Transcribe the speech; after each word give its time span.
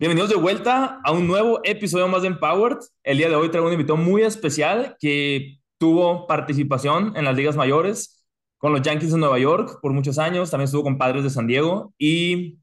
Bienvenidos 0.00 0.30
de 0.30 0.36
vuelta 0.36 1.00
a 1.02 1.10
un 1.10 1.26
nuevo 1.26 1.60
episodio 1.64 2.06
más 2.06 2.22
de 2.22 2.28
Empowered. 2.28 2.78
El 3.02 3.18
día 3.18 3.28
de 3.28 3.34
hoy 3.34 3.48
traigo 3.48 3.66
un 3.66 3.72
invitado 3.72 3.96
muy 3.96 4.22
especial 4.22 4.96
que 5.00 5.58
tuvo 5.76 6.28
participación 6.28 7.16
en 7.16 7.24
las 7.24 7.34
ligas 7.34 7.56
mayores 7.56 8.24
con 8.58 8.70
los 8.72 8.82
Yankees 8.82 9.10
de 9.10 9.18
Nueva 9.18 9.40
York 9.40 9.80
por 9.82 9.92
muchos 9.92 10.18
años, 10.18 10.52
también 10.52 10.66
estuvo 10.66 10.84
con 10.84 10.98
Padres 10.98 11.24
de 11.24 11.30
San 11.30 11.48
Diego 11.48 11.92
y 11.98 12.60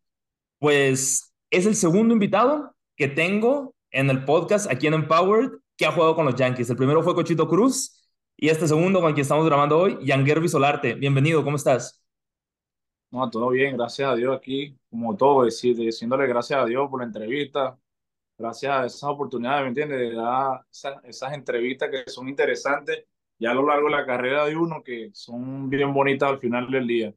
pues 0.60 1.34
es 1.52 1.66
el 1.66 1.76
segundo 1.76 2.14
invitado 2.14 2.74
que 2.96 3.10
tengo 3.10 3.76
en 3.92 4.10
el 4.10 4.24
podcast 4.24 4.72
aquí 4.72 4.88
en 4.88 4.94
Empowered 4.94 5.50
que 5.76 5.86
ha 5.86 5.92
jugado 5.92 6.16
con 6.16 6.24
los 6.24 6.36
Yankees. 6.36 6.70
El 6.70 6.78
primero 6.78 7.04
fue 7.04 7.16
Cochito 7.16 7.50
Cruz 7.50 8.02
y 8.38 8.48
este 8.48 8.66
segundo 8.66 9.02
con 9.02 9.12
quien 9.12 9.24
estamos 9.24 9.46
grabando 9.46 9.78
hoy, 9.78 9.98
Yanguervi 10.06 10.48
Solarte. 10.48 10.94
Bienvenido, 10.94 11.44
¿cómo 11.44 11.58
estás? 11.58 12.05
No, 13.12 13.30
todo 13.30 13.50
bien, 13.50 13.78
gracias 13.78 14.10
a 14.10 14.16
Dios 14.16 14.36
aquí, 14.36 14.78
como 14.90 15.16
todo, 15.16 15.46
decir, 15.46 15.76
diciéndole 15.76 16.28
gracias 16.28 16.60
a 16.60 16.66
Dios 16.66 16.90
por 16.90 17.00
la 17.00 17.06
entrevista, 17.06 17.78
gracias 18.38 18.72
a 18.72 18.86
esas 18.86 19.04
oportunidades, 19.04 19.64
¿me 19.64 19.70
entiendes? 19.70 20.00
De 20.00 20.14
dar 20.16 20.66
esas, 20.70 21.04
esas 21.06 21.34
entrevistas 21.34 21.90
que 21.90 22.10
son 22.10 22.28
interesantes 22.28 23.06
ya 23.38 23.52
a 23.52 23.54
lo 23.54 23.66
largo 23.66 23.88
de 23.88 23.96
la 23.96 24.06
carrera 24.06 24.46
de 24.46 24.56
uno, 24.56 24.84
que 24.84 25.12
son 25.14 25.70
bien 25.70 25.94
bonitas 25.94 26.30
al 26.30 26.40
final 26.40 26.70
del 26.72 26.88
día. 26.88 27.14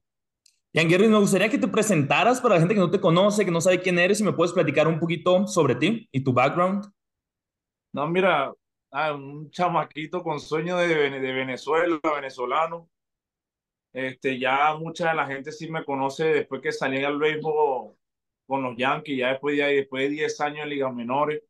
Jan 0.75 0.89
Guerrero, 0.89 1.11
me 1.11 1.19
gustaría 1.19 1.48
que 1.48 1.58
te 1.58 1.69
presentaras 1.69 2.41
para 2.41 2.55
la 2.55 2.61
gente 2.61 2.75
que 2.75 2.80
no 2.80 2.91
te 2.91 3.00
conoce, 3.00 3.45
que 3.45 3.50
no 3.50 3.61
sabe 3.61 3.80
quién 3.80 3.98
eres, 3.98 4.20
y 4.20 4.25
me 4.25 4.33
puedes 4.33 4.52
platicar 4.52 4.86
un 4.86 5.00
poquito 5.00 5.47
sobre 5.47 5.75
ti 5.75 6.08
y 6.12 6.23
tu 6.23 6.33
background. 6.33 6.84
No, 7.92 8.06
mira, 8.06 8.52
ah, 8.91 9.14
un 9.14 9.50
chamaquito 9.50 10.23
con 10.23 10.39
sueño 10.39 10.77
de, 10.77 10.89
de 10.89 11.33
Venezuela, 11.33 11.98
venezolano, 12.14 12.89
este, 13.92 14.39
ya 14.39 14.75
mucha 14.77 15.11
de 15.11 15.17
la 15.17 15.27
gente 15.27 15.53
sí 15.53 15.69
me 15.70 15.84
conoce 15.84 16.25
después 16.25 16.61
que 16.62 16.72
salí 16.72 17.03
al 17.05 17.19
béisbol 17.19 17.95
con 18.47 18.62
los 18.62 18.77
Yankees, 18.77 19.19
ya 19.19 19.28
después 19.30 19.56
de, 19.56 19.64
después 19.64 20.05
de 20.05 20.08
10 20.11 20.41
años 20.41 20.64
en 20.64 20.70
ligas 20.70 20.95
menores, 20.95 21.42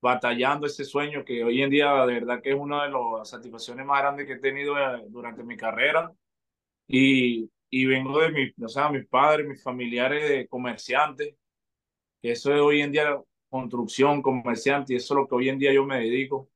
batallando 0.00 0.66
ese 0.66 0.84
sueño 0.84 1.24
que 1.24 1.44
hoy 1.44 1.62
en 1.62 1.70
día 1.70 2.04
de 2.06 2.14
verdad 2.14 2.42
que 2.42 2.50
es 2.50 2.56
una 2.56 2.84
de 2.84 2.90
las 2.90 3.28
satisfacciones 3.28 3.86
más 3.86 4.00
grandes 4.00 4.26
que 4.26 4.32
he 4.34 4.38
tenido 4.38 4.76
eh, 4.78 5.04
durante 5.08 5.44
mi 5.44 5.56
carrera. 5.56 6.12
Y, 6.88 7.50
y 7.70 7.86
vengo 7.86 8.20
de 8.20 8.30
mi, 8.32 8.64
o 8.64 8.68
sea, 8.68 8.90
mis 8.90 9.06
padres, 9.06 9.46
mis 9.46 9.62
familiares 9.62 10.28
de 10.28 10.48
comerciantes, 10.48 11.36
que 12.20 12.32
eso 12.32 12.54
es 12.54 12.60
hoy 12.60 12.82
en 12.82 12.92
día 12.92 13.20
construcción, 13.48 14.22
comerciante, 14.22 14.94
y 14.94 14.96
eso 14.96 15.14
es 15.14 15.20
lo 15.20 15.28
que 15.28 15.34
hoy 15.36 15.48
en 15.50 15.58
día 15.58 15.72
yo 15.72 15.84
me 15.84 16.00
dedico 16.00 16.51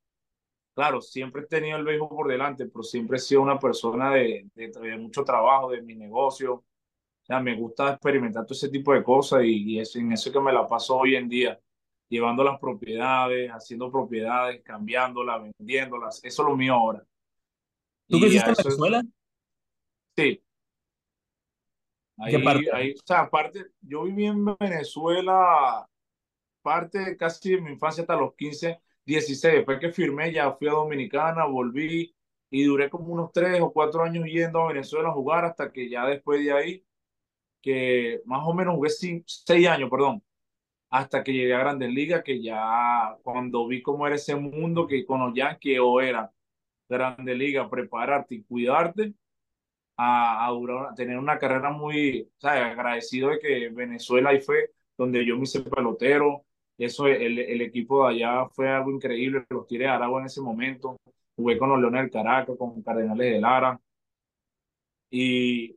claro, 0.76 1.00
siempre 1.00 1.42
he 1.42 1.46
tenido 1.46 1.78
el 1.78 1.84
béisbol 1.84 2.10
por 2.10 2.28
delante, 2.28 2.66
pero 2.66 2.82
siempre 2.82 3.16
he 3.16 3.20
sido 3.20 3.40
una 3.40 3.58
persona 3.58 4.10
de, 4.10 4.46
de, 4.54 4.96
mucho 4.98 5.24
trabajo, 5.24 5.70
de 5.70 5.80
mi 5.80 5.94
negocio. 5.94 6.52
O 6.52 7.24
sea, 7.24 7.40
me 7.40 7.56
gusta 7.56 7.92
experimentar 7.92 8.44
todo 8.44 8.52
ese 8.54 8.68
tipo 8.68 8.92
de 8.92 9.02
cosas 9.02 9.40
y, 9.42 9.80
es 9.80 9.96
en 9.96 10.12
eso 10.12 10.30
que 10.30 10.38
me 10.38 10.52
la 10.52 10.68
paso 10.68 10.98
hoy 10.98 11.16
en 11.16 11.30
día, 11.30 11.58
llevando 12.10 12.44
las 12.44 12.60
propiedades, 12.60 13.50
haciendo 13.50 13.90
propiedades, 13.90 14.62
cambiándolas, 14.62 15.42
vendiéndolas. 15.58 16.22
Eso 16.22 16.42
es 16.42 16.48
lo 16.48 16.54
mío 16.54 16.74
ahora. 16.74 17.02
¿Tú 18.06 18.20
creciste 18.20 18.50
en 18.50 18.56
Venezuela? 18.56 19.02
Sí. 20.14 20.42
Ahí, 22.18 22.44
parte? 22.44 22.70
Ahí, 22.72 22.92
o 22.92 23.06
sea, 23.06 23.20
aparte, 23.20 23.64
yo 23.80 24.02
viví 24.04 24.26
en 24.26 24.44
Venezuela 24.44 25.88
parte 26.60 27.16
casi 27.16 27.52
de 27.52 27.62
mi 27.62 27.70
infancia 27.70 28.02
hasta 28.02 28.16
los 28.16 28.34
15 28.34 28.78
16, 29.06 29.54
después 29.54 29.78
que 29.80 29.92
firmé 29.92 30.32
ya 30.32 30.52
fui 30.52 30.68
a 30.68 30.72
Dominicana, 30.72 31.46
volví 31.46 32.14
y 32.50 32.64
duré 32.64 32.90
como 32.90 33.12
unos 33.12 33.32
tres 33.32 33.60
o 33.60 33.72
cuatro 33.72 34.02
años 34.02 34.26
yendo 34.26 34.60
a 34.62 34.68
Venezuela 34.68 35.08
a 35.10 35.12
jugar 35.12 35.44
hasta 35.44 35.72
que 35.72 35.88
ya 35.88 36.06
después 36.06 36.44
de 36.44 36.52
ahí, 36.52 36.86
que 37.62 38.22
más 38.26 38.46
o 38.46 38.54
menos 38.54 38.76
jugué 38.76 38.90
seis 38.90 39.68
años, 39.68 39.90
perdón, 39.90 40.22
hasta 40.90 41.24
que 41.24 41.32
llegué 41.32 41.54
a 41.54 41.58
Grandes 41.60 41.90
Ligas, 41.90 42.22
que 42.24 42.42
ya 42.42 43.16
cuando 43.22 43.66
vi 43.68 43.82
cómo 43.82 44.06
era 44.06 44.16
ese 44.16 44.36
mundo 44.36 44.86
que 44.86 45.04
con 45.06 45.20
los 45.20 45.34
Yankees 45.34 45.78
o 45.82 46.00
era 46.00 46.32
Grandes 46.88 47.36
Ligas, 47.36 47.68
prepararte 47.70 48.36
y 48.36 48.44
cuidarte, 48.44 49.14
a, 49.96 50.46
a, 50.46 50.50
durar, 50.50 50.92
a 50.92 50.94
tener 50.94 51.18
una 51.18 51.38
carrera 51.38 51.70
muy, 51.70 52.30
agradecido 52.42 53.30
de 53.30 53.38
que 53.38 53.68
Venezuela 53.70 54.30
ahí 54.30 54.40
fue 54.40 54.72
donde 54.96 55.24
yo 55.26 55.36
me 55.36 55.44
hice 55.44 55.60
pelotero, 55.62 56.45
eso, 56.84 57.06
el, 57.06 57.38
el 57.38 57.60
equipo 57.62 58.06
de 58.08 58.14
allá 58.14 58.48
fue 58.50 58.68
algo 58.68 58.90
increíble, 58.90 59.44
los 59.50 59.66
tiré 59.66 59.86
a 59.88 59.96
Aragua 59.96 60.20
en 60.20 60.26
ese 60.26 60.40
momento, 60.42 60.98
jugué 61.34 61.58
con 61.58 61.70
los 61.70 61.80
Leones 61.80 62.02
del 62.02 62.10
Caracas, 62.10 62.56
con 62.58 62.82
Cardenales 62.82 63.32
de 63.32 63.40
Lara, 63.40 63.80
y, 65.10 65.76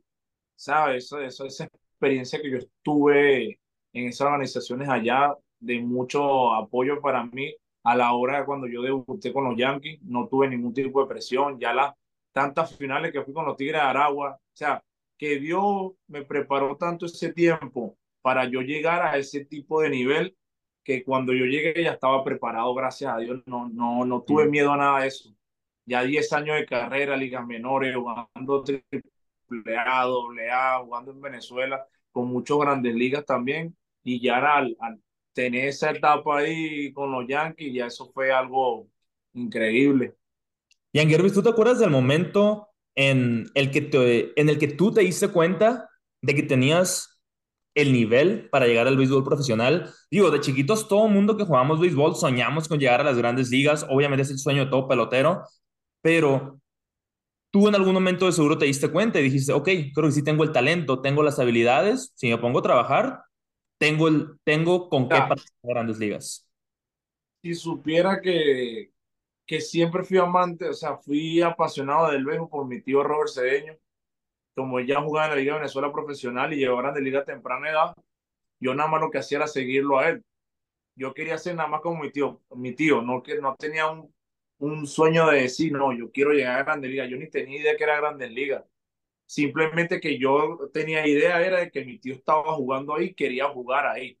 ¿sabes? 0.56 1.04
Eso, 1.04 1.20
eso, 1.20 1.46
esa 1.46 1.64
experiencia 1.64 2.40
que 2.40 2.50
yo 2.50 2.58
estuve 2.58 3.60
en 3.92 4.08
esas 4.08 4.26
organizaciones 4.26 4.88
allá, 4.88 5.34
de 5.58 5.80
mucho 5.80 6.52
apoyo 6.54 7.00
para 7.00 7.24
mí 7.24 7.54
a 7.84 7.96
la 7.96 8.12
hora 8.14 8.40
de 8.40 8.46
cuando 8.46 8.66
yo 8.66 8.82
debuté 8.82 9.32
con 9.32 9.44
los 9.44 9.56
Yankees, 9.56 10.00
no 10.02 10.28
tuve 10.28 10.48
ningún 10.48 10.72
tipo 10.74 11.02
de 11.02 11.08
presión, 11.08 11.58
ya 11.58 11.72
las 11.72 11.94
tantas 12.32 12.76
finales 12.76 13.12
que 13.12 13.22
fui 13.22 13.34
con 13.34 13.44
los 13.46 13.56
Tigres 13.56 13.80
de 13.80 13.86
Aragua, 13.88 14.32
o 14.36 14.56
sea, 14.56 14.82
que 15.18 15.38
Dios 15.38 15.92
me 16.08 16.24
preparó 16.24 16.76
tanto 16.76 17.06
ese 17.06 17.32
tiempo 17.32 17.96
para 18.22 18.44
yo 18.46 18.60
llegar 18.62 19.02
a 19.02 19.18
ese 19.18 19.44
tipo 19.44 19.80
de 19.82 19.90
nivel 19.90 20.36
que 20.82 21.04
cuando 21.04 21.32
yo 21.32 21.44
llegué 21.44 21.82
ya 21.82 21.92
estaba 21.92 22.24
preparado, 22.24 22.74
gracias 22.74 23.12
a 23.12 23.18
Dios, 23.18 23.42
no, 23.46 23.68
no, 23.68 24.04
no 24.04 24.22
tuve 24.22 24.48
miedo 24.48 24.72
a 24.72 24.76
nada 24.76 25.00
de 25.00 25.08
eso. 25.08 25.34
Ya 25.86 26.02
10 26.02 26.32
años 26.32 26.56
de 26.56 26.66
carrera, 26.66 27.16
ligas 27.16 27.46
menores, 27.46 27.94
jugando 27.94 28.62
triple 28.64 29.76
A, 29.76 30.04
doble 30.04 30.50
A, 30.50 30.78
jugando 30.78 31.10
en 31.12 31.20
Venezuela, 31.20 31.86
con 32.12 32.28
muchas 32.28 32.58
grandes 32.58 32.94
ligas 32.94 33.24
también, 33.24 33.76
y 34.04 34.20
ya 34.20 34.38
al, 34.38 34.76
al 34.80 35.00
tener 35.32 35.66
esa 35.66 35.90
etapa 35.90 36.38
ahí 36.38 36.92
con 36.92 37.10
los 37.10 37.26
Yankees, 37.26 37.72
ya 37.74 37.86
eso 37.86 38.10
fue 38.12 38.32
algo 38.32 38.88
increíble. 39.32 40.14
Y 40.92 40.98
Gervis, 41.00 41.32
¿tú 41.32 41.42
te 41.42 41.50
acuerdas 41.50 41.78
del 41.78 41.90
momento 41.90 42.68
en 42.94 43.46
el 43.54 43.70
que 43.70 43.80
te, 43.80 44.40
en 44.40 44.48
el 44.48 44.58
que 44.58 44.68
tú 44.68 44.92
te 44.92 45.02
diste 45.02 45.28
cuenta 45.28 45.88
de 46.20 46.34
que 46.34 46.42
tenías 46.42 47.09
el 47.74 47.92
nivel 47.92 48.48
para 48.50 48.66
llegar 48.66 48.86
al 48.86 48.96
béisbol 48.96 49.24
profesional. 49.24 49.92
Digo, 50.10 50.30
de 50.30 50.40
chiquitos 50.40 50.88
todo 50.88 51.08
mundo 51.08 51.36
que 51.36 51.44
jugamos 51.44 51.80
béisbol 51.80 52.16
soñamos 52.16 52.68
con 52.68 52.78
llegar 52.78 53.00
a 53.00 53.04
las 53.04 53.16
grandes 53.16 53.50
ligas, 53.50 53.86
obviamente 53.88 54.22
es 54.22 54.30
el 54.30 54.38
sueño 54.38 54.64
de 54.64 54.70
todo 54.70 54.88
pelotero, 54.88 55.44
pero 56.02 56.60
tú 57.50 57.68
en 57.68 57.74
algún 57.74 57.94
momento 57.94 58.26
de 58.26 58.32
seguro 58.32 58.58
te 58.58 58.66
diste 58.66 58.90
cuenta 58.90 59.20
y 59.20 59.24
dijiste, 59.24 59.52
ok, 59.52 59.68
creo 59.94 60.06
que 60.06 60.12
sí 60.12 60.24
tengo 60.24 60.44
el 60.44 60.52
talento, 60.52 61.00
tengo 61.00 61.22
las 61.22 61.38
habilidades, 61.38 62.12
si 62.14 62.28
me 62.28 62.38
pongo 62.38 62.60
a 62.60 62.62
trabajar, 62.62 63.22
tengo, 63.78 64.08
el, 64.08 64.38
tengo 64.44 64.88
con 64.88 65.08
qué 65.08 65.16
para 65.16 65.36
grandes 65.62 65.98
ligas. 65.98 66.46
Si 67.42 67.54
supiera 67.54 68.20
que, 68.20 68.92
que 69.46 69.60
siempre 69.60 70.04
fui 70.04 70.18
amante, 70.18 70.68
o 70.68 70.74
sea, 70.74 70.98
fui 70.98 71.40
apasionado 71.40 72.10
del 72.10 72.24
béisbol 72.24 72.48
por 72.48 72.66
mi 72.66 72.82
tío 72.82 73.02
Robert 73.02 73.30
Cedeño, 73.30 73.76
como 74.54 74.78
ella 74.78 75.00
jugaba 75.00 75.26
en 75.26 75.30
la 75.32 75.36
Liga 75.36 75.52
de 75.54 75.60
Venezuela 75.60 75.92
profesional 75.92 76.52
y 76.52 76.56
llegó 76.56 76.78
a 76.80 76.92
de 76.92 77.00
liga 77.00 77.20
a 77.20 77.24
temprana 77.24 77.70
edad, 77.70 77.94
yo 78.60 78.74
nada 78.74 78.90
más 78.90 79.00
lo 79.00 79.10
que 79.10 79.18
hacía 79.18 79.38
era 79.38 79.46
seguirlo 79.46 79.98
a 79.98 80.10
él. 80.10 80.24
Yo 80.96 81.14
quería 81.14 81.38
ser 81.38 81.56
nada 81.56 81.68
más 81.68 81.80
como 81.80 82.02
mi 82.02 82.10
tío, 82.10 82.42
mi 82.56 82.74
tío, 82.74 83.02
no, 83.02 83.22
que, 83.22 83.40
no 83.40 83.56
tenía 83.56 83.86
un, 83.88 84.12
un 84.58 84.86
sueño 84.86 85.28
de 85.28 85.42
decir, 85.42 85.72
no, 85.72 85.92
yo 85.92 86.10
quiero 86.12 86.32
llegar 86.32 86.60
a 86.60 86.64
Grandes 86.64 86.90
Ligas. 86.90 87.08
Yo 87.10 87.16
ni 87.16 87.28
tenía 87.28 87.60
idea 87.60 87.76
que 87.76 87.84
era 87.84 87.96
Grandes 87.96 88.30
Ligas. 88.30 88.64
Simplemente 89.26 90.00
que 90.00 90.18
yo 90.18 90.70
tenía 90.72 91.06
idea 91.06 91.40
era 91.40 91.60
de 91.60 91.70
que 91.70 91.84
mi 91.84 91.98
tío 91.98 92.14
estaba 92.14 92.52
jugando 92.54 92.96
ahí, 92.96 93.14
quería 93.14 93.48
jugar 93.48 93.86
ahí. 93.86 94.18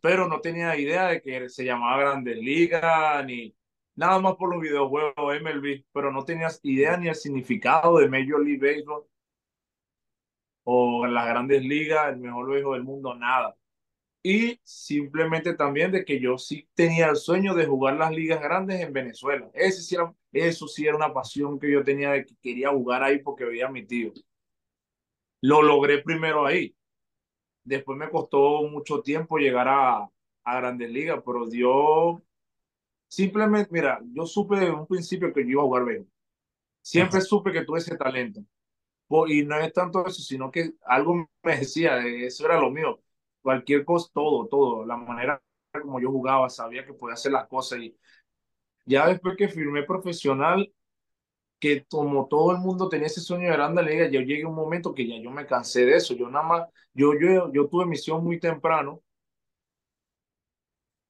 Pero 0.00 0.26
no 0.26 0.40
tenía 0.40 0.76
idea 0.76 1.08
de 1.08 1.20
que 1.20 1.48
se 1.50 1.64
llamaba 1.64 2.00
Grandes 2.00 2.38
Ligas, 2.38 3.24
ni, 3.26 3.54
nada 3.96 4.18
más 4.20 4.36
por 4.36 4.52
los 4.52 4.62
videojuegos 4.62 5.14
MLB, 5.40 5.84
pero 5.92 6.12
no 6.12 6.24
tenías 6.24 6.60
idea 6.62 6.96
ni 6.96 7.08
el 7.08 7.14
significado 7.14 7.98
de 7.98 8.08
Major 8.08 8.44
League 8.44 8.58
Baseball 8.58 9.04
o 10.64 11.06
las 11.06 11.26
grandes 11.26 11.62
ligas, 11.62 12.08
el 12.12 12.18
mejor 12.18 12.50
béisbol 12.50 12.76
del 12.78 12.84
mundo, 12.84 13.14
nada. 13.14 13.56
Y 14.22 14.60
simplemente 14.64 15.54
también 15.54 15.92
de 15.92 16.04
que 16.04 16.20
yo 16.20 16.38
sí 16.38 16.68
tenía 16.74 17.08
el 17.10 17.16
sueño 17.16 17.54
de 17.54 17.66
jugar 17.66 17.96
las 17.96 18.12
ligas 18.12 18.40
grandes 18.40 18.80
en 18.80 18.92
Venezuela. 18.92 19.50
Ese 19.54 19.82
sí 19.82 19.94
era, 19.96 20.14
eso 20.32 20.66
sí 20.68 20.86
era 20.86 20.96
una 20.96 21.12
pasión 21.12 21.58
que 21.58 21.70
yo 21.70 21.84
tenía 21.84 22.12
de 22.12 22.24
que 22.26 22.34
quería 22.42 22.70
jugar 22.70 23.02
ahí 23.02 23.20
porque 23.20 23.44
veía 23.44 23.66
a 23.66 23.70
mi 23.70 23.84
tío. 23.86 24.12
lo 25.42 25.62
logré 25.62 26.02
primero 26.02 26.46
ahí. 26.46 26.74
Después 27.64 27.98
me 27.98 28.10
costó 28.10 28.62
mucho 28.68 29.02
tiempo 29.02 29.38
llegar 29.38 29.68
a, 29.68 30.08
a 30.44 30.56
Grandes 30.56 30.90
Ligas, 30.90 31.22
pero 31.24 31.46
Dios 31.46 32.22
simplemente, 33.14 33.70
mira, 33.72 34.00
yo 34.12 34.26
supe 34.26 34.56
desde 34.56 34.72
un 34.72 34.86
principio 34.86 35.32
que 35.32 35.42
yo 35.42 35.50
iba 35.50 35.62
a 35.62 35.64
jugar 35.64 35.84
béisbol. 35.84 36.08
Siempre 36.82 37.20
supe 37.22 37.52
que 37.52 37.64
tuve 37.64 37.80
ese 37.80 37.96
talento. 37.96 38.42
Y 39.28 39.44
no 39.44 39.56
es 39.58 39.72
tanto 39.72 40.06
eso, 40.06 40.22
sino 40.22 40.50
que 40.50 40.72
algo 40.86 41.28
me 41.42 41.56
decía, 41.58 41.98
eso 42.06 42.46
era 42.46 42.60
lo 42.60 42.70
mío. 42.70 43.00
Cualquier 43.42 43.84
cosa, 43.84 44.10
todo, 44.12 44.46
todo. 44.48 44.86
La 44.86 44.96
manera 44.96 45.42
como 45.82 46.00
yo 46.00 46.10
jugaba, 46.10 46.48
sabía 46.50 46.84
que 46.84 46.94
podía 46.94 47.14
hacer 47.14 47.32
las 47.32 47.46
cosas. 47.48 47.80
Y 47.80 47.96
ya 48.86 49.08
después 49.08 49.36
que 49.36 49.48
firmé 49.48 49.84
profesional, 49.84 50.72
que 51.58 51.84
como 51.86 52.28
todo 52.28 52.52
el 52.52 52.58
mundo 52.58 52.88
tenía 52.88 53.06
ese 53.06 53.20
sueño 53.20 53.46
de 53.48 53.54
grande 53.56 53.82
liga, 53.82 54.08
yo 54.08 54.20
llegué 54.20 54.44
a 54.44 54.48
un 54.48 54.54
momento 54.54 54.94
que 54.94 55.06
ya 55.06 55.18
yo 55.18 55.30
me 55.30 55.46
cansé 55.46 55.86
de 55.86 55.96
eso. 55.96 56.14
Yo 56.14 56.28
nada 56.30 56.46
más, 56.46 56.68
yo, 56.94 57.12
yo, 57.18 57.52
yo 57.52 57.68
tuve 57.68 57.86
misión 57.86 58.24
muy 58.24 58.38
temprano. 58.40 59.02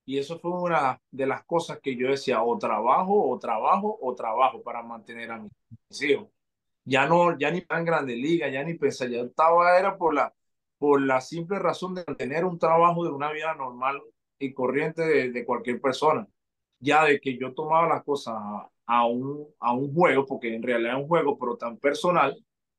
Y 0.06 0.18
eso 0.18 0.38
fue 0.38 0.50
una 0.52 1.00
de 1.10 1.26
las 1.26 1.44
cosas 1.44 1.80
que 1.80 1.96
yo 1.96 2.10
decía, 2.10 2.42
o 2.42 2.58
trabajo, 2.58 3.30
o 3.30 3.38
trabajo, 3.38 3.98
o 4.00 4.14
trabajo 4.14 4.62
para 4.62 4.82
mantener 4.82 5.30
a 5.30 5.38
mis 5.38 6.02
hijos. 6.02 6.28
Ya 6.84 7.06
no, 7.06 7.38
ya 7.38 7.50
ni 7.50 7.62
tan 7.62 7.84
grande 7.84 8.16
liga, 8.16 8.48
ya 8.48 8.62
ni 8.64 8.74
pensaba, 8.74 9.10
ya 9.10 9.22
estaba, 9.22 9.78
era 9.78 9.96
por 9.98 10.14
la, 10.14 10.34
por 10.78 11.00
la 11.02 11.20
simple 11.20 11.58
razón 11.58 11.94
de 11.94 12.04
tener 12.16 12.44
un 12.44 12.58
trabajo 12.58 13.04
de 13.04 13.10
una 13.10 13.32
vida 13.32 13.54
normal 13.54 14.02
y 14.38 14.52
corriente 14.52 15.02
de, 15.02 15.30
de 15.32 15.44
cualquier 15.46 15.80
persona. 15.80 16.28
Ya 16.80 17.04
de 17.04 17.20
que 17.20 17.38
yo 17.38 17.54
tomaba 17.54 17.88
las 17.88 18.04
cosas 18.04 18.34
a 18.86 19.06
un, 19.06 19.46
a 19.60 19.72
un 19.74 19.94
juego, 19.94 20.26
porque 20.26 20.54
en 20.54 20.62
realidad 20.62 20.94
es 20.96 21.02
un 21.02 21.08
juego, 21.08 21.38
pero 21.38 21.56
tan 21.56 21.78
personal, 21.78 22.36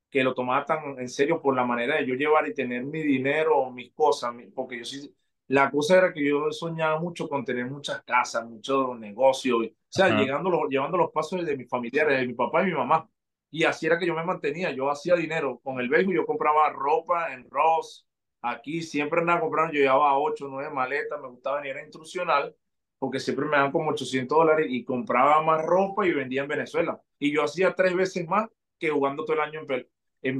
que 0.10 0.24
lo 0.24 0.34
tomaba 0.34 0.66
tan 0.66 1.00
en 1.00 1.10
serio 1.10 1.42
por 1.42 1.56
la 1.56 1.66
manera 1.66 1.96
de 1.98 2.06
yo 2.08 2.16
llevar 2.16 2.48
y 2.48 2.54
tener 2.54 2.84
mi 2.86 3.02
dinero, 3.02 3.70
mis 3.72 3.92
cosas, 3.94 4.34
porque 4.54 4.78
yo 4.80 4.86
sí, 4.86 5.14
la 5.48 5.70
cosa 5.70 5.98
era 5.98 6.14
que 6.14 6.28
yo 6.28 6.52
soñaba 6.52 7.00
mucho 7.00 7.28
con 7.30 7.46
tener 7.46 7.66
muchas 7.70 8.04
casas, 8.04 8.46
muchos 8.46 8.98
negocios, 9.00 9.58
o 9.66 9.72
sea, 9.88 10.10
llegando, 10.18 10.68
llevando 10.68 10.98
los 10.98 11.12
pasos 11.12 11.46
de 11.46 11.58
mis 11.58 11.70
familiares, 11.70 12.20
de 12.20 12.28
mi 12.28 12.34
papá 12.34 12.64
y 12.64 12.68
mi 12.68 12.74
mamá. 12.74 13.08
Y 13.52 13.64
así 13.64 13.86
era 13.86 13.98
que 13.98 14.08
yo 14.08 14.16
me 14.16 14.24
mantenía, 14.24 14.72
yo 14.72 14.90
hacía 14.90 15.16
dinero 15.16 15.60
con 15.64 15.80
el 15.80 15.88
béisbol, 15.88 16.16
yo 16.16 16.26
compraba 16.26 16.70
ropa 16.72 17.34
en 17.34 17.48
Ross, 17.50 18.08
aquí 18.42 18.82
siempre 18.82 19.22
andaba 19.22 19.40
comprando, 19.40 19.74
yo 19.74 19.82
llevaba 19.82 20.18
8, 20.18 20.48
9 20.50 20.72
maletas, 20.72 21.22
me 21.22 21.30
gustaba 21.30 21.62
venir 21.62 21.78
a 21.78 21.84
instruccional 21.84 22.56
porque 23.00 23.20
siempre 23.20 23.46
me 23.46 23.58
dan 23.58 23.72
como 23.72 23.92
800 23.92 24.38
dólares 24.38 24.68
y 24.70 24.84
compraba 24.84 25.42
más 25.42 25.64
ropa 25.64 26.08
y 26.08 26.12
vendía 26.12 26.42
en 26.42 26.48
Venezuela. 26.48 27.00
Y 27.20 27.32
yo 27.32 27.44
hacía 27.44 27.74
tres 27.74 27.94
veces 27.94 28.28
más 28.28 28.50
que 28.80 28.90
jugando 28.90 29.24
todo 29.26 29.36
el 29.36 29.42
año 29.42 29.62
en, 29.70 29.88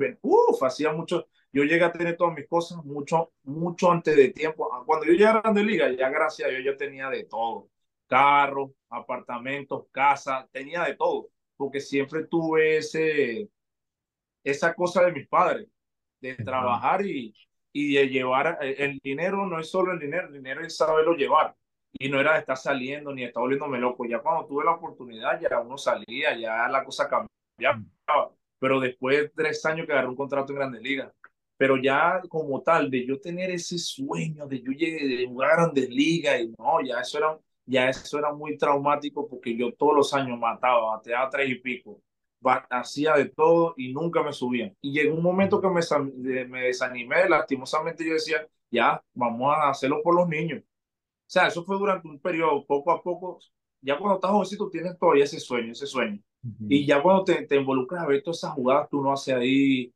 en 0.02 0.20
Uf, 0.22 0.64
hacía 0.64 0.92
mucho. 0.92 1.28
Yo 1.56 1.64
llegué 1.64 1.86
a 1.86 1.92
tener 1.94 2.18
todas 2.18 2.36
mis 2.36 2.50
cosas 2.50 2.84
mucho, 2.84 3.32
mucho 3.44 3.90
antes 3.90 4.14
de 4.14 4.30
tiempo. 4.30 4.70
Ah, 4.74 4.84
cuando 4.86 5.06
yo 5.06 5.14
llegué 5.14 5.26
a 5.26 5.40
Grande 5.40 5.64
Liga, 5.64 5.90
ya 5.90 6.10
gracias 6.10 6.50
a 6.50 6.52
Dios, 6.52 6.66
yo 6.66 6.76
tenía 6.76 7.10
de 7.10 7.24
todo. 7.24 7.70
Carros, 8.08 8.72
apartamentos, 8.90 9.86
casa, 9.90 10.50
tenía 10.52 10.84
de 10.84 10.96
todo. 10.96 11.30
Porque 11.56 11.80
siempre 11.80 12.26
tuve 12.26 12.80
ese, 12.80 13.50
esa 14.44 14.74
cosa 14.74 15.06
de 15.06 15.14
mis 15.14 15.30
padres, 15.30 15.70
de 16.20 16.36
trabajar 16.36 17.06
y, 17.06 17.34
y 17.72 17.94
de 17.96 18.10
llevar. 18.10 18.58
Eh, 18.62 18.76
el 18.80 19.00
dinero 19.02 19.46
no 19.48 19.58
es 19.58 19.70
solo 19.70 19.94
el 19.94 20.00
dinero, 20.00 20.28
el 20.28 20.34
dinero 20.34 20.62
es 20.62 20.76
saberlo 20.76 21.14
llevar 21.14 21.56
y 21.94 22.10
no 22.10 22.20
era 22.20 22.34
de 22.34 22.40
estar 22.40 22.58
saliendo 22.58 23.14
ni 23.14 23.22
de 23.22 23.28
estar 23.30 23.40
volviéndome 23.40 23.80
loco. 23.80 24.06
Ya 24.06 24.20
cuando 24.20 24.46
tuve 24.46 24.66
la 24.66 24.74
oportunidad, 24.74 25.40
ya 25.40 25.62
uno 25.62 25.78
salía, 25.78 26.38
ya 26.38 26.68
la 26.68 26.84
cosa 26.84 27.08
cambiaba. 27.08 27.82
Pero 28.60 28.82
después 28.82 29.18
de 29.22 29.30
tres 29.30 29.66
años 29.66 29.86
que 29.86 29.94
agarré 29.94 30.10
un 30.10 30.18
contrato 30.18 30.52
en 30.52 30.60
Grandes 30.60 30.82
Ligas. 30.82 31.14
Pero 31.58 31.78
ya 31.78 32.22
como 32.30 32.62
tal, 32.62 32.90
de 32.92 33.06
yo 33.06 33.20
tener 33.20 33.50
ese 33.52 33.78
sueño 33.78 34.48
de 34.48 34.62
yo 34.62 34.72
llegué 34.72 35.08
de 35.08 35.28
jugar 35.28 35.52
a 35.52 35.56
Grandes 35.56 35.90
Ligas 35.90 36.42
y 36.42 36.54
no, 36.58 36.82
ya 36.84 37.00
eso 37.00 37.18
era, 37.18 37.40
ya 37.66 37.90
eso 37.90 38.20
era 38.20 38.34
muy 38.34 38.58
traumático 38.58 39.28
porque 39.28 39.56
yo 39.56 39.74
todos 39.74 39.96
los 39.96 40.14
años 40.14 40.38
mataba, 40.40 40.96
bateaba 40.96 41.30
tres 41.30 41.50
y 41.50 41.56
pico, 41.56 42.02
hacía 42.70 43.14
de 43.14 43.26
todo 43.30 43.74
y 43.78 43.94
nunca 43.94 44.22
me 44.24 44.34
subían. 44.34 44.76
Y 44.82 44.92
llegó 44.92 45.16
un 45.16 45.24
momento 45.24 45.62
que 45.62 45.70
me, 45.70 46.46
me 46.46 46.62
desanimé, 46.62 47.30
lastimosamente 47.30 48.06
yo 48.06 48.14
decía, 48.14 48.48
ya, 48.70 49.02
vamos 49.14 49.54
a 49.56 49.70
hacerlo 49.70 50.02
por 50.04 50.16
los 50.16 50.28
niños 50.28 50.64
o 51.26 51.30
sea, 51.30 51.48
eso 51.48 51.64
fue 51.64 51.78
durante 51.78 52.08
un 52.08 52.20
periodo, 52.20 52.66
poco 52.66 52.92
a 52.92 53.02
poco. 53.02 53.40
Ya 53.82 53.98
cuando 53.98 54.16
estás 54.16 54.32
jovencito 54.32 54.70
tienes 54.70 54.98
todavía 54.98 55.24
ese 55.24 55.40
sueño, 55.40 55.72
ese 55.72 55.88
sueño. 55.88 56.20
Y 56.70 56.86
ya 56.86 57.02
cuando 57.02 57.24
te, 57.24 57.48
te, 57.48 57.56
involucras 57.56 58.04
a 58.04 58.08
ver 58.08 58.22
todas 58.22 58.38
esas 58.38 58.54
jugadas 58.54 58.88
que 58.88 58.96
uno 58.96 59.12
hace 59.12 59.34
ahí, 59.34 59.92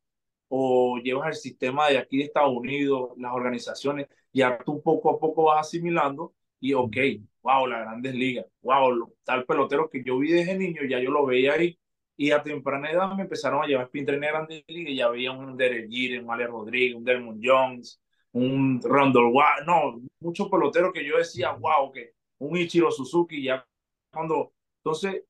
o 0.49 0.97
llevas 0.97 1.27
el 1.29 1.35
sistema 1.35 1.89
de 1.89 1.97
aquí 1.97 2.17
de 2.17 2.25
Estados 2.25 2.55
Unidos, 2.55 3.11
las 3.17 3.33
organizaciones, 3.33 4.07
ya 4.33 4.59
tú 4.65 4.81
poco 4.81 5.11
a 5.11 5.19
poco 5.19 5.45
vas 5.45 5.67
asimilando 5.67 6.33
y, 6.59 6.73
ok, 6.73 6.97
wow, 7.41 7.67
las 7.67 7.81
grandes 7.81 8.15
ligas, 8.15 8.45
wow, 8.61 9.13
tal 9.23 9.45
pelotero 9.45 9.89
que 9.89 10.03
yo 10.03 10.17
vi 10.19 10.31
desde 10.31 10.57
niño, 10.57 10.81
ya 10.89 10.99
yo 10.99 11.11
lo 11.11 11.25
veía 11.25 11.53
ahí. 11.53 11.79
Y 12.17 12.31
a 12.31 12.43
temprana 12.43 12.91
edad 12.91 13.15
me 13.15 13.23
empezaron 13.23 13.63
a 13.63 13.67
llevar 13.67 13.85
spin 13.85 14.09
en 14.09 14.19
grandes 14.19 14.63
ligas 14.67 14.91
y 14.91 14.95
ya 14.97 15.07
veía 15.09 15.31
un 15.31 15.55
Derek 15.55 15.89
Jeter, 15.89 16.21
un 16.21 16.31
Ale 16.31 16.47
Rodríguez, 16.47 16.95
un 16.95 17.05
Dermond 17.05 17.41
Jones, 17.41 18.01
un 18.33 18.81
Randall 18.83 19.31
Watt, 19.33 19.65
no, 19.65 20.01
muchos 20.19 20.49
peloteros 20.49 20.91
que 20.93 21.05
yo 21.05 21.17
decía, 21.17 21.51
wow, 21.53 21.91
que 21.91 22.11
un 22.39 22.57
Ichiro 22.57 22.91
Suzuki, 22.91 23.41
ya 23.43 23.65
cuando, 24.11 24.53
entonces, 24.83 25.23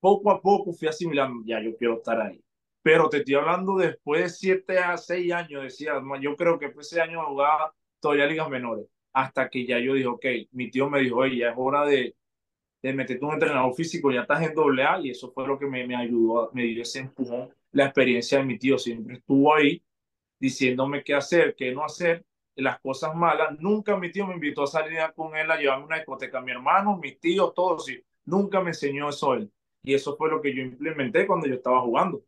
poco 0.00 0.30
a 0.30 0.40
poco 0.40 0.72
fui 0.72 0.88
asimilando, 0.88 1.42
ya 1.46 1.60
yo 1.62 1.76
quiero 1.76 1.96
estar 1.98 2.20
ahí. 2.20 2.40
Pero 2.86 3.08
te 3.08 3.16
estoy 3.16 3.34
hablando 3.34 3.76
después 3.78 4.22
de 4.22 4.28
siete 4.28 4.78
a 4.78 4.96
seis 4.96 5.32
años, 5.32 5.64
decía, 5.64 6.00
yo 6.20 6.36
creo 6.36 6.56
que 6.56 6.72
ese 6.78 7.00
año 7.00 7.20
jugaba 7.26 7.74
todavía 7.98 8.26
ligas 8.26 8.48
menores, 8.48 8.86
hasta 9.12 9.50
que 9.50 9.66
ya 9.66 9.80
yo 9.80 9.94
dije, 9.94 10.06
ok, 10.06 10.24
mi 10.52 10.70
tío 10.70 10.88
me 10.88 11.00
dijo, 11.00 11.16
oye, 11.16 11.38
ya 11.38 11.50
es 11.50 11.56
hora 11.56 11.84
de, 11.84 12.14
de 12.80 12.92
meterte 12.92 13.24
un 13.24 13.32
entrenador 13.32 13.74
físico, 13.74 14.12
ya 14.12 14.20
estás 14.20 14.40
en 14.42 14.54
doble 14.54 14.84
A, 14.84 15.00
y 15.00 15.10
eso 15.10 15.32
fue 15.32 15.48
lo 15.48 15.58
que 15.58 15.66
me, 15.66 15.84
me 15.84 15.96
ayudó, 15.96 16.48
me 16.52 16.62
dio 16.62 16.82
ese 16.82 17.00
empujón, 17.00 17.52
la 17.72 17.86
experiencia 17.86 18.38
de 18.38 18.44
mi 18.44 18.56
tío, 18.56 18.78
siempre 18.78 19.16
estuvo 19.16 19.52
ahí, 19.52 19.82
diciéndome 20.38 21.02
qué 21.02 21.14
hacer, 21.14 21.56
qué 21.56 21.72
no 21.72 21.84
hacer, 21.84 22.24
las 22.54 22.78
cosas 22.78 23.16
malas. 23.16 23.58
Nunca 23.58 23.96
mi 23.96 24.12
tío 24.12 24.28
me 24.28 24.34
invitó 24.34 24.62
a 24.62 24.68
salir 24.68 25.00
con 25.16 25.34
él 25.34 25.50
a 25.50 25.58
llevarme 25.58 25.86
una 25.86 25.96
discoteca. 25.96 26.40
Mi 26.40 26.52
hermano, 26.52 26.96
mis 26.98 27.18
tíos, 27.18 27.52
todos. 27.52 27.90
Nunca 28.24 28.60
me 28.60 28.70
enseñó 28.70 29.08
eso 29.08 29.34
él. 29.34 29.50
Y 29.82 29.92
eso 29.92 30.16
fue 30.16 30.30
lo 30.30 30.40
que 30.40 30.54
yo 30.54 30.62
implementé 30.62 31.26
cuando 31.26 31.48
yo 31.48 31.54
estaba 31.54 31.80
jugando. 31.80 32.22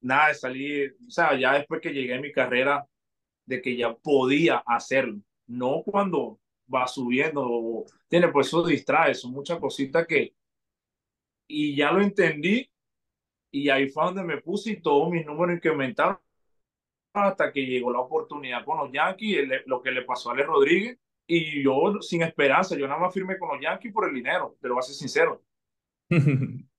Nada 0.00 0.28
de 0.28 0.34
salir, 0.34 0.96
o 1.06 1.10
sea, 1.10 1.38
ya 1.38 1.54
después 1.54 1.80
que 1.80 1.92
llegué 1.92 2.14
a 2.14 2.20
mi 2.20 2.32
carrera, 2.32 2.86
de 3.46 3.62
que 3.62 3.76
ya 3.76 3.94
podía 3.94 4.62
hacerlo. 4.66 5.20
No 5.46 5.82
cuando 5.84 6.38
va 6.72 6.86
subiendo, 6.86 7.84
tiene, 8.08 8.28
pues 8.28 8.48
eso 8.48 8.64
distrae, 8.64 9.14
son 9.14 9.32
muchas 9.32 9.58
cositas 9.58 10.06
que... 10.06 10.34
Y 11.48 11.76
ya 11.76 11.92
lo 11.92 12.00
entendí 12.00 12.68
y 13.52 13.68
ahí 13.70 13.88
fue 13.88 14.04
donde 14.04 14.24
me 14.24 14.38
puse 14.42 14.72
y 14.72 14.80
todos 14.82 15.10
mis 15.10 15.24
números 15.24 15.56
incrementaron 15.56 16.18
hasta 17.14 17.52
que 17.52 17.64
llegó 17.64 17.92
la 17.92 18.00
oportunidad 18.00 18.64
con 18.64 18.78
los 18.78 18.92
Yankees, 18.92 19.48
lo 19.66 19.80
que 19.80 19.90
le 19.90 20.02
pasó 20.02 20.30
a 20.30 20.32
Ale 20.34 20.42
Rodríguez, 20.42 20.98
y 21.26 21.62
yo 21.62 22.00
sin 22.02 22.22
esperanza, 22.22 22.76
yo 22.76 22.86
nada 22.86 23.00
más 23.00 23.14
firmé 23.14 23.38
con 23.38 23.48
los 23.48 23.60
Yankees 23.60 23.92
por 23.92 24.06
el 24.08 24.14
dinero, 24.14 24.56
te 24.60 24.68
lo 24.68 24.74
voy 24.74 24.80
a 24.80 24.82
ser 24.82 24.94
sincero. 24.94 25.42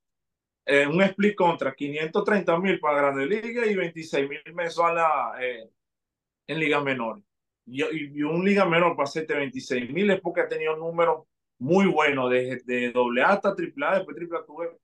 Eh, 0.69 0.86
un 0.86 1.01
split 1.01 1.33
contra 1.33 1.74
530 1.74 2.59
mil 2.59 2.77
para 2.81 2.97
Grandes 2.97 3.29
Ligas 3.29 3.67
y 3.67 3.75
26 3.75 4.29
mil 4.29 4.41
mensuales 4.53 5.05
eh, 5.39 5.69
en 6.47 6.59
ligas 6.59 6.83
menores. 6.83 7.24
Y, 7.65 7.83
y, 7.83 8.24
un 8.24 8.43
liga 8.43 8.65
menor 8.65 8.95
para 8.97 9.05
hacerte 9.05 9.33
26 9.33 9.89
mil 9.91 10.09
es 10.12 10.19
porque 10.19 10.41
ha 10.41 10.50
tenido 10.50 10.75
números 10.75 11.25
muy 11.59 11.86
buenos, 11.88 12.29
de, 12.29 12.62
de 12.65 12.91
doble 12.91 13.24
A 13.24 13.29
hasta 13.29 13.55
triple 13.55 13.86
A, 13.86 13.95
después 13.95 14.17
triple 14.17 14.39
A 14.39 14.45
tuve, 14.45 14.77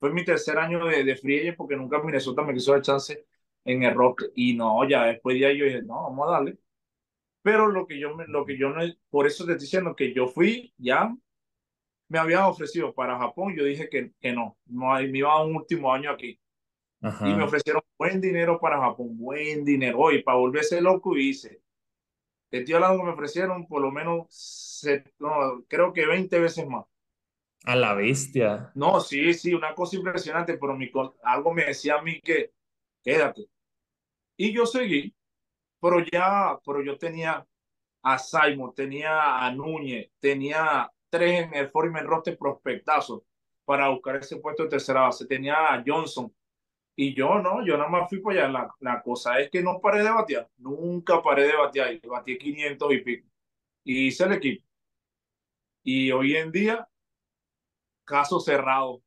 fue 0.00 0.12
mi 0.12 0.24
tercer 0.24 0.58
año 0.58 0.84
de, 0.86 1.04
de 1.04 1.54
porque 1.56 1.76
nunca 1.76 2.02
Minnesota 2.02 2.42
me 2.42 2.54
quiso 2.54 2.72
dar 2.72 2.82
chance 2.82 3.24
en 3.64 3.82
el 3.84 3.94
rock 3.94 4.24
y 4.34 4.54
no, 4.54 4.88
ya 4.88 5.04
después 5.04 5.38
ya 5.38 5.52
yo 5.52 5.66
dije, 5.66 5.82
no, 5.82 6.02
vamos 6.04 6.28
a 6.28 6.32
darle. 6.32 6.58
Pero 7.42 7.68
lo 7.68 7.86
que 7.86 8.00
yo, 8.00 8.16
lo 8.28 8.44
que 8.44 8.58
yo 8.58 8.70
no, 8.70 8.82
por 9.10 9.26
eso 9.26 9.46
te 9.46 9.52
estoy 9.52 9.66
diciendo 9.66 9.94
que 9.96 10.12
yo 10.12 10.26
fui, 10.28 10.74
ya 10.78 11.14
me 12.08 12.18
habían 12.18 12.44
ofrecido 12.44 12.94
para 12.94 13.18
Japón, 13.18 13.54
yo 13.56 13.64
dije 13.64 13.88
que, 13.88 14.12
que 14.20 14.32
no, 14.32 14.56
no 14.66 14.94
me 14.94 15.18
iba 15.18 15.32
a 15.32 15.44
un 15.44 15.56
último 15.56 15.92
año 15.92 16.10
aquí. 16.10 16.40
Y 17.00 17.32
me 17.32 17.44
ofrecieron 17.44 17.82
buen 17.96 18.20
dinero 18.20 18.58
para 18.58 18.80
Japón, 18.80 19.16
buen 19.16 19.64
dinero. 19.64 19.98
Oye, 20.00 20.22
para 20.22 20.38
volverse 20.38 20.80
loco 20.80 21.16
hice. 21.16 21.62
Te 22.50 22.58
estoy 22.58 22.74
hablando 22.74 22.98
que 22.98 23.04
me 23.04 23.12
ofrecieron 23.12 23.66
por 23.68 23.82
lo 23.82 23.92
menos, 23.92 24.82
no, 25.20 25.64
creo 25.68 25.92
que 25.92 26.06
20 26.06 26.40
veces 26.40 26.66
más. 26.66 26.86
A 27.64 27.76
la 27.76 27.94
bestia. 27.94 28.72
No, 28.74 29.00
sí, 29.00 29.32
sí, 29.34 29.54
una 29.54 29.74
cosa 29.74 29.96
impresionante, 29.96 30.56
pero 30.56 30.76
mi, 30.76 30.90
algo 31.22 31.52
me 31.52 31.66
decía 31.66 31.96
a 31.96 32.02
mí 32.02 32.20
que 32.20 32.52
quédate. 33.02 33.46
Y 34.36 34.52
yo 34.52 34.66
seguí, 34.66 35.14
pero 35.80 36.00
ya, 36.00 36.58
pero 36.64 36.82
yo 36.82 36.96
tenía 36.96 37.46
a 38.02 38.18
Simon, 38.18 38.74
tenía 38.74 39.44
a 39.44 39.52
Núñez, 39.52 40.10
tenía 40.18 40.90
tres 41.10 41.44
en 41.44 41.54
el 41.54 41.70
Foreman 41.70 42.06
roster 42.06 42.36
prospectazo 42.38 43.24
para 43.64 43.88
buscar 43.88 44.16
ese 44.16 44.36
puesto 44.38 44.64
de 44.64 44.70
tercera 44.70 45.02
base. 45.02 45.26
Tenía 45.26 45.74
a 45.74 45.82
Johnson, 45.86 46.32
Y 46.96 47.14
yo 47.14 47.40
no, 47.40 47.64
yo 47.66 47.76
nada 47.78 47.90
más 47.90 48.08
fui 48.10 48.20
para 48.20 48.44
allá. 48.46 48.52
La, 48.52 48.74
la 48.80 49.02
cosa 49.02 49.40
es 49.40 49.50
que 49.50 49.62
no 49.62 49.80
paré 49.80 50.02
de 50.04 50.10
batear. 50.10 50.50
Nunca 50.58 51.22
paré 51.22 51.44
de 51.48 51.56
batear. 51.56 51.94
Y 51.94 52.00
batí 52.08 52.38
500 52.38 52.92
y 52.94 52.98
pico. 53.00 53.28
Y 53.84 54.08
hice 54.08 54.24
el 54.24 54.32
equipo. 54.34 54.64
Y 55.82 56.12
hoy 56.12 56.36
en 56.36 56.52
día, 56.52 56.88
caso 58.04 58.40
cerrado. 58.40 59.02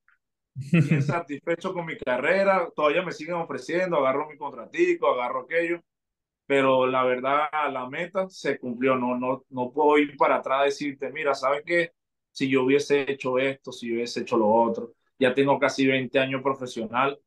Bien 0.77 1.01
satisfecho 1.03 1.73
con 1.73 1.85
mi 1.85 1.97
carrera. 1.97 2.69
Todavía 2.75 3.03
me 3.03 3.11
siguen 3.11 3.35
ofreciendo. 3.35 3.97
Agarro 3.97 4.29
mi 4.29 4.37
contratico, 4.37 5.09
agarro 5.09 5.41
aquello. 5.43 5.81
Pero 6.51 6.85
la 6.85 7.05
verdad, 7.05 7.47
la 7.71 7.87
meta 7.87 8.27
se 8.27 8.59
cumplió. 8.59 8.97
No, 8.97 9.17
no, 9.17 9.45
no 9.51 9.71
puedo 9.71 9.97
ir 9.97 10.17
para 10.17 10.35
atrás 10.35 10.63
y 10.63 10.65
decirte, 10.65 11.09
mira, 11.09 11.33
¿sabes 11.33 11.63
qué? 11.65 11.93
Si 12.29 12.49
yo 12.49 12.65
hubiese 12.65 13.09
hecho 13.09 13.39
esto, 13.39 13.71
si 13.71 13.87
yo 13.87 13.95
hubiese 13.95 14.19
hecho 14.19 14.35
lo 14.35 14.49
otro. 14.49 14.91
Ya 15.17 15.33
tengo 15.33 15.57
casi 15.57 15.87
20 15.87 16.19
años 16.19 16.41
profesional 16.41 17.17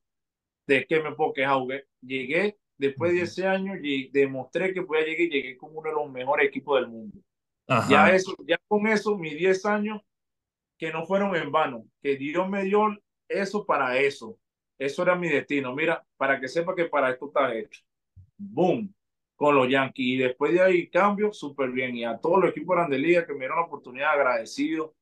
¿de 0.67 0.85
qué 0.87 1.01
me 1.01 1.13
puedo 1.13 1.33
quejar? 1.33 1.57
Llegué 2.03 2.59
después 2.77 3.15
de 3.15 3.23
ese 3.23 3.47
años 3.47 3.79
y 3.83 4.11
demostré 4.11 4.75
que 4.75 4.83
podía 4.83 5.07
llegar 5.07 5.21
y 5.23 5.31
llegué 5.31 5.57
como 5.57 5.79
uno 5.79 5.89
de 5.89 5.97
los 5.97 6.11
mejores 6.11 6.47
equipos 6.47 6.79
del 6.79 6.91
mundo. 6.91 7.19
Ya, 7.89 8.11
eso, 8.11 8.37
ya 8.47 8.59
con 8.69 8.87
eso, 8.87 9.17
mis 9.17 9.39
10 9.39 9.65
años, 9.65 10.03
que 10.77 10.93
no 10.93 11.07
fueron 11.07 11.35
en 11.35 11.51
vano, 11.51 11.87
que 12.03 12.17
Dios 12.17 12.47
me 12.47 12.65
dio 12.65 12.95
eso 13.27 13.65
para 13.65 13.97
eso. 13.97 14.39
Eso 14.79 15.03
era 15.03 15.17
mi 15.17 15.31
destino. 15.31 15.75
Mira, 15.75 16.05
para 16.19 16.39
que 16.39 16.47
sepa 16.47 16.75
que 16.75 16.85
para 16.85 17.09
esto 17.09 17.29
está 17.29 17.55
hecho. 17.55 17.81
Boom, 18.37 18.95
con 19.37 19.55
los 19.55 19.69
Yankees. 19.69 20.07
Y 20.07 20.17
después 20.17 20.53
de 20.53 20.61
ahí 20.61 20.89
cambio 20.89 21.33
súper 21.33 21.71
bien. 21.71 21.97
Y 21.97 22.05
a 22.05 22.19
todos 22.19 22.41
los 22.41 22.51
equipos 22.51 22.77
de 22.89 22.99
Liga 22.99 23.27
que 23.27 23.33
me 23.33 23.41
dieron 23.41 23.59
la 23.59 23.67
oportunidad, 23.67 24.13
agradecido 24.13 24.95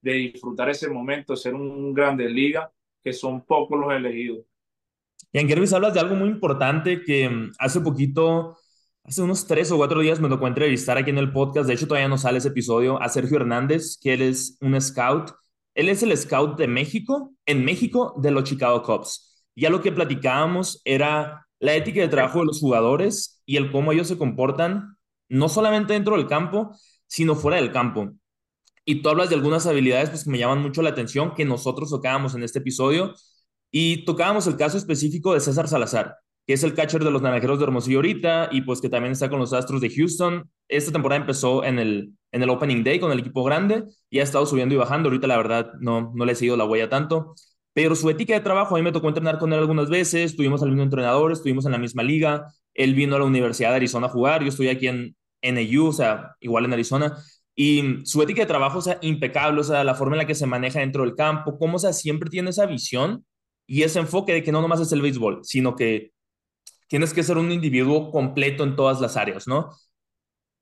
de 0.00 0.12
disfrutar 0.12 0.68
ese 0.68 0.88
momento, 0.88 1.32
de 1.32 1.38
ser 1.38 1.54
un 1.54 1.92
grande 1.92 2.28
liga, 2.28 2.72
que 3.02 3.12
son 3.12 3.44
pocos 3.44 3.78
los 3.78 3.92
elegidos. 3.92 4.44
Y 5.32 5.38
en 5.38 5.48
Gervis 5.48 5.72
hablas 5.72 5.94
de 5.94 6.00
algo 6.00 6.14
muy 6.14 6.28
importante 6.28 7.02
que 7.02 7.28
mm, 7.28 7.52
hace 7.58 7.80
poquito, 7.80 8.56
hace 9.04 9.22
unos 9.22 9.46
tres 9.46 9.70
o 9.72 9.76
cuatro 9.76 10.00
días 10.00 10.20
me 10.20 10.28
tocó 10.28 10.46
entrevistar 10.46 10.96
aquí 10.96 11.10
en 11.10 11.18
el 11.18 11.32
podcast. 11.32 11.66
De 11.66 11.74
hecho, 11.74 11.86
todavía 11.86 12.08
no 12.08 12.18
sale 12.18 12.38
ese 12.38 12.48
episodio 12.48 13.00
a 13.00 13.08
Sergio 13.08 13.36
Hernández, 13.36 13.98
que 14.00 14.14
él 14.14 14.22
es 14.22 14.56
un 14.60 14.80
scout. 14.80 15.32
Él 15.74 15.88
es 15.88 16.02
el 16.02 16.16
scout 16.16 16.58
de 16.58 16.66
México, 16.66 17.34
en 17.46 17.64
México, 17.64 18.14
de 18.18 18.30
los 18.30 18.44
Chicago 18.44 18.82
Cubs. 18.82 19.44
Ya 19.54 19.70
lo 19.70 19.80
que 19.80 19.92
platicábamos 19.92 20.80
era 20.84 21.47
la 21.60 21.74
ética 21.74 22.00
de 22.00 22.08
trabajo 22.08 22.40
de 22.40 22.46
los 22.46 22.60
jugadores 22.60 23.42
y 23.46 23.56
el 23.56 23.70
cómo 23.70 23.92
ellos 23.92 24.08
se 24.08 24.18
comportan, 24.18 24.96
no 25.28 25.48
solamente 25.48 25.92
dentro 25.92 26.16
del 26.16 26.26
campo, 26.26 26.70
sino 27.06 27.34
fuera 27.34 27.56
del 27.56 27.72
campo. 27.72 28.12
Y 28.84 29.02
tú 29.02 29.08
hablas 29.10 29.28
de 29.28 29.34
algunas 29.34 29.66
habilidades 29.66 30.10
pues, 30.10 30.24
que 30.24 30.30
me 30.30 30.38
llaman 30.38 30.62
mucho 30.62 30.82
la 30.82 30.90
atención, 30.90 31.34
que 31.34 31.44
nosotros 31.44 31.90
tocábamos 31.90 32.34
en 32.34 32.42
este 32.42 32.60
episodio, 32.60 33.14
y 33.70 34.04
tocábamos 34.04 34.46
el 34.46 34.56
caso 34.56 34.78
específico 34.78 35.34
de 35.34 35.40
César 35.40 35.68
Salazar, 35.68 36.16
que 36.46 36.54
es 36.54 36.62
el 36.62 36.74
catcher 36.74 37.04
de 37.04 37.10
los 37.10 37.20
Naranjeros 37.20 37.58
de 37.58 37.64
Hermosillo 37.64 37.98
ahorita 37.98 38.48
y 38.50 38.62
pues 38.62 38.80
que 38.80 38.88
también 38.88 39.12
está 39.12 39.28
con 39.28 39.38
los 39.38 39.52
Astros 39.52 39.80
de 39.80 39.90
Houston. 39.90 40.50
Esta 40.68 40.92
temporada 40.92 41.20
empezó 41.20 41.64
en 41.64 41.78
el, 41.78 42.14
en 42.32 42.42
el 42.42 42.50
Opening 42.50 42.82
Day 42.82 42.98
con 42.98 43.12
el 43.12 43.18
equipo 43.18 43.44
grande 43.44 43.84
y 44.08 44.20
ha 44.20 44.22
estado 44.22 44.46
subiendo 44.46 44.74
y 44.74 44.78
bajando. 44.78 45.08
Ahorita 45.08 45.26
la 45.26 45.36
verdad 45.36 45.72
no, 45.80 46.12
no 46.14 46.24
le 46.24 46.32
he 46.32 46.34
seguido 46.34 46.56
la 46.56 46.64
huella 46.64 46.88
tanto, 46.88 47.34
pero 47.78 47.94
su 47.94 48.10
ética 48.10 48.34
de 48.34 48.40
trabajo, 48.40 48.74
a 48.74 48.78
mí 48.80 48.82
me 48.82 48.90
tocó 48.90 49.06
entrenar 49.06 49.38
con 49.38 49.52
él 49.52 49.60
algunas 49.60 49.88
veces, 49.88 50.32
estuvimos 50.32 50.64
al 50.64 50.70
mismo 50.70 50.82
entrenador, 50.82 51.30
estuvimos 51.30 51.64
en 51.64 51.70
la 51.70 51.78
misma 51.78 52.02
liga, 52.02 52.52
él 52.74 52.92
vino 52.92 53.14
a 53.14 53.20
la 53.20 53.24
Universidad 53.24 53.70
de 53.70 53.76
Arizona 53.76 54.08
a 54.08 54.10
jugar, 54.10 54.42
yo 54.42 54.48
estoy 54.48 54.68
aquí 54.68 54.88
en 54.88 55.16
NAU, 55.42 55.86
o 55.86 55.92
sea, 55.92 56.34
igual 56.40 56.64
en 56.64 56.72
Arizona, 56.72 57.16
y 57.54 58.04
su 58.04 58.20
ética 58.20 58.42
de 58.42 58.48
trabajo, 58.48 58.78
o 58.78 58.82
sea, 58.82 58.98
impecable, 59.00 59.60
o 59.60 59.62
sea, 59.62 59.84
la 59.84 59.94
forma 59.94 60.16
en 60.16 60.18
la 60.18 60.26
que 60.26 60.34
se 60.34 60.44
maneja 60.44 60.80
dentro 60.80 61.04
del 61.04 61.14
campo, 61.14 61.56
cómo, 61.56 61.76
o 61.76 61.78
sea, 61.78 61.92
siempre 61.92 62.28
tiene 62.28 62.50
esa 62.50 62.66
visión 62.66 63.24
y 63.64 63.84
ese 63.84 64.00
enfoque 64.00 64.32
de 64.32 64.42
que 64.42 64.50
no 64.50 64.60
nomás 64.60 64.80
es 64.80 64.90
el 64.90 65.00
béisbol, 65.00 65.44
sino 65.44 65.76
que 65.76 66.10
tienes 66.88 67.14
que 67.14 67.22
ser 67.22 67.38
un 67.38 67.52
individuo 67.52 68.10
completo 68.10 68.64
en 68.64 68.74
todas 68.74 69.00
las 69.00 69.16
áreas, 69.16 69.46
¿no? 69.46 69.70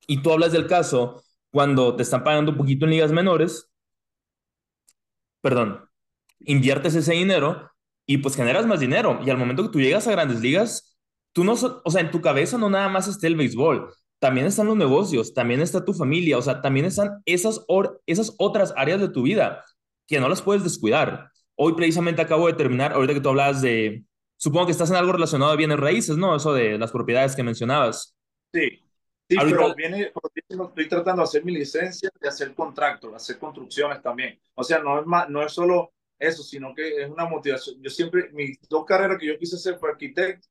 Y 0.05 0.21
tú 0.21 0.31
hablas 0.31 0.51
del 0.51 0.67
caso 0.67 1.23
cuando 1.49 1.95
te 1.95 2.03
están 2.03 2.23
pagando 2.23 2.51
un 2.51 2.57
poquito 2.59 2.85
en 2.85 2.91
ligas 2.91 3.11
menores, 3.11 3.71
perdón, 5.41 5.87
inviertes 6.45 6.95
ese 6.95 7.13
dinero 7.13 7.71
y 8.05 8.17
pues 8.17 8.35
generas 8.35 8.65
más 8.65 8.79
dinero. 8.79 9.19
Y 9.25 9.29
al 9.29 9.37
momento 9.37 9.63
que 9.63 9.69
tú 9.69 9.79
llegas 9.79 10.07
a 10.07 10.11
grandes 10.11 10.39
ligas, 10.41 10.97
tú 11.33 11.43
no, 11.43 11.53
o 11.53 11.91
sea, 11.91 12.01
en 12.01 12.11
tu 12.11 12.21
cabeza 12.21 12.57
no 12.57 12.69
nada 12.69 12.89
más 12.89 13.07
está 13.07 13.27
el 13.27 13.35
béisbol, 13.35 13.93
también 14.19 14.47
están 14.47 14.67
los 14.67 14.77
negocios, 14.77 15.33
también 15.33 15.61
está 15.61 15.85
tu 15.85 15.93
familia, 15.93 16.37
o 16.37 16.41
sea, 16.41 16.61
también 16.61 16.85
están 16.85 17.21
esas, 17.25 17.63
esas 18.05 18.33
otras 18.39 18.73
áreas 18.75 18.99
de 18.99 19.09
tu 19.09 19.23
vida 19.23 19.63
que 20.07 20.19
no 20.19 20.29
las 20.29 20.41
puedes 20.41 20.63
descuidar. 20.63 21.29
Hoy 21.55 21.73
precisamente 21.73 22.21
acabo 22.21 22.47
de 22.47 22.53
terminar, 22.53 22.93
ahorita 22.93 23.13
que 23.13 23.21
tú 23.21 23.29
hablas 23.29 23.61
de, 23.61 24.03
supongo 24.37 24.67
que 24.67 24.71
estás 24.71 24.89
en 24.89 24.95
algo 24.95 25.11
relacionado 25.11 25.51
a 25.51 25.55
bienes 25.55 25.79
raíces, 25.79 26.17
¿no? 26.17 26.35
Eso 26.35 26.53
de 26.53 26.77
las 26.77 26.91
propiedades 26.91 27.35
que 27.35 27.43
mencionabas. 27.43 28.15
Sí, 28.53 28.69
sí, 29.29 29.35
pero 29.37 29.75
viene, 29.75 30.11
estoy 30.49 30.87
tratando 30.87 31.21
de 31.21 31.23
hacer 31.25 31.43
mi 31.43 31.51
licencia 31.51 32.09
de 32.19 32.27
hacer 32.27 32.53
contratos, 32.55 33.13
hacer 33.13 33.37
construcciones 33.37 34.01
también. 34.01 34.39
O 34.55 34.63
sea, 34.63 34.79
no 34.79 34.99
es, 34.99 35.05
más, 35.05 35.29
no 35.29 35.43
es 35.43 35.51
solo 35.51 35.93
eso, 36.19 36.43
sino 36.43 36.73
que 36.75 37.01
es 37.03 37.09
una 37.09 37.25
motivación. 37.25 37.81
Yo 37.81 37.89
siempre, 37.89 38.29
mis 38.33 38.59
dos 38.69 38.85
carreras 38.85 39.17
que 39.19 39.27
yo 39.27 39.37
quise 39.37 39.55
hacer 39.57 39.77
fue 39.79 39.91
arquitecto 39.91 40.47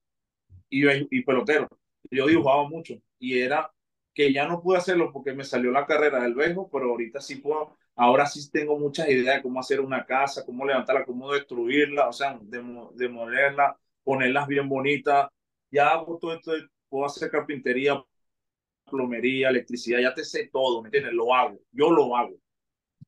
y, 0.69 0.85
y 1.19 1.23
pelotero. 1.23 1.69
Yo 2.11 2.27
dibujaba 2.27 2.69
mucho 2.69 2.95
y 3.19 3.39
era 3.41 3.71
que 4.15 4.33
ya 4.33 4.47
no 4.49 4.63
pude 4.63 4.79
hacerlo 4.79 5.13
porque 5.13 5.35
me 5.35 5.45
salió 5.45 5.71
la 5.71 5.87
carrera 5.87 6.23
del 6.23 6.35
béisbol, 6.35 6.69
pero 6.73 6.91
ahorita 6.91 7.21
sí 7.21 7.37
puedo 7.37 7.77
Ahora 7.99 8.27
sí 8.27 8.51
tengo 8.51 8.79
muchas 8.79 9.09
ideas 9.09 9.37
de 9.37 9.43
cómo 9.43 9.59
hacer 9.59 9.81
una 9.81 10.05
casa, 10.05 10.45
cómo 10.45 10.67
levantarla, 10.67 11.07
cómo 11.07 11.33
destruirla, 11.33 12.09
o 12.09 12.13
sea, 12.13 12.39
demolerla, 12.43 13.79
ponerlas 14.05 14.47
bien 14.47 14.69
bonitas. 14.69 15.31
Ya 15.71 15.89
hago 15.89 16.19
todo 16.19 16.35
esto, 16.35 16.53
puedo 16.91 17.07
hacer 17.07 17.31
carpintería, 17.31 18.05
plomería, 18.91 19.51
electricidad, 19.51 20.01
ya 20.01 20.15
te 20.15 20.25
sé 20.25 20.49
todo, 20.53 20.83
¿me 20.83 20.89
entiendes? 20.89 21.13
Lo 21.15 21.35
hago, 21.35 21.59
yo 21.73 21.91
lo 21.91 22.17
hago. 22.17 22.37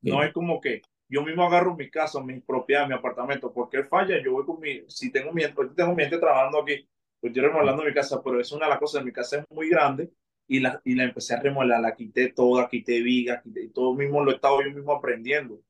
No 0.02 0.22
es 0.22 0.32
como 0.32 0.60
que 0.60 0.82
yo 1.08 1.22
mismo 1.22 1.44
agarro 1.44 1.74
mi 1.74 1.90
casa, 1.90 2.22
mi 2.22 2.40
propiedad, 2.40 2.86
mi 2.86 2.94
apartamento, 2.94 3.52
porque 3.52 3.84
falla, 3.84 4.22
yo 4.22 4.32
voy 4.32 4.44
con 4.44 4.60
mi, 4.60 4.82
si 4.88 5.10
tengo 5.10 5.32
mi, 5.32 5.42
tengo 5.74 5.94
mi 5.94 6.02
gente 6.02 6.18
trabajando 6.18 6.62
aquí, 6.62 6.88
pues 7.20 7.32
yo 7.32 7.42
remodelando 7.42 7.82
mi 7.82 7.94
casa, 7.94 8.22
pero 8.22 8.40
es 8.40 8.52
una 8.52 8.66
de 8.66 8.70
las 8.70 8.78
cosas, 8.78 9.04
mi 9.04 9.12
casa 9.12 9.38
es 9.38 9.44
muy 9.50 9.68
grande 9.68 10.10
y 10.46 10.60
la, 10.60 10.80
y 10.84 10.94
la 10.94 11.04
empecé 11.04 11.34
a 11.34 11.40
remodelar, 11.40 11.80
la 11.80 11.94
quité 11.94 12.32
toda, 12.32 12.68
quité 12.68 13.00
vigas, 13.02 13.42
quité, 13.42 13.68
todo 13.68 13.94
mismo 13.94 14.22
lo 14.24 14.30
he 14.30 14.34
estado 14.34 14.62
yo 14.62 14.70
mismo 14.70 14.92
aprendiendo. 14.92 15.60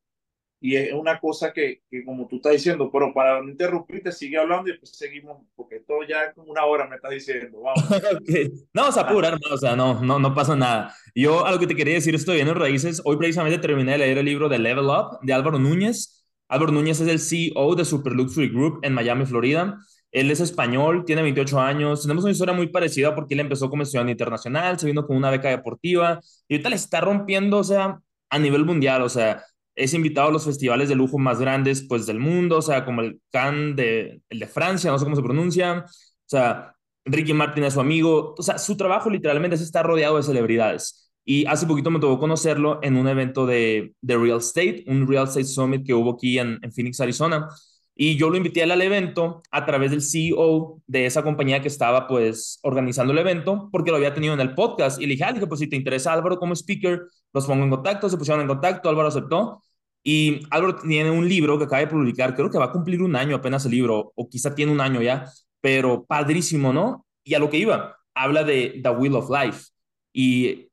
Y 0.60 0.74
es 0.74 0.92
una 0.92 1.20
cosa 1.20 1.52
que, 1.52 1.82
que, 1.88 2.04
como 2.04 2.26
tú 2.26 2.36
estás 2.36 2.52
diciendo, 2.52 2.90
pero 2.92 3.14
para 3.14 3.40
no 3.40 3.48
interrumpirte, 3.48 4.10
sigue 4.10 4.38
hablando 4.38 4.68
y 4.68 4.72
después 4.72 4.96
seguimos, 4.96 5.38
porque 5.54 5.80
todo 5.80 6.00
ya 6.02 6.24
es 6.24 6.34
como 6.34 6.50
una 6.50 6.64
hora 6.64 6.88
me 6.88 6.96
estás 6.96 7.12
diciendo, 7.12 7.60
vamos. 7.60 7.84
No, 8.74 8.88
o 8.88 8.92
sea, 8.92 9.04
apura, 9.04 9.38
o 9.50 9.56
sea, 9.56 9.76
no, 9.76 10.00
no, 10.02 10.18
no 10.18 10.34
pasa 10.34 10.56
nada. 10.56 10.94
Yo 11.14 11.46
algo 11.46 11.60
que 11.60 11.68
te 11.68 11.76
quería 11.76 11.94
decir, 11.94 12.14
estoy 12.14 12.40
en 12.40 12.54
raíces, 12.54 13.00
hoy 13.04 13.16
precisamente 13.16 13.58
terminé 13.58 13.92
de 13.92 13.98
leer 13.98 14.18
el 14.18 14.24
libro 14.24 14.48
de 14.48 14.58
Level 14.58 14.86
Up 14.86 15.18
de 15.22 15.32
Álvaro 15.32 15.58
Núñez. 15.58 16.26
Álvaro 16.48 16.72
Núñez 16.72 17.00
es 17.00 17.08
el 17.08 17.20
CEO 17.20 17.74
de 17.76 17.84
Super 17.84 18.12
Luxury 18.14 18.48
Group 18.48 18.80
en 18.82 18.94
Miami, 18.94 19.26
Florida. 19.26 19.78
Él 20.10 20.30
es 20.30 20.40
español, 20.40 21.04
tiene 21.04 21.22
28 21.22 21.60
años. 21.60 22.02
Tenemos 22.02 22.24
una 22.24 22.32
historia 22.32 22.54
muy 22.54 22.68
parecida 22.68 23.14
porque 23.14 23.34
él 23.34 23.40
empezó 23.40 23.68
como 23.68 23.82
estudiante 23.82 24.12
internacional, 24.12 24.78
se 24.78 24.86
vino 24.86 25.06
con 25.06 25.16
una 25.16 25.30
beca 25.30 25.50
deportiva 25.50 26.20
y 26.48 26.54
ahorita 26.54 26.70
le 26.70 26.76
está 26.76 27.00
rompiendo, 27.00 27.58
o 27.58 27.64
sea, 27.64 28.00
a 28.30 28.38
nivel 28.38 28.64
mundial, 28.64 29.02
o 29.02 29.08
sea, 29.08 29.44
es 29.78 29.94
invitado 29.94 30.28
a 30.28 30.32
los 30.32 30.44
festivales 30.44 30.88
de 30.88 30.96
lujo 30.96 31.18
más 31.18 31.40
grandes, 31.40 31.86
pues, 31.88 32.06
del 32.06 32.18
mundo, 32.18 32.58
o 32.58 32.62
sea, 32.62 32.84
como 32.84 33.00
el 33.00 33.20
Cannes 33.30 33.76
de, 33.76 34.22
el 34.28 34.38
de 34.40 34.46
Francia, 34.46 34.90
no 34.90 34.98
sé 34.98 35.04
cómo 35.04 35.16
se 35.16 35.22
pronuncia, 35.22 35.84
o 35.86 35.90
sea, 36.26 36.74
Ricky 37.04 37.32
Martin 37.32 37.64
es 37.64 37.74
su 37.74 37.80
amigo, 37.80 38.34
o 38.36 38.42
sea, 38.42 38.58
su 38.58 38.76
trabajo 38.76 39.08
literalmente 39.08 39.56
es 39.56 39.62
estar 39.62 39.86
rodeado 39.86 40.16
de 40.16 40.22
celebridades. 40.24 41.10
Y 41.24 41.46
hace 41.46 41.66
poquito 41.66 41.90
me 41.90 42.00
tocó 42.00 42.18
conocerlo 42.18 42.80
en 42.82 42.96
un 42.96 43.06
evento 43.06 43.46
de, 43.46 43.94
de 44.00 44.16
Real 44.16 44.38
Estate, 44.38 44.84
un 44.88 45.06
Real 45.06 45.24
Estate 45.24 45.44
Summit 45.44 45.86
que 45.86 45.94
hubo 45.94 46.12
aquí 46.12 46.38
en, 46.38 46.58
en 46.62 46.72
Phoenix, 46.72 47.00
Arizona. 47.00 47.48
Y 47.94 48.16
yo 48.16 48.30
lo 48.30 48.36
invité 48.36 48.62
al 48.62 48.80
evento 48.80 49.42
a 49.50 49.66
través 49.66 49.90
del 49.90 50.02
CEO 50.02 50.80
de 50.86 51.06
esa 51.06 51.22
compañía 51.24 51.60
que 51.60 51.68
estaba 51.68 52.06
pues 52.06 52.60
organizando 52.62 53.12
el 53.12 53.18
evento, 53.18 53.68
porque 53.72 53.90
lo 53.90 53.96
había 53.96 54.14
tenido 54.14 54.34
en 54.34 54.40
el 54.40 54.54
podcast. 54.54 55.00
Y 55.00 55.06
le 55.06 55.14
dije, 55.14 55.24
ah, 55.24 55.32
dije, 55.32 55.46
pues 55.48 55.60
si 55.60 55.66
te 55.66 55.76
interesa 55.76 56.12
Álvaro 56.12 56.38
como 56.38 56.54
speaker, 56.54 57.02
los 57.32 57.46
pongo 57.46 57.64
en 57.64 57.70
contacto, 57.70 58.08
se 58.08 58.16
pusieron 58.16 58.40
en 58.40 58.48
contacto, 58.48 58.88
Álvaro 58.88 59.08
aceptó. 59.08 59.62
Y 60.10 60.40
Álvaro 60.48 60.76
tiene 60.76 61.10
un 61.10 61.28
libro 61.28 61.58
que 61.58 61.64
acaba 61.64 61.80
de 61.80 61.86
publicar, 61.86 62.34
creo 62.34 62.48
que 62.48 62.56
va 62.56 62.64
a 62.64 62.72
cumplir 62.72 63.02
un 63.02 63.14
año 63.14 63.36
apenas 63.36 63.66
el 63.66 63.72
libro, 63.72 64.14
o 64.16 64.26
quizá 64.30 64.54
tiene 64.54 64.72
un 64.72 64.80
año 64.80 65.02
ya, 65.02 65.30
pero 65.60 66.06
padrísimo, 66.06 66.72
¿no? 66.72 67.06
Y 67.24 67.34
a 67.34 67.38
lo 67.38 67.50
que 67.50 67.58
iba, 67.58 67.94
habla 68.14 68.42
de 68.42 68.80
The 68.82 68.88
Wheel 68.88 69.16
of 69.16 69.28
Life. 69.28 69.66
Y 70.14 70.70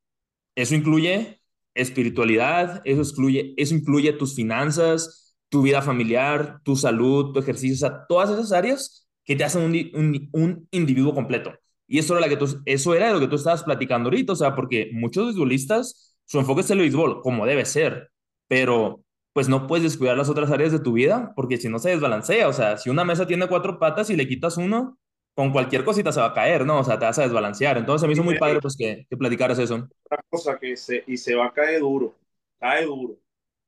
eso 0.55 0.73
incluye 0.73 1.41
espiritualidad, 1.73 2.81
eso 2.85 3.01
incluye, 3.01 3.53
eso 3.57 3.75
incluye 3.75 4.13
tus 4.13 4.35
finanzas, 4.35 5.35
tu 5.49 5.63
vida 5.63 5.81
familiar, 5.81 6.61
tu 6.63 6.77
salud, 6.77 7.33
tu 7.33 7.41
ejercicio, 7.41 7.75
o 7.75 7.89
sea, 7.89 8.05
todas 8.07 8.29
esas 8.29 8.53
áreas 8.53 9.09
que 9.25 9.35
te 9.35 9.43
hacen 9.43 9.63
un, 9.63 10.29
un, 10.31 10.67
individuo 10.71 11.13
completo. 11.13 11.53
Y 11.87 11.99
eso 11.99 12.13
era, 12.13 12.21
la 12.21 12.29
que 12.29 12.37
tú, 12.37 12.61
eso 12.63 12.95
era 12.95 13.07
de 13.07 13.13
lo 13.15 13.19
que 13.19 13.27
tú 13.27 13.35
estabas 13.35 13.65
platicando 13.65 14.07
ahorita, 14.07 14.31
o 14.31 14.37
sea, 14.37 14.55
porque 14.55 14.91
muchos 14.93 15.25
beisbolistas, 15.25 16.17
su 16.23 16.39
enfoque 16.39 16.61
es 16.61 16.69
el 16.69 16.79
béisbol, 16.79 17.21
como 17.21 17.45
debe 17.45 17.65
ser, 17.65 18.11
pero 18.47 19.04
pues 19.35 19.49
no 19.49 19.67
puedes 19.67 19.83
descuidar 19.83 20.15
las 20.15 20.29
otras 20.29 20.49
áreas 20.49 20.71
de 20.71 20.79
tu 20.79 20.93
vida, 20.93 21.33
porque 21.35 21.57
si 21.57 21.67
no 21.67 21.77
se 21.77 21.89
desbalancea, 21.89 22.47
o 22.47 22.53
sea, 22.53 22.77
si 22.77 22.89
una 22.89 23.03
mesa 23.03 23.27
tiene 23.27 23.49
cuatro 23.49 23.79
patas 23.79 24.09
y 24.09 24.15
le 24.15 24.29
quitas 24.29 24.55
uno, 24.55 24.97
con 25.33 25.51
cualquier 25.51 25.83
cosita 25.83 26.13
se 26.13 26.21
va 26.21 26.27
a 26.27 26.33
caer, 26.33 26.65
¿no? 26.65 26.79
O 26.79 26.83
sea, 26.85 26.97
te 26.97 27.03
vas 27.03 27.19
a 27.19 27.23
desbalancear. 27.23 27.77
Entonces 27.77 28.05
a 28.05 28.07
mí 28.07 28.13
hizo 28.13 28.23
muy 28.23 28.39
padre 28.39 28.61
pues 28.61 28.77
que, 28.77 29.05
que 29.09 29.17
platicaras 29.17 29.59
eso. 29.59 29.89
Otra 30.05 30.23
cosa 30.29 30.57
que 30.57 30.77
se, 30.77 31.03
y 31.05 31.17
se 31.17 31.35
va 31.35 31.47
a 31.47 31.53
caer 31.53 31.81
duro, 31.81 32.15
cae 32.57 32.85
duro. 32.85 33.17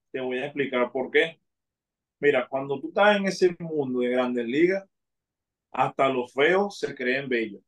Te 0.09 0.21
voy 0.21 0.38
a 0.38 0.45
explicar 0.45 0.89
por 0.89 1.12
qué. 1.12 1.38
Mira, 2.21 2.47
cuando 2.47 2.79
tú 2.79 2.88
estás 2.88 3.17
en 3.17 3.25
ese 3.25 3.53
mundo 3.59 4.00
de 4.00 4.07
grandes 4.07 4.45
ligas, 4.45 4.86
hasta 5.74 6.07
los 6.07 6.31
feos 6.31 6.79
se 6.79 6.95
creen 6.95 7.27
bellos. 7.27 7.62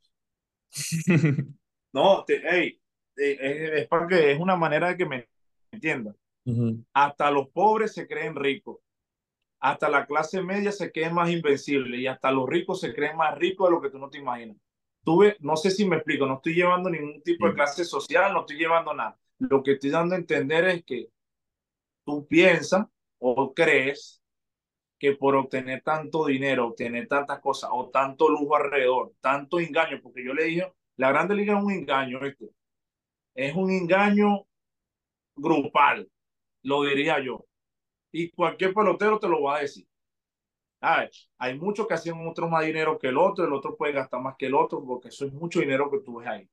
no, 1.91 2.23
te, 2.23 2.41
hey, 2.49 2.81
es, 3.17 3.89
para 3.89 4.07
que 4.07 4.31
es 4.31 4.39
una 4.39 4.55
manera 4.55 4.87
de 4.87 4.95
que 4.95 5.05
me 5.05 5.27
entiendan. 5.69 6.15
Hasta 6.93 7.31
los 7.31 7.49
pobres 7.49 7.93
se 7.93 8.07
creen 8.07 8.35
ricos. 8.35 8.77
Hasta 9.59 9.89
la 9.89 10.05
clase 10.05 10.41
media 10.41 10.71
se 10.71 10.91
cree 10.91 11.09
más 11.09 11.29
invencible 11.29 11.97
y 11.97 12.07
hasta 12.07 12.31
los 12.31 12.47
ricos 12.47 12.79
se 12.79 12.93
creen 12.93 13.17
más 13.17 13.37
ricos 13.37 13.67
de 13.67 13.75
lo 13.75 13.81
que 13.81 13.89
tú 13.89 13.99
no 13.99 14.09
te 14.09 14.17
imaginas. 14.17 14.57
Tuve, 15.03 15.37
no 15.39 15.55
sé 15.57 15.71
si 15.71 15.85
me 15.85 15.97
explico, 15.97 16.25
no 16.25 16.35
estoy 16.35 16.53
llevando 16.53 16.89
ningún 16.89 17.21
tipo 17.23 17.47
de 17.47 17.53
clase 17.53 17.83
social, 17.83 18.33
no 18.33 18.41
estoy 18.41 18.57
llevando 18.57 18.93
nada. 18.93 19.17
Lo 19.39 19.63
que 19.63 19.73
estoy 19.73 19.89
dando 19.89 20.15
a 20.15 20.17
entender 20.17 20.65
es 20.65 20.83
que 20.83 21.09
tú 22.05 22.25
piensas 22.27 22.85
o 23.17 23.53
crees 23.53 24.21
que 24.99 25.13
por 25.13 25.35
obtener 25.35 25.81
tanto 25.81 26.25
dinero, 26.25 26.67
obtener 26.67 27.07
tantas 27.07 27.39
cosas 27.39 27.69
o 27.73 27.89
tanto 27.89 28.29
lujo 28.29 28.57
alrededor, 28.57 29.13
tanto 29.21 29.59
engaño, 29.59 29.99
porque 30.03 30.23
yo 30.23 30.33
le 30.33 30.43
dije, 30.43 30.71
la 30.97 31.09
Grande 31.09 31.35
Liga 31.35 31.57
es 31.57 31.63
un 31.63 31.71
engaño, 31.71 32.19
este. 32.25 32.49
Es 33.33 33.55
un 33.55 33.71
engaño 33.71 34.45
grupal, 35.35 36.09
lo 36.63 36.83
diría 36.83 37.19
yo. 37.19 37.45
Y 38.11 38.31
cualquier 38.31 38.73
pelotero 38.73 39.19
te 39.19 39.27
lo 39.27 39.43
va 39.43 39.57
a 39.57 39.61
decir. 39.61 39.87
Hay 41.37 41.59
muchos 41.59 41.87
que 41.87 41.93
hacen 41.93 42.15
otro 42.27 42.47
más 42.47 42.65
dinero 42.65 42.97
que 42.97 43.07
el 43.07 43.17
otro, 43.17 43.45
el 43.45 43.53
otro 43.53 43.75
puede 43.75 43.93
gastar 43.93 44.21
más 44.21 44.35
que 44.37 44.45
el 44.47 44.55
otro, 44.55 44.83
porque 44.85 45.09
eso 45.09 45.25
es 45.25 45.33
mucho 45.33 45.59
dinero 45.59 45.89
que 45.91 45.99
tú 45.99 46.17
ves 46.17 46.27
ahí. 46.27 46.49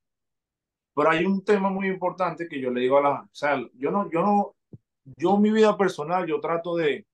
Pero 0.94 1.10
hay 1.10 1.24
un 1.26 1.44
tema 1.44 1.70
muy 1.70 1.88
importante 1.88 2.48
que 2.48 2.60
yo 2.60 2.70
le 2.70 2.80
digo 2.80 2.98
a 2.98 3.02
la, 3.02 3.20
o 3.22 3.28
sea, 3.32 3.62
yo 3.74 3.90
no, 3.90 4.10
yo 4.10 4.22
no, 4.22 4.56
yo 5.16 5.36
mi 5.38 5.50
vida 5.50 5.76
personal, 5.76 6.26
yo 6.26 6.40
trato 6.40 6.76
de, 6.76 7.06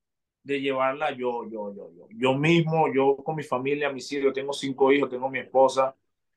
de 0.45 0.61
llevarla 0.61 1.13
yo, 1.13 1.49
yo, 1.51 1.75
yo, 1.75 1.91
yo, 1.93 2.09
yo 2.11 2.35
mismo, 2.35 2.93
yo 2.93 3.17
con 3.17 3.37
mi 3.37 3.43
familia, 3.43 3.93
mis 3.93 4.11
hijos, 4.13 4.33
tengo 4.33 4.53
cinco 4.53 4.93
hijos, 4.93 5.11
tengo 5.11 5.29
mi 5.29 5.41
esposa, 5.41 5.95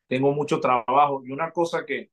tengo 0.08 0.32
mucho 0.34 0.60
trabajo 0.60 1.24
y 1.26 1.32
una 1.32 1.52
cosa 1.52 1.86
que 1.86 2.12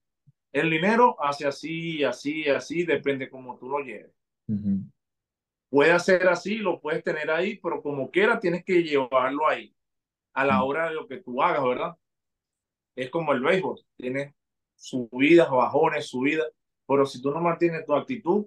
el 0.53 0.71
dinero 0.71 1.17
hace 1.21 1.47
así, 1.47 2.05
así, 2.05 2.49
así, 2.49 2.85
depende 2.85 3.31
cómo 3.31 3.57
tú 3.59 3.69
lo 3.69 3.81
lleves. 3.81 4.13
Puede 5.69 5.99
ser 6.01 6.29
así, 6.29 6.57
lo 6.57 6.81
puedes 6.81 7.03
tener 7.03 7.31
ahí, 7.31 7.59
pero 7.59 7.83
como 7.83 8.11
quiera 8.11 8.39
tienes 8.39 8.65
que 8.65 8.83
llevarlo 8.83 9.49
ahí 9.49 9.75
a 10.35 10.45
la 10.45 10.63
hora 10.65 10.89
de 10.89 10.95
lo 10.95 11.07
que 11.07 11.19
tú 11.19 11.43
hagas, 11.43 11.65
¿verdad? 11.65 11.97
Es 12.95 13.11
como 13.11 13.33
el 13.33 13.41
béisbol, 13.41 13.81
tiene 13.97 14.35
subidas, 14.77 15.51
bajones, 15.51 16.09
subidas, 16.09 16.49
pero 16.87 17.07
si 17.07 17.23
tú 17.23 17.31
no 17.31 17.41
mantienes 17.41 17.87
tu 17.87 17.95
actitud, 17.95 18.47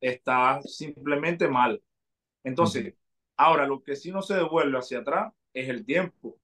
estás 0.00 0.74
simplemente 0.74 1.48
mal. 1.48 1.82
Entonces, 2.44 2.94
ahora 3.36 3.66
lo 3.66 3.82
que 3.82 3.96
sí 3.96 4.10
no 4.10 4.22
se 4.22 4.34
devuelve 4.34 4.78
hacia 4.78 5.00
atrás 5.00 5.32
es 5.52 5.68
el 5.68 5.84
tiempo. 5.84 6.38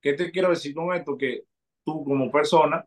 ¿Qué 0.00 0.14
te 0.14 0.30
quiero 0.30 0.50
decir 0.50 0.74
con 0.74 0.94
esto? 0.94 1.16
Que 1.16 1.44
tú 1.84 2.04
como 2.04 2.30
persona, 2.30 2.86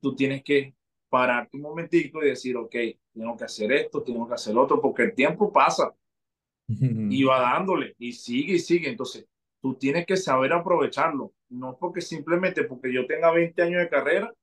tú 0.00 0.14
tienes 0.16 0.42
que 0.42 0.74
pararte 1.14 1.56
un 1.56 1.62
momentico 1.62 2.24
y 2.24 2.30
decir, 2.30 2.56
ok, 2.56 2.74
tengo 3.12 3.36
que 3.36 3.44
hacer 3.44 3.70
esto, 3.70 4.02
tengo 4.02 4.26
que 4.26 4.34
hacer 4.34 4.58
otro, 4.58 4.80
porque 4.80 5.04
el 5.04 5.14
tiempo 5.14 5.52
pasa 5.52 5.94
y 6.68 7.22
va 7.22 7.38
dándole 7.38 7.94
y 8.00 8.10
sigue 8.10 8.54
y 8.54 8.58
sigue. 8.58 8.88
Entonces, 8.88 9.24
tú 9.62 9.74
tienes 9.74 10.06
que 10.06 10.16
saber 10.16 10.52
aprovecharlo. 10.52 11.32
No 11.50 11.76
porque 11.78 12.00
simplemente 12.00 12.64
porque 12.64 12.92
yo 12.92 13.06
tenga 13.06 13.30
20 13.30 13.62
años 13.62 13.80
de 13.82 13.88
carrera, 13.88 14.34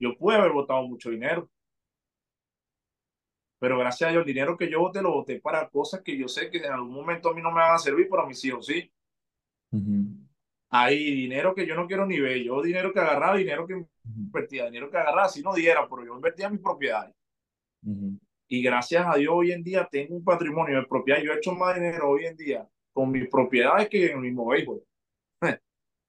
yo 0.00 0.16
pude 0.16 0.36
haber 0.36 0.52
votado 0.52 0.88
mucho 0.88 1.10
dinero. 1.10 1.50
Pero 3.58 3.78
gracias 3.78 4.08
a 4.08 4.12
Dios, 4.12 4.22
el 4.22 4.26
dinero 4.26 4.56
que 4.56 4.70
yo 4.70 4.80
voté 4.80 5.02
lo 5.02 5.12
voté 5.12 5.38
para 5.38 5.68
cosas 5.68 6.00
que 6.00 6.16
yo 6.16 6.28
sé 6.28 6.48
que 6.48 6.58
en 6.58 6.72
algún 6.72 6.94
momento 6.94 7.28
a 7.28 7.34
mí 7.34 7.42
no 7.42 7.50
me 7.50 7.60
van 7.60 7.74
a 7.74 7.78
servir, 7.78 8.08
pero 8.08 8.22
a 8.22 8.26
mis 8.26 8.42
hijos 8.42 8.64
sí. 8.64 8.90
Hay 10.76 10.98
dinero 11.14 11.54
que 11.54 11.68
yo 11.68 11.76
no 11.76 11.86
quiero 11.86 12.04
ni 12.04 12.18
ver. 12.18 12.42
Yo 12.42 12.60
dinero 12.60 12.92
que 12.92 12.98
agarraba, 12.98 13.36
dinero 13.36 13.64
que 13.64 13.84
invertía, 14.04 14.64
dinero 14.64 14.90
que 14.90 14.96
agarraba, 14.96 15.28
si 15.28 15.40
no 15.40 15.54
diera, 15.54 15.86
pero 15.88 16.04
yo 16.04 16.16
invertía 16.16 16.46
en 16.46 16.54
mis 16.54 16.60
propiedades. 16.60 17.14
Y 18.48 18.60
gracias 18.60 19.06
a 19.06 19.16
Dios 19.16 19.32
hoy 19.32 19.52
en 19.52 19.62
día 19.62 19.86
tengo 19.88 20.16
un 20.16 20.24
patrimonio 20.24 20.80
de 20.80 20.86
propiedad. 20.86 21.22
Yo 21.22 21.32
he 21.32 21.36
hecho 21.36 21.52
más 21.52 21.76
dinero 21.76 22.08
hoy 22.08 22.26
en 22.26 22.36
día 22.36 22.68
con 22.92 23.12
mis 23.12 23.28
propiedades 23.28 23.88
que 23.88 24.06
en 24.06 24.16
el 24.16 24.22
mismo 24.22 24.48
béisbol. 24.48 24.82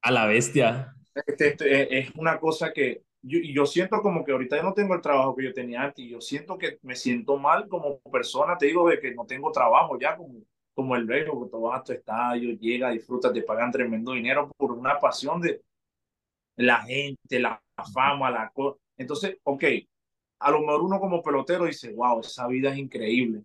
A 0.01 0.11
la 0.11 0.25
bestia. 0.25 0.95
Este, 1.13 1.49
este, 1.49 1.99
es 1.99 2.15
una 2.15 2.39
cosa 2.39 2.73
que 2.73 3.03
yo, 3.21 3.37
yo 3.43 3.67
siento 3.67 4.01
como 4.01 4.25
que 4.25 4.31
ahorita 4.31 4.57
yo 4.57 4.63
no 4.63 4.73
tengo 4.73 4.95
el 4.95 5.01
trabajo 5.01 5.35
que 5.35 5.43
yo 5.43 5.53
tenía 5.53 5.83
antes. 5.83 6.03
Yo 6.09 6.19
siento 6.19 6.57
que 6.57 6.79
me 6.81 6.95
siento 6.95 7.37
mal 7.37 7.67
como 7.67 7.99
persona, 7.99 8.57
te 8.57 8.65
digo, 8.65 8.89
de 8.89 8.99
que 8.99 9.13
no 9.13 9.27
tengo 9.27 9.51
trabajo 9.51 9.99
ya 9.99 10.17
como 10.17 10.41
como 10.75 10.95
el 10.95 11.05
béisbol, 11.05 11.45
que 11.45 11.51
tú 11.51 11.61
vas 11.61 11.81
a 11.81 11.83
tu 11.83 11.93
estadio, 11.93 12.51
llegas, 12.59 12.93
disfrutas, 12.93 13.33
te 13.33 13.41
pagan 13.41 13.71
tremendo 13.71 14.11
dinero 14.11 14.51
por 14.57 14.73
una 14.73 14.99
pasión 14.99 15.41
de 15.41 15.61
la 16.57 16.83
gente, 16.83 17.39
la 17.39 17.61
fama, 17.93 18.29
la 18.31 18.49
cosa. 18.51 18.77
Entonces, 18.97 19.37
ok, 19.43 19.63
a 20.39 20.51
lo 20.51 20.61
mejor 20.61 20.83
uno 20.83 20.99
como 20.99 21.21
pelotero 21.23 21.65
dice, 21.65 21.93
wow, 21.93 22.19
esa 22.19 22.47
vida 22.47 22.71
es 22.71 22.77
increíble. 22.77 23.43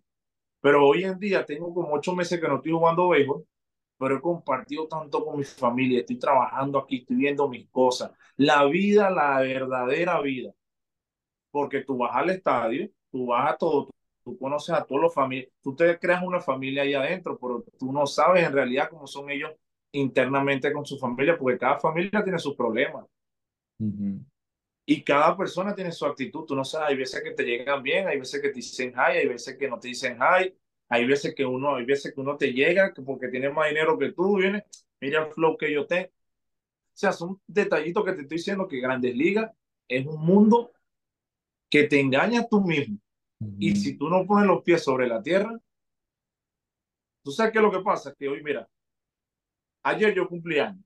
Pero 0.60 0.86
hoy 0.86 1.04
en 1.04 1.18
día 1.18 1.44
tengo 1.46 1.72
como 1.74 1.94
ocho 1.94 2.14
meses 2.14 2.40
que 2.40 2.48
no 2.48 2.56
estoy 2.56 2.72
jugando 2.72 3.08
béisbol, 3.08 3.46
pero 3.98 4.16
he 4.16 4.20
compartido 4.20 4.88
tanto 4.88 5.24
con 5.24 5.38
mi 5.38 5.44
familia, 5.44 6.00
estoy 6.00 6.18
trabajando 6.18 6.78
aquí, 6.78 6.98
estoy 6.98 7.16
viendo 7.16 7.48
mis 7.48 7.68
cosas. 7.70 8.12
La 8.36 8.64
vida, 8.66 9.10
la 9.10 9.40
verdadera 9.40 10.20
vida. 10.20 10.52
Porque 11.50 11.82
tú 11.82 11.98
vas 11.98 12.14
al 12.14 12.30
estadio, 12.30 12.90
tú 13.10 13.26
vas 13.26 13.52
a 13.52 13.56
todo, 13.56 13.90
tú 14.30 14.38
conoces 14.38 14.74
a 14.74 14.84
todos 14.84 15.02
los 15.02 15.14
familiares, 15.14 15.52
tú 15.60 15.74
te 15.74 15.98
creas 15.98 16.22
una 16.22 16.40
familia 16.40 16.82
ahí 16.82 16.94
adentro, 16.94 17.38
pero 17.38 17.64
tú 17.78 17.92
no 17.92 18.06
sabes 18.06 18.46
en 18.46 18.52
realidad 18.52 18.88
cómo 18.88 19.06
son 19.06 19.28
ellos 19.30 19.50
internamente 19.92 20.72
con 20.72 20.86
su 20.86 20.98
familia, 20.98 21.36
porque 21.36 21.58
cada 21.58 21.80
familia 21.80 22.22
tiene 22.22 22.38
sus 22.38 22.54
problemas. 22.54 23.06
Y 24.86 25.02
cada 25.02 25.36
persona 25.36 25.74
tiene 25.74 25.90
su 25.90 26.06
actitud, 26.06 26.44
tú 26.44 26.54
no 26.54 26.64
sabes, 26.64 26.90
hay 26.90 26.96
veces 26.96 27.22
que 27.22 27.32
te 27.32 27.44
llegan 27.44 27.82
bien, 27.82 28.06
hay 28.06 28.18
veces 28.18 28.40
que 28.40 28.48
te 28.48 28.54
dicen 28.54 28.92
hi, 28.92 29.18
hay 29.18 29.28
veces 29.28 29.56
que 29.56 29.68
no 29.68 29.78
te 29.78 29.88
dicen 29.88 30.16
hi, 30.16 30.54
hay 30.88 31.06
veces 31.06 31.34
que 31.34 31.44
uno, 31.44 31.74
hay 31.74 31.84
veces 31.84 32.14
que 32.14 32.20
uno 32.20 32.36
te 32.36 32.52
llega 32.52 32.92
porque 33.04 33.28
tiene 33.28 33.50
más 33.50 33.68
dinero 33.68 33.98
que 33.98 34.12
tú, 34.12 34.38
viene, 34.38 34.64
mira 35.00 35.26
el 35.26 35.32
flow 35.32 35.56
que 35.56 35.72
yo 35.72 35.86
tengo. 35.86 36.08
O 36.08 36.12
sea, 37.00 37.12
son 37.12 37.40
detallitos 37.46 38.04
que 38.04 38.12
te 38.12 38.22
estoy 38.22 38.36
diciendo 38.36 38.68
que 38.68 38.80
Grandes 38.80 39.14
Ligas 39.14 39.50
es 39.88 40.06
un 40.06 40.20
mundo 40.24 40.72
que 41.68 41.84
te 41.84 42.00
engaña 42.00 42.46
tú 42.48 42.60
mismo. 42.60 42.98
Y 43.58 43.74
si 43.76 43.96
tú 43.96 44.08
no 44.08 44.26
pones 44.26 44.46
los 44.46 44.62
pies 44.62 44.82
sobre 44.82 45.06
la 45.06 45.22
tierra, 45.22 45.58
tú 47.22 47.30
sabes 47.30 47.52
qué 47.52 47.58
es 47.58 47.62
lo 47.62 47.70
que 47.70 47.80
pasa, 47.80 48.14
que 48.14 48.28
hoy, 48.28 48.42
mira, 48.42 48.68
ayer 49.82 50.14
yo 50.14 50.28
cumplí 50.28 50.58
años. 50.58 50.84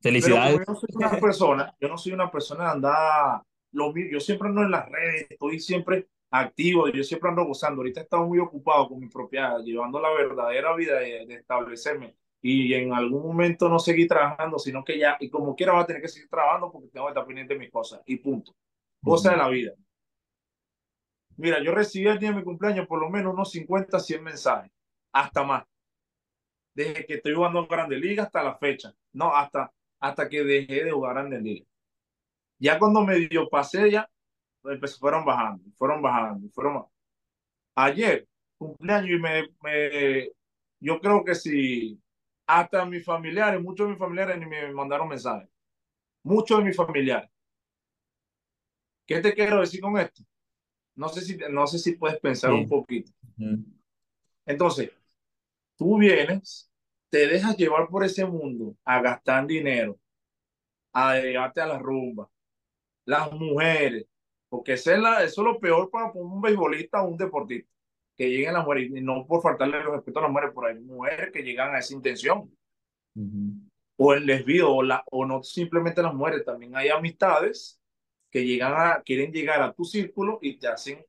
Felicidades. 0.00 0.58
yo 0.58 0.64
no 0.66 0.74
soy 0.74 0.88
una 0.94 1.10
persona, 1.10 1.76
yo 1.80 1.88
no 1.88 1.96
soy 1.96 2.12
una 2.12 2.30
persona 2.30 2.64
de 2.64 2.70
andar, 2.70 3.42
lo 3.72 3.94
yo 3.94 4.20
siempre 4.20 4.48
ando 4.48 4.62
en 4.62 4.70
las 4.72 4.88
redes, 4.88 5.26
estoy 5.30 5.60
siempre 5.60 6.08
activo, 6.30 6.88
yo 6.88 7.04
siempre 7.04 7.30
ando 7.30 7.44
gozando. 7.44 7.80
Ahorita 7.80 8.00
he 8.00 8.02
estado 8.02 8.26
muy 8.26 8.38
ocupado 8.38 8.88
con 8.88 8.98
mi 8.98 9.08
propia, 9.08 9.58
llevando 9.58 10.00
la 10.00 10.10
verdadera 10.10 10.74
vida 10.74 10.98
de, 10.98 11.24
de 11.26 11.34
establecerme 11.34 12.16
y 12.42 12.74
en 12.74 12.92
algún 12.92 13.22
momento 13.22 13.68
no 13.68 13.78
seguí 13.78 14.06
trabajando, 14.08 14.58
sino 14.58 14.84
que 14.84 14.98
ya, 14.98 15.16
y 15.20 15.30
como 15.30 15.54
quiera, 15.54 15.72
va 15.74 15.82
a 15.82 15.86
tener 15.86 16.02
que 16.02 16.08
seguir 16.08 16.28
trabajando 16.28 16.72
porque 16.72 16.88
tengo 16.88 17.06
que 17.06 17.10
estar 17.12 17.24
pendiente 17.24 17.54
de 17.54 17.60
mis 17.60 17.70
cosas 17.70 18.02
y 18.04 18.16
punto. 18.16 18.52
Cosa 19.00 19.30
de 19.30 19.36
la 19.36 19.48
vida. 19.48 19.72
Mira, 21.42 21.60
yo 21.60 21.72
recibí 21.74 22.06
el 22.06 22.20
día 22.20 22.30
de 22.30 22.36
mi 22.36 22.44
cumpleaños 22.44 22.86
por 22.86 23.00
lo 23.00 23.10
menos 23.10 23.32
unos 23.34 23.50
50, 23.50 23.98
100 23.98 24.22
mensajes, 24.22 24.70
hasta 25.10 25.42
más. 25.42 25.64
Desde 26.72 27.04
que 27.04 27.14
estoy 27.14 27.34
jugando 27.34 27.58
en 27.58 27.66
Grandes 27.66 27.98
Ligas 27.98 28.26
hasta 28.26 28.44
la 28.44 28.56
fecha. 28.58 28.94
No, 29.12 29.34
hasta, 29.34 29.72
hasta 29.98 30.28
que 30.28 30.44
dejé 30.44 30.84
de 30.84 30.92
jugar 30.92 31.14
Grandes 31.14 31.42
Ligas. 31.42 31.68
Ya 32.60 32.78
cuando 32.78 33.02
me 33.04 33.16
dio 33.16 33.48
pasé 33.48 33.90
ya, 33.90 34.08
pues 34.60 34.96
fueron 35.00 35.24
bajando, 35.24 35.64
fueron 35.76 36.00
bajando, 36.00 36.48
fueron 36.50 36.74
bajando. 36.74 36.92
Ayer, 37.74 38.28
cumpleaños, 38.56 39.10
y 39.10 39.18
me, 39.18 39.48
me, 39.64 40.30
yo 40.78 41.00
creo 41.00 41.24
que 41.24 41.34
si 41.34 42.00
hasta 42.46 42.86
mis 42.86 43.04
familiares, 43.04 43.60
muchos 43.60 43.88
de 43.88 43.94
mis 43.94 43.98
familiares 43.98 44.38
me 44.38 44.72
mandaron 44.72 45.08
mensajes. 45.08 45.48
Muchos 46.22 46.58
de 46.58 46.64
mis 46.66 46.76
familiares. 46.76 47.28
¿Qué 49.06 49.20
te 49.20 49.34
quiero 49.34 49.60
decir 49.60 49.80
con 49.80 49.98
esto? 49.98 50.22
No 50.94 51.08
sé 51.08 51.22
si, 51.22 51.36
no 51.50 51.66
sé 51.66 51.78
si 51.78 51.96
puedes 51.96 52.20
pensar 52.20 52.52
un 52.52 52.68
poquito. 52.68 53.10
Entonces, 54.46 54.90
tú 55.76 55.98
vienes, 55.98 56.70
te 57.10 57.26
dejas 57.26 57.56
llevar 57.56 57.88
por 57.88 58.04
ese 58.04 58.24
mundo 58.24 58.76
a 58.84 59.00
gastar 59.00 59.46
dinero, 59.46 59.98
a 60.92 61.16
llevarte 61.16 61.60
a 61.60 61.66
la 61.66 61.78
rumba, 61.78 62.28
las 63.04 63.32
mujeres, 63.32 64.06
porque 64.48 64.74
eso 64.74 64.92
es, 64.92 64.98
la, 64.98 65.24
eso 65.24 65.40
es 65.40 65.44
lo 65.46 65.58
peor 65.58 65.90
para 65.90 66.12
un 66.12 66.40
beisbolista 66.40 67.02
o 67.02 67.08
un 67.08 67.16
deportista. 67.16 67.70
que 68.16 68.28
lleguen 68.28 68.52
las 68.52 68.64
mujeres, 68.64 68.90
y 68.94 69.00
no 69.00 69.26
por 69.26 69.42
faltarle 69.42 69.78
el 69.78 69.90
respeto 69.90 70.18
a 70.18 70.22
las 70.22 70.30
mujeres, 70.30 70.52
pero 70.54 70.66
hay 70.66 70.78
mujeres 70.78 71.32
que 71.32 71.42
llegan 71.42 71.74
a 71.74 71.78
esa 71.78 71.94
intención. 71.94 72.54
O 73.96 74.14
el 74.14 74.26
desvío, 74.26 74.70
o, 74.70 74.82
la, 74.82 75.02
o 75.10 75.24
no 75.24 75.42
simplemente 75.42 76.02
las 76.02 76.14
mujeres, 76.14 76.44
también 76.44 76.76
hay 76.76 76.88
amistades 76.90 77.80
que 78.32 78.44
llegan 78.44 78.74
a, 78.76 79.02
quieren 79.02 79.32
llegar 79.32 79.62
a 79.62 79.72
tu 79.72 79.84
círculo 79.84 80.38
y 80.42 80.58
te 80.58 80.68
hacen 80.68 81.04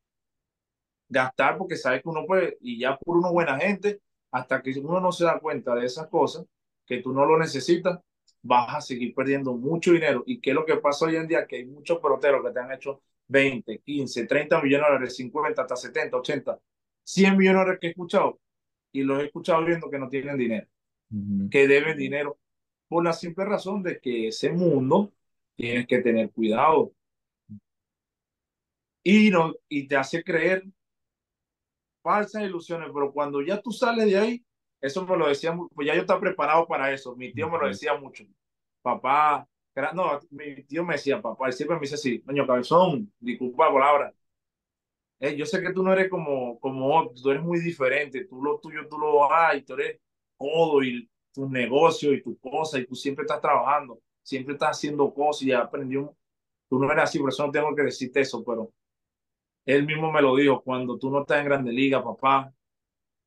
gastar 1.10 1.58
porque 1.58 1.78
sabes 1.78 2.04
que 2.04 2.10
uno 2.10 2.26
puede, 2.26 2.58
y 2.62 2.80
ya 2.80 2.98
por 2.98 3.18
uno 3.18 3.32
buena 3.32 3.58
gente, 3.60 4.02
hasta 4.32 4.62
que 4.62 4.72
uno 4.80 5.00
no 5.00 5.12
se 5.12 5.26
da 5.26 5.40
cuenta 5.40 5.74
de 5.76 5.86
esas 5.86 6.08
cosas, 6.08 6.46
que 6.86 7.02
tú 7.02 7.14
no 7.14 7.26
lo 7.26 7.38
necesitas, 7.40 8.00
vas 8.42 8.76
a 8.76 8.82
seguir 8.82 9.14
perdiendo 9.16 9.54
mucho 9.54 9.94
dinero. 9.94 10.24
¿Y 10.26 10.40
qué 10.42 10.52
es 10.52 10.56
lo 10.56 10.66
que 10.66 10.78
pasa 10.78 11.06
hoy 11.06 11.16
en 11.16 11.28
día? 11.28 11.48
Que 11.48 11.58
hay 11.58 11.66
muchos 11.66 12.00
peloteros 12.00 12.44
que 12.46 12.52
te 12.52 12.60
han 12.60 12.72
hecho 12.72 13.02
20, 13.28 13.80
15, 13.80 14.26
30 14.28 14.62
millones 14.62 14.88
de 14.88 14.92
dólares, 14.94 15.16
50, 15.16 15.62
hasta 15.62 15.76
70, 15.76 16.18
80, 16.18 16.60
100 17.04 17.38
millones 17.38 17.54
de 17.54 17.60
dólares 17.60 17.80
que 17.80 17.88
he 17.88 17.90
escuchado 17.92 18.40
y 18.92 19.04
los 19.04 19.22
he 19.22 19.26
escuchado 19.26 19.66
viendo 19.66 19.90
que 19.90 20.00
no 20.00 20.10
tienen 20.10 20.38
dinero, 20.38 20.68
que 21.50 21.68
deben 21.68 21.98
dinero, 21.98 22.38
por 22.88 23.04
la 23.04 23.14
simple 23.14 23.46
razón 23.46 23.82
de 23.84 24.00
que 24.00 24.28
ese 24.30 24.52
mundo 24.52 25.14
tienes 25.56 25.88
que 25.88 26.00
tener 26.00 26.32
cuidado. 26.32 26.94
Y, 29.04 29.30
no, 29.30 29.54
y 29.68 29.88
te 29.88 29.96
hace 29.98 30.24
creer 30.24 30.64
falsas 32.02 32.44
ilusiones, 32.44 32.90
pero 32.94 33.12
cuando 33.12 33.42
ya 33.42 33.62
tú 33.62 33.72
sales 33.72 34.06
de 34.06 34.18
ahí, 34.18 34.46
eso 34.82 35.06
me 35.06 35.18
lo 35.18 35.28
decía, 35.28 35.58
pues 35.74 35.88
ya 35.88 35.96
yo 35.96 36.02
estaba 36.02 36.20
preparado 36.20 36.68
para 36.68 36.92
eso. 36.92 37.16
Mi 37.16 37.34
tío 37.34 37.50
me 37.50 37.58
lo 37.58 37.68
decía 37.68 37.96
mucho. 37.96 38.26
Papá, 38.82 39.48
no, 39.94 40.20
mi 40.32 40.64
tío 40.64 40.84
me 40.84 40.96
decía, 40.96 41.22
papá, 41.22 41.48
él 41.48 41.54
siempre 41.54 41.78
me 41.78 41.82
dice 41.82 41.96
así, 41.96 42.20
doño 42.20 42.46
cabezón, 42.46 43.12
disculpa 43.20 43.68
la 43.68 43.74
palabra. 43.74 44.14
Eh, 45.20 45.36
yo 45.38 45.46
sé 45.46 45.62
que 45.62 45.72
tú 45.72 45.84
no 45.84 45.94
eres 45.94 46.10
como, 46.10 46.60
como 46.60 47.12
tú 47.14 47.30
eres 47.32 47.42
muy 47.42 47.60
diferente, 47.60 48.26
tú 48.26 48.44
lo 48.44 48.60
tuyo, 48.60 48.88
tú 48.90 48.98
lo 48.98 49.32
hay, 49.34 49.64
tú 49.64 49.74
eres 49.76 50.00
todo 50.38 50.84
y 50.84 51.10
tu 51.34 51.50
negocio 51.50 52.14
y 52.14 52.22
tu 52.22 52.38
cosa, 52.40 52.78
y 52.80 52.86
tú 52.86 52.96
siempre 52.96 53.24
estás 53.24 53.40
trabajando, 53.42 54.02
siempre 54.22 54.54
estás 54.54 54.72
haciendo 54.78 55.14
cosas 55.14 55.44
y 55.44 55.48
ya 55.48 55.60
aprendió. 55.60 56.16
Tú 56.70 56.78
no 56.80 56.92
eres 56.92 57.06
así, 57.06 57.20
por 57.20 57.30
eso 57.30 57.46
no 57.46 57.52
tengo 57.52 57.74
que 57.76 57.84
decirte 57.84 58.22
eso, 58.22 58.44
pero 58.44 58.72
él 59.66 59.86
mismo 59.86 60.12
me 60.12 60.22
lo 60.22 60.36
dijo, 60.36 60.62
cuando 60.62 60.98
tú 60.98 61.10
no 61.10 61.22
estás 61.22 61.40
en 61.40 61.46
Grande 61.46 61.72
Liga, 61.72 62.04
papá, 62.04 62.54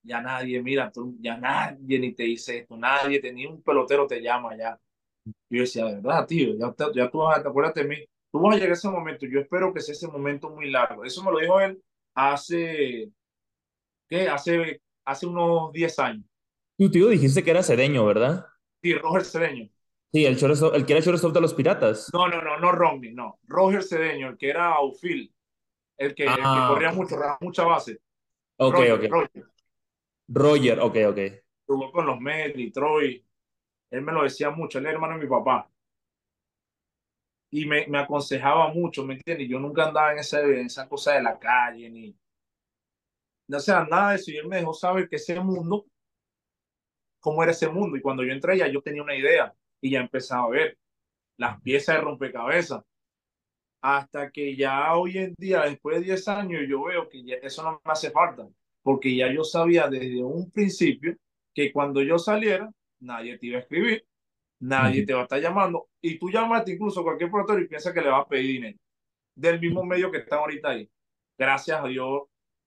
ya 0.02 0.20
nadie, 0.20 0.62
mira, 0.62 0.90
tú, 0.92 1.16
ya 1.20 1.36
nadie 1.36 1.98
ni 1.98 2.14
te 2.14 2.24
dice 2.24 2.58
esto, 2.58 2.76
nadie, 2.76 3.20
te, 3.20 3.32
ni 3.32 3.46
un 3.46 3.62
pelotero 3.62 4.06
te 4.06 4.20
llama 4.22 4.56
ya. 4.56 4.78
Yo 5.50 5.60
decía, 5.62 5.84
verdad, 5.84 6.26
tío, 6.26 6.54
ya, 6.58 6.74
ya 6.94 7.10
tú 7.10 7.18
vas 7.18 7.38
a, 7.38 7.48
acuérdate 7.48 7.82
de 7.82 7.88
mí, 7.88 7.96
tú 8.30 8.40
vas 8.40 8.54
a 8.54 8.58
llegar 8.58 8.70
a 8.70 8.74
ese 8.74 8.88
momento, 8.88 9.26
yo 9.26 9.40
espero 9.40 9.72
que 9.74 9.80
sea 9.80 9.92
ese 9.92 10.08
momento 10.08 10.50
muy 10.50 10.70
largo. 10.70 11.04
Eso 11.04 11.22
me 11.24 11.32
lo 11.32 11.38
dijo 11.38 11.60
él 11.60 11.82
hace, 12.14 13.10
¿qué? 14.08 14.28
Hace, 14.28 14.80
hace 15.04 15.26
unos 15.26 15.72
10 15.72 15.98
años. 15.98 16.24
Tu 16.78 16.90
tío 16.90 17.08
dijiste 17.08 17.42
que 17.42 17.50
era 17.50 17.62
Cedeño, 17.62 18.04
¿verdad? 18.04 18.46
Sí, 18.82 18.94
Roger 18.94 19.24
Cedeño. 19.24 19.68
Sí, 20.12 20.24
el, 20.24 20.34
el 20.34 20.86
que 20.86 20.92
era 20.92 20.98
el 20.98 21.04
shortstop 21.04 21.32
de 21.32 21.40
los 21.40 21.54
Piratas. 21.54 22.10
No, 22.12 22.28
no, 22.28 22.40
no, 22.40 22.58
no 22.58 22.72
Romney, 22.72 23.12
no. 23.12 23.38
Roger 23.48 23.82
Cedeño, 23.82 24.30
el 24.30 24.36
que 24.36 24.50
era 24.50 24.74
outfield, 24.74 25.30
el 25.96 26.14
que, 26.14 26.24
el 26.24 26.34
que 26.34 26.40
ah, 26.42 26.66
corría 26.68 26.92
mucho, 26.92 27.16
mucha 27.40 27.64
base. 27.64 28.00
Ok, 28.56 28.74
ok. 28.92 29.04
Roger. 29.08 29.46
Roger, 30.28 30.80
ok, 30.80 30.96
ok. 31.08 31.18
Jugó 31.66 31.92
con 31.92 32.06
los 32.06 32.20
Mets, 32.20 32.56
Detroit. 32.56 33.24
Él 33.90 34.02
me 34.02 34.12
lo 34.12 34.22
decía 34.22 34.50
mucho, 34.50 34.78
él 34.78 34.86
es 34.86 34.92
hermano 34.92 35.14
de 35.14 35.24
mi 35.24 35.28
papá. 35.28 35.70
Y 37.50 37.64
me, 37.64 37.86
me 37.86 37.98
aconsejaba 37.98 38.72
mucho, 38.72 39.04
¿me 39.04 39.14
entiendes? 39.14 39.48
Yo 39.48 39.58
nunca 39.58 39.86
andaba 39.86 40.12
en, 40.12 40.18
esa, 40.18 40.40
en 40.40 40.66
esa 40.66 40.88
cosa 40.88 41.12
de 41.14 41.22
la 41.22 41.38
calle, 41.38 41.88
ni. 41.88 42.16
No 43.48 43.60
sea, 43.60 43.84
nada 43.84 44.10
de 44.10 44.16
eso. 44.16 44.30
Y 44.32 44.36
él 44.36 44.48
me 44.48 44.56
dejó 44.56 44.74
saber 44.74 45.08
que 45.08 45.16
ese 45.16 45.38
mundo, 45.40 45.86
cómo 47.20 47.42
era 47.42 47.52
ese 47.52 47.68
mundo. 47.68 47.96
Y 47.96 48.02
cuando 48.02 48.24
yo 48.24 48.32
entré 48.32 48.58
ya 48.58 48.66
yo 48.68 48.82
tenía 48.82 49.02
una 49.02 49.14
idea 49.14 49.54
y 49.80 49.90
ya 49.90 50.00
empezaba 50.00 50.44
a 50.44 50.50
ver 50.50 50.78
las 51.36 51.60
piezas 51.62 51.96
de 51.96 52.02
rompecabezas. 52.02 52.82
Hasta 53.88 54.32
que 54.32 54.56
ya 54.56 54.96
hoy 54.96 55.16
en 55.16 55.34
día, 55.38 55.62
después 55.62 55.98
de 55.98 56.06
10 56.06 56.26
años, 56.26 56.62
yo 56.68 56.82
veo 56.82 57.08
que 57.08 57.22
eso 57.40 57.62
no 57.62 57.80
me 57.84 57.92
hace 57.92 58.10
falta 58.10 58.48
porque 58.82 59.14
ya 59.14 59.32
yo 59.32 59.44
sabía 59.44 59.86
desde 59.86 60.24
un 60.24 60.50
principio 60.50 61.16
que 61.54 61.72
cuando 61.72 62.02
yo 62.02 62.18
saliera, 62.18 62.68
nadie 63.00 63.38
te 63.38 63.46
iba 63.46 63.58
a 63.58 63.60
escribir, 63.60 64.04
nadie 64.60 65.06
te 65.06 65.14
va 65.14 65.20
a 65.20 65.22
estar 65.22 65.40
llamando, 65.40 65.88
y 66.00 66.18
tú 66.18 66.30
llamaste 66.30 66.72
incluso 66.72 67.00
a 67.00 67.04
cualquier 67.04 67.30
productor 67.30 67.62
y 67.62 67.68
piensa 67.68 67.92
que 67.92 68.00
le 68.00 68.10
va 68.10 68.18
a 68.18 68.28
pedir 68.28 68.46
dinero, 68.46 68.78
del 69.36 69.60
mismo 69.60 69.84
medio 69.84 70.10
que 70.10 70.18
están 70.18 70.40
ahorita 70.40 70.70
ahí. 70.70 70.90
Gracias 71.38 71.80
a 71.80 71.86
Dios, 71.86 72.22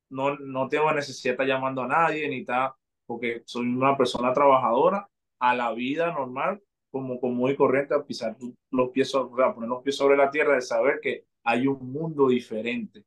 no, 0.10 0.38
no 0.38 0.70
tengo 0.70 0.92
necesidad 0.94 1.32
de 1.32 1.44
estar 1.44 1.48
llamando 1.48 1.84
a 1.84 1.88
nadie, 1.88 2.30
ni 2.30 2.42
está, 2.42 2.76
porque 3.06 3.42
soy 3.46 3.66
una 3.66 3.98
persona 3.98 4.32
trabajadora 4.32 5.08
a 5.40 5.56
la 5.56 5.74
vida 5.74 6.14
normal, 6.14 6.62
como 6.92 7.20
común 7.20 7.52
y 7.52 7.56
corriente, 7.56 7.94
a 7.94 8.04
pisar 8.04 8.36
los 8.72 8.90
pies, 8.90 9.14
a 9.16 9.54
poner 9.54 9.70
los 9.70 9.84
pies 9.84 9.96
sobre 9.96 10.18
la 10.18 10.30
tierra, 10.32 10.56
de 10.56 10.62
saber 10.62 11.00
que 11.02 11.26
hay 11.44 11.68
un 11.68 11.92
mundo 11.92 12.30
diferente 12.30 13.04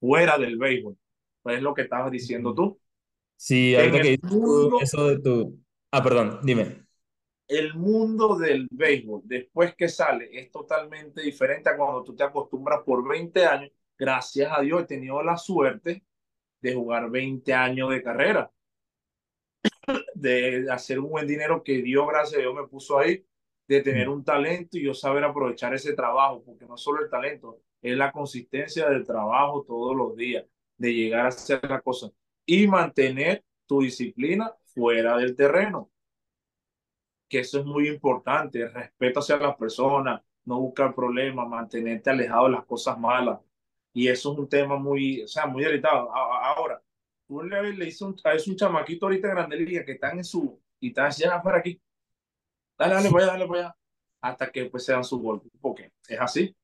fuera 0.00 0.38
del 0.38 0.56
béisbol 0.56 0.96
es 1.50 1.62
lo 1.62 1.74
que 1.74 1.82
estabas 1.82 2.10
diciendo 2.10 2.54
tú. 2.54 2.78
Sí, 3.36 3.74
ahorita 3.74 4.02
que 4.02 4.18
eso 4.82 5.08
de 5.08 5.18
tu... 5.20 5.58
Ah, 5.90 6.02
perdón, 6.02 6.40
dime. 6.42 6.86
El 7.46 7.74
mundo 7.74 8.36
del 8.36 8.68
béisbol, 8.70 9.22
después 9.24 9.74
que 9.74 9.88
sale, 9.88 10.28
es 10.38 10.50
totalmente 10.50 11.22
diferente 11.22 11.70
a 11.70 11.76
cuando 11.76 12.04
tú 12.04 12.14
te 12.14 12.24
acostumbras 12.24 12.80
por 12.84 13.08
20 13.08 13.46
años. 13.46 13.70
Gracias 13.96 14.52
a 14.54 14.60
Dios 14.60 14.82
he 14.82 14.86
tenido 14.86 15.22
la 15.22 15.36
suerte 15.36 16.04
de 16.60 16.74
jugar 16.74 17.10
20 17.10 17.54
años 17.54 17.90
de 17.90 18.02
carrera, 18.02 18.50
de 20.14 20.66
hacer 20.70 20.98
un 20.98 21.10
buen 21.10 21.26
dinero 21.26 21.62
que 21.62 21.82
Dios, 21.82 22.06
gracias 22.08 22.38
a 22.38 22.42
Dios, 22.42 22.54
me 22.54 22.66
puso 22.66 22.98
ahí, 22.98 23.24
de 23.66 23.82
tener 23.82 24.08
un 24.08 24.24
talento 24.24 24.78
y 24.78 24.84
yo 24.84 24.94
saber 24.94 25.24
aprovechar 25.24 25.74
ese 25.74 25.92
trabajo, 25.92 26.42
porque 26.42 26.64
no 26.64 26.76
solo 26.76 27.02
el 27.02 27.10
talento, 27.10 27.60
es 27.82 27.96
la 27.96 28.10
consistencia 28.10 28.88
del 28.88 29.06
trabajo 29.06 29.64
todos 29.66 29.94
los 29.94 30.16
días 30.16 30.44
de 30.76 30.94
llegar 30.94 31.26
a 31.26 31.28
hacer 31.28 31.60
la 31.68 31.80
cosa 31.80 32.10
y 32.46 32.66
mantener 32.66 33.44
tu 33.66 33.82
disciplina 33.82 34.54
fuera 34.64 35.16
del 35.18 35.36
terreno. 35.36 35.90
Que 37.28 37.40
eso 37.40 37.58
es 37.58 37.66
muy 37.66 37.88
importante, 37.88 38.66
respeto 38.68 39.20
hacia 39.20 39.36
las 39.36 39.56
personas, 39.56 40.22
no 40.44 40.60
buscar 40.60 40.94
problemas, 40.94 41.46
mantenerte 41.46 42.08
alejado 42.08 42.46
de 42.46 42.52
las 42.52 42.64
cosas 42.64 42.98
malas. 42.98 43.38
Y 43.92 44.08
eso 44.08 44.32
es 44.32 44.38
un 44.38 44.48
tema 44.48 44.76
muy, 44.76 45.22
o 45.22 45.28
sea, 45.28 45.46
muy 45.46 45.62
delicado. 45.62 46.10
Ahora, 46.10 46.82
tú 47.28 47.42
le, 47.42 47.72
dices 47.72 48.00
un, 48.00 48.16
a 48.24 48.30
un 48.32 48.56
chamaquito 48.56 49.06
ahorita 49.06 49.28
Grande 49.28 49.56
Liga 49.58 49.84
que 49.84 49.92
están 49.92 50.18
en 50.18 50.24
su, 50.24 50.58
y 50.80 50.88
están 50.88 51.10
ya 51.12 51.40
para 51.42 51.58
aquí. 51.58 51.80
Dale, 52.78 52.94
dale, 52.94 53.08
voy 53.10 53.22
a 53.22 53.26
dale, 53.26 53.44
voy 53.44 53.58
a 53.60 53.76
Hasta 54.20 54.50
que 54.50 54.64
pues 54.66 54.84
sean 54.84 55.04
su 55.04 55.20
golpe, 55.20 55.48
porque 55.60 55.92
es 56.08 56.20
así. 56.20 56.56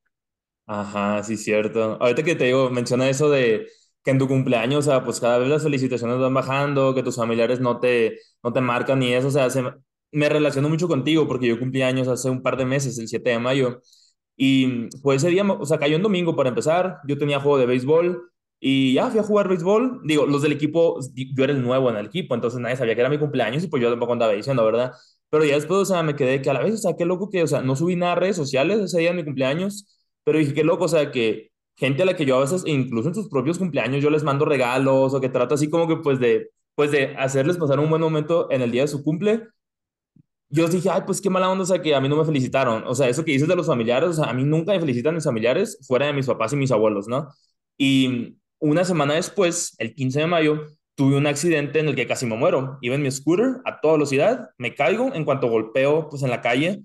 Ajá, 0.65 1.21
sí, 1.23 1.37
cierto. 1.37 1.97
Ahorita 2.01 2.23
que 2.23 2.35
te 2.35 2.45
digo, 2.45 2.69
menciona 2.71 3.07
eso 3.07 3.29
de 3.29 3.67
que 4.03 4.11
en 4.11 4.17
tu 4.17 4.27
cumpleaños, 4.27 4.87
o 4.87 4.91
sea, 4.91 5.03
pues 5.03 5.19
cada 5.19 5.37
vez 5.37 5.49
las 5.49 5.63
felicitaciones 5.63 6.17
van 6.17 6.33
bajando, 6.33 6.95
que 6.95 7.03
tus 7.03 7.15
familiares 7.15 7.59
no 7.59 7.79
te, 7.79 8.19
no 8.43 8.51
te 8.53 8.61
marcan 8.61 8.99
ni 8.99 9.13
eso, 9.13 9.27
o 9.27 9.31
sea, 9.31 9.47
me 10.11 10.29
relaciono 10.29 10.69
mucho 10.69 10.87
contigo 10.87 11.27
porque 11.27 11.47
yo 11.47 11.59
cumplí 11.59 11.81
años 11.81 12.07
hace 12.07 12.29
un 12.29 12.41
par 12.41 12.55
de 12.57 12.65
meses, 12.65 12.97
el 12.99 13.07
7 13.07 13.31
de 13.31 13.39
mayo, 13.39 13.81
y 14.35 14.87
pues 15.01 15.23
ese 15.23 15.31
día, 15.31 15.43
o 15.43 15.65
sea, 15.65 15.79
cayó 15.79 15.97
un 15.97 16.03
domingo 16.03 16.35
para 16.35 16.49
empezar, 16.49 16.99
yo 17.07 17.17
tenía 17.17 17.39
juego 17.39 17.57
de 17.57 17.65
béisbol 17.65 18.31
y 18.59 18.93
ya 18.93 19.09
fui 19.09 19.19
a 19.19 19.23
jugar 19.23 19.47
béisbol, 19.47 20.01
digo, 20.05 20.25
los 20.25 20.41
del 20.41 20.53
equipo, 20.53 20.99
yo 21.13 21.43
era 21.43 21.53
el 21.53 21.61
nuevo 21.61 21.89
en 21.89 21.97
el 21.97 22.07
equipo, 22.07 22.35
entonces 22.35 22.59
nadie 22.59 22.75
sabía 22.77 22.95
que 22.95 23.01
era 23.01 23.09
mi 23.09 23.19
cumpleaños 23.19 23.63
y 23.63 23.67
pues 23.67 23.81
yo 23.83 23.89
tampoco 23.89 24.13
andaba 24.13 24.33
diciendo, 24.33 24.65
¿verdad? 24.65 24.91
Pero 25.29 25.45
ya 25.45 25.55
después, 25.55 25.79
o 25.81 25.85
sea, 25.85 26.03
me 26.03 26.15
quedé 26.15 26.41
que 26.41 26.49
a 26.49 26.53
la 26.53 26.61
vez, 26.61 26.73
o 26.75 26.77
sea, 26.77 26.95
qué 26.97 27.05
loco 27.05 27.29
que, 27.29 27.43
o 27.43 27.47
sea, 27.47 27.61
no 27.61 27.75
subí 27.75 27.95
nada 27.95 28.13
a 28.13 28.15
redes 28.15 28.35
sociales 28.37 28.79
ese 28.79 28.99
día 28.99 29.09
de 29.09 29.15
mi 29.17 29.25
cumpleaños, 29.25 29.87
pero 30.23 30.39
dije, 30.39 30.53
qué 30.53 30.63
loco, 30.63 30.85
o 30.85 30.87
sea, 30.87 31.11
que 31.11 31.51
gente 31.75 32.03
a 32.03 32.05
la 32.05 32.15
que 32.15 32.25
yo 32.25 32.37
a 32.37 32.39
veces, 32.39 32.63
incluso 32.65 33.09
en 33.09 33.15
sus 33.15 33.29
propios 33.29 33.57
cumpleaños, 33.59 34.01
yo 34.01 34.09
les 34.09 34.23
mando 34.23 34.45
regalos 34.45 35.13
o 35.13 35.21
que 35.21 35.29
trato 35.29 35.55
así 35.55 35.69
como 35.69 35.87
que 35.87 35.97
pues 35.97 36.19
de, 36.19 36.49
pues 36.75 36.91
de 36.91 37.15
hacerles 37.17 37.57
pasar 37.57 37.79
un 37.79 37.89
buen 37.89 38.01
momento 38.01 38.49
en 38.51 38.61
el 38.61 38.71
día 38.71 38.83
de 38.83 38.87
su 38.87 39.03
cumple. 39.03 39.43
Yo 40.49 40.67
dije, 40.67 40.89
ay, 40.89 41.01
pues 41.05 41.21
qué 41.21 41.29
mala 41.29 41.49
onda, 41.49 41.63
o 41.63 41.65
sea, 41.65 41.81
que 41.81 41.95
a 41.95 41.99
mí 42.01 42.07
no 42.07 42.15
me 42.15 42.25
felicitaron. 42.25 42.83
O 42.87 42.95
sea, 42.95 43.09
eso 43.09 43.25
que 43.25 43.31
dices 43.31 43.47
de 43.47 43.55
los 43.55 43.67
familiares, 43.67 44.09
o 44.11 44.13
sea, 44.13 44.25
a 44.25 44.33
mí 44.33 44.43
nunca 44.43 44.71
me 44.73 44.79
felicitan 44.79 45.15
mis 45.15 45.23
familiares 45.25 45.79
fuera 45.87 46.05
de 46.07 46.13
mis 46.13 46.27
papás 46.27 46.53
y 46.53 46.55
mis 46.55 46.71
abuelos, 46.71 47.07
¿no? 47.07 47.29
Y 47.77 48.37
una 48.69 48.85
semana 48.85 49.15
después, 49.15 49.75
el 49.79 49.95
15 49.95 50.21
de 50.21 50.27
mayo, 50.27 50.67
tuve 50.95 51.17
un 51.17 51.27
accidente 51.27 51.79
en 51.79 51.87
el 51.87 51.95
que 51.95 52.07
casi 52.07 52.25
me 52.25 52.35
muero. 52.35 52.77
Iba 52.81 52.95
en 52.95 53.01
mi 53.01 53.11
scooter 53.11 53.57
a 53.65 53.79
toda 53.81 53.93
velocidad, 53.95 54.49
me 54.57 54.75
caigo 54.75 55.13
en 55.13 55.25
cuanto 55.25 55.49
golpeo, 55.49 56.09
pues 56.09 56.23
en 56.23 56.29
la 56.29 56.41
calle, 56.41 56.83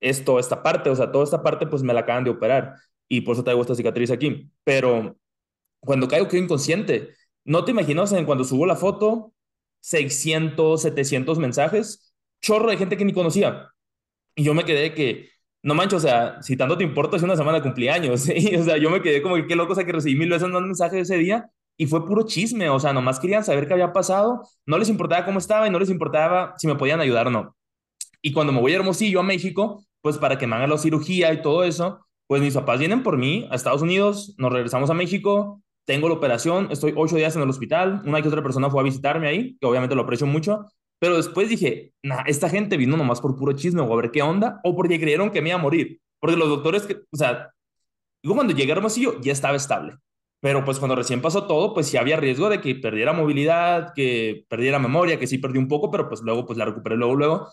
esto, 0.00 0.38
esta 0.38 0.62
parte, 0.62 0.90
o 0.90 0.96
sea, 0.96 1.12
toda 1.12 1.24
esta 1.24 1.42
parte, 1.42 1.66
pues 1.66 1.82
me 1.82 1.94
la 1.94 2.00
acaban 2.00 2.24
de 2.24 2.30
operar 2.30 2.74
y 3.08 3.20
por 3.22 3.34
eso 3.34 3.44
traigo 3.44 3.60
esta 3.60 3.74
cicatriz 3.74 4.10
aquí. 4.10 4.50
Pero 4.64 5.16
cuando 5.80 6.08
caigo 6.08 6.28
quedo 6.28 6.42
inconsciente. 6.42 7.14
No 7.44 7.64
te 7.64 7.70
imaginas 7.72 8.12
en 8.12 8.26
cuando 8.26 8.44
subo 8.44 8.66
la 8.66 8.76
foto, 8.76 9.32
600, 9.80 10.80
700 10.82 11.38
mensajes, 11.38 12.14
chorro 12.42 12.70
de 12.70 12.76
gente 12.76 12.96
que 12.96 13.04
ni 13.04 13.12
conocía. 13.12 13.70
Y 14.34 14.44
yo 14.44 14.54
me 14.54 14.64
quedé 14.64 14.94
que, 14.94 15.29
no 15.62 15.74
mancho, 15.74 15.96
o 15.96 16.00
sea, 16.00 16.40
si 16.42 16.56
tanto 16.56 16.76
te 16.76 16.84
importa, 16.84 17.16
es 17.16 17.22
una 17.22 17.36
semana 17.36 17.58
de 17.58 17.62
cumpleaños. 17.62 18.20
¿sí? 18.22 18.54
O 18.56 18.64
sea, 18.64 18.76
yo 18.76 18.90
me 18.90 19.02
quedé 19.02 19.22
como 19.22 19.36
que 19.36 19.46
qué 19.46 19.56
loco, 19.56 19.72
o 19.72 19.74
sea, 19.74 19.84
que 19.84 19.92
recibí 19.92 20.16
mil 20.16 20.30
veces 20.30 20.48
más 20.48 20.62
mensajes 20.62 21.02
ese 21.02 21.16
día 21.16 21.50
y 21.76 21.86
fue 21.86 22.04
puro 22.04 22.26
chisme, 22.26 22.68
o 22.68 22.78
sea, 22.78 22.92
nomás 22.92 23.18
querían 23.18 23.42
saber 23.42 23.66
qué 23.66 23.72
había 23.72 23.92
pasado, 23.92 24.42
no 24.66 24.76
les 24.76 24.90
importaba 24.90 25.24
cómo 25.24 25.38
estaba 25.38 25.66
y 25.66 25.70
no 25.70 25.78
les 25.78 25.88
importaba 25.88 26.54
si 26.58 26.66
me 26.66 26.74
podían 26.74 27.00
ayudar 27.00 27.28
o 27.28 27.30
no. 27.30 27.56
Y 28.20 28.32
cuando 28.32 28.52
me 28.52 28.60
voy 28.60 28.72
a 28.72 28.76
Hermosillo, 28.76 29.20
a 29.20 29.22
México, 29.22 29.82
pues 30.02 30.18
para 30.18 30.36
que 30.36 30.46
me 30.46 30.56
hagan 30.56 30.68
la 30.68 30.76
cirugía 30.76 31.32
y 31.32 31.40
todo 31.40 31.64
eso, 31.64 32.06
pues 32.26 32.42
mis 32.42 32.54
papás 32.54 32.78
vienen 32.78 33.02
por 33.02 33.16
mí 33.16 33.48
a 33.50 33.54
Estados 33.54 33.80
Unidos, 33.80 34.34
nos 34.36 34.52
regresamos 34.52 34.90
a 34.90 34.94
México, 34.94 35.62
tengo 35.86 36.08
la 36.08 36.14
operación, 36.14 36.68
estoy 36.70 36.92
ocho 36.94 37.16
días 37.16 37.34
en 37.36 37.42
el 37.42 37.48
hospital, 37.48 38.02
una 38.04 38.20
que 38.20 38.28
otra 38.28 38.42
persona 38.42 38.68
fue 38.68 38.80
a 38.80 38.84
visitarme 38.84 39.28
ahí, 39.28 39.56
que 39.58 39.66
obviamente 39.66 39.94
lo 39.94 40.02
aprecio 40.02 40.26
mucho, 40.26 40.66
pero 41.00 41.16
después 41.16 41.48
dije, 41.48 41.94
nah, 42.02 42.22
esta 42.26 42.48
gente 42.50 42.76
vino 42.76 42.96
nomás 42.96 43.20
por 43.20 43.36
puro 43.36 43.54
chisme 43.54 43.80
o 43.82 43.92
a 43.92 43.96
ver 43.96 44.10
qué 44.12 44.22
onda, 44.22 44.60
o 44.64 44.76
porque 44.76 45.00
creyeron 45.00 45.30
que 45.30 45.42
me 45.42 45.50
iba 45.50 45.58
a 45.58 45.62
morir. 45.62 46.00
Porque 46.20 46.36
los 46.36 46.48
doctores, 46.48 46.84
que, 46.86 47.02
o 47.10 47.16
sea, 47.16 47.52
digo, 48.22 48.34
cuando 48.36 48.54
llegué 48.54 48.72
a 48.72 48.76
Hermosillo 48.76 49.20
ya 49.20 49.32
estaba 49.32 49.56
estable. 49.56 49.96
Pero 50.40 50.64
pues 50.64 50.78
cuando 50.78 50.96
recién 50.96 51.22
pasó 51.22 51.46
todo, 51.46 51.74
pues 51.74 51.88
sí 51.88 51.96
había 51.98 52.16
riesgo 52.18 52.48
de 52.48 52.60
que 52.60 52.74
perdiera 52.76 53.12
movilidad, 53.12 53.92
que 53.94 54.46
perdiera 54.48 54.78
memoria, 54.78 55.18
que 55.18 55.26
sí 55.26 55.38
perdí 55.38 55.58
un 55.58 55.68
poco, 55.68 55.90
pero 55.90 56.08
pues 56.08 56.22
luego 56.22 56.46
pues 56.46 56.58
la 56.58 56.64
recuperé 56.66 56.96
luego, 56.96 57.14
luego. 57.16 57.48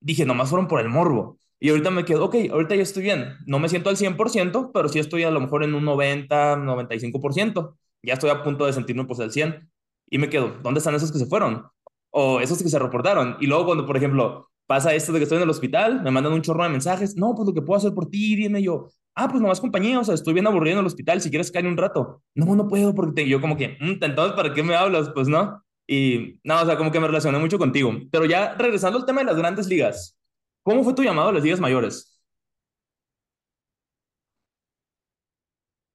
Dije, 0.00 0.24
nomás 0.24 0.50
fueron 0.50 0.68
por 0.68 0.80
el 0.80 0.88
morbo. 0.88 1.38
Y 1.58 1.70
ahorita 1.70 1.90
me 1.90 2.04
quedo, 2.04 2.26
ok, 2.26 2.36
ahorita 2.50 2.74
ya 2.76 2.82
estoy 2.82 3.02
bien. 3.04 3.36
No 3.46 3.58
me 3.58 3.68
siento 3.68 3.88
al 3.90 3.96
100%, 3.96 4.70
pero 4.72 4.88
sí 4.88 4.98
estoy 4.98 5.24
a 5.24 5.30
lo 5.30 5.40
mejor 5.40 5.64
en 5.64 5.74
un 5.74 5.84
90, 5.84 6.56
95%. 6.56 7.76
Ya 8.02 8.14
estoy 8.14 8.30
a 8.30 8.42
punto 8.42 8.66
de 8.66 8.72
sentirme 8.72 9.04
pues 9.04 9.20
al 9.20 9.32
100. 9.32 9.70
Y 10.10 10.18
me 10.18 10.28
quedo, 10.28 10.58
¿dónde 10.62 10.78
están 10.78 10.94
esos 10.94 11.12
que 11.12 11.18
se 11.18 11.26
fueron? 11.26 11.66
O 12.10 12.40
esos 12.40 12.62
que 12.62 12.68
se 12.68 12.78
reportaron. 12.78 13.36
Y 13.40 13.46
luego 13.46 13.66
cuando, 13.66 13.86
por 13.86 13.96
ejemplo, 13.96 14.48
pasa 14.66 14.94
esto 14.94 15.12
de 15.12 15.18
que 15.18 15.22
estoy 15.24 15.36
en 15.36 15.44
el 15.44 15.50
hospital, 15.50 16.02
me 16.02 16.10
mandan 16.10 16.32
un 16.32 16.42
chorro 16.42 16.64
de 16.64 16.70
mensajes. 16.70 17.16
No, 17.16 17.34
pues 17.34 17.46
lo 17.46 17.54
que 17.54 17.62
puedo 17.62 17.78
hacer 17.78 17.92
por 17.94 18.08
ti, 18.08 18.36
dime 18.36 18.62
yo. 18.62 18.88
Ah, 19.14 19.28
pues 19.28 19.40
nomás 19.40 19.60
compañía, 19.60 19.98
o 19.98 20.04
sea, 20.04 20.14
estoy 20.14 20.34
bien 20.34 20.46
aburrido 20.46 20.74
en 20.74 20.80
el 20.80 20.86
hospital, 20.86 21.20
si 21.20 21.30
quieres 21.30 21.50
caer 21.50 21.66
un 21.66 21.76
rato. 21.76 22.22
No, 22.34 22.54
no 22.54 22.68
puedo, 22.68 22.94
porque 22.94 23.26
yo 23.28 23.40
como 23.40 23.56
que, 23.56 23.76
mm, 23.80 24.02
entonces, 24.02 24.34
¿para 24.36 24.52
qué 24.52 24.62
me 24.62 24.74
hablas? 24.74 25.10
Pues 25.14 25.28
no. 25.28 25.62
Y 25.86 26.40
no, 26.44 26.60
o 26.62 26.66
sea, 26.66 26.76
como 26.76 26.90
que 26.90 27.00
me 27.00 27.06
relacioné 27.06 27.38
mucho 27.38 27.58
contigo. 27.58 27.92
Pero 28.10 28.24
ya 28.26 28.54
regresando 28.54 28.98
al 28.98 29.06
tema 29.06 29.20
de 29.20 29.26
las 29.26 29.36
grandes 29.36 29.68
ligas, 29.68 30.18
¿cómo 30.62 30.82
fue 30.84 30.94
tu 30.94 31.02
llamado 31.02 31.28
a 31.28 31.32
las 31.32 31.42
ligas 31.42 31.60
mayores? 31.60 32.20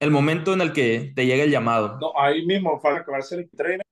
El 0.00 0.10
momento 0.10 0.52
en 0.52 0.60
el 0.60 0.72
que 0.72 1.12
te 1.14 1.26
llega 1.26 1.44
el 1.44 1.50
llamado. 1.50 1.98
No, 2.00 2.12
ahí 2.18 2.44
mismo, 2.44 2.80
para 2.82 2.98
acabarse 2.98 3.36
el 3.36 3.48
trainer, 3.50 3.86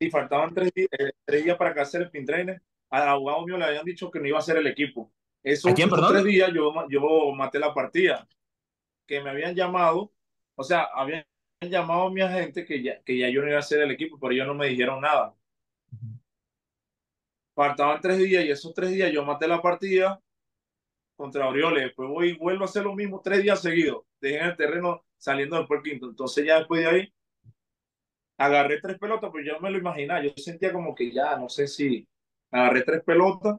y 0.00 0.10
faltaban 0.10 0.54
tres, 0.54 0.72
días, 0.74 0.88
eh, 0.98 1.12
tres 1.24 1.44
días 1.44 1.56
para 1.56 1.80
hacer 1.82 2.02
el 2.02 2.10
pin 2.10 2.24
trainer, 2.24 2.60
al 2.88 3.08
abogado 3.08 3.46
mío 3.46 3.58
le 3.58 3.66
habían 3.66 3.84
dicho 3.84 4.10
que 4.10 4.18
no 4.18 4.26
iba 4.26 4.38
a 4.38 4.42
ser 4.42 4.56
el 4.56 4.66
equipo. 4.66 5.12
Esos 5.42 5.74
tres 5.74 6.24
días 6.24 6.50
yo, 6.52 6.72
yo 6.88 7.32
maté 7.32 7.58
la 7.58 7.72
partida 7.72 8.26
que 9.06 9.20
me 9.20 9.30
habían 9.30 9.54
llamado, 9.54 10.12
o 10.54 10.64
sea, 10.64 10.88
habían 10.94 11.24
llamado 11.60 12.06
a 12.06 12.10
mi 12.10 12.22
agente 12.22 12.64
que 12.64 12.82
ya, 12.82 13.02
que 13.02 13.18
ya 13.18 13.28
yo 13.28 13.42
no 13.42 13.48
iba 13.48 13.58
a 13.58 13.62
ser 13.62 13.82
el 13.82 13.90
equipo, 13.90 14.18
pero 14.18 14.32
ellos 14.32 14.46
no 14.46 14.54
me 14.54 14.68
dijeron 14.68 15.02
nada. 15.02 15.34
Faltaban 17.54 18.00
tres 18.00 18.18
días 18.18 18.44
y 18.44 18.50
esos 18.50 18.72
tres 18.72 18.90
días 18.90 19.12
yo 19.12 19.24
maté 19.24 19.46
la 19.46 19.60
partida 19.60 20.20
contra 21.14 21.46
Orioles. 21.46 21.84
Después 21.84 22.08
voy 22.08 22.28
y 22.30 22.36
vuelvo 22.36 22.62
a 22.62 22.66
hacer 22.66 22.84
lo 22.84 22.94
mismo 22.94 23.20
tres 23.22 23.42
días 23.42 23.60
seguidos. 23.60 24.04
Dejé 24.18 24.38
en 24.38 24.46
el 24.46 24.56
terreno 24.56 25.04
saliendo 25.18 25.56
del 25.56 25.82
quinto. 25.82 26.08
Entonces 26.08 26.46
ya 26.46 26.58
después 26.58 26.82
de 26.82 26.88
ahí 26.88 27.14
agarré 28.40 28.80
tres 28.80 28.98
pelotas, 28.98 29.30
pero 29.32 29.44
yo 29.44 29.60
me 29.60 29.70
lo 29.70 29.78
imaginaba. 29.78 30.22
Yo 30.22 30.30
sentía 30.36 30.72
como 30.72 30.94
que 30.94 31.12
ya, 31.12 31.36
no 31.36 31.48
sé 31.48 31.66
si 31.68 32.08
agarré 32.50 32.82
tres 32.82 33.02
pelotas 33.04 33.58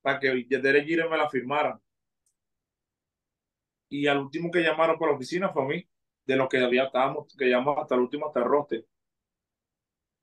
para 0.00 0.20
que 0.20 0.28
Derek 0.48 0.86
Jeter 0.86 1.08
me 1.10 1.16
la 1.18 1.28
firmara 1.28 1.80
y 3.92 4.06
al 4.06 4.20
último 4.20 4.50
que 4.50 4.62
llamaron 4.62 4.96
por 4.98 5.10
la 5.10 5.16
oficina 5.16 5.50
fue 5.50 5.64
a 5.64 5.66
mí, 5.66 5.88
de 6.24 6.36
los 6.36 6.48
que 6.48 6.58
había 6.58 6.84
estábamos, 6.84 7.36
que 7.36 7.50
llamamos 7.50 7.78
hasta 7.82 7.94
el 7.94 8.00
último, 8.00 8.26
hasta 8.26 8.40
el 8.40 8.46
roster. 8.46 8.86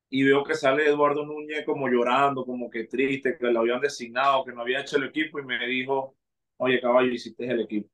Y 0.08 0.24
veo 0.24 0.42
que 0.42 0.54
sale 0.54 0.86
Eduardo 0.86 1.24
Núñez 1.24 1.64
como 1.64 1.88
llorando, 1.88 2.44
como 2.44 2.68
que 2.68 2.84
triste, 2.84 3.36
que 3.38 3.46
lo 3.46 3.60
habían 3.60 3.80
designado, 3.80 4.44
que 4.44 4.52
no 4.52 4.62
había 4.62 4.80
hecho 4.80 4.96
el 4.96 5.04
equipo 5.04 5.38
y 5.38 5.44
me 5.44 5.64
dijo, 5.68 6.16
oye 6.56 6.80
caballo, 6.80 7.12
hiciste 7.12 7.46
el 7.46 7.60
equipo. 7.60 7.88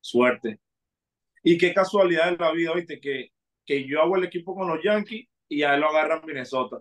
Suerte. 0.00 0.60
Y 1.42 1.58
qué 1.58 1.74
casualidad 1.74 2.28
en 2.28 2.38
la 2.38 2.52
vida, 2.52 2.72
viste, 2.74 3.00
que, 3.00 3.31
que 3.64 3.86
yo 3.86 4.00
hago 4.02 4.16
el 4.16 4.24
equipo 4.24 4.54
con 4.54 4.68
los 4.68 4.82
Yankees 4.82 5.28
y 5.48 5.62
a 5.62 5.74
él 5.74 5.80
lo 5.80 5.88
agarran 5.88 6.24
Minnesota. 6.26 6.80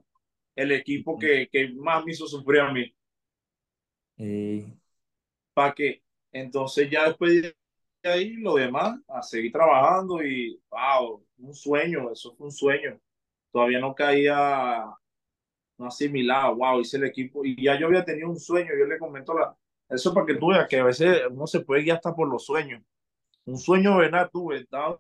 El 0.56 0.72
equipo 0.72 1.18
que, 1.18 1.48
que 1.52 1.74
más 1.74 2.04
me 2.04 2.12
hizo 2.12 2.28
sufrir 2.28 2.62
a 2.62 2.72
mí. 2.72 2.94
¿Para 5.54 5.74
qué? 5.74 6.02
Entonces 6.32 6.90
ya 6.90 7.08
después 7.08 7.42
de 7.42 7.56
ahí 8.04 8.34
lo 8.34 8.56
demás, 8.56 9.00
a 9.08 9.22
seguir 9.22 9.52
trabajando 9.52 10.24
y, 10.24 10.60
wow, 10.70 11.24
un 11.40 11.54
sueño, 11.54 12.12
eso 12.12 12.34
fue 12.36 12.48
un 12.48 12.52
sueño. 12.52 13.00
Todavía 13.52 13.80
no 13.80 13.94
caía, 13.94 14.86
no 15.78 15.88
asimilaba, 15.88 16.52
wow, 16.52 16.82
hice 16.82 16.98
el 16.98 17.06
equipo 17.06 17.44
y 17.46 17.62
ya 17.62 17.80
yo 17.80 17.88
había 17.88 18.06
tenido 18.06 18.30
un 18.30 18.40
sueño, 18.40 18.72
yo 18.78 18.86
le 18.86 18.98
comento 18.98 19.34
la, 19.34 19.56
eso 19.90 20.14
para 20.14 20.26
que 20.26 20.36
tú 20.36 20.48
veas 20.48 20.68
que 20.70 20.80
a 20.80 20.86
veces 20.86 21.24
uno 21.30 21.46
se 21.46 21.60
puede 21.60 21.84
guiar 21.84 21.98
hasta 21.98 22.16
por 22.16 22.30
los 22.30 22.46
sueños. 22.46 22.82
Un 23.46 23.58
sueño, 23.58 23.98
¿verdad? 23.98 24.30
Tuve, 24.32 24.60
estaba, 24.60 25.00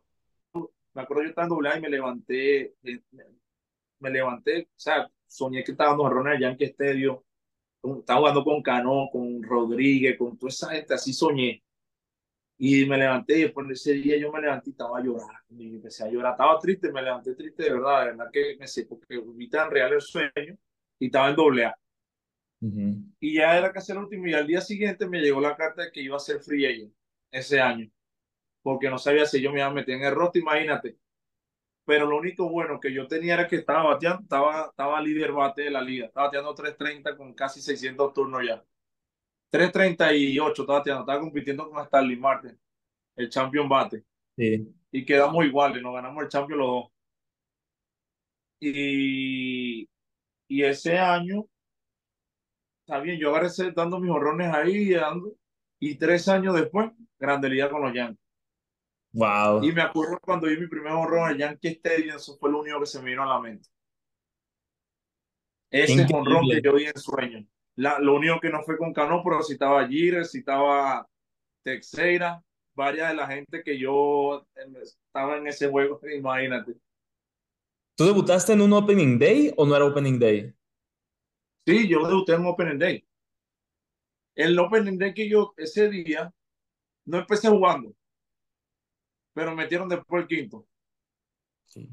me 0.93 1.01
acuerdo 1.01 1.23
yo 1.23 1.29
estaba 1.29 1.45
en 1.45 1.49
doble 1.49 1.69
y 1.77 1.81
me 1.81 1.89
levanté, 1.89 2.75
eh, 2.83 3.01
me, 3.99 4.09
levanté, 4.09 4.63
o 4.63 4.79
sea, 4.79 5.09
soñé 5.27 5.63
que 5.63 5.71
estaba 5.71 5.91
dando 5.91 6.07
errores 6.07 6.37
allá 6.37 6.47
en 6.47 6.51
Yankee 6.51 6.65
Estadio, 6.65 7.23
estaba 7.99 8.19
jugando 8.19 8.43
con 8.43 8.61
Cano, 8.61 9.09
con 9.11 9.41
Rodríguez, 9.43 10.17
con 10.17 10.37
toda 10.37 10.49
esa 10.49 10.69
gente, 10.71 10.93
así 10.93 11.13
soñé. 11.13 11.63
Y 12.57 12.85
me 12.85 12.95
levanté 12.95 13.39
y 13.39 13.41
después 13.43 13.67
de 13.67 13.73
ese 13.73 13.93
día 13.93 14.17
yo 14.19 14.31
me 14.31 14.39
levanté 14.39 14.69
y 14.69 14.73
estaba 14.73 15.01
llorando. 15.01 15.33
Y 15.49 15.75
empecé 15.75 16.03
a 16.03 16.09
llorar. 16.11 16.33
Estaba 16.33 16.59
triste, 16.59 16.91
me 16.91 17.01
levanté 17.01 17.33
triste 17.33 17.63
de 17.63 17.73
verdad, 17.73 18.01
de 18.01 18.05
verdad 18.11 18.29
que 18.31 18.55
me 18.59 18.67
sé, 18.67 18.85
porque 18.85 19.19
vi 19.33 19.49
tan 19.49 19.71
real 19.71 19.93
el 19.93 20.01
sueño 20.01 20.55
y 20.99 21.07
estaba 21.07 21.29
en 21.29 21.35
doble 21.35 21.65
A. 21.65 21.75
Y 23.19 23.33
ya 23.33 23.57
era 23.57 23.71
casi 23.71 23.91
el 23.93 23.97
último. 23.97 24.27
Y 24.27 24.35
al 24.35 24.45
día 24.45 24.61
siguiente 24.61 25.07
me 25.07 25.19
llegó 25.19 25.41
la 25.41 25.55
carta 25.55 25.85
de 25.85 25.91
que 25.91 26.01
iba 26.01 26.17
a 26.17 26.19
ser 26.19 26.39
free 26.39 26.67
agent 26.67 26.93
ese 27.31 27.59
año. 27.59 27.89
Porque 28.61 28.89
no 28.89 28.97
sabía 28.97 29.25
si 29.25 29.41
yo 29.41 29.51
me 29.51 29.59
iba 29.59 29.67
a 29.67 29.71
meter 29.73 29.95
en 29.95 30.03
el 30.03 30.15
roster, 30.15 30.41
imagínate. 30.41 30.97
Pero 31.85 32.05
lo 32.05 32.17
único 32.17 32.49
bueno 32.49 32.79
que 32.79 32.93
yo 32.93 33.07
tenía 33.07 33.33
era 33.33 33.47
que 33.47 33.57
estaba 33.57 33.83
bateando, 33.83 34.21
estaba, 34.23 34.67
estaba 34.69 35.01
líder 35.01 35.31
bate 35.31 35.63
de 35.63 35.71
la 35.71 35.81
liga. 35.81 36.07
Estaba 36.07 36.27
bateando 36.27 36.53
330 36.53 37.17
con 37.17 37.33
casi 37.33 37.61
600 37.61 38.13
turnos 38.13 38.43
ya. 38.45 38.63
3.38 39.51 40.61
estaba, 40.61 40.79
estaba 40.79 41.19
compitiendo 41.19 41.69
con 41.69 41.83
Stanley 41.83 42.15
Martin, 42.15 42.57
el 43.15 43.29
champion 43.29 43.67
bate. 43.67 44.05
Sí. 44.37 44.73
Y 44.91 45.05
quedamos 45.05 45.45
iguales, 45.45 45.81
nos 45.81 45.93
ganamos 45.93 46.23
el 46.23 46.29
champion 46.29 46.59
los 46.59 46.67
dos. 46.67 46.91
Y, 48.59 49.89
y 50.47 50.63
ese 50.63 50.97
año, 50.99 51.47
está 52.81 52.99
bien, 52.99 53.19
yo 53.19 53.29
agarré 53.35 53.49
dando 53.75 53.99
mis 53.99 54.11
horrones 54.11 54.53
ahí, 54.53 54.91
dando, 54.91 55.35
y 55.79 55.95
tres 55.95 56.27
años 56.27 56.55
después, 56.55 56.91
grande 57.19 57.49
liga 57.49 57.69
con 57.69 57.81
los 57.81 57.93
Yankees. 57.93 58.20
Wow. 59.13 59.63
Y 59.63 59.71
me 59.71 59.81
acuerdo 59.81 60.19
cuando 60.21 60.47
vi 60.47 60.57
mi 60.57 60.67
primer 60.67 60.93
horror 60.93 61.31
en 61.31 61.37
Yankee 61.37 61.69
Stadium, 61.69 62.15
eso 62.15 62.37
fue 62.37 62.49
lo 62.49 62.61
único 62.61 62.79
que 62.79 62.85
se 62.85 63.01
me 63.01 63.09
vino 63.09 63.23
a 63.23 63.25
la 63.27 63.39
mente. 63.39 63.69
Ese 65.69 66.05
honrón 66.13 66.47
que 66.49 66.61
yo 66.61 66.73
vi 66.73 66.85
en 66.85 66.97
sueño 66.97 67.45
lo 67.75 68.15
único 68.15 68.39
que 68.39 68.49
no 68.49 68.63
fue 68.63 68.77
con 68.77 68.93
Cano, 68.93 69.21
pero 69.23 69.41
si 69.41 69.53
estaba 69.53 69.87
Gire, 69.87 70.25
si 70.25 70.39
estaba 70.39 71.07
Texeira, 71.63 72.43
varias 72.75 73.09
de 73.09 73.15
la 73.15 73.27
gente 73.27 73.63
que 73.63 73.77
yo 73.77 74.45
estaba 74.81 75.37
en 75.37 75.47
ese 75.47 75.69
juego, 75.69 75.99
imagínate. 76.15 76.75
¿Tú 77.95 78.05
debutaste 78.05 78.53
en 78.53 78.61
un 78.61 78.73
Opening 78.73 79.19
Day 79.19 79.53
o 79.57 79.65
no 79.65 79.75
era 79.75 79.85
Opening 79.85 80.19
Day? 80.19 80.53
Sí, 81.65 81.87
yo 81.87 82.07
debuté 82.07 82.33
en 82.33 82.45
Opening 82.45 82.79
Day. 82.79 83.05
El 84.35 84.57
Opening 84.57 84.97
Day 84.97 85.13
que 85.13 85.29
yo 85.29 85.53
ese 85.57 85.89
día 85.89 86.33
no 87.05 87.19
empecé 87.19 87.49
jugando, 87.49 87.93
pero 89.33 89.55
metieron 89.55 89.89
después 89.89 90.23
el 90.23 90.27
quinto. 90.27 90.67
Sí. 91.65 91.89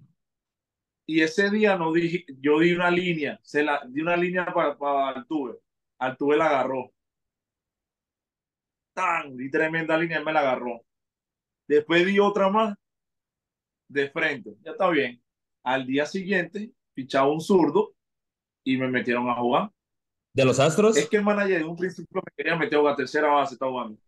Y 1.06 1.22
ese 1.22 1.50
día 1.50 1.76
no 1.76 1.92
dije, 1.92 2.26
yo 2.40 2.58
di 2.60 2.72
una 2.72 2.90
línea, 2.90 3.38
se 3.42 3.62
la 3.62 3.82
di 3.88 4.00
una 4.00 4.16
línea 4.16 4.46
para, 4.46 4.76
para 4.76 5.08
Altuve. 5.08 5.58
Altuve 5.98 6.36
la 6.36 6.46
agarró. 6.46 6.92
Tan, 8.92 9.36
di 9.36 9.50
tremenda 9.50 9.96
línea, 9.96 10.22
me 10.22 10.32
la 10.32 10.40
agarró. 10.40 10.84
Después 11.66 12.04
di 12.04 12.18
otra 12.18 12.50
más 12.50 12.76
de 13.88 14.10
frente. 14.10 14.56
Ya 14.62 14.72
está 14.72 14.88
bien. 14.90 15.22
Al 15.62 15.86
día 15.86 16.06
siguiente, 16.06 16.72
fichaba 16.94 17.30
un 17.32 17.40
zurdo 17.40 17.94
y 18.64 18.76
me 18.76 18.88
metieron 18.88 19.28
a 19.30 19.34
jugar. 19.36 19.70
¿De 20.34 20.44
los 20.44 20.60
Astros? 20.60 20.96
Es 20.96 21.08
que 21.08 21.16
el 21.16 21.24
manager 21.24 21.58
de 21.58 21.64
un 21.64 21.76
principio 21.76 22.22
me 22.24 22.32
quería 22.36 22.56
meter 22.56 22.78
a 22.78 22.82
la 22.82 22.96
tercera 22.96 23.28
base, 23.28 23.54
está 23.54 23.66
jugando. 23.66 23.98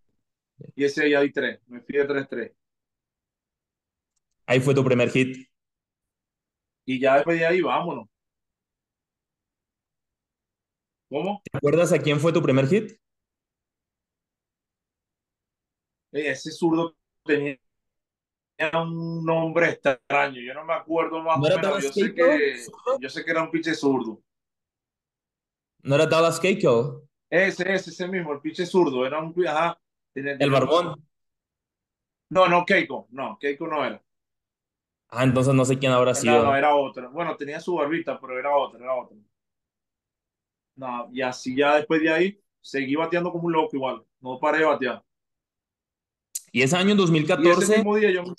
Y 0.75 0.85
ese 0.85 1.05
día 1.05 1.21
di 1.21 1.33
tres. 1.33 1.61
Me 1.67 1.81
fui 1.81 1.97
de 1.97 2.07
3-3. 2.07 2.53
Ahí 4.51 4.59
fue 4.59 4.75
tu 4.75 4.83
primer 4.83 5.09
hit. 5.11 5.49
Y 6.85 6.99
ya 6.99 7.15
después 7.15 7.39
de 7.39 7.47
ahí, 7.47 7.61
vámonos. 7.61 8.09
¿Cómo? 11.09 11.41
¿Te 11.45 11.57
acuerdas 11.57 11.93
a 11.93 12.01
quién 12.01 12.19
fue 12.19 12.33
tu 12.33 12.43
primer 12.43 12.67
hit? 12.67 12.99
Ese 16.11 16.51
zurdo 16.51 16.97
tenía 17.25 17.61
un 18.75 19.25
nombre 19.25 19.69
extraño. 19.69 20.41
Yo 20.41 20.53
no 20.53 20.65
me 20.65 20.75
acuerdo 20.75 21.23
más 21.23 21.37
o 21.37 21.41
menos. 21.43 21.85
Yo 21.85 21.93
sé, 21.93 22.13
que, 22.13 22.67
yo 23.01 23.09
sé 23.09 23.25
que 23.25 23.31
era 23.31 23.45
un 23.45 23.53
pinche 23.53 23.73
zurdo. 23.73 24.21
¿No 25.85 25.95
era 25.95 26.07
Dallas 26.07 26.41
Keiko? 26.41 27.05
Ese, 27.31 27.73
ese, 27.73 27.91
ese 27.91 28.09
mismo, 28.09 28.33
el 28.33 28.41
pinche 28.41 28.67
zurdo. 28.67 29.07
Era 29.07 29.21
un. 29.21 29.33
Ajá, 29.47 29.81
el 30.13 30.51
barbón. 30.51 31.09
No, 32.31 32.49
no, 32.49 32.65
Keiko. 32.65 33.07
No, 33.13 33.39
Keiko 33.39 33.69
no 33.69 33.85
era. 33.85 34.03
Ah, 35.11 35.25
entonces 35.25 35.53
no 35.55 35.65
sé 35.65 35.79
quién 35.79 35.93
habrá 35.93 36.15
sido. 36.15 36.39
No, 36.39 36.45
no, 36.45 36.57
era 36.57 36.75
otro. 36.75 37.11
Bueno, 37.11 37.37
tenía 37.37 37.61
su 37.61 37.75
barbita, 37.75 38.21
pero 38.21 38.39
era 38.39 38.57
otro, 38.57 38.79
era 38.79 38.95
otro. 38.95 39.17
No, 40.77 41.09
y 41.13 41.21
así 41.21 41.57
ya 41.57 41.77
después 41.77 42.01
de 42.01 42.11
ahí, 42.11 42.41
seguí 42.61 42.95
bateando 42.95 43.33
como 43.33 43.47
un 43.47 43.53
loco 43.53 43.77
igual. 43.77 44.05
No 44.21 44.39
paré 44.39 44.59
de 44.59 44.65
batear. 44.65 45.05
Y 46.53 46.63
ese 46.63 46.77
año 46.77 46.95
2014. 46.95 47.49
Y 47.49 47.65
ese 47.65 47.77
mismo 47.77 47.97
día 47.97 48.11
yo 48.11 48.23
me 48.23 48.35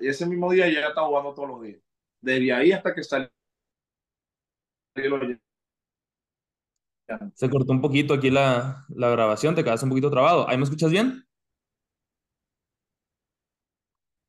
Y 0.00 0.08
ese 0.08 0.26
mismo 0.26 0.52
día 0.52 0.68
ya 0.68 0.88
estaba 0.88 1.08
jugando 1.08 1.34
todos 1.34 1.48
los 1.48 1.62
días. 1.62 1.80
Desde 2.20 2.52
ahí 2.52 2.72
hasta 2.72 2.94
que 2.94 3.02
salí. 3.02 3.28
Se 7.34 7.50
cortó 7.50 7.72
un 7.72 7.80
poquito 7.80 8.14
aquí 8.14 8.30
la, 8.30 8.84
la 8.88 9.10
grabación, 9.10 9.54
te 9.54 9.62
quedaste 9.62 9.84
un 9.84 9.90
poquito 9.90 10.10
trabado. 10.10 10.48
¿Ahí 10.48 10.56
me 10.56 10.64
escuchas 10.64 10.90
bien? 10.90 11.25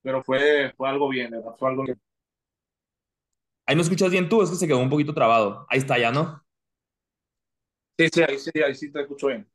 Pero 0.07 0.23
fue, 0.23 0.73
fue 0.77 0.87
algo 0.87 1.09
bien, 1.09 1.33
Fue 1.59 1.69
algo 1.69 1.83
bien. 1.83 1.99
Ahí 3.65 3.75
me 3.75 3.81
escuchas 3.81 4.09
bien 4.09 4.29
tú, 4.29 4.41
es 4.41 4.49
que 4.49 4.55
se 4.55 4.65
quedó 4.65 4.79
un 4.79 4.89
poquito 4.89 5.13
trabado. 5.13 5.65
Ahí 5.69 5.79
está 5.79 5.99
ya, 5.99 6.11
¿no? 6.13 6.41
Sí, 7.99 8.07
sí, 8.13 8.21
ahí 8.23 8.39
sí, 8.39 8.51
ahí 8.65 8.73
sí 8.73 8.89
te 8.89 9.01
escucho 9.01 9.27
bien. 9.27 9.45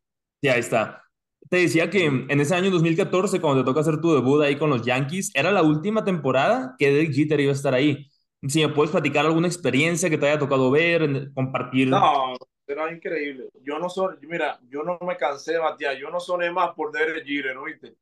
Sí, 0.42 0.48
ahí 0.50 0.60
está. 0.60 1.04
Te 1.48 1.56
decía 1.56 1.88
que 1.88 2.04
en 2.04 2.38
ese 2.38 2.54
año 2.54 2.70
2014, 2.70 3.40
cuando 3.40 3.62
te 3.62 3.64
toca 3.64 3.80
hacer 3.80 3.98
tu 3.98 4.12
debut 4.12 4.42
ahí 4.42 4.58
con 4.58 4.68
los 4.68 4.84
Yankees, 4.84 5.30
era 5.32 5.52
la 5.52 5.62
última 5.62 6.04
temporada 6.04 6.74
que 6.78 6.92
Derek 6.92 7.14
Jeter 7.14 7.40
iba 7.40 7.52
a 7.52 7.54
estar 7.54 7.72
ahí. 7.72 8.10
Si 8.46 8.60
me 8.60 8.74
puedes 8.74 8.90
platicar 8.90 9.24
alguna 9.24 9.46
experiencia 9.46 10.10
que 10.10 10.18
te 10.18 10.26
haya 10.28 10.38
tocado 10.38 10.70
ver, 10.70 11.32
compartir. 11.32 11.88
No, 11.88 12.34
era 12.66 12.92
increíble. 12.92 13.48
Yo 13.62 13.78
no 13.78 13.88
soy, 13.88 14.16
mira, 14.20 14.60
yo 14.68 14.82
no 14.82 14.98
me 15.00 15.16
cansé 15.16 15.56
batear, 15.56 15.96
yo 15.96 16.10
no 16.10 16.20
soné 16.20 16.50
más 16.50 16.74
por 16.74 16.92
Derek 16.92 17.24
Jeter, 17.24 17.56
¿oíste? 17.56 17.96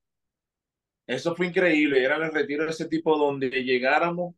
Eso 1.11 1.35
fue 1.35 1.49
increíble, 1.49 2.05
era 2.05 2.15
el 2.17 2.33
retiro 2.33 2.65
de 2.65 2.71
ese 2.71 2.87
tipo 2.87 3.19
donde 3.19 3.51
llegáramos, 3.51 4.37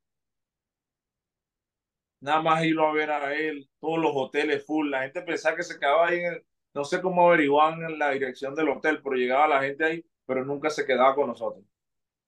nada 2.21 2.41
más 2.41 2.65
irlo 2.65 2.87
a 2.87 2.95
ver 2.95 3.11
a 3.11 3.35
él, 3.35 3.69
todos 3.79 3.99
los 3.99 4.13
hoteles 4.15 4.65
full, 4.65 4.89
la 4.89 5.03
gente 5.03 5.21
pensaba 5.21 5.55
que 5.55 5.65
se 5.65 5.79
quedaba 5.79 6.09
ahí 6.09 6.21
en 6.21 6.33
el, 6.33 6.45
no 6.73 6.85
sé 6.85 7.03
cómo 7.03 7.29
averiguaban 7.29 7.83
en 7.83 7.99
la 7.99 8.11
dirección 8.13 8.55
del 8.55 8.71
hotel, 8.71 9.03
pero 9.03 9.17
llegaba 9.17 9.49
la 9.49 9.63
gente 9.63 9.85
ahí, 9.85 10.05
pero 10.25 10.47
nunca 10.47 10.71
se 10.71 10.87
quedaba 10.87 11.15
con 11.15 11.27
nosotros. 11.27 11.63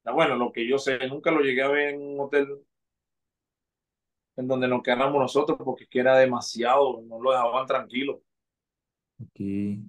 Bueno, 0.04 0.36
lo 0.36 0.52
que 0.52 0.68
yo 0.68 0.76
sé, 0.76 0.98
nunca 1.08 1.30
lo 1.30 1.40
llegué 1.40 1.62
a 1.62 1.68
ver 1.68 1.94
en 1.94 2.02
un 2.02 2.20
hotel 2.20 2.46
en 4.36 4.46
donde 4.46 4.68
nos 4.68 4.82
quedamos 4.82 5.18
nosotros 5.18 5.58
porque 5.64 5.86
que 5.86 6.00
era 6.00 6.18
demasiado, 6.18 7.00
no 7.00 7.18
lo 7.18 7.30
dejaban 7.30 7.66
tranquilo. 7.66 8.20
Okay. 9.30 9.80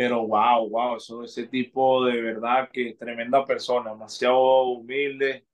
Pero 0.00 0.26
wow, 0.26 0.66
wow, 0.70 0.96
eso, 0.96 1.22
ese 1.24 1.46
tipo 1.46 2.06
de 2.06 2.22
verdad 2.22 2.70
que 2.72 2.94
tremenda 2.94 3.44
persona, 3.44 3.90
demasiado 3.90 4.64
humilde, 4.68 5.46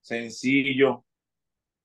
sencillo, 0.00 1.04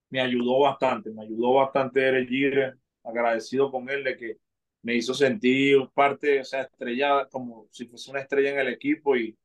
me 0.10 0.22
ayudó 0.22 0.62
bastante, 0.62 1.12
me 1.12 1.24
ayudó 1.24 1.54
bastante 1.56 2.02
Eric 2.08 2.78
agradecido 3.04 3.72
con 3.72 3.90
él 3.90 4.04
de 4.04 4.18
que 4.18 4.38
me 4.84 4.96
hizo 4.96 5.14
sentir 5.14 5.78
parte, 5.94 6.42
o 6.42 6.46
sea, 6.46 6.64
estrellada, 6.64 7.30
como 7.30 7.68
si 7.72 7.86
fuese 7.88 8.12
una 8.12 8.22
estrella 8.22 8.52
en 8.52 8.60
el 8.60 8.70
equipo 8.70 9.16
y, 9.18 9.38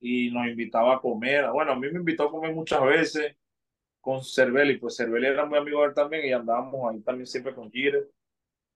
y 0.00 0.30
nos 0.32 0.48
invitaba 0.48 0.96
a 0.96 1.00
comer. 1.00 1.50
Bueno, 1.52 1.72
a 1.72 1.76
mí 1.76 1.88
me 1.90 2.00
invitó 2.00 2.24
a 2.24 2.30
comer 2.32 2.54
muchas 2.54 2.82
veces 2.84 3.36
con 4.00 4.22
Cervelli, 4.24 4.78
pues 4.78 4.96
Cervelli 4.96 5.26
era 5.28 5.46
muy 5.46 5.58
amigo 5.58 5.82
de 5.82 5.88
él 5.88 5.94
también 5.94 6.26
y 6.26 6.32
andábamos 6.32 6.92
ahí 6.92 7.00
también 7.02 7.26
siempre 7.26 7.54
con 7.54 7.70
Gire. 7.72 8.06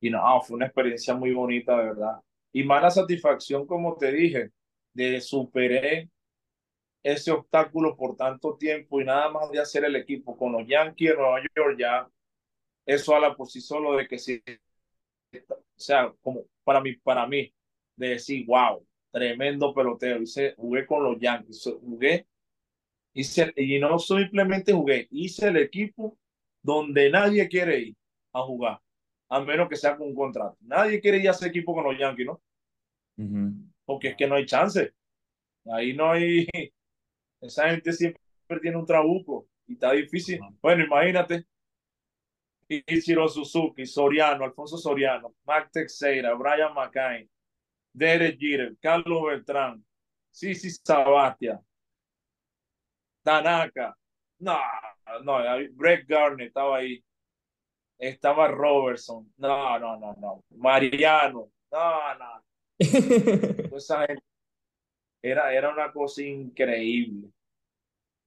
Y 0.01 0.11
no, 0.11 0.41
fue 0.43 0.57
una 0.57 0.67
experiencia 0.67 1.15
muy 1.15 1.33
bonita, 1.33 1.79
de 1.79 1.85
verdad. 1.87 2.21
Y 2.53 2.65
más 2.65 2.83
la 2.83 2.91
satisfacción, 2.91 3.67
como 3.67 3.97
te 3.97 4.13
dije, 4.13 4.51
de 4.93 5.21
superé 5.21 6.11
ese 7.03 7.31
obstáculo 7.31 7.97
por 7.97 8.17
tanto 8.17 8.57
tiempo 8.57 9.01
y 9.01 9.05
nada 9.05 9.31
más 9.31 9.51
de 9.51 9.61
hacer 9.61 9.85
el 9.85 9.97
equipo 9.97 10.37
con 10.37 10.53
los 10.53 10.67
Yankees 10.67 11.11
de 11.11 11.17
Nueva 11.17 11.41
York, 11.57 11.77
ya 11.79 12.09
eso 12.85 13.15
habla 13.15 13.35
por 13.35 13.49
sí 13.49 13.61
solo 13.61 13.97
de 13.97 14.07
que 14.09 14.19
si 14.19 14.43
o 15.33 15.57
sea, 15.77 16.13
como 16.21 16.45
para 16.65 16.81
mí, 16.81 16.97
para 16.97 17.27
mí, 17.27 17.53
de 17.97 18.09
decir, 18.11 18.45
wow, 18.47 18.85
tremendo 19.11 19.75
pelotero. 19.75 20.23
Hice, 20.23 20.55
jugué 20.57 20.87
con 20.87 21.03
los 21.05 21.19
Yankees, 21.21 21.71
jugué, 21.81 22.27
hice, 23.13 23.53
y 23.57 23.79
no 23.79 23.99
simplemente 23.99 24.73
jugué, 24.73 25.09
hice 25.11 25.49
el 25.49 25.57
equipo 25.59 26.19
donde 26.63 27.11
nadie 27.11 27.49
quiere 27.49 27.79
ir 27.81 27.97
a 28.33 28.43
jugar, 28.43 28.81
a 29.31 29.41
menos 29.41 29.69
que 29.69 29.77
sea 29.77 29.97
con 29.97 30.09
un 30.09 30.15
contrato. 30.15 30.57
Nadie 30.61 31.01
quiere 31.01 31.19
ir 31.19 31.29
a 31.29 31.31
ese 31.31 31.47
equipo 31.47 31.73
con 31.73 31.85
los 31.85 31.97
Yankees, 31.97 32.27
¿no? 32.27 32.43
Porque 33.85 34.09
es 34.09 34.17
que 34.17 34.27
no 34.27 34.35
hay 34.35 34.45
chance. 34.45 34.93
Ahí 35.73 35.95
no 35.95 36.11
hay. 36.11 36.49
Esa 37.41 37.71
gente 37.71 37.93
siempre 37.93 38.61
tiene 38.61 38.77
un 38.77 38.85
trabuco 38.85 39.49
y 39.67 39.75
está 39.75 39.93
difícil. 39.93 40.41
Bueno, 40.61 40.85
imagínate, 40.85 41.47
Ichiro 42.69 43.29
Suzuki, 43.29 43.87
Soriano, 43.87 44.45
Alfonso 44.45 44.77
Soriano, 44.77 45.35
Mac 45.47 45.71
Teixeira, 45.73 46.35
Brian 46.35 46.75
McCain, 46.75 47.29
Derek 47.93 48.39
Jeter, 48.39 48.77
Carlos 48.81 49.23
Beltrán, 49.23 49.85
Sisi 50.31 50.71
Sabatia, 50.71 51.61
Tanaka, 53.25 53.97
no, 54.39 54.59
no, 55.25 55.39
Brett 55.73 56.07
Garner 56.07 56.49
estaba 56.49 56.79
ahí, 56.79 57.03
estaba 58.01 58.49
Robertson, 58.49 59.31
no, 59.37 59.79
no, 59.79 59.99
no, 59.99 60.15
no, 60.19 60.45
Mariano, 60.57 61.51
no, 61.71 62.15
no. 62.19 62.45
Esa 63.77 64.07
gente 64.07 64.25
era, 65.23 65.53
era 65.53 65.73
una 65.73 65.93
cosa 65.93 66.23
increíble. 66.23 67.29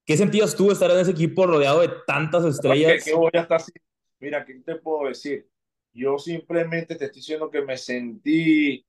¿Qué 0.06 0.16
sentías 0.16 0.56
tú 0.56 0.70
estar 0.70 0.92
en 0.92 1.00
ese 1.00 1.12
equipo 1.12 1.48
rodeado 1.48 1.82
de 1.82 1.90
tantas 2.06 2.46
estrellas? 2.46 3.04
¿Qué, 3.04 3.14
voy 3.14 3.32
a 3.34 3.42
estar 3.42 3.62
Mira, 4.20 4.46
¿qué 4.46 4.54
te 4.60 4.76
puedo 4.76 5.08
decir? 5.08 5.48
Yo 5.92 6.18
simplemente 6.20 6.96
te 6.96 7.06
estoy 7.06 7.20
diciendo 7.20 7.50
que 7.50 7.62
me 7.62 7.78
sentí, 7.78 8.86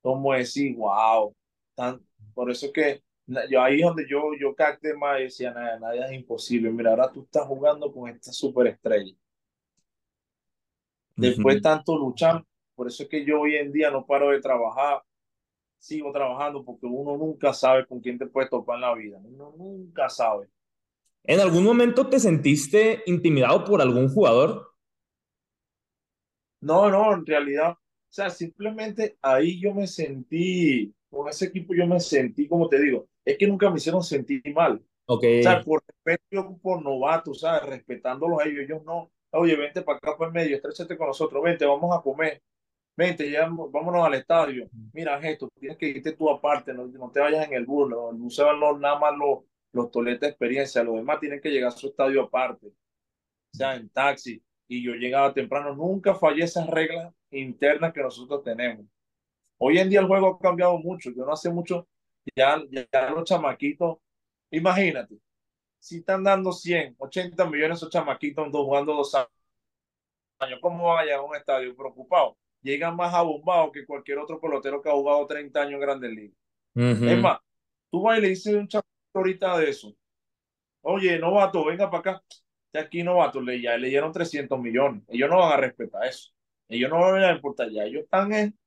como 0.00 0.32
decir, 0.32 0.74
wow, 0.76 1.34
tan, 1.74 2.00
por 2.34 2.50
eso 2.50 2.72
que 2.72 3.02
yo 3.48 3.62
ahí 3.62 3.80
es 3.80 3.86
donde 3.86 4.06
yo, 4.08 4.32
yo 4.40 4.54
capté 4.54 4.94
más 4.94 5.20
y 5.20 5.24
decía, 5.24 5.52
nada, 5.52 5.78
nada 5.78 6.06
es 6.06 6.12
imposible. 6.12 6.70
Mira, 6.70 6.90
ahora 6.90 7.12
tú 7.12 7.22
estás 7.22 7.46
jugando 7.46 7.92
con 7.92 8.08
esta 8.08 8.32
superestrella. 8.32 9.14
Después 11.20 11.56
de 11.56 11.60
tanto 11.60 11.96
luchar, 11.96 12.44
por 12.74 12.88
eso 12.88 13.02
es 13.02 13.08
que 13.08 13.24
yo 13.24 13.40
hoy 13.40 13.56
en 13.56 13.72
día 13.72 13.90
no 13.90 14.06
paro 14.06 14.30
de 14.30 14.40
trabajar, 14.40 15.02
sigo 15.78 16.12
trabajando 16.12 16.64
porque 16.64 16.86
uno 16.86 17.16
nunca 17.16 17.52
sabe 17.52 17.86
con 17.86 18.00
quién 18.00 18.18
te 18.18 18.26
puede 18.26 18.48
topar 18.48 18.76
en 18.76 18.80
la 18.82 18.94
vida. 18.94 19.20
Uno 19.22 19.54
nunca 19.56 20.08
sabe. 20.08 20.48
¿En 21.24 21.40
algún 21.40 21.64
momento 21.64 22.08
te 22.08 22.18
sentiste 22.18 23.02
intimidado 23.06 23.64
por 23.64 23.80
algún 23.80 24.08
jugador? 24.08 24.74
No, 26.60 26.90
no, 26.90 27.14
en 27.14 27.24
realidad, 27.24 27.72
o 27.72 28.12
sea, 28.12 28.28
simplemente 28.28 29.16
ahí 29.22 29.60
yo 29.60 29.72
me 29.72 29.86
sentí, 29.86 30.94
con 31.08 31.28
ese 31.28 31.46
equipo 31.46 31.74
yo 31.74 31.86
me 31.86 32.00
sentí, 32.00 32.46
como 32.46 32.68
te 32.68 32.80
digo, 32.80 33.08
es 33.24 33.38
que 33.38 33.46
nunca 33.46 33.70
me 33.70 33.76
hicieron 33.76 34.02
sentir 34.02 34.42
mal. 34.54 34.82
Ok. 35.06 35.24
O 35.40 35.42
sea, 35.42 35.62
por 35.62 35.82
respeto, 35.86 36.58
por 36.62 36.82
novatos, 36.82 37.40
¿sabes? 37.40 37.68
Respetándolos 37.68 38.40
a 38.40 38.44
ellos, 38.44 38.64
ellos 38.64 38.84
no. 38.84 39.10
Oye, 39.32 39.56
vente 39.56 39.82
para 39.82 39.98
acá 39.98 40.16
por 40.16 40.32
medio, 40.32 40.56
estrechate 40.56 40.96
con 40.96 41.06
nosotros, 41.08 41.42
vente, 41.42 41.64
vamos 41.64 41.96
a 41.96 42.02
comer, 42.02 42.42
vente, 42.96 43.30
ya, 43.30 43.48
vámonos 43.48 44.04
al 44.04 44.14
estadio. 44.14 44.68
Mira, 44.92 45.18
esto, 45.20 45.48
tienes 45.58 45.78
que 45.78 45.86
irte 45.88 46.12
tú 46.12 46.28
aparte, 46.30 46.74
no, 46.74 46.86
no 46.86 47.10
te 47.10 47.20
vayas 47.20 47.46
en 47.46 47.54
el 47.54 47.64
bus, 47.66 47.88
no, 47.90 48.12
no, 48.12 48.78
nada 48.78 48.98
más 48.98 49.16
lo 49.16 49.46
los 49.72 49.90
toletes 49.90 50.20
de 50.20 50.28
experiencia, 50.28 50.82
los 50.82 50.96
demás 50.96 51.20
tienen 51.20 51.40
que 51.40 51.50
llegar 51.50 51.68
a 51.68 51.76
su 51.76 51.88
estadio 51.88 52.22
aparte, 52.22 52.66
o 52.68 53.56
sea, 53.56 53.76
en 53.76 53.88
taxi, 53.88 54.42
y 54.68 54.82
yo 54.82 54.94
llegaba 54.94 55.32
temprano, 55.32 55.74
nunca 55.74 56.14
fallé 56.14 56.44
esas 56.44 56.66
reglas 56.68 57.12
internas 57.30 57.92
que 57.92 58.02
nosotros 58.02 58.42
tenemos. 58.42 58.86
Hoy 59.58 59.78
en 59.78 59.88
día 59.90 60.00
el 60.00 60.06
juego 60.06 60.28
ha 60.28 60.38
cambiado 60.38 60.78
mucho, 60.78 61.10
yo 61.10 61.24
no 61.24 61.32
hace 61.32 61.50
mucho, 61.50 61.86
ya, 62.34 62.62
ya 62.70 63.10
los 63.10 63.24
chamaquitos, 63.24 63.98
imagínate, 64.50 65.16
si 65.80 65.98
están 65.98 66.22
dando 66.24 66.52
100, 66.52 66.96
80 66.98 67.46
millones 67.46 67.78
esos 67.78 67.90
chamaquitos 67.90 68.48
jugando 68.52 68.94
dos 68.94 69.14
años, 70.38 70.58
¿cómo 70.60 70.88
van 70.88 71.00
a 71.00 71.02
llegar 71.04 71.20
a 71.20 71.22
un 71.22 71.36
estadio 71.36 71.76
preocupado? 71.76 72.36
Llegan 72.62 72.96
más 72.96 73.14
abombados 73.14 73.72
que 73.72 73.86
cualquier 73.86 74.18
otro 74.18 74.40
pelotero 74.40 74.82
que 74.82 74.90
ha 74.90 74.92
jugado 74.92 75.26
30 75.26 75.60
años 75.62 75.74
en 75.74 75.80
Grandes 75.80 76.10
Ligas. 76.12 76.36
Es 77.04 77.18
más, 77.18 77.40
tú 77.90 78.02
vas 78.02 78.18
y 78.18 78.22
le 78.22 78.28
dices 78.30 78.54
a 78.54 78.58
un 78.58 78.68
chamaquito 78.68 78.90
ahorita 79.14 79.58
de 79.58 79.70
eso. 79.70 79.94
Oye, 80.82 81.18
novato, 81.18 81.64
venga 81.64 81.90
para 81.90 82.16
acá. 82.16 82.24
Aquí 82.74 83.02
novato, 83.02 83.40
le, 83.40 83.60
ya 83.60 83.76
le 83.76 83.88
dieron 83.88 84.12
300 84.12 84.58
millones. 84.60 85.02
Ellos 85.08 85.28
no 85.30 85.38
van 85.38 85.52
a 85.52 85.56
respetar 85.56 86.06
eso. 86.06 86.30
Ellos 86.68 86.90
no 86.90 87.00
van 87.00 87.22
a 87.24 87.32
importar 87.32 87.70
ya. 87.70 87.84
Ellos 87.84 88.04
están 88.04 88.32
en. 88.32 88.58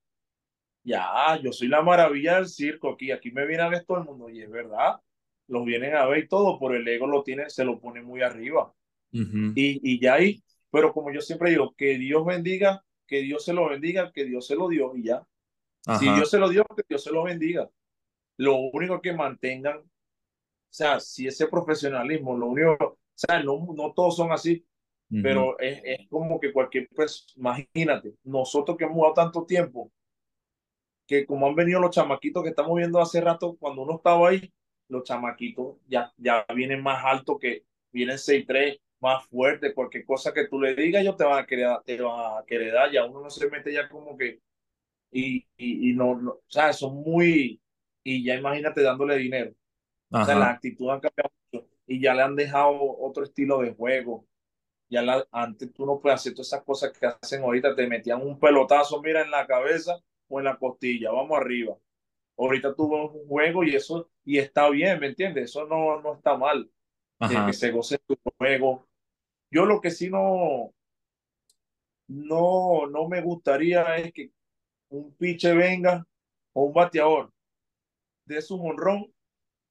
Ya, 0.84 1.40
yo 1.42 1.54
soy 1.54 1.70
la 1.70 1.82
maravilla 1.82 2.36
del 2.36 2.48
circo 2.48 2.92
aquí. 2.92 3.12
Aquí 3.12 3.32
me 3.32 3.46
viene 3.46 3.64
a 3.64 3.70
ver 3.70 3.86
todo 3.86 4.00
el 4.00 4.04
mundo. 4.06 4.30
Y 4.30 4.42
es 4.42 4.50
verdad. 4.50 5.00
Los 5.48 5.66
vienen 5.66 5.96
a 5.96 6.06
ver 6.06 6.26
y 6.26 6.28
todo, 6.28 6.60
por 6.60 6.76
el 6.76 6.88
ego 6.88 7.08
lo 7.08 7.24
tiene, 7.24 7.50
se 7.50 7.66
lo 7.66 7.80
pone 7.80 8.02
muy 8.02 8.22
arriba. 8.22 8.74
y, 9.12 9.54
y 9.56 10.00
ya 10.00 10.16
ahí, 10.16 10.44
pero 10.72 10.92
como 10.92 11.12
yo 11.12 11.22
siempre 11.22 11.52
digo, 11.52 11.74
que 11.78 11.98
Dios 11.98 12.26
bendiga, 12.26 12.84
que 13.06 13.22
Dios 13.22 13.46
se 13.46 13.54
lo 13.54 13.70
bendiga, 13.70 14.12
que 14.12 14.26
Dios 14.26 14.48
se 14.48 14.56
lo 14.56 14.68
dio 14.68 14.96
y 14.96 15.04
ya. 15.04 15.24
Si 16.00 16.06
Dios 16.06 16.30
se 16.30 16.40
lo 16.40 16.50
dio, 16.50 16.66
que 16.76 16.84
Dios 16.88 17.04
se 17.04 17.12
lo 17.12 17.24
bendiga. 17.24 17.70
Lo 18.38 18.56
único 18.56 19.02
que 19.02 19.14
mantengan, 19.14 19.80
o 19.80 19.86
sea, 20.70 21.00
si 21.00 21.28
ese 21.28 21.48
profesionalismo, 21.48 22.36
lo 22.38 22.48
único, 22.48 22.78
o 22.82 22.98
sea, 23.14 23.44
no, 23.44 23.68
no 23.76 23.94
todos 23.94 24.16
son 24.16 24.32
así, 24.32 24.66
pero 25.22 25.60
es, 25.60 25.80
es, 25.84 26.08
como 26.10 26.40
que 26.40 26.52
cualquier, 26.52 26.90
pues, 26.96 27.28
imagínate, 27.36 28.16
nosotros 28.24 28.76
que 28.76 28.86
hemos 28.86 28.96
jugado 28.96 29.14
tanto 29.14 29.46
tiempo, 29.46 29.92
que 31.06 31.28
como 31.28 31.46
han 31.46 31.54
venido 31.54 31.80
los 31.80 31.92
chamaquitos 31.92 32.42
que 32.42 32.50
estamos 32.50 32.76
viendo 32.76 33.00
hace 33.00 33.22
rato, 33.22 33.56
cuando 33.60 33.84
uno 33.84 33.98
estaba 33.98 34.30
ahí, 34.30 34.52
los 34.94 35.04
chamaquitos 35.04 35.78
ya, 35.88 36.14
ya 36.18 36.46
vienen 36.56 36.82
más 36.82 37.04
altos 37.04 37.38
que 37.40 37.66
vienen 37.92 38.18
6'3, 38.18 38.80
más 39.02 39.26
fuerte, 39.28 39.74
cualquier 39.74 40.06
cosa 40.06 40.34
que 40.34 40.48
tú 40.48 40.62
le 40.62 40.76
digas, 40.76 41.02
ellos 41.02 41.18
te 41.18 41.26
van 41.26 41.44
a 41.44 41.46
querer, 41.46 41.78
te 41.86 42.02
van 42.02 42.38
a 42.38 42.46
querer 42.46 42.74
dar, 42.74 42.92
ya 42.92 43.06
uno 43.06 43.22
no 43.22 43.30
se 43.30 43.50
mete 43.50 43.74
ya 43.74 43.90
como 43.90 44.18
que, 44.18 44.40
y, 45.12 45.46
y, 45.58 45.94
no, 45.94 46.16
no, 46.16 46.32
o 46.32 46.44
sea, 46.48 46.74
son 46.74 46.96
muy, 46.96 47.62
y 48.04 48.24
ya 48.24 48.36
imagínate 48.36 48.82
dándole 48.82 49.18
dinero. 49.18 49.54
O 50.10 50.26
sea, 50.26 50.36
la 50.36 50.52
actitud 50.52 50.90
han 50.90 51.00
cambiado 51.00 51.32
mucho 51.52 51.68
y 51.88 52.00
ya 52.00 52.14
le 52.14 52.22
han 52.22 52.36
dejado 52.36 52.78
otro 53.00 53.24
estilo 53.24 53.60
de 53.60 53.74
juego. 53.74 54.28
Ya 54.90 55.02
la, 55.02 55.26
antes 55.32 55.74
tú 55.74 55.86
no 55.86 56.00
puedes 56.00 56.20
hacer 56.20 56.34
todas 56.34 56.48
esas 56.48 56.64
cosas 56.64 56.92
que 56.98 57.08
hacen 57.08 57.42
ahorita, 57.44 57.76
te 57.76 57.88
metían 57.88 58.22
un 58.22 58.40
pelotazo, 58.40 59.02
mira, 59.02 59.22
en 59.22 59.32
la 59.32 59.48
cabeza 59.48 59.98
o 60.28 60.40
en 60.40 60.46
la 60.46 60.58
costilla, 60.58 61.12
vamos 61.12 61.38
arriba. 61.38 61.76
Ahorita 62.38 62.76
tuvo 62.76 63.12
un 63.12 63.28
juego 63.28 63.64
y 63.64 63.76
eso, 63.76 64.10
y 64.26 64.38
está 64.40 64.70
bien, 64.70 65.00
¿me 65.00 65.08
entiendes? 65.08 65.52
Eso 65.52 65.66
no, 65.68 66.02
no 66.02 66.16
está 66.16 66.38
mal. 66.38 66.70
Que 67.46 67.54
se 67.54 67.72
goce 67.72 68.00
tu 68.00 68.18
juego. 68.38 68.88
Yo 69.50 69.66
lo 69.66 69.80
que 69.80 69.92
sí 69.92 70.10
no, 70.10 70.74
no, 72.08 72.88
no 72.88 73.08
me 73.08 73.22
gustaría 73.22 73.96
es 73.98 74.12
que 74.14 74.32
un 74.90 75.16
piche 75.16 75.54
venga 75.54 76.06
o 76.54 76.66
un 76.66 76.74
bateador 76.74 77.32
de 78.26 78.42
su 78.42 78.62
honrón 78.62 79.12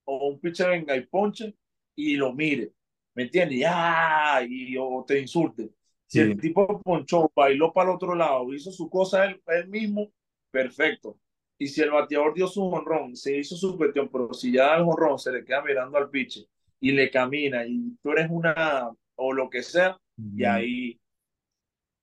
o 0.05 0.29
un 0.29 0.41
piche 0.41 0.67
venga 0.67 0.97
y 0.97 1.07
ponche 1.07 1.55
y 1.95 2.17
lo 2.17 2.33
mire, 2.33 2.73
¿me 3.15 3.25
entiendes? 3.25 3.59
Ya, 3.61 4.41
y 4.49 4.77
o 4.79 5.05
te 5.07 5.21
insulte. 5.21 5.71
Si 6.07 6.21
el 6.21 6.39
tipo 6.39 6.81
ponchó, 6.81 7.31
bailó 7.35 7.73
para 7.73 7.91
el 7.91 7.97
otro 7.97 8.15
lado, 8.15 8.53
hizo 8.53 8.71
su 8.71 8.89
cosa 8.91 9.25
él, 9.25 9.43
él 9.47 9.69
mismo, 9.69 10.13
perfecto. 10.51 11.19
Y 11.63 11.69
si 11.69 11.81
el 11.81 11.93
bateador 11.93 12.35
dio 12.35 12.49
su 12.49 12.61
honrón, 12.65 13.15
se 13.15 13.39
hizo 13.39 13.55
su 13.55 13.77
cuestión, 13.77 14.09
pero 14.09 14.35
si 14.35 14.51
ya 14.51 14.75
el 14.75 14.83
honrón 14.83 15.17
se 15.17 15.31
le 15.31 15.45
queda 15.45 15.63
mirando 15.63 15.97
al 15.97 16.11
piche 16.11 16.49
y 16.81 16.91
le 16.91 17.09
camina 17.09 17.65
y 17.65 17.97
tú 18.03 18.11
eres 18.11 18.27
una 18.29 18.91
o 19.15 19.33
lo 19.33 19.49
que 19.49 19.63
sea, 19.63 19.97
y 20.35 20.43
ahí 20.43 21.01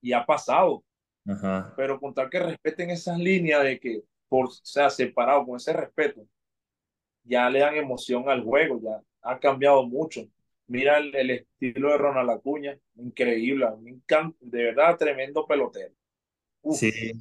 y 0.00 0.14
ha 0.14 0.24
pasado. 0.24 0.82
Pero 1.76 2.00
con 2.00 2.14
tal 2.14 2.30
que 2.30 2.38
respeten 2.38 2.88
esas 2.88 3.18
líneas 3.18 3.62
de 3.62 3.78
que 3.78 4.02
por 4.30 4.50
sea 4.50 4.88
separado 4.88 5.44
con 5.44 5.56
ese 5.56 5.74
respeto, 5.74 6.26
ya 7.22 7.50
le 7.50 7.58
dan 7.58 7.74
emoción 7.74 8.30
al 8.30 8.42
juego, 8.42 8.80
ya 8.80 9.02
ha 9.20 9.38
cambiado 9.38 9.86
mucho. 9.86 10.26
Mira 10.68 10.96
el, 10.96 11.30
estilo 11.30 11.90
de 11.90 11.98
Ronald 11.98 12.30
Acuña, 12.30 12.78
increíble, 12.94 13.66
me 13.82 13.90
encanta, 13.90 14.38
de 14.40 14.64
verdad, 14.64 14.96
tremendo 14.96 15.46
pelotero. 15.46 15.92
sí. 16.72 17.12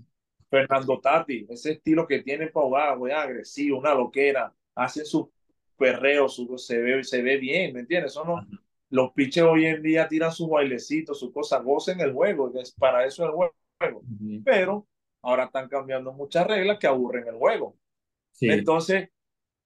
Fernando 0.49 0.99
Tati, 0.99 1.45
ese 1.49 1.73
estilo 1.73 2.07
que 2.07 2.19
tiene 2.19 2.47
para 2.47 2.95
jugar, 2.95 3.11
agresivo, 3.13 3.79
una 3.79 3.93
loquera, 3.93 4.53
hace 4.75 5.05
su 5.05 5.31
perreo, 5.77 6.27
su, 6.27 6.57
se, 6.57 6.79
ve, 6.79 7.03
se 7.03 7.21
ve 7.21 7.37
bien, 7.37 7.73
¿me 7.73 7.81
entiendes? 7.81 8.11
Eso 8.11 8.25
no, 8.25 8.45
los 8.89 9.13
pitches 9.13 9.43
hoy 9.43 9.65
en 9.65 9.81
día 9.81 10.07
tiran 10.07 10.31
sus 10.31 10.49
bailecitos, 10.49 11.19
sus 11.19 11.31
cosas, 11.31 11.63
gocen 11.63 11.99
el 11.99 12.13
juego, 12.13 12.51
es 12.59 12.71
para 12.71 13.05
eso 13.05 13.25
el 13.25 13.31
juego. 13.31 14.03
Pero 14.43 14.87
ahora 15.21 15.45
están 15.45 15.69
cambiando 15.69 16.11
muchas 16.11 16.47
reglas 16.47 16.79
que 16.79 16.87
aburren 16.87 17.27
el 17.27 17.35
juego. 17.35 17.75
Entonces, 18.41 19.09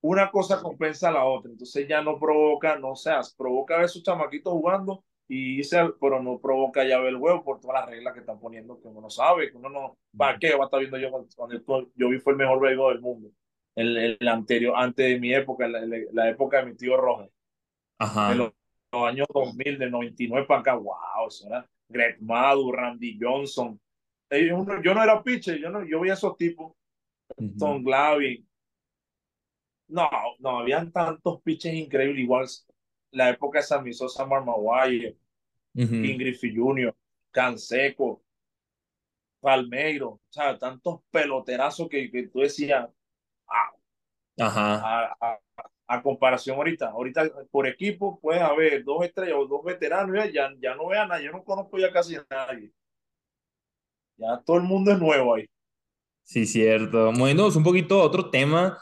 una 0.01 0.29
cosa 0.29 0.61
compensa 0.61 1.09
a 1.09 1.13
la 1.13 1.25
otra. 1.25 1.51
Entonces 1.51 1.87
ya 1.87 2.01
no 2.01 2.19
provoca, 2.19 2.77
no 2.77 2.95
seas, 2.95 3.33
provoca 3.33 3.79
a 3.79 3.85
esos 3.85 4.03
chamaquitos 4.03 4.51
jugando 4.51 5.03
y 5.27 5.61
pero 5.99 6.21
no 6.21 6.39
provoca 6.39 6.85
ya 6.85 6.99
ver 6.99 7.09
el 7.09 7.17
juego 7.17 7.43
por 7.43 7.59
todas 7.59 7.81
las 7.81 7.89
reglas 7.89 8.13
que 8.13 8.19
están 8.19 8.39
poniendo 8.39 8.79
que 8.79 8.87
uno 8.87 9.01
no 9.01 9.09
sabe, 9.09 9.51
que 9.51 9.57
uno 9.57 9.69
no, 9.69 9.97
¿para 10.17 10.37
qué 10.37 10.55
va 10.55 10.65
a 10.65 10.65
estar 10.65 10.79
viendo 10.79 10.97
yo 10.97 11.11
cuando, 11.35 11.91
yo 11.95 12.09
vi 12.09 12.19
fue 12.19 12.33
el 12.33 12.37
mejor 12.37 12.59
béisbol 12.59 12.93
del 12.93 13.01
mundo? 13.01 13.31
El, 13.75 13.97
el, 13.97 14.27
anterior, 14.27 14.75
antes 14.77 15.07
de 15.07 15.19
mi 15.19 15.33
época, 15.33 15.67
la, 15.67 15.81
la, 16.11 16.29
época 16.29 16.57
de 16.57 16.65
mi 16.67 16.75
tío 16.75 16.95
Rojas. 16.95 17.29
Ajá. 17.97 18.33
En 18.33 18.37
los, 18.37 18.53
años 18.91 19.25
2000, 19.33 19.79
del 19.79 19.89
99 19.89 20.45
para 20.45 20.59
acá, 20.59 20.75
wow, 20.75 21.27
eso 21.27 21.47
era 21.47 21.67
Greg 21.89 22.21
Madu, 22.21 22.71
Randy 22.71 23.17
Johnson. 23.19 23.79
yo 24.29 24.93
no 24.93 25.03
era 25.03 25.23
pitcher, 25.23 25.57
yo, 25.57 25.71
no, 25.71 25.83
yo 25.83 26.01
vi 26.01 26.11
a 26.11 26.13
esos 26.13 26.37
tipos, 26.37 26.73
Tom 27.57 27.83
Glavin. 27.83 28.47
No, 29.87 30.09
no, 30.39 30.59
habían 30.59 30.91
tantos 30.91 31.41
pitches 31.41 31.73
increíbles, 31.73 32.19
igual 32.23 32.47
la 33.13 33.29
época 33.29 33.59
de 33.59 33.63
Sammy 33.63 33.93
Sosa, 33.93 34.25
Mark 34.25 34.45
Maguire, 34.45 35.15
King 35.73 36.17
Griffey 36.17 36.55
Jr., 36.55 36.93
Canseco, 37.31 38.21
Palmeiro, 39.39 40.09
o 40.09 40.21
sea, 40.29 40.57
tantos 40.57 41.01
peloterazos 41.11 41.87
que, 41.89 42.09
que 42.11 42.27
tú 42.27 42.39
decías, 42.39 42.89
Ajá. 44.39 45.13
A, 45.21 45.39
a, 45.87 46.01
comparación 46.01 46.57
ahorita, 46.57 46.89
ahorita 46.89 47.29
por 47.51 47.67
equipo 47.67 48.19
puedes 48.19 48.41
haber 48.41 48.83
dos 48.83 49.05
estrellas 49.05 49.35
o 49.37 49.45
dos 49.45 49.63
veteranos, 49.63 50.15
ya, 50.33 50.51
ya 50.59 50.73
no 50.73 50.87
vean 50.87 51.09
nada, 51.09 51.21
yo 51.21 51.31
no 51.31 51.43
conozco 51.43 51.77
ya 51.77 51.91
casi 51.91 52.15
a 52.15 52.25
nadie. 52.27 52.71
Ya 54.17 54.41
todo 54.43 54.57
el 54.57 54.63
mundo 54.63 54.91
es 54.91 54.99
nuevo 54.99 55.35
ahí. 55.35 55.47
Sí, 56.23 56.47
cierto. 56.47 57.11
Bueno, 57.11 57.47
es 57.47 57.55
un 57.55 57.63
poquito 57.63 58.01
otro 58.01 58.31
tema 58.31 58.81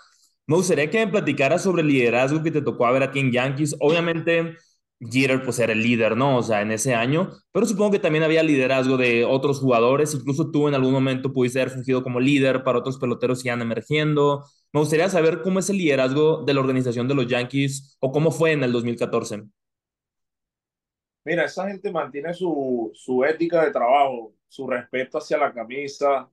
me 0.51 0.57
gustaría 0.57 0.89
que 0.89 1.05
me 1.05 1.09
platicaras 1.09 1.63
sobre 1.63 1.81
el 1.81 1.87
liderazgo 1.87 2.43
que 2.43 2.51
te 2.51 2.61
tocó 2.61 2.91
ver 2.91 3.03
aquí 3.03 3.19
en 3.21 3.31
Yankees. 3.31 3.73
Obviamente, 3.79 4.57
Jeter 4.99 5.41
pues 5.43 5.57
era 5.59 5.71
el 5.71 5.81
líder, 5.81 6.17
¿no? 6.17 6.37
O 6.37 6.43
sea, 6.43 6.61
en 6.61 6.71
ese 6.71 6.93
año, 6.93 7.29
pero 7.53 7.65
supongo 7.65 7.91
que 7.91 7.99
también 7.99 8.25
había 8.25 8.43
liderazgo 8.43 8.97
de 8.97 9.23
otros 9.23 9.61
jugadores, 9.61 10.13
incluso 10.13 10.51
tú 10.51 10.67
en 10.67 10.75
algún 10.75 10.91
momento 10.91 11.31
pudiste 11.31 11.61
haber 11.61 11.73
fungido 11.73 12.03
como 12.03 12.19
líder 12.19 12.65
para 12.65 12.79
otros 12.79 12.97
peloteros 12.97 13.41
que 13.41 13.47
iban 13.47 13.61
emergiendo. 13.61 14.43
Me 14.73 14.81
gustaría 14.81 15.07
saber 15.07 15.41
cómo 15.41 15.59
es 15.59 15.69
el 15.69 15.77
liderazgo 15.77 16.43
de 16.43 16.53
la 16.53 16.59
organización 16.59 17.07
de 17.07 17.15
los 17.15 17.27
Yankees 17.27 17.95
o 18.01 18.11
cómo 18.11 18.29
fue 18.29 18.51
en 18.51 18.65
el 18.65 18.73
2014. 18.73 19.43
Mira, 21.23 21.45
esa 21.45 21.69
gente 21.69 21.93
mantiene 21.93 22.33
su, 22.33 22.91
su 22.93 23.23
ética 23.23 23.63
de 23.63 23.71
trabajo, 23.71 24.33
su 24.49 24.67
respeto 24.67 25.17
hacia 25.17 25.37
la 25.37 25.53
camisa, 25.53 26.29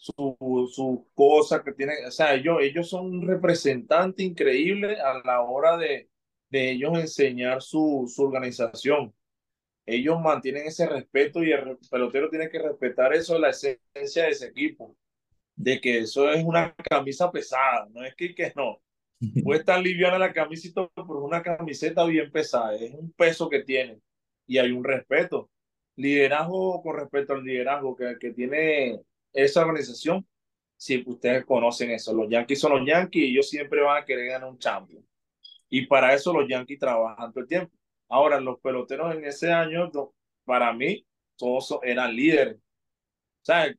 su, 0.00 0.70
su 0.72 1.08
cosa 1.14 1.62
que 1.62 1.72
tienen, 1.72 2.06
o 2.06 2.10
sea, 2.10 2.34
ellos, 2.34 2.58
ellos 2.62 2.88
son 2.88 3.06
un 3.06 3.28
representante 3.28 4.22
increíble 4.22 4.98
a 5.00 5.20
la 5.24 5.42
hora 5.42 5.76
de, 5.76 6.08
de 6.48 6.70
ellos 6.72 6.98
enseñar 6.98 7.62
su, 7.62 8.10
su 8.12 8.22
organización. 8.24 9.14
Ellos 9.86 10.20
mantienen 10.20 10.66
ese 10.66 10.86
respeto 10.88 11.42
y 11.44 11.52
el 11.52 11.78
pelotero 11.90 12.30
tiene 12.30 12.48
que 12.50 12.60
respetar 12.60 13.12
eso, 13.14 13.38
la 13.38 13.50
esencia 13.50 14.24
de 14.24 14.30
ese 14.30 14.48
equipo, 14.48 14.96
de 15.56 15.80
que 15.80 16.00
eso 16.00 16.30
es 16.32 16.44
una 16.44 16.74
camisa 16.74 17.30
pesada, 17.32 17.88
no 17.92 18.04
es 18.04 18.14
que, 18.16 18.34
que 18.34 18.52
no. 18.56 18.82
Puede 19.44 19.60
estar 19.60 19.80
liviana 19.82 20.18
la 20.18 20.32
camiseta, 20.32 20.88
pero 20.94 21.18
es 21.18 21.24
una 21.24 21.42
camiseta 21.42 22.04
bien 22.06 22.30
pesada, 22.32 22.74
es 22.76 22.94
un 22.94 23.12
peso 23.12 23.48
que 23.50 23.62
tiene 23.64 24.00
y 24.46 24.58
hay 24.58 24.72
un 24.72 24.84
respeto. 24.84 25.50
Liderazgo 25.96 26.82
con 26.82 26.96
respecto 26.96 27.34
al 27.34 27.44
liderazgo 27.44 27.96
que, 27.96 28.16
que 28.18 28.32
tiene 28.32 29.00
esa 29.32 29.62
organización, 29.62 30.26
si 30.76 31.02
ustedes 31.06 31.44
conocen 31.44 31.90
eso, 31.90 32.14
los 32.14 32.28
Yankees 32.30 32.60
son 32.60 32.72
los 32.72 32.88
Yankees 32.88 33.22
y 33.22 33.32
ellos 33.32 33.48
siempre 33.48 33.82
van 33.82 34.02
a 34.02 34.04
querer 34.04 34.28
ganar 34.28 34.48
un 34.48 34.58
champion. 34.58 35.06
Y 35.68 35.86
para 35.86 36.14
eso 36.14 36.32
los 36.32 36.48
Yankees 36.48 36.78
trabajan 36.78 37.32
todo 37.32 37.42
el 37.42 37.48
tiempo. 37.48 37.76
Ahora, 38.08 38.40
los 38.40 38.58
peloteros 38.60 39.14
en 39.14 39.24
ese 39.24 39.52
año, 39.52 39.90
para 40.44 40.72
mí, 40.72 41.06
todos 41.36 41.78
eran 41.82 42.14
líderes. 42.14 42.56
O 42.56 43.44
sea, 43.44 43.72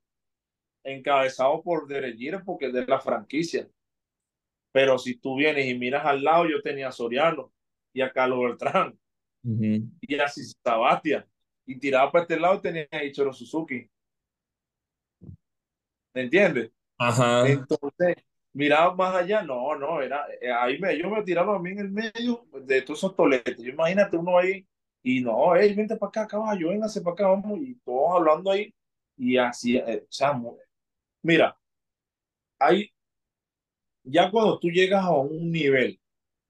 encabezados 0.83 1.61
por 1.63 1.87
Derek 1.87 2.43
porque 2.45 2.67
es 2.67 2.73
de 2.73 2.85
la 2.85 2.99
franquicia. 2.99 3.67
Pero 4.71 4.97
si 4.97 5.17
tú 5.17 5.35
vienes 5.35 5.67
y 5.67 5.77
miras 5.77 6.05
al 6.05 6.23
lado, 6.23 6.47
yo 6.47 6.61
tenía 6.61 6.87
a 6.87 6.91
Soriano 6.93 7.51
y 7.93 8.01
a 8.01 8.11
Carlos 8.11 8.39
Beltrán 8.39 8.97
y 9.43 10.15
a 10.15 10.27
Sabatia. 10.63 11.27
Y 11.65 11.77
tiraba 11.77 12.09
para 12.09 12.23
este 12.23 12.39
lado 12.39 12.61
tenía 12.61 12.87
a 12.89 13.03
Ichiro 13.03 13.33
Suzuki. 13.33 13.89
¿Me 16.13 16.21
entiendes? 16.21 16.71
Ajá. 16.97 17.47
Entonces, 17.47 18.15
miraba 18.53 18.93
más 18.95 19.15
allá, 19.15 19.43
no, 19.43 19.75
no, 19.75 20.01
era, 20.01 20.25
eh, 20.41 20.51
ahí 20.51 20.79
me, 20.79 20.97
yo 20.97 21.09
me 21.09 21.23
tiraba 21.23 21.55
a 21.55 21.59
mí 21.59 21.71
en 21.71 21.79
el 21.79 21.91
medio 21.91 22.45
de 22.53 22.81
todos 22.81 22.99
esos 22.99 23.15
toletes. 23.15 23.57
Yo 23.57 23.71
imagínate 23.71 24.17
uno 24.17 24.37
ahí, 24.37 24.67
y 25.03 25.21
no, 25.21 25.55
hey, 25.55 25.73
vente 25.73 25.95
para 25.95 26.09
acá, 26.09 26.27
caballo, 26.27 26.69
véngase 26.69 27.01
para 27.01 27.13
acá, 27.13 27.27
vamos, 27.27 27.59
y 27.59 27.75
todos 27.83 28.15
hablando 28.15 28.51
ahí, 28.51 28.73
y 29.17 29.37
así, 29.37 29.77
eh, 29.77 30.03
o 30.03 30.11
sea, 30.11 30.39
mira, 31.23 31.57
hay, 32.59 32.91
ya 34.03 34.29
cuando 34.29 34.59
tú 34.59 34.69
llegas 34.69 35.03
a 35.03 35.11
un 35.11 35.51
nivel 35.51 35.99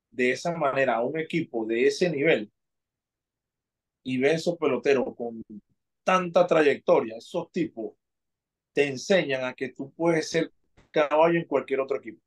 de 0.10 0.32
esa 0.32 0.56
manera 0.56 0.96
a 0.96 1.04
un 1.04 1.18
equipo 1.18 1.66
de 1.66 1.88
ese 1.88 2.10
nivel 2.10 2.52
y 4.04 4.18
ves 4.18 4.42
esos 4.42 4.58
peloteros 4.58 5.16
con 5.16 5.44
tanta 6.04 6.46
trayectoria, 6.46 7.18
esos 7.18 7.52
tipos 7.52 7.94
te 8.74 8.88
enseñan 8.88 9.46
a 9.46 9.54
que 9.54 9.70
tú 9.70 9.92
puedes 9.94 10.30
ser 10.30 10.52
caballo 10.92 11.40
en 11.40 11.46
cualquier 11.46 11.80
otro 11.80 11.98
equipo. 11.98 12.22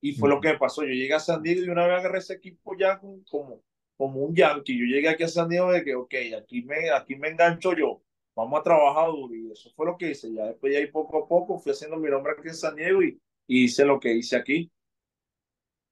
Y 0.00 0.14
fue 0.14 0.28
lo 0.28 0.40
que 0.40 0.48
me 0.48 0.58
pasó. 0.58 0.82
Yo 0.82 0.88
llegué 0.88 1.14
a 1.14 1.20
San 1.20 1.42
Diego 1.42 1.62
y 1.64 1.68
una 1.68 1.86
vez 1.86 2.00
agarré 2.00 2.18
ese 2.18 2.34
equipo 2.34 2.76
ya 2.76 2.98
como, 2.98 3.62
como 3.96 4.20
un 4.20 4.34
yankee. 4.34 4.76
Yo 4.76 4.84
llegué 4.84 5.08
aquí 5.08 5.22
a 5.22 5.28
San 5.28 5.48
Diego 5.48 5.70
de 5.70 5.84
que, 5.84 5.94
ok, 5.94 6.14
aquí 6.36 6.62
me, 6.62 6.90
aquí 6.90 7.14
me 7.14 7.28
engancho 7.28 7.74
yo. 7.76 8.02
Vamos 8.34 8.58
a 8.60 8.62
trabajar 8.64 9.10
duro. 9.10 9.34
Y 9.34 9.52
eso 9.52 9.70
fue 9.76 9.86
lo 9.86 9.96
que 9.96 10.10
hice. 10.10 10.32
Ya 10.34 10.46
después, 10.46 10.72
ya 10.72 10.80
ahí 10.80 10.88
poco 10.88 11.24
a 11.24 11.28
poco, 11.28 11.58
fui 11.58 11.70
haciendo 11.70 11.98
mi 11.98 12.10
nombre 12.10 12.32
aquí 12.36 12.48
en 12.48 12.54
San 12.54 12.74
Diego 12.74 13.02
y, 13.02 13.20
hice 13.46 13.84
lo 13.84 14.00
que 14.00 14.12
hice 14.12 14.36
aquí. 14.36 14.72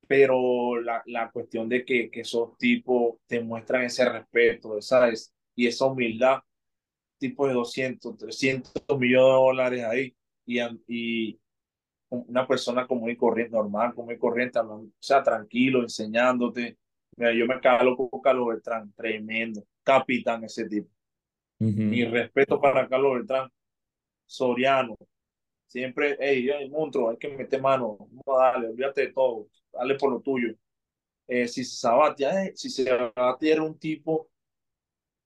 Pero 0.08 0.80
la, 0.80 1.02
la 1.06 1.30
cuestión 1.30 1.68
de 1.68 1.84
que, 1.84 2.10
que 2.10 2.22
esos 2.22 2.56
tipos 2.58 3.18
te 3.28 3.40
muestran 3.40 3.84
ese 3.84 4.08
respeto, 4.08 4.80
¿sabes? 4.82 5.32
Y 5.54 5.68
esa 5.68 5.86
humildad, 5.86 6.40
tipo 7.20 7.46
de 7.46 7.52
200, 7.54 8.16
300 8.16 8.72
millones 8.98 9.26
de 9.26 9.32
dólares 9.32 9.84
ahí. 9.84 10.16
Y, 10.46 10.58
y, 10.88 11.40
una 12.08 12.46
persona 12.46 12.86
como 12.88 13.08
y 13.08 13.16
corriente, 13.16 13.52
normal, 13.52 13.94
como 13.94 14.10
y 14.10 14.18
corriente, 14.18 14.58
o 14.58 14.88
sea, 14.98 15.22
tranquilo, 15.22 15.82
enseñándote. 15.82 16.76
Mira, 17.16 17.32
yo 17.32 17.46
me 17.46 17.60
calo 17.60 17.96
con 17.96 18.20
Carlos 18.20 18.48
Beltrán, 18.48 18.92
tremendo, 18.94 19.64
capitán 19.84 20.42
ese 20.44 20.68
tipo. 20.68 20.88
Mi 21.58 22.04
respeto 22.04 22.60
para 22.60 22.88
Carlos 22.88 23.14
Beltrán, 23.14 23.48
Soriano. 24.26 24.96
Siempre, 25.66 26.16
hey, 26.18 26.48
hey, 26.52 26.68
monstruo, 26.68 27.10
hay 27.10 27.16
que 27.16 27.28
meter 27.28 27.60
mano, 27.62 27.96
vamos 27.98 28.40
a 28.40 28.44
darle, 28.46 28.68
olvídate 28.70 29.02
de 29.02 29.12
todo, 29.12 29.46
dale 29.72 29.94
por 29.94 30.10
lo 30.10 30.20
tuyo. 30.20 30.52
Eh, 31.28 31.46
si 31.46 31.62
Sabatia, 31.64 32.46
eh, 32.46 32.52
si 32.56 32.70
Sabatia 32.70 33.52
era 33.52 33.62
un 33.62 33.78
tipo 33.78 34.28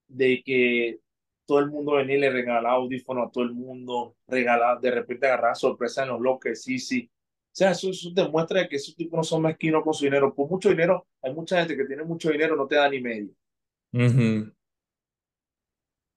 de 0.07 0.43
que 0.45 1.01
todo 1.47 1.59
el 1.61 1.71
mundo 1.71 1.93
venía 1.93 2.17
y 2.17 2.21
le 2.21 2.31
regalaba 2.31 2.77
audífonos 2.77 3.29
a 3.29 3.31
todo 3.31 3.45
el 3.45 3.53
mundo, 3.53 4.17
regalaba, 4.27 4.81
de 4.81 4.91
repente 4.91 5.27
agarraba 5.27 5.55
sorpresa 5.55 6.03
en 6.03 6.11
los 6.11 6.21
bloques, 6.21 6.63
sí, 6.63 6.79
sí. 6.79 7.11
O 7.13 7.57
sea, 7.57 7.71
eso, 7.71 7.91
eso 7.91 8.11
demuestra 8.13 8.69
que 8.69 8.77
esos 8.77 8.97
tipos 8.97 9.17
no 9.17 9.23
son 9.23 9.43
mezquinos 9.43 9.85
con 9.85 9.95
su 9.95 10.05
dinero. 10.05 10.35
Por 10.35 10.51
mucho 10.51 10.71
dinero, 10.71 11.07
hay 11.23 11.33
mucha 11.33 11.59
gente 11.59 11.77
que 11.77 11.85
tiene 11.85 12.03
mucho 12.03 12.31
dinero, 12.31 12.57
no 12.57 12.67
te 12.67 12.75
da 12.75 12.89
ni 12.89 13.01
medio. 13.01 13.31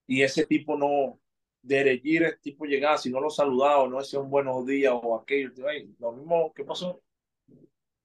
Y 0.07 0.21
ese 0.23 0.45
tipo 0.47 0.75
no, 0.77 1.19
de 1.61 1.81
elegir 1.81 2.23
el 2.23 2.39
tipo 2.39 2.65
llegaba, 2.65 2.97
si 2.97 3.11
no 3.11 3.19
lo 3.19 3.29
saludaba 3.29 3.83
o 3.83 3.89
no 3.89 3.99
decía 3.99 4.19
un 4.19 4.29
buenos 4.29 4.65
días 4.65 4.93
o 4.95 5.19
aquello, 5.19 5.51
lo 5.99 6.13
mismo, 6.13 6.53
¿qué 6.55 6.63
pasó? 6.63 7.01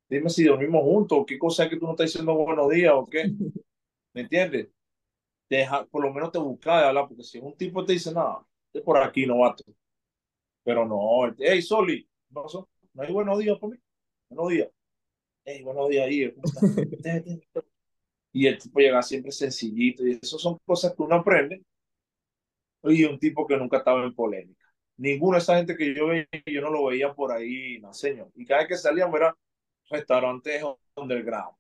Dime 0.08 0.28
si 0.28 0.44
dormimos 0.44 0.82
juntos, 0.82 1.24
qué 1.26 1.38
cosa 1.38 1.64
es 1.64 1.70
que 1.70 1.76
tú 1.76 1.86
no 1.86 1.92
estás 1.92 2.08
diciendo 2.08 2.34
buenos 2.34 2.68
días 2.70 2.92
o 2.94 3.06
qué. 3.06 3.24
¿Me 4.12 4.22
entiendes? 4.22 4.68
Deja, 5.56 5.84
por 5.86 6.02
lo 6.02 6.12
menos 6.12 6.32
te 6.32 6.38
busca 6.38 6.78
de 6.78 6.86
hablar, 6.86 7.08
porque 7.08 7.22
si 7.22 7.38
un 7.38 7.56
tipo 7.56 7.84
te 7.84 7.92
dice, 7.92 8.12
nada, 8.12 8.46
es 8.72 8.82
por 8.82 8.96
aquí, 8.98 9.26
novato. 9.26 9.64
Pero 10.64 10.86
no, 10.86 11.34
hey, 11.38 11.60
Soli, 11.62 12.08
¿no, 12.30 12.46
¿No 12.94 13.02
hay 13.02 13.12
buenos 13.12 13.38
días 13.38 13.58
por 13.58 13.70
mí? 13.70 13.78
Buenos 14.28 14.50
días. 14.50 14.68
Hey, 15.44 15.62
buenos 15.62 15.88
días, 15.88 16.06
ahí. 16.06 16.34
y 18.32 18.46
el 18.46 18.58
tipo 18.58 18.80
llega 18.80 19.02
siempre 19.02 19.32
sencillito, 19.32 20.06
y 20.06 20.18
eso 20.22 20.38
son 20.38 20.58
cosas 20.64 20.94
que 20.94 21.02
uno 21.02 21.16
aprende. 21.16 21.62
Y 22.84 23.04
un 23.04 23.18
tipo 23.18 23.46
que 23.46 23.56
nunca 23.56 23.78
estaba 23.78 24.04
en 24.04 24.14
polémica. 24.14 24.66
Ninguno 24.96 25.36
de 25.36 25.42
esa 25.42 25.56
gente 25.56 25.76
que 25.76 25.94
yo 25.94 26.08
veía, 26.08 26.26
yo 26.46 26.60
no 26.60 26.70
lo 26.70 26.86
veía 26.86 27.14
por 27.14 27.32
ahí, 27.32 27.78
no, 27.80 27.92
señor. 27.94 28.30
Y 28.34 28.44
cada 28.44 28.60
vez 28.60 28.68
que 28.68 28.76
salíamos 28.76 29.16
era 29.16 29.36
restaurantes 29.90 30.62
underground 30.96 31.56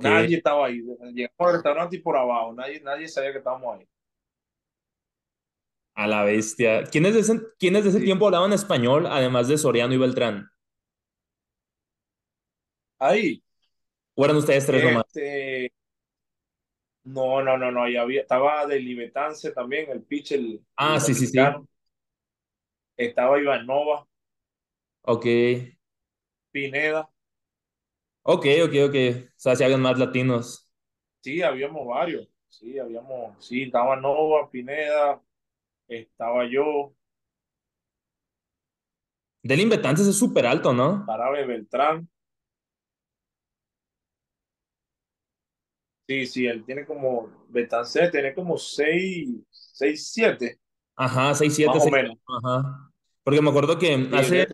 Nadie 0.00 0.36
estaba 0.36 0.66
ahí. 0.66 0.82
Llegamos 1.14 1.38
al 1.38 1.52
restaurante 1.54 1.96
y 1.96 2.00
por 2.00 2.16
abajo. 2.16 2.52
Nadie, 2.52 2.80
nadie 2.80 3.08
sabía 3.08 3.32
que 3.32 3.38
estábamos 3.38 3.78
ahí. 3.78 3.86
A 5.94 6.06
la 6.06 6.24
bestia. 6.24 6.84
¿Quiénes 6.84 7.14
de 7.14 7.20
ese, 7.20 7.40
¿quiénes 7.58 7.84
de 7.84 7.90
ese 7.90 8.00
tiempo 8.00 8.26
hablaban 8.26 8.52
español, 8.52 9.06
además 9.06 9.48
de 9.48 9.58
Soriano 9.58 9.94
y 9.94 9.98
Beltrán? 9.98 10.48
Ahí. 12.98 13.42
¿O 14.14 14.24
eran 14.24 14.36
ustedes 14.36 14.66
tres 14.66 14.84
nomás? 14.84 15.04
Este, 15.08 15.72
no, 17.04 17.42
no, 17.42 17.56
no, 17.56 17.70
no. 17.70 17.84
Ahí 17.84 17.96
había, 17.96 18.20
estaba 18.20 18.66
de 18.66 18.80
Libetance 18.80 19.52
también, 19.52 19.90
el 19.90 20.02
pitcher. 20.02 20.40
ah, 20.76 21.00
sí, 21.00 21.14
sí, 21.14 21.26
sí. 21.26 21.38
Estaba 22.96 23.40
Iván 23.40 23.66
Nova. 23.66 24.06
Ok. 25.02 25.24
Pineda. 26.50 27.08
Ok, 28.30 28.44
ok, 28.62 28.74
ok. 28.88 28.94
O 29.26 29.32
sea, 29.36 29.56
si 29.56 29.64
habían 29.64 29.80
más 29.80 29.98
latinos. 29.98 30.68
Sí, 31.22 31.40
habíamos 31.40 31.86
varios. 31.86 32.28
Sí, 32.50 32.78
habíamos, 32.78 33.42
sí, 33.42 33.62
estaba 33.62 33.96
Nova, 33.96 34.50
Pineda, 34.50 35.18
estaba 35.88 36.44
yo. 36.46 36.92
Delin 39.42 39.70
Betances 39.70 40.06
es 40.08 40.18
súper 40.18 40.44
alto, 40.46 40.74
¿no? 40.74 41.06
Parabe 41.06 41.46
Beltrán. 41.46 42.06
Sí, 46.06 46.26
sí, 46.26 46.46
él 46.46 46.64
tiene 46.66 46.84
como, 46.84 47.30
Betances 47.48 48.10
tiene 48.10 48.34
como 48.34 48.58
6, 48.58 49.30
6, 49.50 50.10
7. 50.12 50.60
Ajá, 50.96 51.34
6, 51.34 51.54
7. 51.54 51.72
Más 51.78 51.86
o 51.86 51.90
menos. 51.90 52.18
Ajá. 52.44 52.90
Porque 53.22 53.40
me 53.40 53.48
acuerdo 53.48 53.78
que 53.78 54.06
hace, 54.12 54.48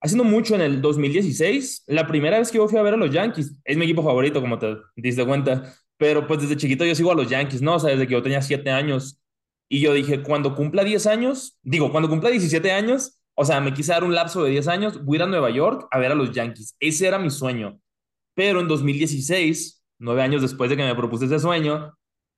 haciendo 0.00 0.24
mucho 0.24 0.54
en 0.54 0.60
el 0.60 0.80
2016, 0.80 1.84
la 1.86 2.06
primera 2.06 2.38
vez 2.38 2.50
que 2.50 2.58
yo 2.58 2.68
fui 2.68 2.78
a 2.78 2.82
ver 2.82 2.94
a 2.94 2.96
los 2.96 3.10
Yankees, 3.10 3.54
es 3.64 3.76
mi 3.76 3.84
equipo 3.84 4.02
favorito, 4.02 4.40
como 4.40 4.58
te 4.58 4.76
diste 4.96 5.24
cuenta, 5.24 5.74
pero 5.96 6.26
pues 6.26 6.40
desde 6.40 6.56
chiquito 6.56 6.84
yo 6.84 6.94
sigo 6.94 7.10
a 7.10 7.14
los 7.14 7.28
Yankees, 7.28 7.60
¿no? 7.60 7.74
O 7.74 7.78
sea, 7.78 7.90
desde 7.90 8.06
que 8.06 8.12
yo 8.12 8.22
tenía 8.22 8.40
7 8.40 8.70
años. 8.70 9.20
Y 9.68 9.80
yo 9.80 9.92
dije, 9.92 10.22
cuando 10.22 10.54
cumpla 10.54 10.84
10 10.84 11.06
años, 11.06 11.58
digo, 11.62 11.90
cuando 11.90 12.08
cumpla 12.08 12.30
17 12.30 12.70
años, 12.70 13.20
o 13.34 13.44
sea, 13.44 13.60
me 13.60 13.74
quise 13.74 13.92
dar 13.92 14.04
un 14.04 14.14
lapso 14.14 14.42
de 14.44 14.50
10 14.50 14.68
años, 14.68 15.04
voy 15.04 15.16
a 15.16 15.18
ir 15.18 15.22
a 15.24 15.26
Nueva 15.26 15.50
York 15.50 15.88
a 15.90 15.98
ver 15.98 16.12
a 16.12 16.14
los 16.14 16.30
Yankees. 16.32 16.76
Ese 16.80 17.06
era 17.06 17.18
mi 17.18 17.30
sueño. 17.30 17.80
Pero 18.34 18.60
en 18.60 18.68
2016, 18.68 19.84
nueve 19.98 20.22
años 20.22 20.42
después 20.42 20.70
de 20.70 20.76
que 20.76 20.84
me 20.84 20.94
propuse 20.94 21.26
ese 21.26 21.40
sueño, 21.40 21.94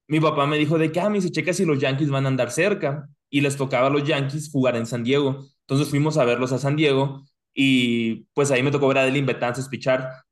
mi 0.09 0.19
papá 0.19 0.47
me 0.47 0.59
dijo 0.59 0.79
de 0.79 0.91
que, 0.91 1.01
ah, 1.01 1.09
me 1.11 1.19
dice, 1.19 1.31
checa 1.31 1.53
si 1.53 1.65
los 1.65 1.79
Yankees 1.79 2.11
van 2.11 2.25
a 2.25 2.29
andar 2.29 2.51
cerca. 2.51 3.09
Y 3.33 3.43
les 3.43 3.57
tocaba 3.57 3.87
a 3.87 3.91
los 3.91 4.03
Yankees 4.03 4.51
jugar 4.51 4.75
en 4.77 4.87
San 4.87 5.05
Diego. 5.05 5.47
Entonces 5.61 5.89
fuimos 5.89 6.17
a 6.17 6.25
verlos 6.25 6.53
a 6.53 6.59
San 6.59 6.75
Diego 6.75 7.25
y 7.55 8.27
pues 8.35 8.51
ahí 8.51 8.63
me 8.63 8.71
tocó 8.71 8.89
ver 8.89 8.99
a 8.99 9.05
Delin 9.05 9.27
Betances 9.27 9.69
pichar. 9.69 10.25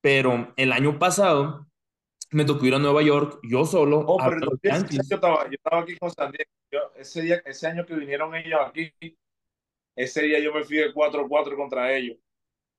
Pero 0.00 0.52
el 0.56 0.72
año 0.72 0.98
pasado 0.98 1.66
me 2.30 2.44
tocó 2.44 2.66
ir 2.66 2.74
a 2.74 2.78
Nueva 2.78 3.02
York, 3.02 3.40
yo 3.42 3.64
solo. 3.64 4.04
Oh, 4.06 4.18
pero 4.18 4.50
yo, 4.62 4.70
estaba, 5.00 5.44
yo 5.44 5.52
estaba 5.52 5.82
aquí 5.82 5.96
con 5.96 6.10
San 6.10 6.32
Diego. 6.32 6.92
ese, 6.96 7.22
día, 7.22 7.42
ese 7.44 7.66
año 7.66 7.86
que 7.86 7.94
vinieron 7.94 8.34
ellos 8.34 8.60
aquí, 8.66 8.92
ese 9.96 10.22
día 10.22 10.38
yo 10.40 10.52
me 10.52 10.64
fui 10.64 10.76
de 10.76 10.92
4-4 10.92 11.56
contra 11.56 11.92
ellos. 11.96 12.18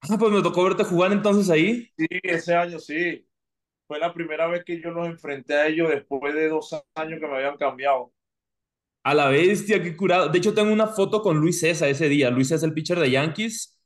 Ah, 0.02 0.18
pues 0.20 0.32
me 0.32 0.42
tocó 0.44 0.64
verte 0.64 0.84
jugar 0.84 1.12
entonces 1.12 1.50
ahí. 1.50 1.90
Sí, 1.98 2.08
ese 2.24 2.54
año 2.54 2.80
sí. 2.80 3.28
Fue 3.88 4.00
la 4.00 4.14
primera 4.14 4.48
vez 4.48 4.64
que 4.66 4.82
yo 4.82 4.92
los 4.92 5.08
enfrenté 5.08 5.56
a 5.56 5.68
ellos 5.68 5.90
después 5.90 6.34
de 6.34 6.50
dos 6.50 6.76
años 6.96 7.20
que 7.20 7.28
me 7.28 7.38
habían 7.38 7.58
cambiado. 7.58 8.14
A 9.04 9.14
la 9.14 9.30
bestia, 9.30 9.82
qué 9.82 9.96
curado. 9.96 10.28
De 10.28 10.38
hecho, 10.38 10.54
tengo 10.54 10.74
una 10.74 10.88
foto 10.88 11.22
con 11.22 11.38
Luis 11.38 11.62
César 11.62 11.88
ese 11.88 12.10
día. 12.10 12.30
Luis 12.30 12.50
César, 12.50 12.68
el 12.68 12.74
pitcher 12.74 13.00
de 13.00 13.10
Yankees, 13.10 13.77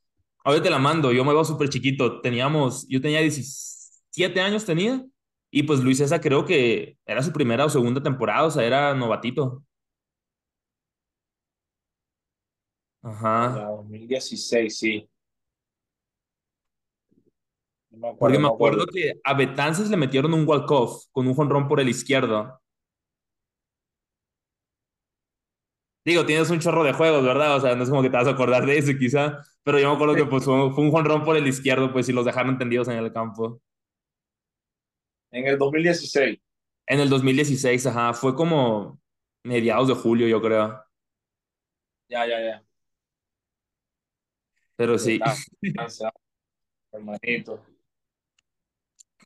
Ahorita 0.44 0.64
te 0.64 0.70
la 0.70 0.78
mando, 0.78 1.12
yo 1.12 1.24
me 1.24 1.32
veo 1.32 1.44
súper 1.44 1.68
chiquito. 1.68 2.20
Teníamos, 2.20 2.86
yo 2.88 3.00
tenía 3.00 3.20
17 3.20 4.40
años, 4.40 4.64
tenía. 4.64 5.04
Y 5.50 5.64
pues 5.64 5.80
Luis 5.80 5.98
César 5.98 6.20
creo 6.20 6.44
que 6.44 6.96
era 7.06 7.22
su 7.22 7.32
primera 7.32 7.64
o 7.66 7.70
segunda 7.70 8.02
temporada, 8.02 8.44
o 8.46 8.50
sea, 8.50 8.64
era 8.64 8.94
novatito. 8.94 9.62
Ajá. 13.02 13.66
2016, 13.76 14.78
sí. 14.78 15.08
Porque 18.18 18.38
me 18.38 18.48
acuerdo, 18.48 18.86
que 18.86 19.20
a 19.22 19.34
Betances 19.34 19.90
le 19.90 19.96
metieron 19.96 20.32
un 20.32 20.46
walk-off 20.48 21.04
con 21.12 21.26
un 21.26 21.34
jonrón 21.34 21.68
por 21.68 21.78
el 21.80 21.88
izquierdo. 21.88 22.58
Digo, 26.04 26.26
tienes 26.26 26.50
un 26.50 26.58
chorro 26.58 26.82
de 26.84 26.92
juegos, 26.92 27.22
¿verdad? 27.24 27.56
O 27.56 27.60
sea, 27.60 27.76
no 27.76 27.84
es 27.84 27.90
como 27.90 28.02
que 28.02 28.10
te 28.10 28.16
vas 28.16 28.26
a 28.26 28.30
acordar 28.30 28.66
de 28.66 28.78
eso 28.78 28.92
quizá, 28.98 29.38
pero 29.64 29.78
yo 29.78 29.88
me 29.88 29.94
acuerdo 29.94 30.14
que 30.14 30.24
pues, 30.24 30.44
fue, 30.44 30.54
un 30.54 30.90
jonrón 30.90 31.24
por 31.24 31.36
el 31.36 31.46
izquierdo, 31.46 31.92
pues, 31.92 32.08
y 32.08 32.12
los 32.12 32.24
dejaron 32.24 32.58
tendidos 32.58 32.88
en 32.88 32.98
el 32.98 33.12
campo. 33.12 33.60
En 35.30 35.46
el 35.46 35.58
2016. 35.58 36.38
En 36.86 37.00
el 37.00 37.08
2016, 37.08 37.86
ajá, 37.86 38.12
fue 38.12 38.34
como 38.34 39.00
mediados 39.44 39.88
de 39.88 39.94
julio, 39.94 40.26
yo 40.26 40.42
creo. 40.42 40.82
Ya, 42.08 42.26
ya, 42.26 42.40
ya. 42.40 42.64
Pero 44.76 44.98
sí. 44.98 45.20
Hermanito. 46.92 47.64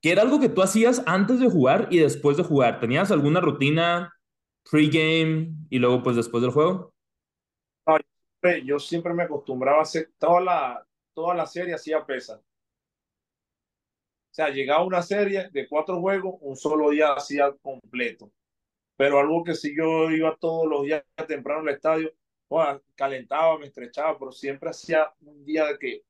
¿Qué 0.01 0.13
era 0.13 0.23
algo 0.23 0.39
que 0.39 0.49
tú 0.49 0.63
hacías 0.63 1.03
antes 1.07 1.41
de 1.41 1.51
jugar 1.51 1.89
y 1.91 1.99
después 1.99 2.37
de 2.37 2.45
jugar? 2.45 2.79
¿Tenías 2.79 3.11
alguna 3.11 3.41
rutina 3.41 4.13
pre-game 4.71 5.53
y 5.71 5.79
luego 5.79 6.03
pues 6.03 6.17
después 6.17 6.43
del 6.43 6.53
juego? 6.53 6.95
Yo 8.65 8.79
siempre 8.79 9.13
me 9.15 9.25
acostumbraba 9.25 9.79
a 9.81 9.83
hacer 9.83 10.13
toda 10.19 10.41
la, 10.41 10.87
toda 11.15 11.35
la 11.35 11.47
serie 11.47 11.75
hacía 11.75 12.05
pesa. 12.07 12.41
sea, 14.37 14.51
llegaba 14.51 14.85
una 14.85 15.03
serie 15.03 15.49
de 15.51 15.69
cuatro 15.69 16.01
juegos, 16.01 16.37
un 16.43 16.57
solo 16.57 16.91
día 16.91 17.15
hacía 17.15 17.53
completo. 17.63 18.31
Pero 18.97 19.19
algo 19.21 19.45
que 19.45 19.55
si 19.55 19.77
yo 19.77 20.11
iba 20.11 20.37
todos 20.37 20.67
los 20.69 20.85
días 20.85 21.05
temprano 21.27 21.61
al 21.61 21.71
estadio, 21.71 22.13
calentaba, 22.95 23.59
me 23.59 23.67
estrechaba, 23.67 24.19
pero 24.19 24.33
siempre 24.33 24.71
hacía 24.71 25.13
un 25.21 25.45
día 25.45 25.67
de 25.67 25.79
que 25.79 26.03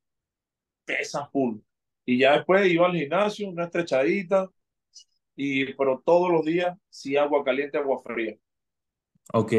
pesa 0.85 1.27
full. 1.29 1.59
Y 2.05 2.19
ya 2.19 2.35
después 2.37 2.67
iba 2.69 2.87
al 2.87 2.97
gimnasio, 2.97 3.49
una 3.49 3.65
estrechadita, 3.65 4.51
y, 5.37 5.75
pero 5.75 6.03
todos 6.05 6.31
los 6.33 6.45
días 6.45 6.77
sí 6.91 7.17
agua 7.17 7.45
caliente, 7.45 7.79
agua 7.79 8.01
fría. 8.03 8.37
Ok. 9.35 9.53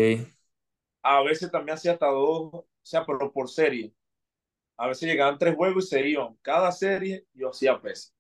A 1.10 1.22
veces 1.24 1.50
también 1.52 1.76
hacía 1.76 1.94
hasta 1.94 2.08
dos, 2.08 2.54
o 2.54 2.68
sea, 2.82 3.06
pero 3.06 3.32
por 3.32 3.50
serie. 3.50 3.94
A 4.78 4.88
veces 4.88 5.10
llegaban 5.10 5.38
tres 5.38 5.56
juegos 5.56 5.86
y 5.86 5.88
se 5.90 6.08
iban. 6.10 6.36
Cada 6.42 6.72
serie 6.72 7.26
yo 7.34 7.50
hacía 7.50 7.80
pesa 7.82 8.12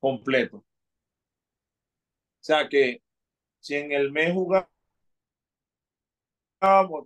completo. 0.00 0.58
O 0.58 0.64
sea 2.40 2.68
que 2.68 3.02
si 3.60 3.76
en 3.76 3.92
el 3.92 4.12
mes 4.12 4.32
jugaba, 4.34 4.68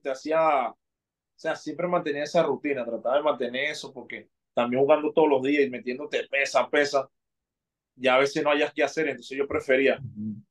te 0.03 0.11
hacía, 0.11 0.71
o 0.71 0.77
sea, 1.37 1.57
siempre 1.57 1.87
mantenía 1.89 2.25
esa 2.25 2.43
rutina, 2.43 2.85
trataba 2.85 3.17
de 3.19 3.23
mantener 3.23 3.71
eso 3.71 3.93
porque 3.93 4.29
también 4.55 4.83
jugando 4.83 5.13
todos 5.13 5.29
los 5.29 5.43
días 5.43 5.65
y 5.65 5.71
metiéndote 5.71 6.27
pesa, 6.29 6.69
pesa, 6.71 7.09
ya 8.01 8.15
a 8.15 8.19
veces 8.19 8.43
no 8.43 8.51
hayas 8.51 8.73
que 8.73 8.83
hacer, 8.83 9.09
entonces 9.09 9.37
yo 9.37 9.47
prefería 9.47 10.01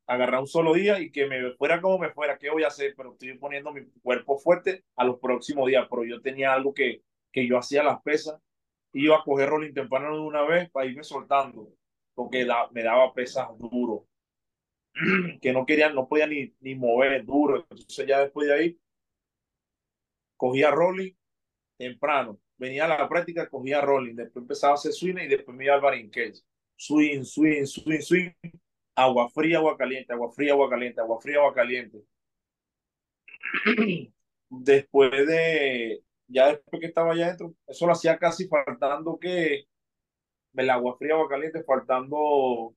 agarrar 0.05 0.41
un 0.41 0.47
solo 0.47 0.73
día 0.73 0.99
y 0.99 1.11
que 1.11 1.25
me 1.27 1.51
fuera 1.53 1.81
como 1.81 1.97
me 1.97 2.11
fuera, 2.11 2.37
¿qué 2.37 2.49
voy 2.49 2.63
a 2.63 2.67
hacer? 2.67 2.93
Pero 2.95 3.13
estoy 3.13 3.37
poniendo 3.37 3.71
mi 3.71 3.85
cuerpo 4.01 4.37
fuerte 4.37 4.83
a 4.95 5.03
los 5.03 5.19
próximos 5.19 5.67
días, 5.67 5.87
pero 5.89 6.03
yo 6.03 6.21
tenía 6.21 6.53
algo 6.53 6.73
que, 6.73 7.03
que 7.31 7.47
yo 7.47 7.57
hacía 7.57 7.83
las 7.83 8.01
pesas, 8.01 8.39
iba 8.93 9.17
a 9.17 9.23
coger 9.23 9.49
rolling 9.49 9.73
temprano 9.73 10.13
de 10.15 10.21
una 10.21 10.43
vez 10.43 10.69
para 10.69 10.87
irme 10.87 11.03
soltando, 11.03 11.71
porque 12.13 12.47
me 12.71 12.83
daba 12.83 13.13
pesas 13.13 13.47
duro, 13.57 14.07
que 15.41 15.53
no 15.53 15.65
quería, 15.65 15.89
no 15.89 16.07
podía 16.07 16.27
ni, 16.27 16.53
ni 16.59 16.75
mover 16.75 17.25
duro, 17.25 17.65
entonces 17.69 18.07
ya 18.07 18.19
después 18.19 18.47
de 18.47 18.53
ahí 18.53 18.79
cogía 20.35 20.71
rolling 20.71 21.13
temprano, 21.77 22.39
venía 22.57 22.85
a 22.85 22.87
la 22.87 23.09
práctica, 23.09 23.49
cogía 23.49 23.81
rolling, 23.81 24.15
después 24.15 24.43
empezaba 24.43 24.73
a 24.73 24.75
hacer 24.75 24.91
swing 24.91 25.17
y 25.17 25.27
después 25.27 25.55
me 25.55 25.65
iba 25.65 25.75
al 25.75 26.09
cage. 26.09 26.41
Swing, 26.77 27.23
swing, 27.23 27.65
swing, 27.65 28.01
swing, 28.01 28.31
agua 28.95 29.29
fría, 29.29 29.57
agua 29.57 29.75
caliente, 29.75 30.13
agua 30.13 30.31
fría, 30.31 30.53
agua 30.53 30.69
caliente, 30.69 31.01
agua 31.01 31.19
fría, 31.19 31.37
agua 31.37 31.53
caliente. 31.53 32.03
Después 34.49 35.27
de, 35.27 36.03
ya 36.27 36.47
después 36.47 36.79
que 36.79 36.87
estaba 36.87 37.11
allá 37.11 37.25
adentro, 37.25 37.53
eso 37.67 37.85
lo 37.85 37.91
hacía 37.91 38.17
casi 38.17 38.47
faltando 38.47 39.19
que 39.19 39.65
el 40.53 40.69
agua 40.69 40.95
fría, 40.97 41.15
agua 41.15 41.27
caliente, 41.27 41.63
faltando 41.63 42.73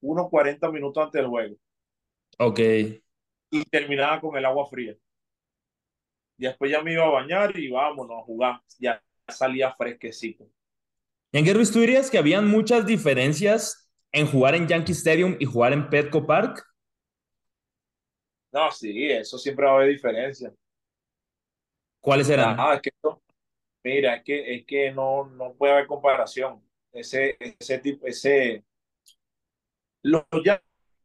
unos 0.00 0.28
40 0.28 0.70
minutos 0.70 1.04
antes 1.04 1.20
del 1.20 1.30
juego. 1.30 1.56
Ok. 2.38 2.58
Y 3.50 3.64
terminaba 3.70 4.20
con 4.20 4.36
el 4.36 4.44
agua 4.44 4.66
fría. 4.68 4.96
Y 6.36 6.44
después 6.44 6.70
ya 6.70 6.82
me 6.82 6.92
iba 6.92 7.04
a 7.04 7.10
bañar 7.10 7.58
y 7.58 7.70
vámonos 7.70 8.18
a 8.18 8.24
jugar. 8.24 8.60
Ya 8.78 9.02
salía 9.28 9.74
fresquecito. 9.74 10.48
Y 11.32 11.38
en 11.38 11.44
Gervis, 11.44 11.70
¿tú 11.70 11.80
dirías 11.80 12.10
que 12.10 12.18
habían 12.18 12.48
muchas 12.48 12.86
diferencias 12.86 13.90
en 14.12 14.26
jugar 14.26 14.54
en 14.54 14.66
Yankee 14.66 14.92
Stadium 14.92 15.36
y 15.38 15.44
jugar 15.44 15.72
en 15.72 15.88
Petco 15.88 16.26
Park? 16.26 16.66
No, 18.52 18.70
sí, 18.72 19.10
eso 19.10 19.38
siempre 19.38 19.64
va 19.64 19.72
a 19.72 19.74
haber 19.76 19.90
diferencia. 19.90 20.52
¿Cuáles 22.00 22.28
eran? 22.28 22.56
Ah, 22.58 22.74
es 22.74 22.82
que 22.82 22.90
mira, 23.84 24.16
es 24.16 24.24
que, 24.24 24.54
es 24.56 24.66
que 24.66 24.90
no, 24.90 25.26
no 25.26 25.54
puede 25.54 25.72
haber 25.72 25.86
comparación. 25.86 26.60
Ese, 26.92 27.36
ese 27.38 27.78
tipo, 27.78 28.06
ese. 28.06 28.64
Los 30.02 30.24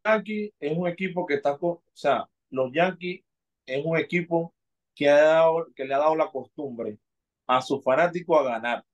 Yankees 0.03 0.53
es 0.59 0.77
un 0.77 0.87
equipo 0.87 1.25
que 1.25 1.35
está 1.35 1.57
con, 1.57 1.71
o 1.71 1.83
sea, 1.93 2.27
los 2.49 2.71
Yankees 2.73 3.23
es 3.65 3.85
un 3.85 3.97
equipo 3.97 4.55
que, 4.95 5.09
ha 5.09 5.21
dado, 5.21 5.67
que 5.75 5.85
le 5.85 5.93
ha 5.93 5.99
dado 5.99 6.15
la 6.15 6.31
costumbre 6.31 6.97
a 7.45 7.61
su 7.61 7.79
fanático 7.81 8.39
a 8.39 8.43
ganar. 8.43 8.85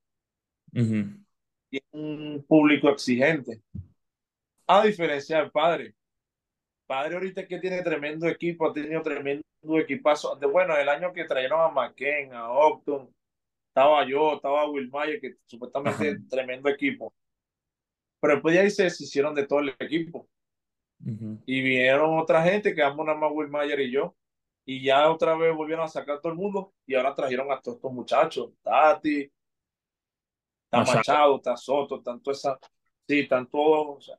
Y 0.73 1.20
es 1.77 1.83
un 1.91 2.45
público 2.47 2.89
exigente. 2.89 3.61
A 4.67 4.83
diferencia 4.83 5.37
del 5.37 5.51
padre. 5.51 5.95
Padre 6.85 7.15
ahorita 7.15 7.47
que 7.47 7.59
tiene 7.59 7.81
tremendo 7.81 8.27
equipo, 8.27 8.67
ha 8.67 8.73
tenido 8.73 9.01
tremendo 9.01 9.43
equipazo. 9.79 10.35
De, 10.35 10.45
bueno, 10.45 10.75
el 10.75 10.89
año 10.89 11.13
que 11.13 11.25
trajeron 11.25 11.61
a 11.61 11.69
McKen, 11.69 12.33
a 12.33 12.49
Octon, 12.51 13.13
estaba 13.69 14.05
yo, 14.05 14.35
estaba 14.35 14.69
Will 14.69 14.89
Mayer, 14.89 15.19
que 15.19 15.35
supuestamente 15.45 16.19
tremendo 16.29 16.69
equipo. 16.69 17.13
Pero 18.19 18.33
después 18.33 18.53
ya 18.53 18.61
ahí 18.61 18.69
se 18.69 18.83
deshicieron 18.83 19.33
de 19.33 19.47
todo 19.47 19.59
el 19.59 19.75
equipo. 19.79 20.27
Y 21.45 21.61
vinieron 21.61 22.19
otra 22.19 22.43
gente, 22.43 22.75
que 22.75 22.81
nada 22.81 22.93
más 22.93 23.31
Will 23.33 23.49
Mayer 23.49 23.79
y 23.79 23.91
yo 23.91 24.15
y 24.65 24.83
ya 24.83 25.09
otra 25.09 25.35
vez 25.35 25.55
volvieron 25.55 25.85
a 25.85 25.89
sacar 25.89 26.19
todo 26.21 26.31
el 26.31 26.37
mundo 26.37 26.73
y 26.85 26.95
ahora 26.95 27.15
trajeron 27.15 27.51
a 27.51 27.59
todos 27.59 27.77
estos 27.77 27.91
muchachos, 27.91 28.51
Tati, 28.61 29.31
está 30.71 30.95
Machado, 30.95 31.35
está 31.35 31.57
Soto, 31.57 32.01
tanto 32.01 32.31
esa, 32.31 32.57
sí, 33.07 33.19
están 33.19 33.47
todos, 33.47 34.11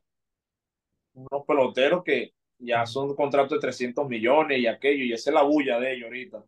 unos 1.13 1.45
peloteros 1.47 2.03
que 2.03 2.33
ya 2.59 2.85
son 2.85 3.15
contratos 3.15 3.57
de 3.57 3.61
300 3.61 4.07
millones 4.07 4.59
y 4.59 4.67
aquello, 4.67 5.03
y 5.03 5.13
esa 5.13 5.31
es 5.31 5.33
la 5.33 5.41
bulla 5.41 5.79
de 5.79 5.93
ellos 5.93 6.05
ahorita, 6.05 6.43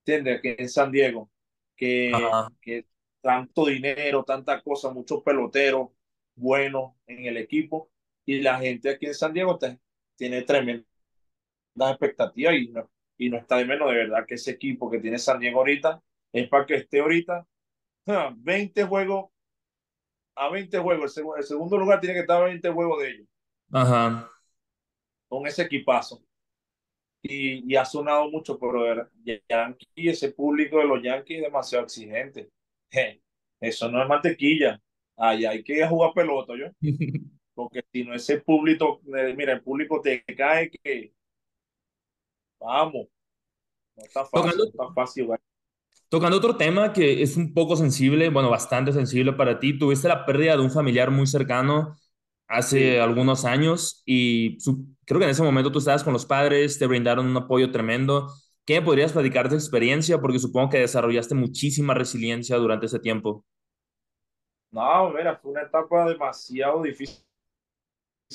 ¿entiendes? 0.00 0.42
Que 0.42 0.56
en 0.58 0.68
San 0.68 0.90
Diego, 0.90 1.30
que, 1.76 2.12
que 2.60 2.86
tanto 3.20 3.66
dinero, 3.66 4.24
tanta 4.24 4.60
cosa, 4.60 4.92
muchos 4.92 5.22
peloteros 5.22 5.90
buenos 6.34 6.92
en 7.06 7.26
el 7.26 7.36
equipo, 7.36 7.90
y 8.24 8.40
la 8.40 8.58
gente 8.58 8.90
aquí 8.90 9.06
en 9.06 9.14
San 9.14 9.32
Diego 9.32 9.58
tiene 10.16 10.42
tremendas 10.42 10.86
expectativas 11.76 12.54
y 12.54 12.68
no, 12.68 12.90
y 13.16 13.30
no 13.30 13.38
está 13.38 13.56
de 13.56 13.64
menos, 13.64 13.88
de 13.90 13.96
verdad, 13.96 14.26
que 14.26 14.34
ese 14.34 14.50
equipo 14.50 14.90
que 14.90 14.98
tiene 14.98 15.18
San 15.18 15.38
Diego 15.38 15.60
ahorita 15.60 16.02
es 16.32 16.48
para 16.48 16.66
que 16.66 16.74
esté 16.74 17.00
ahorita 17.00 17.46
20 18.38 18.84
juegos, 18.84 19.30
a 20.34 20.48
20 20.50 20.78
juegos, 20.78 21.16
el, 21.16 21.42
segundo 21.42 21.78
lugar 21.78 22.00
tiene 22.00 22.14
que 22.14 22.20
estar 22.20 22.42
a 22.42 22.46
20 22.46 22.70
juegos 22.70 23.02
de 23.02 23.10
ellos. 23.10 23.28
Ajá. 23.72 24.30
Con 25.28 25.46
ese 25.46 25.62
equipazo. 25.62 26.22
Y, 27.20 27.70
y 27.70 27.76
ha 27.76 27.84
sonado 27.84 28.30
mucho, 28.30 28.58
pero 28.58 29.08
Yankee, 29.24 30.08
ese 30.08 30.30
público 30.30 30.78
de 30.78 30.84
los 30.84 31.02
Yankees 31.02 31.38
es 31.38 31.44
demasiado 31.44 31.84
exigente. 31.84 32.48
eso 33.60 33.90
no 33.90 34.00
es 34.02 34.08
mantequilla. 34.08 34.80
Ahí 35.16 35.44
hay 35.44 35.64
que 35.64 35.86
jugar 35.86 36.12
pelota, 36.14 36.54
yo. 36.56 36.66
Porque 37.54 37.84
si 37.92 38.04
no, 38.04 38.14
ese 38.14 38.40
público, 38.40 39.00
eh, 39.16 39.34
mira, 39.36 39.52
el 39.52 39.62
público 39.62 40.00
te 40.00 40.22
cae 40.24 40.70
que 40.70 41.12
Vamos. 42.60 43.08
No 43.96 44.04
está 44.04 44.24
fácil, 44.24 44.50
tocando, 44.50 44.64
está 44.64 44.92
fácil, 44.94 45.28
Tocando 46.08 46.38
otro 46.38 46.56
tema 46.56 46.92
que 46.92 47.22
es 47.22 47.36
un 47.36 47.52
poco 47.52 47.76
sensible, 47.76 48.30
bueno, 48.30 48.48
bastante 48.50 48.92
sensible 48.92 49.34
para 49.34 49.60
ti, 49.60 49.78
tuviste 49.78 50.08
la 50.08 50.24
pérdida 50.24 50.56
de 50.56 50.62
un 50.62 50.70
familiar 50.70 51.10
muy 51.10 51.26
cercano 51.26 51.96
hace 52.48 52.98
algunos 53.00 53.44
años 53.44 54.02
y 54.06 54.56
creo 55.04 55.18
que 55.18 55.24
en 55.24 55.30
ese 55.30 55.42
momento 55.42 55.70
tú 55.70 55.80
estabas 55.80 56.02
con 56.04 56.14
los 56.14 56.24
padres, 56.24 56.78
te 56.78 56.86
brindaron 56.86 57.26
un 57.26 57.36
apoyo 57.36 57.70
tremendo. 57.70 58.28
¿Qué 58.64 58.80
podrías 58.80 59.12
platicar 59.12 59.50
de 59.50 59.56
experiencia? 59.56 60.18
Porque 60.20 60.38
supongo 60.38 60.70
que 60.70 60.78
desarrollaste 60.78 61.34
muchísima 61.34 61.92
resiliencia 61.92 62.56
durante 62.56 62.86
ese 62.86 62.98
tiempo. 63.00 63.44
No, 64.70 65.10
mira, 65.10 65.36
fue 65.36 65.50
una 65.52 65.62
etapa 65.62 66.06
demasiado 66.08 66.82
difícil 66.82 67.22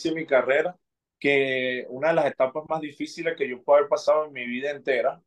en 0.05 0.15
mi 0.15 0.25
carrera 0.25 0.77
que 1.19 1.85
una 1.89 2.09
de 2.09 2.13
las 2.15 2.25
etapas 2.27 2.63
más 2.67 2.81
difíciles 2.81 3.35
que 3.37 3.47
yo 3.47 3.63
puedo 3.63 3.77
haber 3.77 3.89
pasado 3.89 4.25
en 4.25 4.33
mi 4.33 4.45
vida 4.45 4.71
entera, 4.71 5.21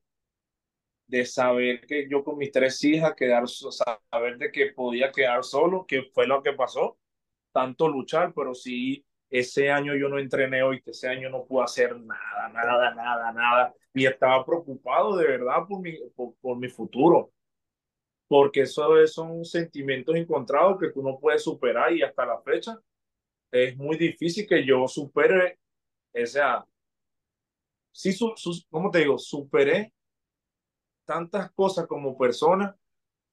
de 1.07 1.24
saber 1.24 1.86
que 1.86 2.09
yo 2.09 2.24
con 2.24 2.38
mis 2.38 2.50
tres 2.50 2.82
hijas, 2.84 3.14
quedar, 3.14 3.44
saber 3.48 4.38
de 4.38 4.50
que 4.50 4.72
podía 4.72 5.12
quedar 5.12 5.44
solo, 5.44 5.86
que 5.86 6.02
fue 6.12 6.26
lo 6.26 6.42
que 6.42 6.52
pasó, 6.52 6.98
tanto 7.52 7.88
luchar, 7.88 8.32
pero 8.34 8.54
sí, 8.54 9.04
ese 9.30 9.70
año 9.70 9.94
yo 9.94 10.09
no 10.09 10.18
entrené 10.18 10.62
hoy, 10.62 10.82
ese 10.84 11.09
año 11.09 11.30
no 11.30 11.44
pude 11.44 11.64
hacer 11.64 11.96
nada, 11.98 12.48
nada, 12.48 12.94
nada, 12.94 13.32
nada, 13.32 13.74
y 13.94 14.07
estaba 14.07 14.44
preocupado 14.44 15.16
de 15.16 15.26
verdad 15.26 15.66
por 15.68 15.80
mi, 15.80 15.98
por, 16.14 16.57
mi 16.59 16.68
futuro, 16.68 17.32
porque 18.28 18.62
eso 18.62 19.07
son 19.07 19.44
sentimientos 19.44 20.16
encontrados 20.16 20.78
que 20.80 20.90
tú 20.90 21.02
no 21.02 21.18
puedes 21.18 21.42
superar 21.42 21.92
y 21.92 22.02
hasta 22.02 22.26
la 22.26 22.40
fecha 22.42 22.78
es 23.52 23.76
muy 23.76 23.96
difícil 23.96 24.46
que 24.46 24.64
yo 24.64 24.86
supere 24.88 25.59
o 26.22 26.26
sea, 26.26 26.64
sí, 27.92 28.12
su, 28.12 28.34
¿cómo 28.70 28.90
te 28.90 29.00
digo? 29.00 29.18
Superé 29.18 29.92
tantas 31.07 31.50
cosas 31.52 31.86
como 31.86 32.18
persona 32.18 32.76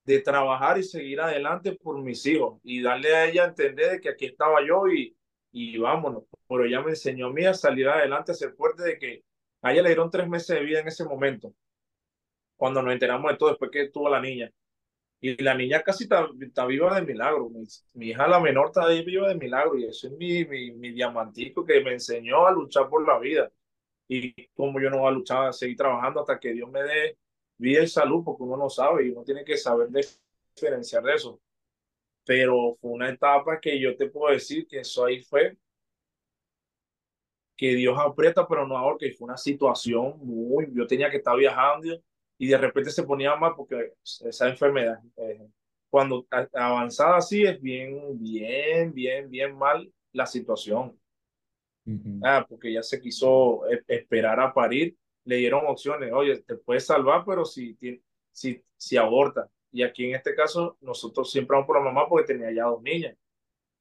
de 0.06 0.20
trabajar 0.22 0.78
y 0.78 0.84
seguir 0.84 1.22
adelante 1.22 1.74
por 1.74 2.02
mis 2.02 2.26
hijos 2.26 2.60
y 2.64 2.82
darle 2.82 3.16
a 3.16 3.26
ella 3.26 3.44
a 3.46 3.48
entender 3.50 3.92
de 3.92 4.02
que 4.02 4.10
aquí 4.10 4.26
estaba 4.26 4.66
yo 4.66 4.88
y, 4.88 5.16
y 5.52 5.78
vámonos. 5.78 6.24
Pero 6.48 6.66
ella 6.66 6.82
me 6.82 6.92
enseñó 6.92 7.28
a 7.28 7.34
mí 7.34 7.46
a 7.46 7.54
salir 7.54 7.88
adelante, 7.90 8.32
a 8.32 8.36
ser 8.36 8.54
fuerte 8.54 8.84
de 8.84 8.98
que 9.00 9.24
a 9.62 9.72
ella 9.74 9.84
le 9.84 9.90
dieron 9.90 10.12
tres 10.12 10.28
meses 10.28 10.58
de 10.58 10.64
vida 10.66 10.80
en 10.80 10.88
ese 10.90 11.06
momento, 11.06 11.54
cuando 12.58 12.82
nos 12.82 12.94
enteramos 12.94 13.32
de 13.32 13.38
todo 13.38 13.50
después 13.50 13.72
que 13.72 13.90
tuvo 13.90 14.10
la 14.10 14.22
niña. 14.22 14.52
Y 15.22 15.42
la 15.42 15.56
niña 15.56 15.82
casi 15.84 16.04
está, 16.04 16.28
está 16.42 16.66
viva 16.66 16.94
de 16.96 17.02
milagro. 17.06 17.50
Mi, 17.94 18.08
hija, 18.10 18.28
la 18.28 18.40
menor, 18.42 18.68
está 18.68 18.88
viva 18.88 19.30
de 19.30 19.36
milagro. 19.36 19.78
Y 19.78 19.86
eso 19.86 20.08
es 20.08 20.14
mi, 20.14 20.44
mi, 20.46 20.72
mi 20.74 20.92
diamantico 20.92 21.66
que 21.66 21.82
me 21.82 21.94
enseñó 21.94 22.46
a 22.46 22.52
luchar 22.52 22.90
por 22.90 23.08
la 23.08 23.20
vida. 23.20 23.50
Y 24.08 24.48
como 24.50 24.82
yo 24.82 24.90
no 24.90 25.00
voy 25.00 25.10
a 25.10 25.12
luchar, 25.12 25.48
a 25.48 25.54
seguir 25.54 25.78
trabajando 25.78 26.22
hasta 26.22 26.40
que 26.40 26.54
Dios 26.54 26.70
me 26.70 26.84
dé 26.84 27.18
vida 27.58 27.84
y 27.84 27.88
salud, 27.88 28.24
porque 28.24 28.44
uno 28.44 28.58
no 28.58 28.70
sabe 28.70 29.06
y 29.06 29.10
uno 29.12 29.24
tiene 29.24 29.44
que 29.44 29.58
saber 29.58 29.90
diferenciar 30.56 31.04
de 31.04 31.14
eso. 31.14 31.42
Pero 32.26 32.76
fue 32.80 32.92
una 32.92 33.10
etapa 33.10 33.60
que 33.60 33.80
yo 33.80 33.96
te 33.96 34.08
puedo 34.08 34.34
decir 34.34 34.68
que 34.68 34.80
eso 34.80 35.06
ahí 35.06 35.22
fue 35.22 35.58
que 37.56 37.76
Dios 37.76 37.98
aprieta, 38.00 38.48
pero 38.48 38.68
no 38.68 38.78
ahora, 38.78 38.98
que 39.00 39.12
fue 39.12 39.26
una 39.26 39.38
situación 39.38 40.18
muy, 40.20 40.68
yo 40.74 40.88
tenía 40.88 41.10
que 41.10 41.18
estar 41.18 41.38
viajando 41.38 42.02
y 42.38 42.48
de 42.48 42.58
repente 42.58 42.90
se 42.90 43.04
ponía 43.04 43.36
mal 43.36 43.54
porque 43.56 43.94
esa 44.26 44.50
enfermedad, 44.50 45.00
eh, 45.18 45.48
cuando 45.90 46.26
avanzada 46.54 47.18
así 47.18 47.44
es 47.44 47.62
bien, 47.62 48.20
bien, 48.20 48.94
bien, 48.94 49.30
bien 49.30 49.56
mal 49.56 49.92
la 50.12 50.26
situación. 50.26 51.00
Ah, 52.24 52.46
porque 52.48 52.72
ya 52.72 52.82
se 52.82 53.00
quiso 53.00 53.70
e, 53.70 53.84
esperar 53.88 54.40
a 54.40 54.54
parir, 54.54 54.96
le 55.26 55.38
dieron 55.38 55.66
opciones, 55.68 56.12
oye, 56.14 56.42
te 56.44 56.56
puedes 56.56 56.86
salvar, 56.86 57.24
pero 57.26 57.46
si, 57.46 57.78
si, 58.32 58.64
si 58.78 58.98
aborta. 58.98 59.50
Y 59.72 59.84
aquí 59.84 60.06
en 60.06 60.16
este 60.16 60.36
caso, 60.36 60.78
nosotros 60.82 61.32
siempre 61.32 61.56
vamos 61.56 61.68
por 61.68 61.78
la 61.78 61.84
mamá 61.84 62.08
porque 62.08 62.34
tenía 62.34 62.52
ya 62.52 62.66
dos 62.66 62.82
niñas. 62.82 63.16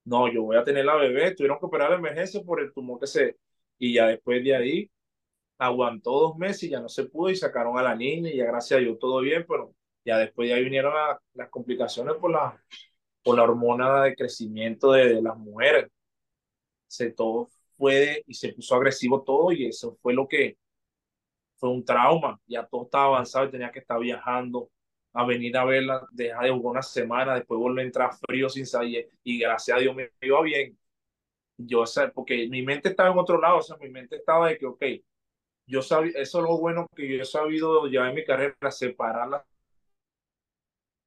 No, 0.04 0.32
yo 0.32 0.42
voy 0.42 0.56
a 0.56 0.64
tener 0.64 0.84
la 0.84 0.96
bebé, 0.96 1.34
tuvieron 1.34 1.58
que 1.58 1.66
operar 1.66 1.90
de 1.90 1.96
emergencia 1.96 2.42
por 2.42 2.60
el 2.60 2.72
tumor 2.72 3.00
que 3.00 3.06
se... 3.06 3.38
Y 3.78 3.94
ya 3.94 4.06
después 4.06 4.42
de 4.44 4.56
ahí, 4.56 4.90
aguantó 5.58 6.12
dos 6.12 6.36
meses 6.38 6.64
y 6.64 6.70
ya 6.70 6.80
no 6.80 6.88
se 6.88 7.04
pudo 7.04 7.30
y 7.30 7.36
sacaron 7.36 7.78
a 7.78 7.82
la 7.82 7.94
niña 7.94 8.30
y 8.30 8.36
ya 8.36 8.46
gracias 8.46 8.78
a 8.78 8.80
Dios 8.80 8.98
todo 8.98 9.20
bien, 9.20 9.44
pero 9.48 9.74
ya 10.04 10.18
después 10.18 10.48
de 10.48 10.54
ahí 10.54 10.64
vinieron 10.64 10.92
las 11.34 11.50
complicaciones 11.50 12.16
por 12.16 12.32
la, 12.32 12.60
por 13.22 13.36
la 13.36 13.44
hormona 13.44 14.04
de 14.04 14.16
crecimiento 14.16 14.92
de, 14.92 15.14
de 15.14 15.22
las 15.22 15.36
mujeres. 15.36 15.88
Se 16.86 17.10
todo 17.10 17.48
fue 17.76 18.22
y 18.26 18.34
se 18.34 18.52
puso 18.52 18.74
agresivo 18.76 19.22
todo 19.22 19.52
y 19.52 19.66
eso 19.66 19.98
fue 20.02 20.14
lo 20.14 20.28
que 20.28 20.56
fue 21.62 21.70
un 21.70 21.84
trauma. 21.84 22.40
Ya 22.48 22.66
todo 22.66 22.84
estaba 22.84 23.04
avanzado 23.06 23.46
y 23.46 23.50
tenía 23.52 23.70
que 23.70 23.78
estar 23.78 24.00
viajando 24.00 24.68
a 25.12 25.24
venir 25.24 25.56
a 25.56 25.64
verla, 25.64 26.08
dejar 26.10 26.44
de 26.44 26.50
jugar 26.50 26.72
una 26.72 26.82
semana, 26.82 27.34
después 27.36 27.60
volver 27.60 27.84
a 27.84 27.86
entrar 27.86 28.10
frío 28.26 28.48
sin 28.48 28.66
salir 28.66 29.08
y 29.22 29.38
gracias 29.38 29.76
a 29.76 29.80
Dios 29.80 29.94
me 29.94 30.10
iba 30.22 30.42
bien. 30.42 30.76
Yo 31.56 31.84
porque 32.14 32.48
mi 32.48 32.62
mente 32.62 32.88
estaba 32.88 33.10
en 33.12 33.18
otro 33.18 33.40
lado, 33.40 33.58
o 33.58 33.62
sea, 33.62 33.76
mi 33.76 33.88
mente 33.90 34.16
estaba 34.16 34.48
de 34.48 34.58
que, 34.58 34.66
ok, 34.66 34.84
yo 35.66 35.82
sabía, 35.82 36.12
eso 36.16 36.38
es 36.40 36.44
lo 36.44 36.58
bueno 36.58 36.88
que 36.96 37.08
yo 37.08 37.22
he 37.22 37.24
sabido 37.24 37.86
ya 37.88 38.08
en 38.08 38.14
mi 38.16 38.24
carrera, 38.24 38.56
separar 38.70 39.28
las 39.28 39.44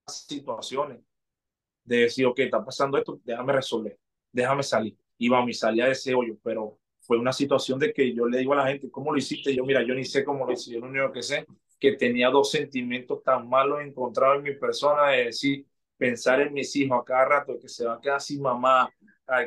situaciones, 0.07 1.01
de 1.83 1.97
decir, 1.97 2.25
ok, 2.27 2.39
está 2.39 2.63
pasando 2.63 2.97
esto, 2.97 3.19
déjame 3.25 3.53
resolver, 3.53 3.99
déjame 4.31 4.63
salir. 4.63 4.95
Iba 5.17 5.39
a 5.39 5.45
mi 5.45 5.53
salida 5.53 5.85
de 5.87 5.91
ese 5.91 6.13
hoyo, 6.15 6.37
pero 6.43 6.79
fue 7.05 7.17
una 7.17 7.33
situación 7.33 7.79
de 7.79 7.93
que 7.93 8.13
yo 8.13 8.25
le 8.25 8.39
digo 8.39 8.53
a 8.53 8.57
la 8.57 8.67
gente, 8.67 8.89
¿cómo 8.89 9.11
lo 9.11 9.17
hiciste? 9.17 9.55
Yo, 9.55 9.63
mira, 9.65 9.83
yo 9.83 9.93
ni 9.93 10.05
sé 10.05 10.23
cómo 10.23 10.45
lo 10.45 10.53
hice, 10.53 10.71
yo 10.71 10.79
lo 10.79 10.87
único 10.87 11.11
que 11.11 11.21
sé 11.21 11.45
que 11.79 11.93
tenía 11.93 12.29
dos 12.29 12.51
sentimientos 12.51 13.21
tan 13.23 13.47
malos 13.47 13.81
encontrados 13.81 14.37
en 14.37 14.43
mi 14.43 14.55
persona, 14.55 15.09
de 15.09 15.25
decir, 15.25 15.65
pensar 15.97 16.41
en 16.41 16.53
mis 16.53 16.75
hijos 16.75 16.99
a 17.01 17.03
cada 17.03 17.25
rato, 17.25 17.59
que 17.59 17.69
se 17.69 17.85
va 17.85 17.95
a 17.95 18.01
quedar 18.01 18.21
sin 18.21 18.41
mamá, 18.41 18.89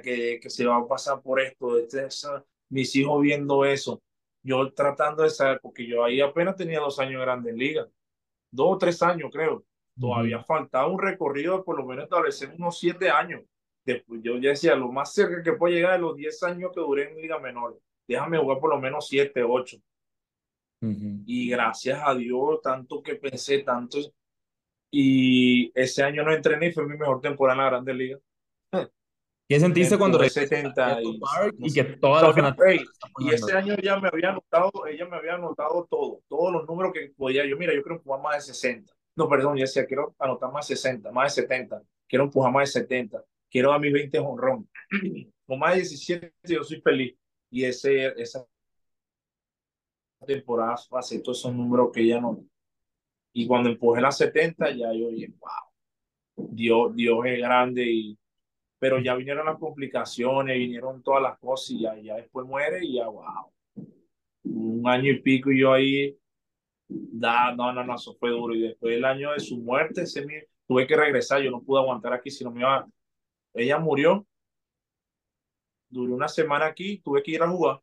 que, 0.02 0.38
que 0.40 0.50
se 0.50 0.64
va 0.66 0.76
a 0.76 0.86
pasar 0.86 1.20
por 1.22 1.40
esto, 1.40 1.74
de 1.74 1.82
este, 1.82 2.28
mis 2.68 2.94
hijos 2.96 3.20
viendo 3.22 3.64
eso, 3.64 4.02
yo 4.42 4.72
tratando 4.72 5.22
de 5.22 5.30
saber, 5.30 5.60
porque 5.60 5.86
yo 5.86 6.04
ahí 6.04 6.20
apenas 6.20 6.56
tenía 6.56 6.80
dos 6.80 6.98
años 6.98 7.14
en 7.14 7.20
Grandes 7.20 7.54
Ligas, 7.54 7.88
dos 8.50 8.74
o 8.74 8.78
tres 8.78 9.02
años 9.02 9.30
creo, 9.32 9.64
todavía 9.98 10.42
faltaba 10.42 10.86
un 10.86 11.00
recorrido 11.00 11.58
de 11.58 11.64
por 11.64 11.76
lo 11.76 11.86
menos 11.86 12.04
establecer 12.04 12.54
unos 12.56 12.78
siete 12.78 13.10
años. 13.10 13.42
Después 13.88 14.20
yo 14.22 14.36
ya 14.36 14.50
decía, 14.50 14.74
lo 14.74 14.92
más 14.92 15.14
cerca 15.14 15.42
que 15.42 15.54
puedo 15.54 15.74
llegar 15.74 15.92
de 15.92 16.00
los 16.00 16.14
diez 16.14 16.42
años 16.42 16.72
que 16.74 16.80
duré 16.80 17.10
en 17.10 17.22
Liga 17.22 17.38
Menor, 17.38 17.80
déjame 18.06 18.36
jugar 18.36 18.58
por 18.58 18.68
lo 18.68 18.78
menos 18.78 19.08
siete, 19.08 19.42
ocho. 19.42 19.78
Y 20.80 21.48
gracias 21.48 21.98
a 22.04 22.14
Dios, 22.14 22.60
tanto 22.62 23.02
que 23.02 23.14
pensé, 23.14 23.60
tanto. 23.60 23.98
Y 24.90 25.72
ese 25.74 26.02
año 26.02 26.22
no 26.22 26.34
entrené 26.34 26.66
y 26.66 26.72
fue 26.72 26.86
mi 26.86 26.98
mejor 26.98 27.22
temporada 27.22 27.58
en 27.58 27.64
la 27.64 27.70
Grandes 27.70 27.96
Ligas. 27.96 28.20
¿Qué 29.48 29.58
sentiste 29.58 29.96
cuando 29.96 30.22
70 30.22 31.00
y, 31.00 31.20
y, 31.60 31.72
que 31.72 31.84
toda 31.84 32.30
la 32.30 32.54
Y 33.20 33.30
ese 33.30 33.56
año 33.56 33.74
ya 33.82 33.98
me 33.98 34.08
había 34.08 34.28
anotado, 34.28 34.70
ella 34.86 35.06
me 35.06 35.16
había 35.16 35.36
anotado 35.36 35.88
todo, 35.90 36.20
todos 36.28 36.52
los 36.52 36.66
números 36.68 36.92
que 36.92 37.10
podía. 37.16 37.46
Yo, 37.46 37.56
mira, 37.56 37.72
yo 37.74 37.82
quiero 37.82 37.96
empujar 37.96 38.20
más 38.20 38.46
de 38.46 38.52
60. 38.52 38.92
No, 39.16 39.26
perdón, 39.30 39.56
yo 39.56 39.62
decía, 39.62 39.86
quiero 39.86 40.14
anotar 40.18 40.52
más 40.52 40.68
de 40.68 40.76
60, 40.76 41.10
más 41.10 41.34
de 41.34 41.42
70. 41.42 41.82
Quiero 42.06 42.24
empujar 42.24 42.52
más 42.52 42.68
de 42.68 42.80
70. 42.82 43.24
Quiero 43.50 43.72
a 43.72 43.78
mis 43.78 43.92
20 43.92 44.18
honrón. 44.18 44.68
Con 45.46 45.58
más 45.58 45.72
de 45.72 45.80
17 45.80 46.32
yo 46.44 46.62
soy 46.62 46.80
feliz. 46.80 47.16
Y 47.50 47.64
ese, 47.64 48.08
esa 48.20 48.46
temporada 50.26 50.76
todos 50.88 51.12
esos 51.38 51.54
números 51.54 51.90
que 51.92 52.02
ella 52.02 52.20
no. 52.20 52.44
Y 53.32 53.46
cuando 53.46 53.70
empujé 53.70 54.00
las 54.00 54.18
70, 54.18 54.70
ya 54.72 54.92
yo 54.92 55.10
dije, 55.10 55.32
wow, 55.38 56.50
Dios, 56.50 56.94
Dios 56.94 57.18
es 57.26 57.38
grande 57.38 57.84
y 57.90 58.18
pero 58.78 59.00
ya 59.00 59.14
vinieron 59.14 59.46
las 59.46 59.58
complicaciones, 59.58 60.56
vinieron 60.56 61.02
todas 61.02 61.22
las 61.22 61.38
cosas 61.38 61.70
y 61.70 61.82
ya, 61.82 61.94
después 62.14 62.46
muere 62.46 62.84
y 62.84 62.94
ya, 62.94 63.08
wow. 63.08 63.52
Un 64.44 64.88
año 64.88 65.10
y 65.10 65.20
pico 65.20 65.50
y 65.50 65.60
yo 65.60 65.72
ahí, 65.72 66.16
da, 66.88 67.54
no, 67.54 67.72
no, 67.72 67.84
no, 67.84 67.96
eso 67.96 68.14
fue 68.14 68.30
duro. 68.30 68.54
Y 68.54 68.60
después 68.62 68.94
del 68.94 69.04
año 69.04 69.32
de 69.32 69.40
su 69.40 69.58
muerte, 69.58 70.06
se 70.06 70.24
me, 70.24 70.44
tuve 70.66 70.86
que 70.86 70.96
regresar, 70.96 71.42
yo 71.42 71.50
no 71.50 71.62
pude 71.62 71.80
aguantar 71.80 72.12
aquí, 72.12 72.30
si 72.30 72.44
no 72.44 72.52
me 72.52 72.60
iba, 72.60 72.86
ella 73.54 73.78
murió, 73.78 74.26
duró 75.88 76.14
una 76.14 76.28
semana 76.28 76.66
aquí, 76.66 76.98
tuve 76.98 77.22
que 77.22 77.32
ir 77.32 77.42
a 77.42 77.48
jugar. 77.48 77.80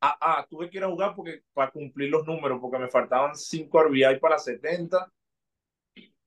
Ah, 0.00 0.16
ah, 0.20 0.46
tuve 0.48 0.68
que 0.68 0.78
ir 0.78 0.84
a 0.84 0.88
jugar 0.88 1.14
porque, 1.14 1.42
para 1.52 1.70
cumplir 1.70 2.10
los 2.10 2.26
números, 2.26 2.58
porque 2.60 2.78
me 2.78 2.88
faltaban 2.88 3.34
5 3.34 3.82
RBI 3.84 4.18
para 4.20 4.38
70 4.38 5.10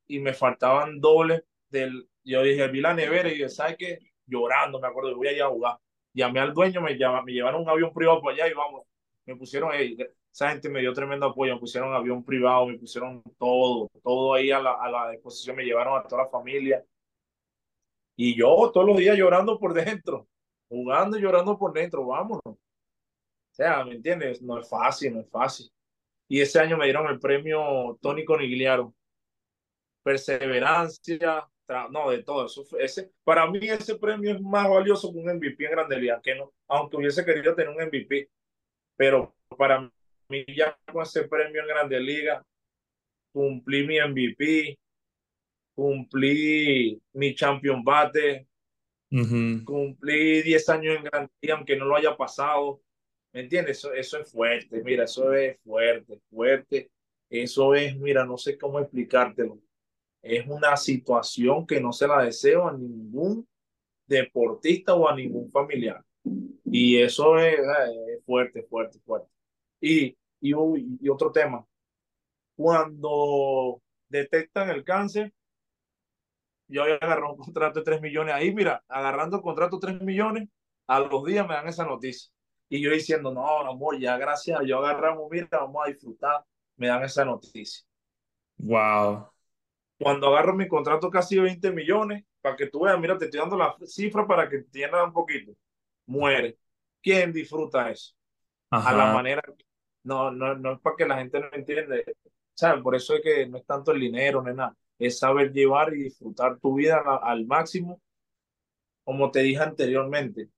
y 0.07 0.19
me 0.19 0.33
faltaban 0.33 0.99
dobles 0.99 1.43
del, 1.69 2.09
yo 2.23 2.41
dije, 2.41 2.67
vi 2.67 2.81
la 2.81 2.93
nevera 2.93 3.29
y 3.29 3.33
dije, 3.33 3.49
¿sabes 3.49 3.77
qué? 3.77 3.99
Llorando, 4.25 4.79
me 4.79 4.87
acuerdo, 4.87 5.15
voy 5.15 5.27
a 5.27 5.33
ir 5.33 5.41
a 5.43 5.49
jugar. 5.49 5.77
Llamé 6.13 6.39
al 6.39 6.53
dueño, 6.53 6.81
me, 6.81 6.97
llama, 6.97 7.21
me 7.21 7.33
llevaron 7.33 7.61
un 7.61 7.69
avión 7.69 7.93
privado 7.93 8.21
para 8.21 8.35
allá 8.35 8.47
y 8.47 8.53
vamos, 8.53 8.83
me 9.25 9.35
pusieron, 9.35 9.71
ahí 9.71 9.95
esa 10.31 10.49
gente 10.49 10.69
me 10.69 10.79
dio 10.79 10.93
tremendo 10.93 11.27
apoyo, 11.27 11.53
me 11.53 11.59
pusieron 11.59 11.93
avión 11.93 12.23
privado, 12.23 12.67
me 12.67 12.77
pusieron 12.77 13.21
todo, 13.37 13.89
todo 14.03 14.33
ahí 14.33 14.51
a 14.51 14.59
la, 14.59 14.73
a 14.73 14.89
la 14.89 15.11
disposición, 15.11 15.55
me 15.55 15.63
llevaron 15.63 15.97
a 15.97 16.07
toda 16.07 16.23
la 16.23 16.29
familia. 16.29 16.83
Y 18.21 18.35
yo 18.35 18.69
todos 18.73 18.85
los 18.85 18.97
días 18.97 19.17
llorando 19.17 19.57
por 19.57 19.73
dentro, 19.73 20.27
jugando 20.67 21.17
y 21.17 21.21
llorando 21.21 21.57
por 21.57 21.71
dentro, 21.71 22.05
vámonos. 22.05 22.41
O 22.43 22.59
sea, 23.49 23.85
¿me 23.85 23.95
entiendes? 23.95 24.41
No 24.41 24.59
es 24.59 24.67
fácil, 24.67 25.13
no 25.13 25.21
es 25.21 25.29
fácil. 25.29 25.71
Y 26.27 26.41
ese 26.41 26.59
año 26.59 26.75
me 26.75 26.83
dieron 26.83 27.07
el 27.07 27.17
premio 27.17 27.97
Tony 28.01 28.25
Conigliaro. 28.25 28.93
Perseverancia, 30.03 31.49
no, 31.91 32.09
de 32.09 32.21
todo 32.21 32.47
eso. 32.47 32.65
Ese, 32.77 33.09
para 33.23 33.49
mí 33.49 33.59
ese 33.69 33.95
premio 33.95 34.33
es 34.33 34.41
más 34.41 34.69
valioso 34.69 35.13
que 35.13 35.19
un 35.19 35.37
MVP 35.37 35.63
en 35.63 35.71
Grande 35.71 35.97
Liga, 35.97 36.19
que 36.21 36.35
no, 36.35 36.51
aunque 36.67 36.97
hubiese 36.97 37.23
querido 37.23 37.55
tener 37.55 37.69
un 37.69 37.81
MVP, 37.81 38.29
pero 38.97 39.33
para 39.57 39.89
mí 40.27 40.45
ya 40.53 40.77
con 40.91 41.03
ese 41.03 41.25
premio 41.25 41.61
en 41.61 41.67
Grande 41.69 42.01
Liga, 42.01 42.43
cumplí 43.31 43.87
mi 43.87 43.97
MVP, 43.97 44.77
cumplí 45.79 47.01
mi 47.13 47.35
champion 47.35 47.83
bate, 47.83 48.47
cumplí 49.65 50.41
10 50.41 50.69
años 50.69 50.97
en 50.97 51.29
Liga, 51.41 51.55
aunque 51.55 51.75
no 51.77 51.85
lo 51.85 51.95
haya 51.95 52.15
pasado. 52.15 52.81
¿Me 53.31 53.41
entiendes? 53.41 53.77
Eso, 53.77 53.93
eso 53.93 54.19
es 54.19 54.31
fuerte, 54.31 54.81
mira, 54.83 55.03
eso 55.03 55.33
es 55.33 55.59
fuerte, 55.61 56.19
fuerte. 56.29 56.91
Eso 57.29 57.75
es, 57.75 57.95
mira, 57.97 58.25
no 58.25 58.37
sé 58.37 58.57
cómo 58.57 58.79
explicártelo 58.79 59.59
es 60.21 60.47
una 60.47 60.75
situación 60.77 61.65
que 61.65 61.79
no 61.79 61.93
se 61.93 62.07
la 62.07 62.23
deseo 62.23 62.67
a 62.67 62.73
ningún 62.73 63.47
deportista 64.07 64.93
o 64.93 65.07
a 65.07 65.15
ningún 65.15 65.49
familiar. 65.49 66.03
Y 66.65 66.97
eso 66.97 67.37
es, 67.39 67.59
fuerte, 68.25 68.63
fuerte, 68.63 68.99
fuerte. 68.99 69.29
Y, 69.81 70.17
y, 70.41 70.53
y, 71.01 71.09
otro 71.09 71.31
tema, 71.31 71.65
cuando 72.55 73.81
detectan 74.09 74.69
el 74.69 74.83
cáncer, 74.83 75.33
yo 76.69 76.83
había 76.83 76.95
agarrado 76.95 77.33
un 77.33 77.37
contrato 77.37 77.79
de 77.79 77.85
3 77.85 78.01
millones 78.01 78.33
ahí, 78.33 78.53
mira, 78.53 78.83
agarrando 78.87 79.37
el 79.37 79.43
contrato 79.43 79.77
de 79.77 79.87
3 79.87 80.01
millones, 80.01 80.47
a 80.87 80.99
los 80.99 81.25
días 81.25 81.47
me 81.47 81.55
dan 81.55 81.67
esa 81.67 81.85
noticia. 81.85 82.31
Y 82.69 82.81
yo 82.81 82.91
diciendo, 82.91 83.33
no, 83.33 83.59
amor, 83.67 83.99
ya 83.99 84.17
gracias, 84.17 84.59
yo 84.65 84.77
agarramos, 84.77 85.29
mira, 85.29 85.47
vamos 85.51 85.83
a 85.85 85.89
disfrutar, 85.89 86.45
me 86.77 86.87
dan 86.87 87.03
esa 87.03 87.25
noticia. 87.25 87.83
Wow. 88.57 89.29
Cuando 89.99 90.27
agarro 90.27 90.53
mi 90.53 90.67
contrato 90.67 91.09
casi 91.09 91.39
20 91.39 91.71
millones, 91.71 92.23
para 92.41 92.55
que 92.55 92.67
tú 92.67 92.81
veas, 92.81 92.99
mira, 92.99 93.17
te 93.17 93.25
estoy 93.25 93.39
dando 93.39 93.57
la 93.57 93.75
cifra 93.85 94.25
para 94.25 94.47
que 94.47 94.57
entiendas 94.57 95.03
un 95.03 95.13
poquito. 95.13 95.51
Muere. 96.05 96.57
¿Quién 97.01 97.33
disfruta 97.33 97.89
eso? 97.89 98.13
A 98.69 98.93
la 98.93 99.11
manera. 99.11 99.41
No, 100.03 100.31
no, 100.31 100.55
no 100.55 100.73
es 100.73 100.79
para 100.79 100.95
que 100.95 101.05
la 101.05 101.17
gente 101.17 101.39
no 101.39 101.49
entienda. 101.51 101.95
¿Sabes? 102.53 102.81
Por 102.81 102.95
eso 102.95 103.15
es 103.15 103.21
que 103.21 103.47
no 103.47 103.57
es 103.57 103.65
tanto 103.65 103.91
el 103.91 103.99
dinero, 103.99 104.41
no 104.41 104.49
es 104.49 104.55
nada. 104.55 104.75
Es 104.99 105.17
saber 105.17 105.53
llevar 105.53 105.93
y 105.95 106.03
disfrutar 106.03 106.59
tu 106.59 106.75
vida 106.75 107.01
al 107.23 107.45
máximo, 107.45 108.01
como 109.05 109.31
te 109.31 109.39
dije 109.39 109.61
anteriormente. 109.61 110.49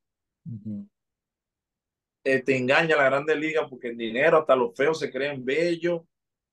Eh, 2.23 2.41
te 2.41 2.57
engaña 2.57 2.97
la 2.97 3.05
grande 3.05 3.35
liga 3.35 3.69
porque 3.69 3.89
el 3.89 3.97
dinero, 3.97 4.39
hasta 4.39 4.55
los 4.55 4.75
feos 4.75 4.99
se 4.99 5.11
creen 5.11 5.45
bellos, 5.45 6.01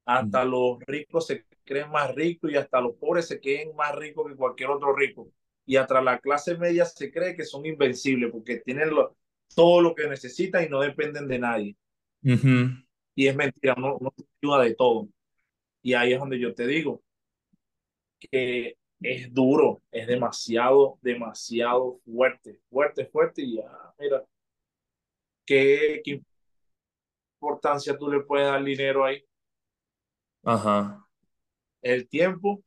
hasta 0.04 0.44
los 0.44 0.78
ricos 0.86 1.26
se 1.26 1.44
creen 1.64 1.90
más 1.90 2.14
ricos 2.14 2.50
y 2.52 2.56
hasta 2.56 2.80
los 2.80 2.94
pobres 2.96 3.26
se 3.26 3.40
creen 3.40 3.74
más 3.74 3.94
ricos 3.94 4.28
que 4.28 4.36
cualquier 4.36 4.70
otro 4.70 4.94
rico. 4.94 5.30
Y 5.66 5.76
hasta 5.76 6.00
la 6.00 6.18
clase 6.18 6.56
media 6.56 6.84
se 6.84 7.10
cree 7.10 7.34
que 7.34 7.44
son 7.44 7.66
invencibles 7.66 8.30
porque 8.30 8.58
tienen 8.58 8.90
todo 9.54 9.80
lo 9.80 9.94
que 9.94 10.08
necesitan 10.08 10.64
y 10.64 10.68
no 10.68 10.80
dependen 10.80 11.26
de 11.26 11.38
nadie. 11.38 11.76
Y 13.14 13.26
es 13.26 13.34
mentira, 13.36 13.74
no, 13.76 13.98
no 14.00 14.14
ayuda 14.42 14.62
de 14.62 14.74
todo. 14.74 15.08
Y 15.82 15.94
ahí 15.94 16.12
es 16.12 16.20
donde 16.20 16.38
yo 16.38 16.54
te 16.54 16.66
digo 16.66 17.02
que 18.18 18.76
es 19.00 19.32
duro, 19.32 19.82
es 19.90 20.06
demasiado, 20.06 20.98
demasiado 21.02 22.00
fuerte, 22.04 22.60
fuerte, 22.70 23.06
fuerte. 23.06 23.42
Y 23.42 23.56
ya, 23.56 23.94
mira, 23.98 24.24
¿qué, 25.44 26.00
qué 26.04 26.22
importancia 27.40 27.96
tú 27.96 28.10
le 28.10 28.20
puedes 28.20 28.46
dar 28.46 28.62
dinero 28.62 29.04
ahí? 29.04 29.24
Ajá. 30.44 31.04
El 31.82 32.08
tiempo, 32.08 32.62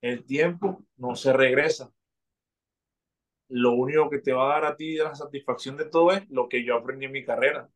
el 0.00 0.24
tiempo 0.24 0.84
no 0.96 1.14
se 1.14 1.32
regresa. 1.32 1.92
Lo 3.48 3.72
único 3.74 4.10
que 4.10 4.18
te 4.18 4.32
va 4.32 4.46
a 4.46 4.60
dar 4.60 4.64
a 4.72 4.76
ti 4.76 4.96
la 4.96 5.14
satisfacción 5.14 5.76
de 5.76 5.84
todo 5.84 6.12
es 6.12 6.28
lo 6.30 6.48
que 6.48 6.64
yo 6.64 6.76
aprendí 6.76 7.06
en 7.06 7.12
mi 7.12 7.24
carrera 7.24 7.68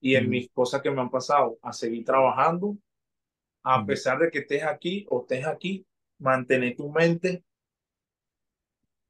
y 0.00 0.14
en 0.14 0.30
mis 0.30 0.50
cosas 0.50 0.82
que 0.82 0.90
me 0.90 1.00
han 1.00 1.10
pasado, 1.10 1.58
a 1.62 1.72
seguir 1.72 2.04
trabajando, 2.04 2.76
a 3.62 3.84
pesar 3.84 4.18
de 4.18 4.30
que 4.30 4.40
estés 4.40 4.62
aquí 4.62 5.04
o 5.10 5.22
estés 5.22 5.46
aquí, 5.46 5.84
mantener 6.18 6.76
tu 6.76 6.90
mente 6.90 7.44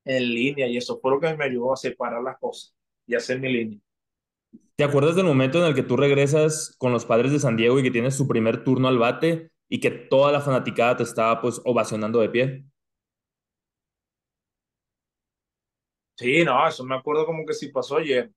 en 0.05 0.23
línea 0.23 0.67
y 0.67 0.77
eso 0.77 0.99
fue 1.01 1.11
lo 1.11 1.21
que 1.21 1.37
me 1.37 1.45
ayudó 1.45 1.73
a 1.73 1.77
separar 1.77 2.23
las 2.23 2.39
cosas 2.39 2.75
y 3.07 3.15
hacer 3.15 3.41
mi 3.41 3.53
línea. 3.53 3.81
¿Te 4.77 4.85
acuerdas 4.85 5.17
del 5.17 5.25
momento 5.25 5.59
en 5.59 5.67
el 5.67 5.75
que 5.75 5.83
tú 5.83 5.97
regresas 5.97 6.75
con 6.79 6.93
los 6.93 7.05
padres 7.05 7.33
de 7.33 7.39
San 7.39 7.57
Diego 7.57 7.79
y 7.79 7.83
que 7.83 7.91
tienes 7.91 8.15
su 8.15 8.29
primer 8.29 8.63
turno 8.63 8.89
al 8.89 8.99
bate 8.99 9.51
y 9.69 9.81
que 9.81 9.91
toda 9.91 10.31
la 10.33 10.41
fanaticada 10.41 10.99
te 10.99 11.03
estaba 11.03 11.41
pues 11.41 11.61
ovacionando 11.65 12.21
de 12.21 12.29
pie. 12.29 12.67
Sí, 16.19 16.45
no, 16.45 16.67
eso 16.67 16.85
me 16.85 16.95
acuerdo 16.95 17.27
como 17.27 17.45
que 17.45 17.53
si 17.55 17.69
pasó 17.69 17.97
ayer. 17.97 18.31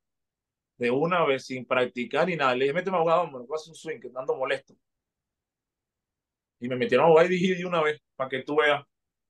De 0.78 0.89
una 0.89 1.26
vez, 1.26 1.45
sin 1.45 1.65
practicar 1.65 2.28
ni 2.28 2.38
nada. 2.38 2.55
Le 2.55 2.65
dije, 2.65 2.74
méteme 2.74 2.97
abogado, 2.97 3.26
me 3.28 3.39
voy 3.39 3.47
a 3.51 3.55
hacer 3.55 3.72
un 3.72 3.76
swing, 3.76 3.99
que 3.99 4.09
ando 4.15 4.36
molesto. 4.36 4.74
Y 6.60 6.68
me 6.70 6.76
metieron 6.76 7.07
a 7.07 7.10
jugar 7.10 7.28
de 7.30 7.66
una 7.66 7.82
vez, 7.82 8.01
para 8.16 8.30
que 8.30 8.43
tú 8.43 8.57
veas 8.57 8.84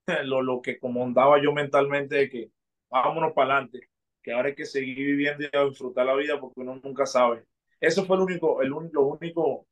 lo, 0.25 0.41
lo 0.41 0.61
que 0.61 0.79
como 0.79 1.03
andaba 1.03 1.41
yo 1.41 1.53
mentalmente 1.53 2.15
de 2.15 2.29
que 2.29 2.51
vámonos 2.89 3.33
para 3.33 3.53
adelante, 3.55 3.89
que 4.23 4.33
ahora 4.33 4.49
hay 4.49 4.55
que 4.55 4.65
seguir 4.65 4.97
viviendo 4.97 5.43
y 5.45 5.69
disfrutar 5.69 6.05
la 6.05 6.15
vida 6.15 6.39
porque 6.39 6.61
uno 6.61 6.79
nunca 6.83 7.05
sabe. 7.05 7.45
Eso 7.79 8.05
fue 8.05 8.17
el 8.17 8.23
único, 8.23 8.61
el 8.61 8.73
único, 8.73 9.01
único, 9.03 9.67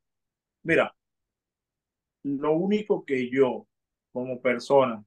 mira, 0.63 0.95
lo 2.23 2.51
único 2.53 3.03
que 3.05 3.27
yo, 3.29 3.67
como 4.11 4.39
persona, 4.41 5.03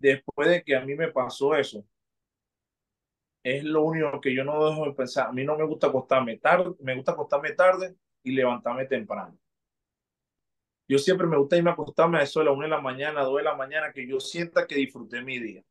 después 0.00 0.48
de 0.48 0.62
que 0.64 0.74
a 0.76 0.80
mí 0.84 0.94
me 0.96 1.12
pasó 1.12 1.54
eso, 1.54 1.84
es 3.42 3.64
lo 3.64 3.82
único 3.84 4.20
que 4.20 4.34
yo 4.34 4.44
no 4.44 4.64
dejo 4.68 4.86
de 4.86 4.92
pensar. 4.94 5.28
A 5.28 5.32
mí 5.32 5.44
no 5.44 5.56
me 5.56 5.64
gusta 5.64 5.88
acostarme 5.88 6.38
tarde, 6.38 6.74
me 6.80 6.94
gusta 6.96 7.12
acostarme 7.12 7.52
tarde 7.52 7.96
y 8.22 8.32
levantarme 8.32 8.86
temprano. 8.86 9.38
Yo 10.90 10.98
siempre 10.98 11.28
me 11.28 11.36
gusta 11.36 11.56
irme 11.56 11.70
a 11.70 11.74
acostarme 11.74 12.18
a 12.18 12.22
eso 12.22 12.40
de 12.40 12.46
la 12.46 12.50
una 12.50 12.64
de 12.64 12.70
la 12.70 12.80
mañana, 12.80 13.22
dos 13.22 13.36
de 13.36 13.44
la 13.44 13.54
mañana, 13.54 13.92
que 13.92 14.08
yo 14.08 14.18
sienta 14.18 14.66
que 14.66 14.74
disfruté 14.74 15.22
mi 15.22 15.38
día. 15.38 15.62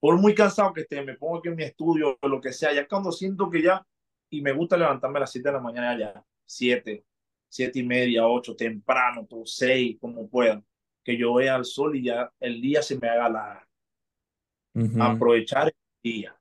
Por 0.00 0.18
muy 0.18 0.34
cansado 0.34 0.72
que 0.72 0.80
esté, 0.80 1.00
me 1.00 1.14
pongo 1.14 1.38
aquí 1.38 1.50
en 1.50 1.54
mi 1.54 1.62
estudio 1.62 2.18
o 2.20 2.26
lo 2.26 2.40
que 2.40 2.52
sea, 2.52 2.72
ya 2.72 2.88
cuando 2.88 3.12
siento 3.12 3.48
que 3.48 3.62
ya, 3.62 3.86
y 4.28 4.42
me 4.42 4.50
gusta 4.50 4.76
levantarme 4.76 5.18
a 5.18 5.20
las 5.20 5.30
siete 5.30 5.50
de 5.50 5.52
la 5.52 5.60
mañana 5.60 5.96
ya, 5.96 6.24
siete, 6.44 7.04
siete 7.48 7.78
y 7.78 7.84
media, 7.84 8.26
ocho, 8.26 8.56
temprano, 8.56 9.24
todo 9.24 9.46
seis, 9.46 9.96
como 10.00 10.28
puedan, 10.28 10.66
que 11.04 11.16
yo 11.16 11.34
vea 11.34 11.54
el 11.54 11.66
sol 11.66 11.94
y 11.94 12.02
ya 12.06 12.32
el 12.40 12.60
día 12.60 12.82
se 12.82 12.98
me 12.98 13.08
haga 13.08 13.28
la 13.28 13.68
Aprovechar 15.00 15.68
el 15.68 15.74
día. 16.02 16.36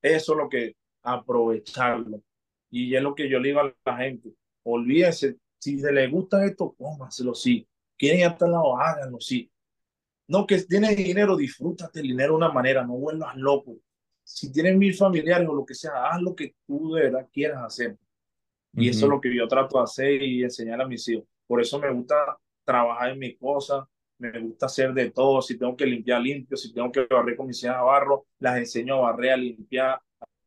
Eso 0.00 0.32
es 0.32 0.38
lo 0.38 0.48
que, 0.48 0.74
aprovecharlo. 1.02 2.22
Y 2.70 2.94
es 2.94 3.02
lo 3.02 3.14
que 3.14 3.28
yo 3.28 3.38
le 3.38 3.48
digo 3.48 3.60
a 3.60 3.74
la 3.84 3.96
gente. 3.98 4.34
Olvídense, 4.64 5.36
si 5.58 5.78
se 5.78 5.92
les 5.92 6.10
gusta 6.10 6.44
esto, 6.44 6.74
pónganselo, 6.76 7.34
sí. 7.34 7.66
Quieren 7.96 8.20
estar 8.20 8.46
al 8.46 8.52
lado, 8.52 8.76
háganlo, 8.76 9.20
sí. 9.20 9.50
No, 10.28 10.46
que 10.46 10.58
tienes 10.62 10.96
dinero, 10.96 11.36
disfrútate 11.36 12.00
el 12.00 12.08
dinero 12.08 12.32
de 12.32 12.36
una 12.38 12.52
manera, 12.52 12.84
no 12.84 12.94
vuelvas 12.94 13.36
loco. 13.36 13.76
Si 14.24 14.50
tienes 14.52 14.76
mil 14.76 14.94
familiares 14.94 15.48
o 15.48 15.54
lo 15.54 15.64
que 15.64 15.74
sea, 15.74 16.06
haz 16.06 16.22
lo 16.22 16.34
que 16.34 16.54
tú 16.66 16.94
de 16.94 17.02
verdad 17.02 17.28
quieras 17.32 17.62
hacer. 17.62 17.98
Y 18.74 18.88
eso 18.88 19.04
es 19.04 19.10
lo 19.10 19.20
que 19.20 19.34
yo 19.34 19.46
trato 19.46 19.76
de 19.76 19.84
hacer 19.84 20.22
y 20.22 20.42
enseñar 20.42 20.80
a 20.80 20.88
mis 20.88 21.06
hijos. 21.08 21.26
Por 21.46 21.60
eso 21.60 21.78
me 21.78 21.92
gusta 21.92 22.38
trabajar 22.64 23.10
en 23.10 23.18
mis 23.18 23.38
cosas, 23.38 23.84
me 24.18 24.38
gusta 24.40 24.66
hacer 24.66 24.94
de 24.94 25.10
todo. 25.10 25.42
Si 25.42 25.58
tengo 25.58 25.76
que 25.76 25.84
limpiar, 25.84 26.22
limpio. 26.22 26.56
Si 26.56 26.72
tengo 26.72 26.90
que 26.90 27.06
barrer 27.10 27.36
con 27.36 27.48
mis 27.48 27.62
hijas 27.62 27.76
a 27.76 27.82
barro, 27.82 28.26
las 28.38 28.56
enseño 28.56 28.94
a 28.96 29.12
barrer, 29.12 29.32
a 29.32 29.36
limpiar, 29.36 30.00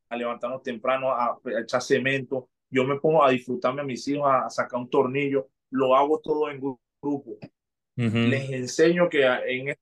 a 0.09 0.17
levantarnos 0.17 0.63
temprano, 0.63 1.11
a, 1.11 1.37
echar 1.61 1.81
cemento. 1.81 2.49
Yo 2.75 2.83
me 2.83 2.99
pongo 2.99 3.23
a 3.23 3.29
disfrutarme 3.29 3.81
a 3.81 3.85
mis 3.85 4.05
hijos, 4.09 4.27
a, 4.29 4.49
sacar 4.49 4.79
un 4.79 4.89
tornillo. 4.89 5.47
Lo 5.69 5.95
hago 5.95 6.19
todo 6.19 6.49
en 6.49 6.59
grupo. 6.59 7.37
Les 7.95 8.49
enseño 8.49 9.07
que 9.07 9.23
en 9.23 9.73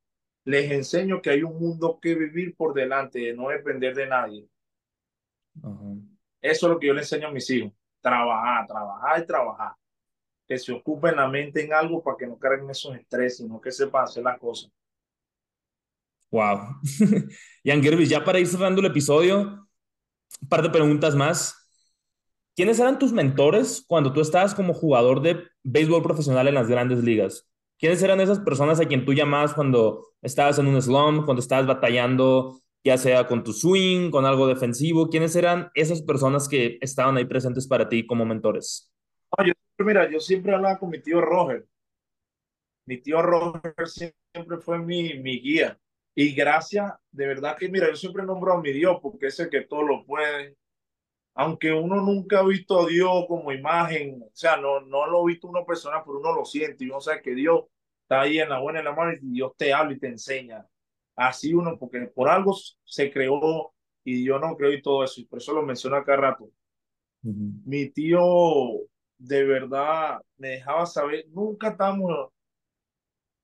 les 0.45 0.71
enseño 0.71 1.21
que 1.21 1.31
hay 1.31 1.41
un 1.41 1.57
mundo 1.57 1.97
que 1.99 2.13
vivir 2.13 2.55
por 2.55 2.73
delante, 2.73 3.17
de 3.17 3.33
no 3.33 3.49
depender 3.49 3.95
de 3.95 4.05
nadie. 4.05 4.47
Eso 6.39 6.67
es 6.67 6.71
lo 6.71 6.79
que 6.79 6.87
yo 6.87 6.93
le 6.93 7.01
enseño 7.01 7.29
a 7.29 7.31
mis 7.31 7.49
hijos 7.49 7.71
trabajar, 8.03 8.67
trabajar 8.67 9.23
y 9.23 9.25
trabajar. 9.25 9.75
Que 10.45 10.59
se 10.59 10.73
ocupen 10.73 11.15
la 11.15 11.27
mente 11.27 11.63
en 11.63 11.73
algo 11.73 12.03
para 12.03 12.17
que 12.17 12.27
no 12.27 12.37
carguen 12.37 12.69
esos 12.69 12.95
estrés, 12.95 13.37
sino 13.37 13.59
que 13.59 13.71
sepan 13.71 14.03
hacer 14.03 14.23
las 14.23 14.37
cosas. 14.37 14.69
Wow. 16.29 16.81
Jan 17.63 17.81
Gervis, 17.83 18.09
ya 18.09 18.23
para 18.23 18.39
ir 18.39 18.47
cerrando 18.47 18.81
el 18.81 18.87
episodio, 18.87 19.67
un 20.41 20.49
par 20.49 20.61
de 20.61 20.69
preguntas 20.69 21.15
más. 21.15 21.62
¿Quiénes 22.55 22.79
eran 22.79 22.99
tus 22.99 23.11
mentores 23.11 23.83
cuando 23.87 24.13
tú 24.13 24.21
estabas 24.21 24.53
como 24.53 24.75
jugador 24.75 25.21
de 25.21 25.43
béisbol 25.63 26.03
profesional 26.03 26.47
en 26.47 26.53
las 26.53 26.67
grandes 26.67 27.03
ligas? 27.03 27.49
¿Quiénes 27.79 28.03
eran 28.03 28.21
esas 28.21 28.39
personas 28.39 28.79
a 28.79 28.85
quien 28.85 29.05
tú 29.05 29.13
llamabas 29.13 29.55
cuando 29.55 30.07
estabas 30.21 30.59
en 30.59 30.67
un 30.67 30.79
slump, 30.79 31.25
cuando 31.25 31.41
estabas 31.41 31.65
batallando 31.65 32.61
ya 32.83 32.97
sea 32.97 33.27
con 33.27 33.43
tu 33.43 33.53
swing, 33.53 34.11
con 34.11 34.25
algo 34.25 34.45
defensivo? 34.45 35.09
¿Quiénes 35.09 35.35
eran 35.35 35.71
esas 35.73 36.03
personas 36.03 36.47
que 36.47 36.77
estaban 36.81 37.17
ahí 37.17 37.25
presentes 37.25 37.67
para 37.67 37.89
ti 37.89 38.05
como 38.05 38.23
mentores? 38.23 38.93
yo, 39.45 39.53
mira, 39.85 40.09
yo 40.11 40.19
siempre 40.19 40.53
hablaba 40.53 40.77
con 40.77 40.91
mi 40.91 41.01
tío 41.01 41.21
Roger. 41.21 41.65
Mi 42.85 42.99
tío 43.01 43.21
Roger 43.21 43.73
siempre 43.87 44.59
fue 44.59 44.77
mi, 44.77 45.17
mi 45.19 45.39
guía. 45.39 45.79
Y 46.13 46.35
gracias, 46.35 46.93
de 47.11 47.25
verdad 47.25 47.57
que, 47.57 47.67
mira, 47.67 47.89
yo 47.89 47.95
siempre 47.95 48.23
nombro 48.23 48.53
a 48.53 48.61
mi 48.61 48.71
Dios 48.71 48.97
porque 49.01 49.27
es 49.27 49.39
el 49.39 49.49
que 49.49 49.61
todo 49.61 49.81
lo 49.81 50.05
puede. 50.05 50.55
Aunque 51.35 51.71
uno 51.71 51.95
nunca 52.01 52.39
ha 52.39 52.45
visto 52.45 52.81
a 52.81 52.87
Dios 52.87 53.25
como 53.27 53.51
imagen, 53.51 54.21
o 54.21 54.29
sea, 54.33 54.57
no, 54.57 54.81
no 54.81 55.07
lo 55.07 55.21
ha 55.21 55.25
visto 55.25 55.47
una 55.47 55.65
persona, 55.65 56.03
pero 56.05 56.19
uno 56.19 56.33
lo 56.33 56.45
siente 56.45 56.83
y 56.83 56.89
uno 56.89 57.01
sabe 57.01 57.21
que 57.21 57.33
Dios 57.33 57.63
está 58.03 58.21
ahí 58.21 58.39
en 58.39 58.49
la 58.49 58.59
buena 58.59 58.79
y 58.79 58.81
en 58.81 58.85
la 58.85 58.93
mano 58.93 59.13
y 59.13 59.19
Dios 59.19 59.53
te 59.57 59.73
habla 59.73 59.93
y 59.93 59.99
te 59.99 60.07
enseña 60.07 60.67
así 61.15 61.53
uno, 61.53 61.77
porque 61.77 62.01
por 62.01 62.29
algo 62.29 62.55
se 62.83 63.11
creó 63.11 63.73
y 64.03 64.23
yo 64.23 64.39
no 64.39 64.55
creo 64.55 64.73
y 64.73 64.81
todo 64.81 65.03
eso, 65.03 65.21
y 65.21 65.25
por 65.25 65.39
eso 65.39 65.53
lo 65.53 65.63
menciono 65.63 65.95
acá 65.95 66.15
rato. 66.15 66.49
Mi 67.21 67.89
tío 67.89 68.19
de 69.17 69.43
verdad 69.45 70.21
me 70.37 70.49
dejaba 70.49 70.85
saber, 70.85 71.25
nunca 71.29 71.69
estamos 71.69 72.29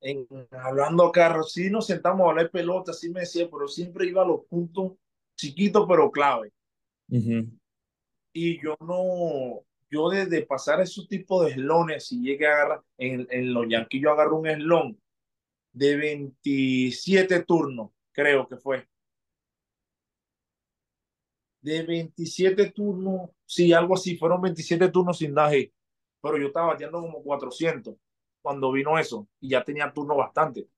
en, 0.02 0.28
hablando 0.52 1.06
acá, 1.06 1.42
sí 1.44 1.70
nos 1.70 1.88
sentamos 1.88 2.26
a 2.26 2.30
hablar 2.32 2.52
pelota, 2.52 2.92
así 2.92 3.10
me 3.10 3.22
decía, 3.22 3.48
pero 3.50 3.68
siempre 3.68 4.08
iba 4.08 4.24
a 4.24 4.28
los 4.28 4.46
puntos 4.46 4.94
chiquitos 5.36 5.86
pero 5.88 6.12
clave. 6.12 6.52
Y 8.34 8.62
yo 8.62 8.76
no, 8.82 9.66
yo 9.90 10.10
desde 10.10 10.46
pasar 10.46 10.82
esos 10.82 11.08
tipos 11.08 11.46
de 11.46 11.52
eslones, 11.52 12.08
si 12.08 12.22
llegué 12.22 12.48
a 12.48 12.54
agarrar, 12.54 12.82
en, 12.98 13.28
en 13.32 13.54
los 13.54 13.68
Yankees 13.68 14.02
yo 14.02 14.12
agarro 14.12 14.38
un 14.38 14.48
eslón 14.48 15.00
de 15.74 15.96
27 15.96 17.44
turnos, 17.44 17.92
creo 18.12 18.48
que 18.48 18.58
fue. 18.58 18.88
De 21.62 21.84
27 21.84 22.72
turnos, 22.72 23.32
sí, 23.46 23.74
algo 23.74 23.96
así, 23.96 24.18
fueron 24.18 24.42
27 24.42 24.90
turnos 24.90 25.18
sin 25.18 25.34
daje, 25.34 25.74
pero 26.22 26.38
yo 26.38 26.48
estaba 26.48 26.68
bateando 26.68 27.02
como 27.02 27.22
400 27.24 27.96
cuando 28.42 28.72
vino 28.72 28.98
eso 28.98 29.28
y 29.40 29.50
ya 29.50 29.64
tenía 29.64 29.92
turno 29.92 30.16
bastante. 30.16 30.70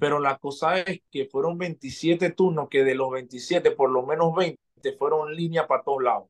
Pero 0.00 0.18
la 0.18 0.36
cosa 0.38 0.80
es 0.80 1.02
que 1.10 1.26
fueron 1.26 1.56
27 1.56 2.30
turnos 2.32 2.68
que 2.68 2.82
de 2.82 2.96
los 2.96 3.10
27, 3.12 3.70
por 3.72 3.90
lo 3.90 4.04
menos 4.04 4.34
20 4.34 4.60
fueron 4.92 5.34
línea 5.34 5.66
para 5.66 5.82
todos 5.82 6.02
lados. 6.02 6.28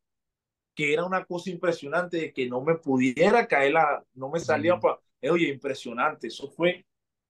Que 0.75 0.93
era 0.95 1.05
una 1.05 1.25
cosa 1.25 1.51
impresionante 1.51 2.17
de 2.19 2.33
que 2.33 2.49
no 2.49 2.61
me 2.63 2.77
pudiera 2.77 3.47
caer 3.47 3.73
la, 3.73 4.05
no 4.15 4.31
me 4.31 4.41
salía 4.41 4.79
para 4.79 5.01
oye, 5.29 5.49
impresionante, 5.49 6.29
eso 6.29 6.49
fue, 6.49 6.87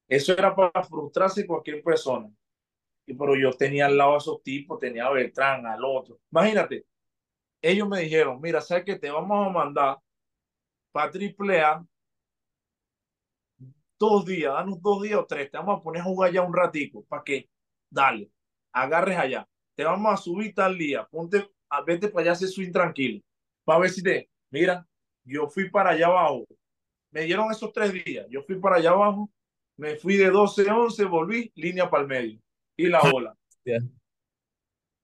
eso 0.09 0.33
era 0.33 0.55
para 0.55 0.83
frustrarse 0.85 1.47
cualquier 1.47 1.83
persona. 1.83 2.31
Y, 3.07 3.14
pero 3.14 3.37
yo 3.37 3.53
tenía 3.53 3.87
al 3.87 3.97
lado 3.97 4.14
a 4.14 4.18
esos 4.18 4.43
tipos, 4.43 4.79
tenía 4.79 5.07
a 5.07 5.11
Beltrán, 5.11 5.66
al 5.66 5.85
otro. 5.85 6.21
Imagínate, 6.31 6.87
ellos 7.62 7.89
me 7.89 8.01
dijeron, 8.01 8.41
mira, 8.41 8.61
¿sabes 8.61 8.85
qué? 8.85 8.97
Te 8.99 9.11
vamos 9.11 9.47
a 9.47 9.51
mandar 9.51 9.99
para 10.93 11.11
triple 11.11 11.61
A 11.61 11.85
dos 13.99 14.25
días, 14.25 14.53
danos 14.53 14.81
dos 14.81 15.03
días 15.03 15.18
o 15.18 15.27
tres, 15.27 15.51
te 15.51 15.59
vamos 15.59 15.79
a 15.79 15.83
poner 15.83 16.01
a 16.03 16.05
jugar 16.05 16.33
ya 16.33 16.43
un 16.43 16.55
ratico, 16.55 17.05
para 17.05 17.23
que, 17.23 17.51
dale, 17.91 18.31
agarres 18.73 19.18
allá, 19.18 19.49
te 19.81 19.87
vamos 19.87 20.12
a 20.12 20.16
subir 20.18 20.55
tal 20.55 20.76
día, 20.76 21.09
ponte, 21.11 21.51
a, 21.70 21.81
vete 21.81 22.09
para 22.09 22.24
allá, 22.24 22.33
hacer 22.33 22.49
swing 22.49 22.70
tranquilo, 22.70 23.22
para 23.64 23.78
ver 23.78 23.89
si 23.89 24.03
te, 24.03 24.28
mira, 24.51 24.87
yo 25.24 25.49
fui 25.49 25.70
para 25.70 25.93
allá 25.93 26.09
abajo, 26.09 26.45
me 27.11 27.22
dieron 27.22 27.51
esos 27.51 27.72
tres 27.72 27.91
días, 27.91 28.26
yo 28.28 28.43
fui 28.43 28.57
para 28.57 28.76
allá 28.76 28.91
abajo, 28.91 29.31
me 29.78 29.97
fui 29.97 30.18
de 30.18 30.28
12 30.28 30.68
a 30.68 30.76
11, 30.76 31.05
volví, 31.07 31.51
línea 31.55 31.89
para 31.89 32.03
el 32.03 32.09
medio, 32.11 32.39
y 32.76 32.89
la 32.89 33.01
bola. 33.11 33.35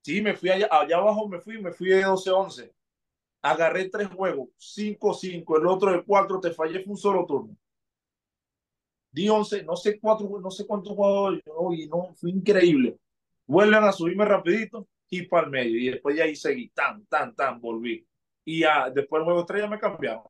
Sí, 0.02 0.20
me 0.20 0.36
fui 0.36 0.50
allá, 0.50 0.68
allá 0.70 0.98
abajo, 0.98 1.26
me 1.26 1.40
fui, 1.40 1.58
me 1.58 1.72
fui 1.72 1.88
de 1.88 2.02
12 2.02 2.28
a 2.28 2.34
11, 2.34 2.74
agarré 3.40 3.88
tres 3.88 4.08
juegos, 4.08 4.50
5-5, 4.58 5.58
el 5.58 5.66
otro 5.68 5.90
de 5.90 6.04
4, 6.04 6.38
te 6.38 6.50
fallé, 6.50 6.84
fue 6.84 6.92
un 6.92 6.98
solo 6.98 7.24
turno 7.24 7.56
di 9.10 9.26
11, 9.26 9.62
no 9.62 9.74
sé 9.74 9.98
cuatro, 9.98 10.38
no 10.38 10.50
sé 10.50 10.66
cuántos 10.66 10.92
jugadores, 10.92 11.42
y 11.72 11.86
no, 11.88 12.14
fue 12.16 12.28
increíble. 12.28 12.98
Vuelven 13.46 13.84
a 13.84 13.92
subirme 13.92 14.24
rapidito 14.24 14.88
y 15.08 15.22
para 15.22 15.46
el 15.46 15.50
medio. 15.50 15.78
Y 15.78 15.90
después 15.90 16.16
ya 16.16 16.24
ahí 16.24 16.36
seguí, 16.36 16.68
tan, 16.70 17.04
tan, 17.06 17.34
tan, 17.34 17.60
volví. 17.60 18.06
Y 18.44 18.60
ya, 18.60 18.90
después 18.90 19.20
el 19.20 19.24
juego 19.24 19.46
3 19.46 19.62
ya 19.62 19.68
me 19.68 19.78
cambiaron. 19.78 20.24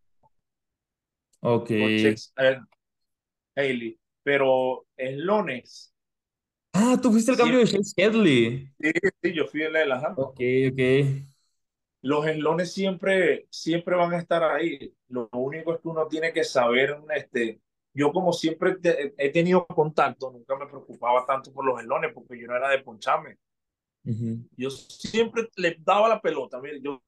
Ok. 1.40 1.70
Haley. 3.54 3.98
Pero 4.22 4.86
en 4.96 5.24
Lones. 5.24 5.94
Ah, 6.72 6.98
tú 7.00 7.10
fuiste 7.10 7.32
el 7.32 7.38
cambio 7.38 7.58
de 7.58 7.66
Chase 7.66 7.94
Headley. 7.96 8.70
Sí, 8.78 8.92
sí, 9.22 9.32
yo 9.32 9.46
fui 9.46 9.62
en 9.62 9.72
la 9.72 10.14
Ok, 10.16 10.40
ok. 10.72 10.80
Los 12.02 12.26
enlones 12.26 12.72
siempre, 12.72 13.46
siempre 13.50 13.96
van 13.96 14.12
a 14.12 14.18
estar 14.18 14.44
ahí. 14.44 14.94
Lo 15.08 15.28
único 15.32 15.74
es 15.74 15.80
que 15.80 15.88
uno 15.88 16.06
tiene 16.06 16.32
que 16.32 16.44
saber 16.44 16.98
este, 17.14 17.60
yo 17.96 18.12
como 18.12 18.30
siempre 18.34 18.76
he 19.16 19.30
tenido 19.30 19.66
contacto, 19.66 20.30
nunca 20.30 20.54
me 20.54 20.66
preocupaba 20.66 21.24
tanto 21.24 21.50
por 21.50 21.64
los 21.64 21.80
elones 21.80 22.12
porque 22.12 22.38
yo 22.38 22.46
no 22.46 22.54
era 22.54 22.68
de 22.68 22.80
poncharme. 22.80 23.38
Yo 24.54 24.70
siempre 24.70 25.48
le 25.56 25.78
daba 25.80 26.06
la 26.06 26.20
pelota. 26.20 26.60
Mire, 26.60 26.82
yo 26.82 27.02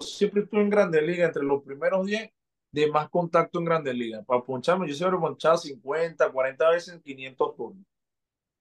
siempre 0.00 0.42
estuve 0.42 0.60
en 0.60 0.70
Grandes 0.70 1.04
Ligas 1.04 1.28
entre 1.28 1.44
los 1.44 1.62
primeros 1.62 2.04
10 2.04 2.30
de 2.72 2.90
más 2.90 3.08
contacto 3.08 3.60
en 3.60 3.66
Grandes 3.66 3.94
Ligas. 3.94 4.26
Para 4.26 4.42
poncharme, 4.42 4.88
yo 4.88 4.94
siempre 4.94 5.20
ponchaba 5.20 5.56
50, 5.56 6.32
40 6.32 6.70
veces 6.70 6.94
en 6.94 7.00
500 7.00 7.56
turnos. 7.56 7.86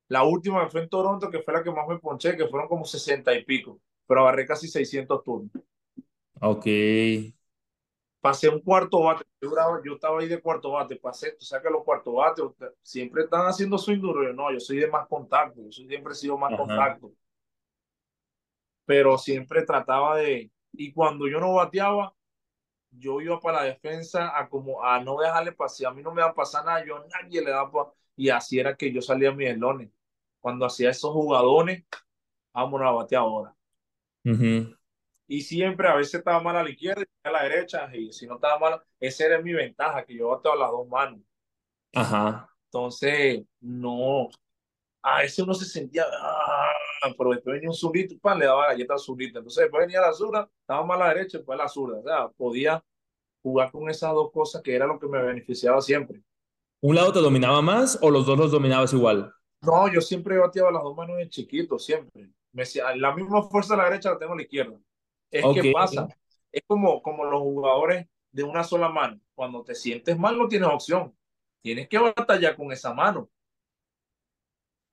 La 0.10 0.24
última 0.24 0.70
fue 0.70 0.84
en 0.84 0.90
Toronto, 0.90 1.32
que 1.32 1.40
fue 1.40 1.56
la 1.56 1.64
que 1.64 1.72
más 1.72 1.88
me 1.88 1.98
ponché, 1.98 2.38
que 2.38 2.48
fueron 2.48 2.68
como 2.68 2.86
60 2.86 3.34
y 3.34 3.44
pico, 3.44 3.82
pero 4.06 4.22
agarré 4.22 4.46
casi 4.46 4.68
600 4.68 5.24
turnos. 5.24 5.52
Ok 6.40 6.68
pasé 8.24 8.48
un 8.48 8.62
cuarto 8.62 9.02
bate, 9.02 9.26
yo, 9.42 9.50
estaba 9.96 10.22
ahí 10.22 10.30
de 10.30 10.40
cuarto 10.40 10.72
bate, 10.72 10.96
pasé, 10.96 11.34
tú 11.34 11.44
sabes 11.44 11.66
que 11.66 11.70
los 11.70 11.84
cuartos 11.84 12.16
bates 12.16 12.46
siempre 12.82 13.24
están 13.24 13.46
haciendo 13.48 13.78
su 13.78 13.92
induro, 13.92 14.32
no, 14.32 14.50
yo 14.50 14.62
soy 14.62 14.78
de 14.78 14.88
más 14.88 15.10
contacto, 15.10 15.62
yo 15.62 15.70
siempre 15.70 16.14
he 16.14 16.16
sido 16.16 16.38
más 16.38 16.56
contacto, 16.56 17.12
pero 18.86 19.18
siempre 19.18 19.64
trataba 19.64 20.16
de, 20.20 20.50
y 20.72 20.94
cuando 20.94 21.28
yo 21.28 21.42
no 21.42 21.56
bateaba, 21.56 22.14
yo 22.92 23.20
iba 23.20 23.42
para 23.42 23.58
la 23.58 23.64
defensa 23.66 24.40
a 24.40 24.48
como 24.48 24.82
a 24.82 25.04
no 25.04 25.18
dejarle 25.18 25.52
pasar, 25.52 25.88
a 25.88 25.94
mí 25.94 26.02
no 26.02 26.14
me 26.14 26.22
va 26.22 26.30
a 26.30 26.34
pasar 26.34 26.64
nada, 26.64 26.86
yo 26.86 27.06
nadie 27.14 27.44
le 27.44 27.52
da 27.52 27.70
y 28.16 28.30
así 28.30 28.58
era 28.58 28.78
que 28.78 28.94
yo 28.94 29.02
salía 29.02 29.32
a 29.32 29.36
mis 29.36 29.50
elones, 29.50 29.92
cuando 30.40 30.66
hacía 30.66 30.92
esos 30.92 31.12
jugadores, 31.12 31.84
vámonos 32.54 32.88
a 32.88 32.92
batear 32.92 33.22
ahora. 33.24 33.54
Uh 34.24 34.83
y 35.34 35.42
siempre 35.42 35.88
a 35.88 35.96
veces 35.96 36.14
estaba 36.14 36.40
mal 36.44 36.56
a 36.58 36.64
la 36.64 36.70
izquierda 36.70 37.02
y 37.02 37.28
a 37.28 37.32
la 37.32 37.42
derecha 37.42 37.90
y 37.92 38.14
si 38.14 38.28
no 38.28 38.36
estaba 38.36 38.60
mal, 38.60 38.84
esa 39.00 39.26
era 39.26 39.42
mi 39.42 39.52
ventaja, 39.52 40.06
que 40.06 40.16
yo 40.16 40.30
bateo 40.30 40.56
las 40.56 40.70
dos 40.70 40.88
manos. 40.88 41.22
Ajá. 41.96 42.48
Entonces, 42.66 43.44
no, 43.60 44.30
a 45.02 45.22
veces 45.22 45.40
uno 45.40 45.56
se 45.56 45.66
sentía, 45.66 46.06
ah, 46.22 46.70
pero 47.18 47.32
después 47.32 47.56
venía 47.56 47.68
un 47.68 47.74
zurito, 47.74 48.16
pan, 48.22 48.38
le 48.38 48.46
daba 48.46 48.68
galleta 48.68 48.94
al 48.94 49.00
zurito. 49.00 49.40
Entonces 49.40 49.64
después 49.64 49.88
venía 49.88 50.02
la 50.02 50.14
zurda, 50.14 50.48
estaba 50.62 50.86
mal 50.86 51.02
a 51.02 51.08
la 51.08 51.14
derecha, 51.16 51.40
después 51.40 51.60
a 51.60 51.64
la 51.64 51.68
zurda. 51.68 51.98
O 51.98 52.04
sea, 52.04 52.28
podía 52.38 52.84
jugar 53.42 53.72
con 53.72 53.90
esas 53.90 54.14
dos 54.14 54.32
cosas 54.32 54.62
que 54.62 54.76
era 54.76 54.86
lo 54.86 55.00
que 55.00 55.08
me 55.08 55.20
beneficiaba 55.20 55.82
siempre. 55.82 56.22
¿Un 56.80 56.94
lado 56.94 57.12
te 57.12 57.20
dominaba 57.20 57.60
más 57.64 57.98
o 58.04 58.12
los 58.12 58.28
dos 58.28 58.38
los 58.38 58.52
dominabas 58.52 58.94
igual? 58.94 59.34
No, 59.64 59.92
yo 59.92 60.00
siempre 60.00 60.38
bateaba 60.38 60.72
las 60.72 60.84
dos 60.84 60.96
manos 60.96 61.18
de 61.18 61.28
chiquito, 61.28 61.80
siempre. 61.80 62.30
Me 62.52 62.62
decía, 62.62 62.96
la 62.96 63.16
misma 63.16 63.42
fuerza 63.50 63.74
a 63.74 63.78
la 63.78 63.86
derecha 63.86 64.12
la 64.12 64.20
tengo 64.20 64.34
a 64.34 64.36
la 64.36 64.44
izquierda. 64.44 64.78
Es 65.34 65.62
que 65.62 65.72
pasa, 65.72 66.08
es 66.52 66.62
como, 66.68 67.02
como 67.02 67.26
los 67.26 67.42
jugadores 67.42 68.08
de 68.32 68.44
una 68.44 68.64
sola 68.64 68.88
mano. 68.88 69.20
Cuando 69.34 69.64
te 69.64 69.74
sientes 69.74 70.18
mal 70.18 70.38
no 70.38 70.48
tienes 70.48 70.70
opción. 70.70 71.16
Tienes 71.62 71.88
que 71.88 71.98
batallar 71.98 72.56
con 72.56 72.72
esa 72.72 72.94
mano. 72.94 73.30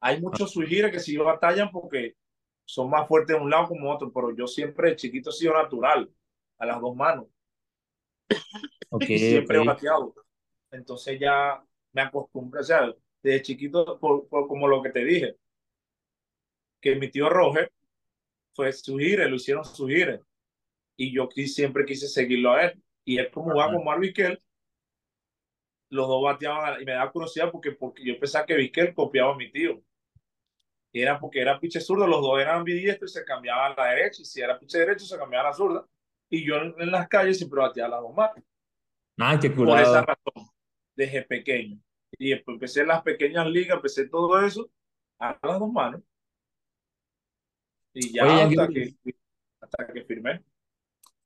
Hay 0.01 0.18
muchos 0.20 0.53
sugiere 0.53 0.91
que 0.91 0.99
sí 0.99 1.16
batallan 1.18 1.70
porque 1.70 2.16
son 2.64 2.88
más 2.88 3.07
fuertes 3.07 3.36
de 3.36 3.43
un 3.43 3.51
lado 3.51 3.68
como 3.68 3.93
otro, 3.93 4.11
pero 4.11 4.34
yo 4.34 4.47
siempre 4.47 4.97
chiquito 4.97 5.28
he 5.28 5.32
sido 5.32 5.53
natural 5.53 6.11
a 6.59 6.66
las 6.66 6.80
dos 6.80 6.97
manos. 6.97 7.26
Okay, 8.88 9.18
siempre 9.18 9.61
he 9.61 9.66
bateado. 9.66 10.14
Entonces 10.70 11.20
ya 11.20 11.62
me 11.93 12.01
acostumbré, 12.01 12.61
o 12.61 12.64
sea, 12.64 12.95
desde 13.22 13.43
chiquito, 13.43 13.99
como 13.99 14.68
lo 14.68 14.82
que 14.82 14.91
te 14.91 15.05
dije, 15.05 15.36
que 16.80 16.97
mi 16.97 17.11
tío 17.11 17.28
Roger 17.28 17.70
fue 18.55 18.72
su 18.72 18.97
lo 18.97 19.36
hicieron 19.36 19.64
su 19.64 19.86
y 21.01 21.14
yo 21.14 21.30
siempre 21.46 21.86
quise 21.86 22.07
seguirlo 22.09 22.53
a 22.53 22.64
él. 22.64 22.82
Y 23.07 23.16
él 23.16 23.30
como 23.30 23.53
jugaba 23.53 23.72
con 23.72 23.82
Mark 23.82 24.03
los 25.88 26.07
dos 26.07 26.22
bateaban 26.22 26.80
y 26.80 26.84
me 26.84 26.92
da 26.92 27.11
curiosidad 27.11 27.51
porque, 27.51 27.72
porque 27.72 28.05
yo 28.05 28.20
pensaba 28.20 28.44
que 28.44 28.55
Vizquel 28.55 28.94
copiaba 28.94 29.32
a 29.32 29.36
mi 29.36 29.51
tío. 29.51 29.82
Y 30.92 31.01
era 31.01 31.18
porque 31.18 31.40
era 31.40 31.59
piche 31.59 31.80
zurdo, 31.80 32.07
los 32.07 32.20
dos 32.20 32.38
eran 32.38 32.59
ambidiestros 32.59 33.12
y 33.12 33.14
se 33.14 33.24
cambiaban 33.24 33.72
a 33.72 33.76
la 33.76 33.90
derecha. 33.94 34.20
Y 34.20 34.26
si 34.26 34.42
era 34.42 34.59
piche 34.59 34.78
derecho, 34.78 35.07
se 35.07 35.16
cambiaba 35.16 35.48
a 35.48 35.51
la 35.51 35.57
zurda. 35.57 35.86
Y 36.28 36.44
yo 36.44 36.57
en, 36.57 36.90
las 36.90 37.09
calles 37.09 37.38
siempre 37.38 37.61
bateaba 37.61 37.96
las 37.96 38.01
dos 38.03 38.14
manos. 38.14 38.44
Ah, 39.18 39.38
qué 39.40 39.48
Por 39.48 39.80
esa 39.80 40.03
razón, 40.03 40.51
desde 40.94 41.22
pequeño. 41.22 41.78
Y 42.18 42.30
después 42.30 42.57
empecé 42.57 42.82
en 42.82 42.88
las 42.88 43.03
pequeñas 43.03 43.46
ligas, 43.46 43.76
empecé 43.76 44.07
todo 44.07 44.38
eso 44.44 44.70
a 45.18 45.38
las 45.42 45.59
dos 45.59 45.72
manos. 45.72 46.03
Y 47.94 48.12
ya 48.12 48.44
hasta, 48.44 48.68
que, 48.68 48.94
hasta 49.62 49.86
que 49.94 50.05
firmé. 50.05 50.44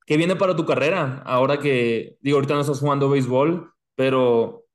¿Qué 0.06 0.16
viene 0.16 0.36
para 0.36 0.54
tu 0.54 0.66
carrera? 0.66 1.22
Ahora 1.24 1.58
que, 1.58 2.18
digo, 2.20 2.36
ahorita 2.36 2.54
no 2.54 2.60
estás 2.60 2.80
jugando 2.80 3.08
béisbol, 3.08 3.72
pero 3.94 4.66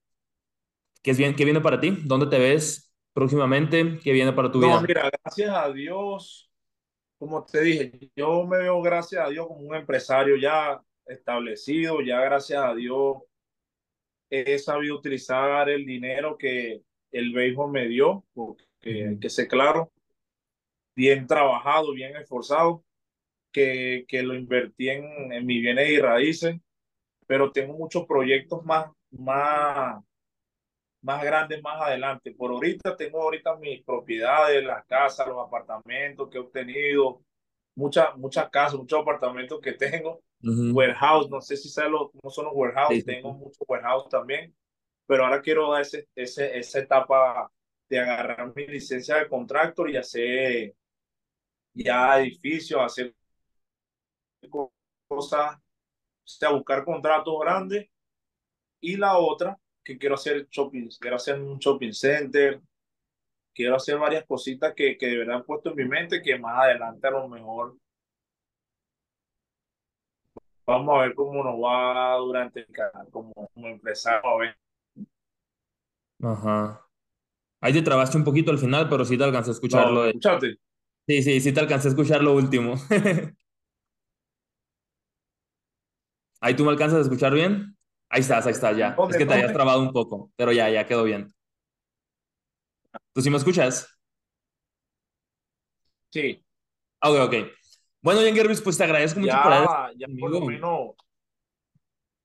¿qué, 1.03 1.11
es 1.11 1.17
bien, 1.17 1.35
¿qué 1.35 1.45
viene 1.45 1.61
para 1.61 1.79
ti? 1.79 1.95
¿Dónde 2.05 2.25
te 2.27 2.39
ves 2.39 2.91
próximamente? 3.13 3.99
¿Qué 4.03 4.11
viene 4.11 4.33
para 4.33 4.51
tu 4.51 4.59
vida? 4.59 4.81
Mira, 4.81 5.11
gracias 5.23 5.49
a 5.55 5.71
Dios, 5.71 6.51
como 7.19 7.45
te 7.45 7.61
dije, 7.61 8.11
yo 8.15 8.43
me 8.45 8.57
veo, 8.57 8.81
gracias 8.81 9.23
a 9.23 9.29
Dios, 9.29 9.47
como 9.47 9.61
un 9.61 9.75
empresario 9.75 10.35
ya 10.35 10.81
establecido, 11.05 12.01
ya 12.01 12.21
gracias 12.21 12.63
a 12.63 12.73
Dios 12.73 13.17
he 14.31 14.59
sabido 14.59 14.95
utilizar 14.95 15.69
el 15.69 15.85
dinero 15.85 16.37
que 16.37 16.83
el 17.11 17.33
béisbol 17.33 17.71
me 17.71 17.87
dio, 17.87 18.23
porque 18.33 19.17
que 19.19 19.29
sé 19.29 19.47
claro, 19.47 19.91
bien 20.95 21.25
trabajado, 21.25 21.93
bien 21.93 22.15
esforzado 22.15 22.83
que, 23.51 24.05
que 24.07 24.23
lo 24.23 24.35
invertí 24.35 24.89
en, 24.89 25.31
en 25.31 25.45
mi 25.45 25.59
bienes 25.59 25.89
y 25.89 25.99
raíces, 25.99 26.55
pero 27.27 27.51
tengo 27.51 27.73
muchos 27.73 28.05
proyectos 28.05 28.63
más, 28.65 28.89
más, 29.11 30.03
más 31.01 31.23
grandes 31.23 31.61
más 31.61 31.81
adelante. 31.81 32.31
Por 32.31 32.51
ahorita 32.51 32.95
tengo 32.95 33.21
ahorita 33.21 33.55
mis 33.57 33.83
propiedades, 33.83 34.63
las 34.63 34.85
casas, 34.85 35.27
los 35.27 35.45
apartamentos 35.45 36.29
que 36.29 36.37
he 36.37 36.41
obtenido, 36.41 37.21
muchas 37.75 38.15
muchas 38.17 38.49
casas, 38.49 38.79
muchos 38.79 39.01
apartamentos 39.01 39.59
que 39.61 39.73
tengo, 39.73 40.21
warehouse, 40.41 41.29
no 41.29 41.41
sé 41.41 41.55
si 41.57 41.69
sabes 41.69 41.91
cómo 41.91 42.29
son 42.29 42.45
los 42.45 42.53
warehouse, 42.55 43.05
tengo 43.05 43.33
muchos 43.33 43.63
warehouse 43.67 44.09
también, 44.09 44.53
pero 45.05 45.25
ahora 45.25 45.41
quiero 45.41 45.71
dar 45.71 45.81
ese, 45.81 46.07
ese, 46.15 46.57
esa 46.57 46.79
etapa 46.79 47.51
de 47.89 47.99
agarrar 47.99 48.53
mi 48.55 48.67
licencia 48.67 49.17
de 49.17 49.27
contractor 49.27 49.89
y 49.89 49.97
hacer 49.97 50.75
ya 51.73 52.19
edificios, 52.19 52.81
hacer 52.81 53.13
cosas, 54.47 55.57
o 55.57 55.61
sea, 56.23 56.49
buscar 56.51 56.85
contratos 56.85 57.33
grandes. 57.41 57.89
Y 58.81 58.97
la 58.97 59.17
otra, 59.17 59.57
que 59.83 59.97
quiero 59.97 60.15
hacer 60.15 60.47
shopping, 60.49 60.87
quiero 60.99 61.17
hacer 61.17 61.39
un 61.41 61.57
shopping 61.59 61.91
center, 61.91 62.61
quiero 63.53 63.75
hacer 63.75 63.97
varias 63.97 64.25
cositas 64.25 64.73
que, 64.73 64.97
que 64.97 65.07
de 65.07 65.17
verdad 65.17 65.37
han 65.37 65.45
puesto 65.45 65.71
en 65.71 65.75
mi 65.75 65.85
mente 65.85 66.21
que 66.21 66.39
más 66.39 66.57
adelante 66.59 67.07
a 67.07 67.11
lo 67.11 67.27
mejor 67.27 67.75
vamos 70.65 70.95
a 70.95 71.01
ver 71.01 71.15
cómo 71.15 71.43
nos 71.43 71.55
va 71.55 72.15
durante 72.17 72.61
el 72.61 72.67
canal, 72.67 73.07
como, 73.09 73.33
como 73.33 73.67
empresario, 73.67 74.29
a 74.29 74.37
ver. 74.37 74.57
Ajá. 76.21 76.85
Ahí 77.61 77.73
te 77.73 77.81
trabaste 77.81 78.17
un 78.17 78.23
poquito 78.23 78.51
al 78.51 78.59
final, 78.59 78.87
pero 78.87 79.03
sí 79.03 79.17
te 79.17 79.23
alcancé 79.23 79.49
a 79.51 79.53
escucharlo. 79.53 80.05
No, 80.05 80.39
Sí, 81.07 81.23
sí, 81.23 81.41
sí 81.41 81.51
te 81.51 81.59
alcancé 81.59 81.87
a 81.87 81.91
escuchar 81.91 82.21
lo 82.21 82.35
último. 82.35 82.75
Ahí 86.41 86.55
tú 86.55 86.63
me 86.63 86.71
alcanzas 86.71 86.99
a 86.99 87.01
escuchar 87.01 87.33
bien. 87.33 87.75
Ahí 88.09 88.21
estás, 88.21 88.45
ahí 88.45 88.53
estás, 88.53 88.75
ya. 88.75 88.95
Es 89.09 89.17
que 89.17 89.25
te 89.25 89.33
habías 89.33 89.53
trabado 89.53 89.81
un 89.81 89.91
poco, 89.91 90.31
pero 90.35 90.51
ya, 90.51 90.69
ya 90.69 90.85
quedó 90.85 91.03
bien. 91.03 91.33
¿Tú 93.13 93.21
sí 93.21 93.29
me 93.29 93.37
escuchas? 93.37 93.87
Sí. 96.11 96.43
Ok, 97.01 97.19
ok. 97.21 97.33
Bueno, 98.01 98.21
Jan 98.21 98.33
Gervis, 98.33 98.61
pues 98.61 98.77
te 98.77 98.83
agradezco 98.83 99.19
mucho 99.19 99.37
por 99.43 99.53
haber. 99.53 99.97
Ya, 99.97 100.07
por 100.19 100.31
lo 100.31 100.41
menos. 100.41 100.95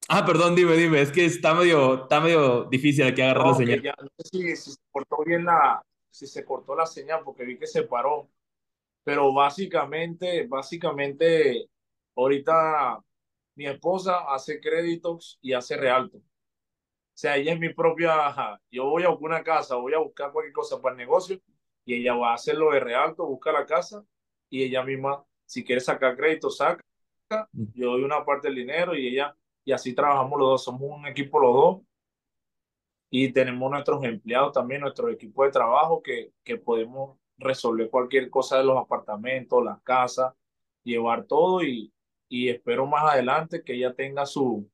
Ah, 0.08 0.24
perdón, 0.24 0.54
dime, 0.54 0.74
dime. 0.76 1.00
Es 1.00 1.10
que 1.10 1.24
está 1.24 1.54
medio, 1.54 2.02
está 2.02 2.20
medio 2.20 2.64
difícil 2.64 3.06
aquí 3.06 3.22
agarrar 3.22 3.48
la 3.48 3.54
señal. 3.54 3.82
no 3.82 4.08
sé 4.18 4.28
si, 4.30 4.56
si, 4.56 4.70
se 4.72 4.78
cortó 4.90 5.16
bien 5.24 5.44
la, 5.44 5.82
si 6.10 6.26
se 6.26 6.44
cortó 6.44 6.74
la 6.74 6.86
señal, 6.86 7.22
porque 7.24 7.44
vi 7.44 7.58
que 7.58 7.66
se 7.66 7.82
paró. 7.82 8.28
Pero 9.02 9.32
básicamente, 9.34 10.46
básicamente, 10.46 11.68
ahorita 12.16 13.02
mi 13.54 13.66
esposa 13.66 14.32
hace 14.32 14.60
créditos 14.60 15.38
y 15.40 15.52
hace 15.52 15.76
realto. 15.76 16.18
O 16.18 17.16
sea, 17.16 17.36
ella 17.36 17.52
es 17.52 17.60
mi 17.60 17.72
propia, 17.72 18.60
yo 18.70 18.86
voy 18.86 19.04
a 19.04 19.08
buscar 19.08 19.30
una 19.30 19.44
casa, 19.44 19.76
voy 19.76 19.94
a 19.94 19.98
buscar 19.98 20.32
cualquier 20.32 20.52
cosa 20.52 20.80
para 20.80 20.94
el 20.94 20.98
negocio 20.98 21.40
y 21.84 21.94
ella 21.94 22.14
va 22.14 22.32
a 22.32 22.34
hacer 22.34 22.56
lo 22.56 22.72
de 22.72 22.80
realto, 22.80 23.26
busca 23.26 23.52
la 23.52 23.64
casa 23.64 24.04
y 24.50 24.64
ella 24.64 24.82
misma, 24.82 25.24
si 25.46 25.64
quiere 25.64 25.80
sacar 25.80 26.16
crédito, 26.16 26.50
saca, 26.50 26.82
mm. 27.52 27.64
yo 27.74 27.92
doy 27.92 28.02
una 28.02 28.24
parte 28.24 28.48
del 28.48 28.56
dinero 28.56 28.96
y 28.96 29.06
ella, 29.08 29.36
y 29.64 29.70
así 29.70 29.94
trabajamos 29.94 30.38
los 30.38 30.48
dos, 30.48 30.64
somos 30.64 30.82
un 30.90 31.06
equipo 31.06 31.38
los 31.38 31.54
dos 31.54 31.82
y 33.10 33.32
tenemos 33.32 33.70
nuestros 33.70 34.02
empleados 34.02 34.52
también, 34.52 34.80
nuestro 34.80 35.08
equipo 35.08 35.44
de 35.44 35.52
trabajo 35.52 36.02
que, 36.02 36.32
que 36.42 36.56
podemos 36.56 37.16
resolver 37.38 37.90
cualquier 37.90 38.28
cosa 38.28 38.58
de 38.58 38.64
los 38.64 38.76
apartamentos, 38.76 39.64
las 39.64 39.80
casas, 39.82 40.34
llevar 40.82 41.24
todo 41.26 41.62
y, 41.62 41.93
y 42.34 42.48
espero 42.48 42.84
más 42.84 43.04
adelante 43.04 43.62
que 43.62 43.74
ella 43.74 43.94
tenga 43.94 44.26
su, 44.26 44.68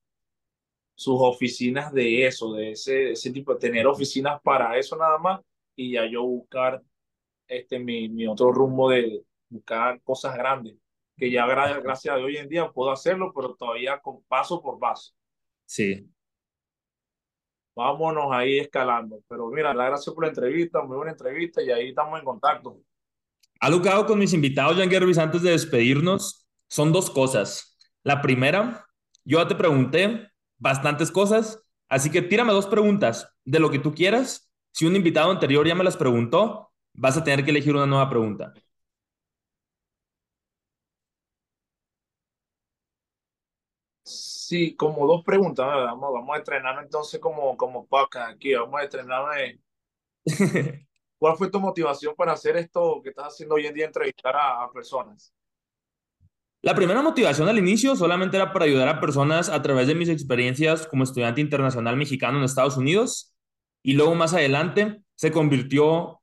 sus 0.95 1.17
oficinas 1.21 1.93
de 1.93 2.27
eso, 2.27 2.55
de 2.55 2.71
ese, 2.71 3.11
ese 3.11 3.31
tipo, 3.31 3.53
de 3.53 3.61
tener 3.61 3.87
oficinas 3.87 4.41
para 4.43 4.79
eso 4.79 4.97
nada 4.97 5.19
más 5.19 5.41
y 5.77 5.93
ya 5.93 6.07
yo 6.07 6.23
buscar 6.23 6.83
este, 7.47 7.79
mi, 7.79 8.09
mi 8.09 8.27
otro 8.27 8.51
rumbo 8.51 8.89
de 8.89 9.23
buscar 9.51 10.01
cosas 10.03 10.35
grandes, 10.37 10.75
que 11.19 11.31
ya 11.31 11.45
gracias 11.47 12.15
a 12.15 12.17
hoy 12.17 12.39
en 12.39 12.49
día 12.49 12.71
puedo 12.71 12.91
hacerlo, 12.93 13.31
pero 13.35 13.55
todavía 13.55 14.01
con 14.01 14.23
paso 14.23 14.63
por 14.63 14.79
paso. 14.79 15.13
Sí. 15.67 16.09
Vámonos 17.77 18.33
ahí 18.33 18.59
escalando. 18.59 19.23
Pero 19.29 19.49
mira, 19.49 19.75
la 19.75 19.85
gracias 19.87 20.15
por 20.15 20.25
la 20.25 20.31
entrevista, 20.31 20.83
muy 20.83 20.97
buena 20.97 21.13
entrevista 21.13 21.63
y 21.63 21.71
ahí 21.71 21.89
estamos 21.91 22.19
en 22.19 22.25
contacto. 22.25 22.81
Algo 23.61 23.83
que 23.83 23.91
hago 23.91 24.07
con 24.07 24.19
mis 24.19 24.33
invitados, 24.33 24.79
Jan 24.79 24.89
Gervis, 24.89 25.19
antes 25.19 25.43
de 25.43 25.51
despedirnos, 25.51 26.40
son 26.71 26.93
dos 26.93 27.11
cosas. 27.11 27.77
La 28.05 28.23
primera, 28.23 28.87
yo 29.25 29.39
ya 29.39 29.49
te 29.49 29.55
pregunté 29.57 30.31
bastantes 30.59 31.11
cosas, 31.11 31.63
así 31.89 32.11
que 32.11 32.23
tírame 32.23 32.53
dos 32.53 32.67
preguntas 32.67 33.29
de 33.45 33.61
lo 33.61 33.71
que 33.71 33.79
tú 33.81 33.93
quieras. 33.93 34.51
Si 34.73 34.87
un 34.87 34.97
invitado 34.97 35.31
anterior 35.31 35.67
ya 35.67 35.75
me 35.75 35.85
las 35.85 35.97
preguntó, 35.97 36.73
vas 36.95 37.17
a 37.17 37.25
tener 37.25 37.45
que 37.45 37.51
elegir 37.51 37.75
una 37.75 37.87
nueva 37.87 38.09
pregunta. 38.09 38.55
Sí, 44.05 44.75
como 44.77 45.07
dos 45.07 45.23
preguntas. 45.25 45.67
Vamos, 45.67 46.13
vamos 46.13 46.35
a 46.37 46.39
estrenarnos 46.39 46.85
entonces 46.85 47.21
como, 47.21 47.57
como 47.57 47.87
podcast 47.87 48.31
aquí. 48.35 48.55
Vamos 48.55 48.81
a 48.81 48.85
estrenarnos. 48.85 49.61
¿Cuál 51.19 51.37
fue 51.37 51.51
tu 51.51 51.61
motivación 51.61 52.15
para 52.17 52.33
hacer 52.33 52.57
esto 52.57 53.01
que 53.03 53.11
estás 53.11 53.29
haciendo 53.29 53.55
hoy 53.57 53.67
en 53.67 53.75
día, 53.75 53.87
entrevistar 53.87 54.35
a 54.37 54.71
personas? 54.73 55.33
La 56.63 56.75
primera 56.75 57.01
motivación 57.01 57.49
al 57.49 57.59
inicio 57.59 57.97
solamente 57.97 58.37
era 58.37 58.53
para 58.53 58.67
ayudar 58.67 58.89
a 58.89 59.01
personas 59.01 59.49
a 59.49 59.63
través 59.63 59.87
de 59.87 59.95
mis 59.95 60.11
experiencias 60.11 60.87
como 60.87 61.05
estudiante 61.05 61.41
internacional 61.41 61.97
mexicano 61.97 62.37
en 62.37 62.45
Estados 62.45 62.77
Unidos. 62.77 63.35
Y 63.83 63.95
luego 63.95 64.15
más 64.15 64.35
adelante 64.35 65.03
se 65.15 65.33
convirtió 65.33 66.21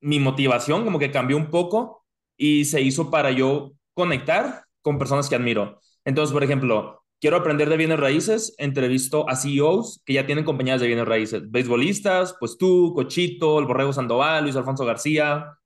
mi 0.00 0.20
motivación, 0.20 0.84
como 0.84 0.98
que 0.98 1.10
cambió 1.10 1.36
un 1.36 1.50
poco 1.50 2.04
y 2.36 2.64
se 2.64 2.80
hizo 2.80 3.10
para 3.10 3.30
yo 3.30 3.72
conectar 3.94 4.64
con 4.80 4.98
personas 4.98 5.28
que 5.28 5.36
admiro. 5.36 5.80
Entonces, 6.06 6.32
por 6.32 6.42
ejemplo, 6.42 7.04
quiero 7.20 7.36
aprender 7.36 7.68
de 7.68 7.76
bienes 7.76 8.00
raíces, 8.00 8.54
entrevisto 8.56 9.28
a 9.28 9.36
CEOs 9.36 10.02
que 10.06 10.14
ya 10.14 10.24
tienen 10.24 10.44
compañías 10.44 10.80
de 10.80 10.86
bienes 10.86 11.06
raíces, 11.06 11.50
beisbolistas, 11.50 12.34
pues 12.40 12.56
tú, 12.56 12.94
Cochito, 12.94 13.58
el 13.58 13.66
Borrego 13.66 13.92
Sandoval, 13.92 14.44
Luis 14.44 14.56
Alfonso 14.56 14.86
García. 14.86 15.58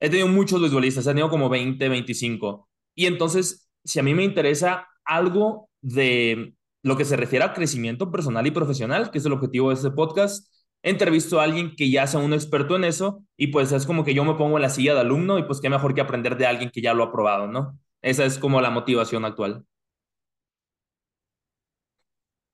He 0.00 0.10
tenido 0.10 0.28
muchos 0.28 0.60
beisbolistas, 0.60 1.06
he 1.06 1.10
tenido 1.10 1.30
como 1.30 1.48
20, 1.48 1.88
25. 1.88 2.67
Y 2.98 3.06
entonces, 3.06 3.70
si 3.84 4.00
a 4.00 4.02
mí 4.02 4.12
me 4.12 4.24
interesa 4.24 4.88
algo 5.04 5.70
de 5.82 6.54
lo 6.82 6.96
que 6.96 7.04
se 7.04 7.16
refiere 7.16 7.44
a 7.44 7.52
crecimiento 7.54 8.10
personal 8.10 8.44
y 8.44 8.50
profesional, 8.50 9.12
que 9.12 9.18
es 9.18 9.24
el 9.26 9.32
objetivo 9.34 9.68
de 9.68 9.76
este 9.76 9.92
podcast, 9.92 10.52
entrevisto 10.82 11.40
a 11.40 11.44
alguien 11.44 11.76
que 11.76 11.90
ya 11.92 12.08
sea 12.08 12.18
un 12.18 12.32
experto 12.32 12.74
en 12.74 12.82
eso 12.82 13.22
y 13.36 13.48
pues 13.48 13.70
es 13.70 13.86
como 13.86 14.02
que 14.04 14.14
yo 14.14 14.24
me 14.24 14.34
pongo 14.34 14.56
en 14.56 14.62
la 14.62 14.70
silla 14.70 14.94
de 14.94 15.00
alumno 15.02 15.38
y 15.38 15.44
pues 15.44 15.60
qué 15.60 15.70
mejor 15.70 15.94
que 15.94 16.00
aprender 16.00 16.36
de 16.36 16.46
alguien 16.46 16.70
que 16.72 16.80
ya 16.82 16.92
lo 16.92 17.04
ha 17.04 17.12
probado, 17.12 17.46
¿no? 17.46 17.78
Esa 18.02 18.24
es 18.24 18.36
como 18.36 18.60
la 18.60 18.70
motivación 18.70 19.24
actual. 19.24 19.64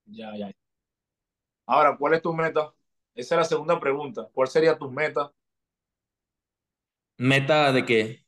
Ya, 0.07 0.37
ya. 0.37 0.53
Ahora, 1.67 1.97
¿cuál 1.99 2.15
es 2.15 2.23
tu 2.23 2.33
meta? 2.33 2.73
Esa 3.15 3.35
es 3.37 3.39
la 3.39 3.45
segunda 3.45 3.79
pregunta. 3.81 4.29
¿Cuál 4.33 4.49
sería 4.49 4.79
tu 4.79 4.91
meta? 4.91 5.33
¿Meta 7.19 7.73
de 7.73 7.85
qué? 7.85 8.24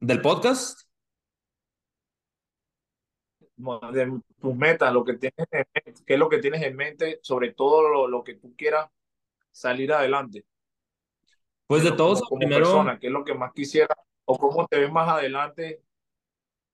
Del 0.00 0.20
podcast? 0.20 0.80
De 3.56 4.20
tus 4.38 4.54
metas, 4.54 4.92
lo 4.92 5.02
que 5.04 5.14
tienes 5.14 5.46
en 5.50 5.66
mente, 5.72 6.04
qué 6.04 6.12
es 6.12 6.18
lo 6.18 6.28
que 6.28 6.38
tienes 6.38 6.62
en 6.62 6.76
mente, 6.76 7.20
sobre 7.22 7.52
todo 7.52 8.06
lo, 8.06 8.22
que 8.22 8.34
tú 8.34 8.54
quieras 8.54 8.90
salir 9.50 9.92
adelante. 9.92 10.44
Pues 11.66 11.82
de 11.82 11.92
todos, 11.92 12.20
como, 12.20 12.38
primero, 12.38 12.66
persona, 12.66 12.98
qué 12.98 13.06
es 13.06 13.12
lo 13.12 13.24
que 13.24 13.34
más 13.34 13.52
quisiera 13.52 13.96
o 14.26 14.38
cómo 14.38 14.66
te 14.66 14.78
ves 14.78 14.92
más 14.92 15.08
adelante, 15.08 15.82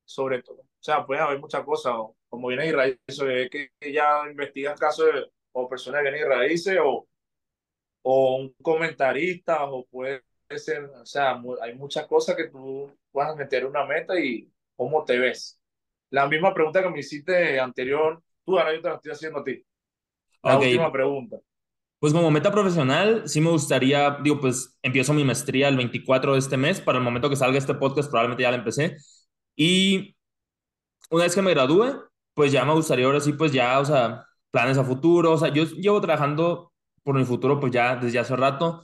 sobre 0.05 0.43
todo. 0.43 0.63
O 0.63 0.85
sea, 0.85 1.07
puede 1.07 1.21
haber 1.21 1.39
muchas 1.39 1.65
cosas, 1.65 1.95
como 2.29 2.49
viene 2.49 2.67
Israel, 2.67 3.01
eso 3.07 3.29
es 3.29 3.49
que 3.49 3.71
ya 3.93 4.29
investigas 4.29 4.79
casos 4.79 5.09
o 5.53 5.69
personas 5.69 6.03
de 6.03 6.11
bienes 6.11 6.29
raíces 6.29 6.79
o, 6.83 7.07
o 8.03 8.37
un 8.37 8.55
comentarista 8.61 9.65
o 9.67 9.87
puede 9.87 10.23
ser, 10.59 10.85
o 10.85 11.07
sea, 11.07 11.41
hay 11.61 11.75
muchas 11.75 12.07
cosas 12.07 12.37
que 12.37 12.49
tú 12.49 12.91
vas 13.13 13.31
a 13.31 13.37
meter 13.37 13.67
una 13.67 13.85
meta 13.85 14.19
y 14.19 14.51
cómo 14.77 15.05
te 15.05 15.19
ves. 15.19 15.61
La 16.11 16.27
misma 16.29 16.53
pregunta 16.53 16.83
que 16.83 16.91
me 16.91 17.01
hiciste 17.01 17.59
anterior, 17.59 18.23
tú 18.45 18.59
ahora 18.59 18.75
yo 18.75 18.83
te 18.83 18.89
la 18.89 18.95
estoy 18.97 19.13
haciendo 19.13 19.41
a 19.41 19.45
ti. 19.45 19.65
La 20.43 20.59
última 20.59 20.93
pregunta. 20.93 21.39
Pues 21.99 22.13
como 22.13 22.31
meta 22.31 22.51
profesional, 22.51 23.29
sí 23.29 23.41
me 23.41 23.51
gustaría, 23.51 24.19
digo, 24.23 24.41
pues 24.41 24.77
empiezo 24.83 25.15
mi 25.15 25.23
maestría 25.23 25.69
el 25.69 25.77
24 25.77 26.33
de 26.33 26.39
este 26.41 26.57
mes, 26.57 26.81
para 26.81 26.99
el 26.99 27.05
momento 27.05 27.31
que 27.31 27.37
salga 27.37 27.59
este 27.59 27.75
podcast 27.75 28.11
probablemente 28.11 28.43
ya 28.43 28.51
la 28.51 28.57
empecé. 28.57 28.97
Y 29.55 30.17
una 31.11 31.25
vez 31.25 31.35
que 31.35 31.43
me 31.43 31.53
gradúe, 31.53 32.11
pues 32.35 32.51
ya 32.51 32.65
me 32.65 32.73
gustaría 32.73 33.07
ahora 33.07 33.21
sí, 33.21 33.33
pues 33.35 33.53
ya, 33.53 33.79
o 33.79 33.85
sea, 33.85 34.27
planes 34.51 34.79
a 34.79 34.85
futuro, 34.85 35.33
o 35.33 35.39
sea, 35.39 35.49
yo 35.49 35.65
llevo 35.65 36.01
trabajando 36.01 36.73
por 37.03 37.15
mi 37.15 37.25
futuro 37.25 37.61
pues 37.61 37.73
ya 37.73 37.97
desde 37.97 38.19
hace 38.19 38.35
rato, 38.37 38.83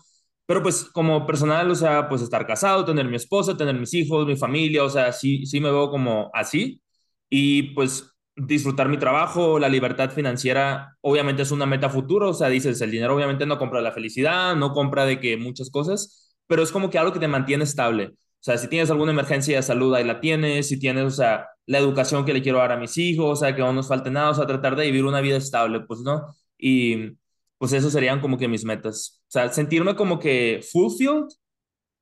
pero 0.49 0.63
pues 0.63 0.85
como 0.95 1.27
personal, 1.27 1.71
o 1.71 1.75
sea, 1.75 2.09
pues 2.09 2.23
estar 2.23 2.47
casado, 2.47 2.85
tener 2.87 3.07
mi 3.07 3.17
esposa, 3.17 3.55
tener 3.59 3.75
mis 3.79 3.93
hijos, 3.93 4.27
mi 4.27 4.35
familia, 4.35 4.83
o 4.83 4.89
sea, 4.89 5.13
sí, 5.13 5.45
sí 5.45 5.61
me 5.61 5.71
veo 5.71 5.91
como 5.91 6.31
así. 6.33 6.81
Y 7.29 7.75
pues 7.75 8.15
disfrutar 8.35 8.89
mi 8.89 8.97
trabajo, 8.99 9.59
la 9.59 9.69
libertad 9.69 10.11
financiera, 10.11 10.97
obviamente 11.03 11.43
es 11.43 11.51
una 11.51 11.67
meta 11.67 11.91
futuro, 11.91 12.31
o 12.31 12.35
sea, 12.35 12.49
dices, 12.49 12.81
el 12.81 12.91
dinero 12.91 13.15
obviamente 13.15 13.45
no 13.45 13.59
compra 13.59 13.83
la 13.83 13.93
felicidad, 13.93 14.57
no 14.57 14.73
compra 14.73 15.05
de 15.05 15.21
que 15.21 15.37
muchas 15.37 15.69
cosas, 15.71 16.35
pero 16.47 16.63
es 16.63 16.73
como 16.73 16.89
que 16.89 16.99
algo 16.99 17.13
que 17.13 17.21
te 17.21 17.29
mantiene 17.29 17.65
estable. 17.65 18.07
O 18.07 18.17
sea, 18.41 18.57
si 18.57 18.69
tienes 18.69 18.91
alguna 18.91 19.13
emergencia 19.13 19.57
de 19.57 19.63
salud, 19.63 19.95
ahí 19.95 20.05
la 20.05 20.21
tienes, 20.21 20.69
si 20.69 20.79
tienes, 20.79 21.05
o 21.05 21.11
sea, 21.11 21.49
la 21.67 21.79
educación 21.79 22.25
que 22.25 22.33
le 22.33 22.41
quiero 22.43 22.59
dar 22.59 22.73
a 22.73 22.79
mis 22.79 22.97
hijos, 22.97 23.27
o 23.27 23.37
sea, 23.37 23.55
que 23.55 23.61
no 23.61 23.75
nos 23.75 23.89
falte 23.89 24.11
nada, 24.11 24.31
o 24.31 24.35
sea, 24.35 24.47
tratar 24.47 24.77
de 24.77 24.87
vivir 24.87 25.05
una 25.05 25.21
vida 25.21 25.37
estable, 25.37 25.81
pues, 25.81 26.01
¿no? 26.01 26.35
Y 26.57 27.19
pues 27.59 27.73
eso 27.73 27.91
serían 27.91 28.21
como 28.21 28.39
que 28.39 28.49
mis 28.49 28.65
metas. 28.65 29.23
O 29.29 29.31
sea, 29.31 29.53
sentirme 29.53 29.97
como 29.97 30.19
que 30.19 30.61
fulfilled, 30.73 31.27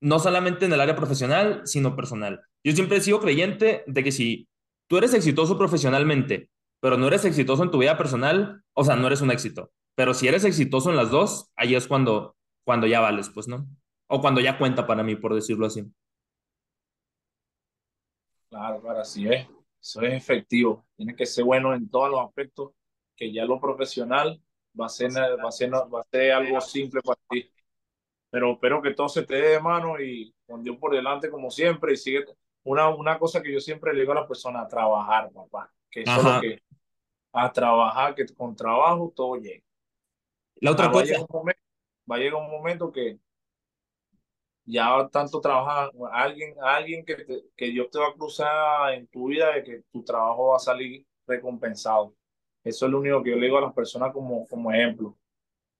no 0.01 0.19
solamente 0.19 0.67
en 0.67 0.73
el 0.73 0.81
área 0.81 0.97
profesional, 0.97 1.63
sino 1.65 1.97
personal. 1.97 2.43
Yo 2.63 2.73
siempre 2.73 2.99
he 2.99 3.01
sido 3.01 3.21
creyente 3.21 3.83
de 3.87 4.05
que 4.05 4.13
si 4.13 4.49
tú 4.87 4.99
eres 4.99 5.15
exitoso 5.15 5.57
profesionalmente, 5.59 6.51
pero 6.81 6.99
no 6.99 7.07
eres 7.09 7.25
exitoso 7.25 7.63
en 7.63 7.71
tu 7.71 7.79
vida 7.79 7.97
personal, 7.97 8.63
o 8.75 8.85
sea, 8.85 8.97
no 8.97 9.07
eres 9.07 9.23
un 9.23 9.31
éxito. 9.31 9.73
Pero 9.95 10.13
si 10.13 10.29
eres 10.29 10.45
exitoso 10.45 10.91
en 10.91 10.97
las 10.97 11.11
dos, 11.11 11.51
ahí 11.57 11.75
es 11.75 11.87
cuando, 11.87 12.37
cuando 12.65 12.87
ya 12.87 13.01
vales, 13.01 13.31
pues, 13.31 13.49
¿no? 13.49 13.67
O 14.09 14.21
cuando 14.21 14.41
ya 14.41 14.59
cuenta 14.59 14.87
para 14.87 15.03
mí, 15.03 15.17
por 15.17 15.35
decirlo 15.35 15.67
así. 15.67 15.85
Claro, 18.51 18.81
claro, 18.81 19.01
así 19.01 19.27
es. 19.27 19.47
Eso 19.81 20.03
es 20.03 20.15
efectivo. 20.15 20.87
Tiene 20.97 21.15
que 21.17 21.27
ser 21.27 21.45
bueno 21.45 21.75
en 21.75 21.89
todos 21.89 22.11
los 22.11 22.21
aspectos, 22.21 22.73
que 23.17 23.33
ya 23.33 23.45
lo 23.45 23.61
profesional 23.61 24.41
va 24.79 24.87
a 24.87 24.89
ser, 24.89 25.11
va 25.13 25.49
a 25.49 25.53
ser, 25.53 25.73
va 25.73 26.01
a 26.01 26.07
ser 26.11 26.33
algo 26.33 26.61
simple 26.61 27.01
para 27.03 27.21
ti. 27.29 27.51
Pero 28.31 28.53
espero 28.53 28.83
que 28.83 28.95
todo 28.95 29.09
se 29.09 29.23
te 29.23 29.35
dé 29.35 29.49
de 29.51 29.61
mano 29.61 30.01
y 30.01 30.35
con 30.47 30.63
Dios 30.63 30.77
por 30.77 30.95
delante 30.95 31.31
como 31.31 31.51
siempre 31.51 31.93
y 31.93 31.97
sigue 31.97 32.25
una, 32.65 32.89
una 32.89 33.19
cosa 33.19 33.43
que 33.43 33.53
yo 33.53 33.61
siempre 33.61 33.93
le 33.95 34.01
digo 34.01 34.13
a 34.13 34.17
la 34.17 34.27
persona, 34.27 34.63
a 34.63 34.69
trabajar, 34.69 35.31
papá. 35.33 35.73
Que 35.91 36.03
eso 36.03 36.17
es 36.17 36.25
lo 36.25 36.41
que, 36.41 36.63
a 37.33 37.53
trabajar, 37.53 38.15
que 38.15 38.27
con 38.35 38.57
trabajo 38.57 39.13
todo 39.15 39.37
llega. 39.37 39.65
La 40.57 40.73
otra 40.73 40.91
cosa. 40.91 41.15
va 42.11 42.17
a 42.17 42.19
llegar 42.19 42.35
un 42.35 42.51
momento 42.51 42.91
que 42.91 43.19
ya 44.65 45.09
tanto 45.13 45.41
trabajar, 45.41 45.91
alguien, 46.11 46.57
alguien 46.61 47.05
que, 47.05 47.45
que 47.57 47.67
Dios 47.67 47.89
te 47.91 47.99
va 48.01 48.09
a 48.09 48.15
cruzar 48.15 48.95
en 48.95 49.07
tu 49.07 49.29
vida, 49.29 49.53
de 49.55 49.63
que 49.63 49.83
tu 49.93 50.03
trabajo 50.03 50.49
va 50.49 50.57
a 50.57 50.61
salir 50.61 51.07
recompensado. 51.27 52.15
Eso 52.67 52.87
es 52.87 52.93
lo 52.93 53.01
único 53.01 53.23
que 53.23 53.31
yo 53.31 53.37
le 53.37 53.47
digo 53.47 53.59
a 53.59 53.63
las 53.63 53.75
personas 53.75 54.13
como, 54.13 54.47
como 54.47 54.73
ejemplo. 54.73 55.17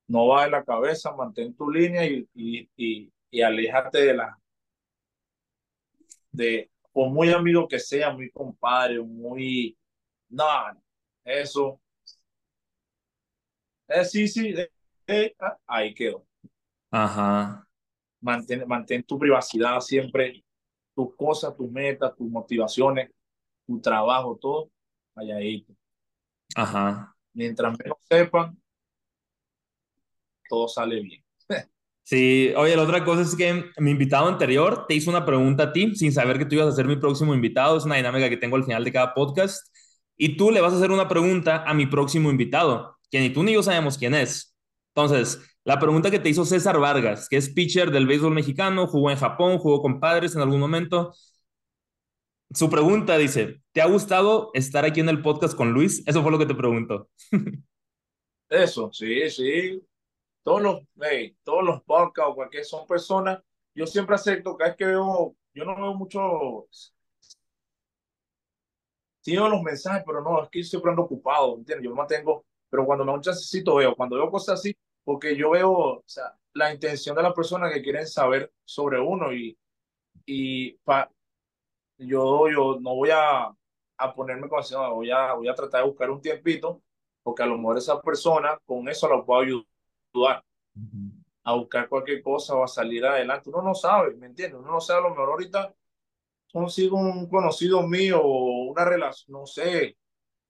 No 0.09 0.29
va 0.29 0.45
de 0.45 0.51
la 0.51 0.65
cabeza, 0.65 1.13
mantén 1.13 1.55
tu 1.55 1.71
línea 1.71 2.07
y, 2.07 2.29
y, 2.35 2.71
y, 2.77 3.13
y 3.31 3.43
aléjate 3.43 3.99
de 3.99 4.15
la, 4.15 4.39
de, 6.31 6.71
por 6.93 7.11
muy 7.11 7.31
amigo 7.33 7.67
que 7.67 7.79
sea, 7.79 8.13
muy 8.13 8.31
compadre, 8.31 9.01
muy, 9.01 9.77
no, 10.29 10.45
eso, 11.25 11.81
eh, 13.89 14.05
sí, 14.05 14.29
sí, 14.29 14.55
eh, 14.57 14.71
eh, 15.07 15.35
ah, 15.41 15.59
ahí 15.67 15.95
quedó. 15.95 16.25
Ajá 16.91 17.67
mantén, 18.21 19.03
tu 19.05 19.19
privacidad 19.19 19.81
siempre, 19.81 20.45
tus 20.95 21.15
cosas, 21.17 21.57
tus 21.57 21.71
metas, 21.71 22.15
tus 22.17 22.29
motivaciones, 22.29 23.11
tu 23.67 23.81
trabajo, 23.81 24.37
todo, 24.41 24.71
allá 25.15 25.37
ahí. 25.37 25.67
Ajá. 26.57 27.15
Mientras 27.35 27.79
menos 27.79 27.99
sepan, 28.09 28.59
todo 30.49 30.69
sale 30.69 31.01
bien. 31.01 31.23
Sí, 32.03 32.53
oye, 32.57 32.77
la 32.77 32.85
otra 32.85 33.05
cosa 33.05 33.23
es 33.23 33.35
que 33.35 33.65
mi 33.79 33.91
invitado 33.91 34.29
anterior 34.29 34.87
te 34.87 34.95
hizo 34.95 35.11
una 35.11 35.27
pregunta 35.27 35.65
a 35.65 35.73
ti 35.73 35.97
sin 35.97 36.13
saber 36.13 36.39
que 36.39 36.45
tú 36.45 36.55
ibas 36.55 36.69
a 36.69 36.77
ser 36.77 36.87
mi 36.87 36.95
próximo 36.95 37.35
invitado. 37.35 37.77
Es 37.77 37.85
una 37.85 37.97
dinámica 37.97 38.29
que 38.31 38.37
tengo 38.37 38.55
al 38.55 38.63
final 38.65 38.85
de 38.85 38.93
cada 38.93 39.13
podcast. 39.13 39.67
Y 40.17 40.37
tú 40.37 40.53
le 40.53 40.61
vas 40.61 40.73
a 40.73 40.77
hacer 40.77 40.93
una 40.93 41.09
pregunta 41.09 41.65
a 41.67 41.75
mi 41.75 41.87
próximo 41.87 42.31
invitado, 42.31 42.97
que 43.11 43.19
ni 43.19 43.31
tú 43.31 43.43
ni 43.43 43.55
yo 43.55 43.63
sabemos 43.63 43.99
quién 43.99 44.15
es. 44.15 44.57
Entonces, 44.95 45.41
la 45.65 45.81
pregunta 45.81 46.13
que 46.13 46.21
te 46.21 46.29
hizo 46.29 46.45
César 46.45 46.79
Vargas, 46.79 47.29
que 47.29 47.39
es 47.39 47.51
pitcher 47.51 47.91
del 47.91 48.07
béisbol 48.07 48.33
mexicano, 48.33 48.87
jugó 48.87 49.11
en 49.11 49.19
Japón, 49.19 49.59
jugó 49.59 49.83
con 49.83 49.99
padres 49.99 50.37
en 50.37 50.43
algún 50.43 50.61
momento. 50.61 51.13
Su 52.53 52.71
pregunta 52.71 53.19
dice, 53.19 53.61
¿te 53.73 53.83
ha 53.83 53.87
gustado 53.87 54.51
estar 54.55 54.85
aquí 54.85 55.01
en 55.01 55.09
el 55.09 55.21
podcast 55.21 55.57
con 55.57 55.73
Luis? 55.73 56.03
Eso 56.07 56.23
fue 56.23 56.31
lo 56.31 56.39
que 56.39 56.47
te 56.47 56.55
pregunto. 56.55 57.09
Eso, 58.49 58.91
sí, 58.93 59.29
sí. 59.31 59.83
Todos 60.43 60.63
los, 60.63 60.81
todos 61.43 61.65
los 61.65 61.83
podcasts 61.83 62.31
o 62.31 62.35
cualquier 62.37 62.65
son 62.65 62.87
personas, 62.87 63.43
yo 63.75 63.87
siempre 63.87 64.15
acepto, 64.15 64.57
cada 64.57 64.71
vez 64.71 64.77
que 64.77 64.85
veo, 64.87 65.35
yo 65.53 65.65
no 65.65 65.75
veo 65.75 65.95
mucho, 65.95 66.69
sí 69.21 69.33
veo 69.33 69.49
los 69.49 69.63
mensajes, 69.63 70.05
pero 70.07 70.23
no, 70.23 70.45
es 70.45 70.49
que 70.49 70.63
siempre 70.63 70.91
ando 70.91 71.03
ocupado, 71.03 71.57
¿entiendes? 71.57 71.85
Yo 71.85 71.91
me 71.91 71.97
mantengo, 71.97 72.47
pero 72.71 72.87
cuando 72.87 73.05
me 73.05 73.13
un 73.13 73.21
chancecito 73.21 73.75
veo, 73.75 73.97
cuando 73.97 74.17
veo 74.17 74.31
cosas 74.31 74.61
así, 74.61 74.77
porque 75.03 75.37
yo 75.37 75.51
veo 75.51 75.73
o 75.73 76.03
sea, 76.07 76.33
la 76.55 76.73
intención 76.73 77.17
de 77.17 77.25
las 77.25 77.35
personas 77.35 77.73
que 77.73 77.83
quieren 77.83 78.07
saber 78.07 78.53
sobre 78.65 79.01
uno 79.01 79.33
y, 79.33 79.59
y 80.25 80.75
pa, 80.85 81.11
yo, 81.99 82.49
yo 82.49 82.79
no 82.81 82.95
voy 82.95 83.11
a, 83.11 83.47
a 83.99 84.15
ponerme 84.15 84.49
con 84.49 84.61
eso, 84.61 84.95
voy 84.95 85.11
a, 85.11 85.35
voy 85.35 85.49
a 85.49 85.55
tratar 85.55 85.83
de 85.83 85.89
buscar 85.89 86.11
un 86.11 86.21
tiempito, 86.21 86.83
porque 87.23 87.43
a 87.43 87.47
lo 87.47 87.57
mejor 87.57 87.79
esa 87.79 88.01
persona 88.01 88.59
con 88.65 88.89
eso 88.89 89.09
la 89.09 89.25
puedo 89.25 89.41
ayudar 89.41 90.45
a 91.45 91.55
buscar 91.55 91.89
cualquier 91.89 92.23
cosa 92.23 92.55
o 92.55 92.65
a 92.65 92.69
salir 92.69 93.05
adelante. 93.05 93.51
Uno 93.51 93.63
no 93.63 93.75
sabe, 93.75 94.15
¿me 94.17 94.27
entiendes? 94.27 94.61
Uno 94.61 94.73
no 94.73 94.81
sabe, 94.81 95.01
a 95.01 95.03
lo 95.05 95.11
mejor 95.11 95.31
ahorita 95.31 95.75
consigo 96.53 96.99
un 96.99 97.29
conocido 97.29 97.87
mío 97.87 98.21
o 98.23 98.71
una 98.71 98.85
relación, 98.85 99.41
no 99.41 99.47
sé, 99.47 99.97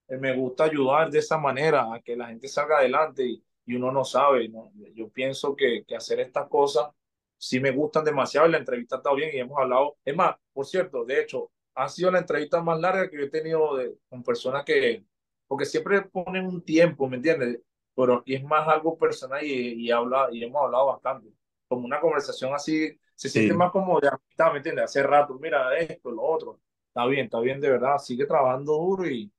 me 0.09 0.37
gusta 0.37 0.65
ayudar 0.65 1.11
de 1.11 1.19
esa 1.19 1.37
manera 1.39 1.93
a 1.93 2.01
que 2.01 2.17
la 2.17 2.29
gente 2.29 2.49
salga 2.49 2.79
adelante 2.79 3.27
y, 3.27 3.45
y 3.67 3.75
uno 3.75 3.91
no 3.91 4.05
sabe. 4.05 4.49
¿no? 4.49 4.71
Yo 4.95 5.09
pienso 5.09 5.57
que, 5.57 5.85
que 5.85 5.97
hacer 5.97 6.21
estas 6.21 6.49
cosas 6.49 6.89
sí 7.39 7.61
me 7.61 7.71
gustan 7.71 8.05
demasiado 8.05 8.49
la 8.49 8.59
entrevista 8.59 8.97
está 8.97 9.13
bien 9.15 9.31
y 9.35 9.39
hemos 9.39 9.59
hablado. 9.59 9.97
Es 10.05 10.15
más, 10.17 10.37
por 10.53 10.67
cierto, 10.67 11.05
de 11.05 11.21
hecho, 11.21 11.51
ha 11.75 11.89
sido 11.89 12.11
la 12.11 12.19
entrevista 12.21 12.63
más 12.63 12.81
larga 12.81 13.11
que 13.11 13.19
yo 13.19 13.25
he 13.25 13.31
tenido 13.31 13.77
de, 13.77 13.97
con 14.09 14.23
personas 14.23 14.65
que, 14.65 15.05
porque 15.47 15.65
siempre 15.65 16.03
ponen 16.03 16.47
un 16.47 16.63
tiempo, 16.65 17.09
¿me 17.09 17.17
entiendes? 17.17 17.61
Pero 17.95 18.23
y 18.27 18.35
es 18.35 18.45
más 18.45 18.69
algo 18.69 18.99
personal 18.99 19.45
y, 19.45 19.87
y, 19.87 19.91
habla, 19.91 20.29
y 20.33 20.45
hemos 20.45 20.63
hablado 20.63 20.87
bastante. 20.87 21.29
Como 21.69 21.85
una 21.87 22.01
conversación 22.01 22.55
así, 22.55 22.99
se 23.15 23.29
siente 23.29 23.55
más 23.55 23.71
como 23.73 23.99
de 24.01 24.09
amistad, 24.09 24.53
¿me 24.53 24.59
entiendes? 24.59 24.85
Hace 24.85 25.03
rato, 25.03 25.39
mira 25.41 25.77
esto, 25.79 26.11
lo 26.11 26.23
otro. 26.23 26.61
Está 26.89 27.07
bien, 27.07 27.27
está 27.27 27.41
bien, 27.41 27.61
de 27.61 27.71
verdad. 27.71 27.99
Sigue 27.99 28.27
trabajando 28.27 28.75
duro 28.75 29.07
y, 29.09 29.33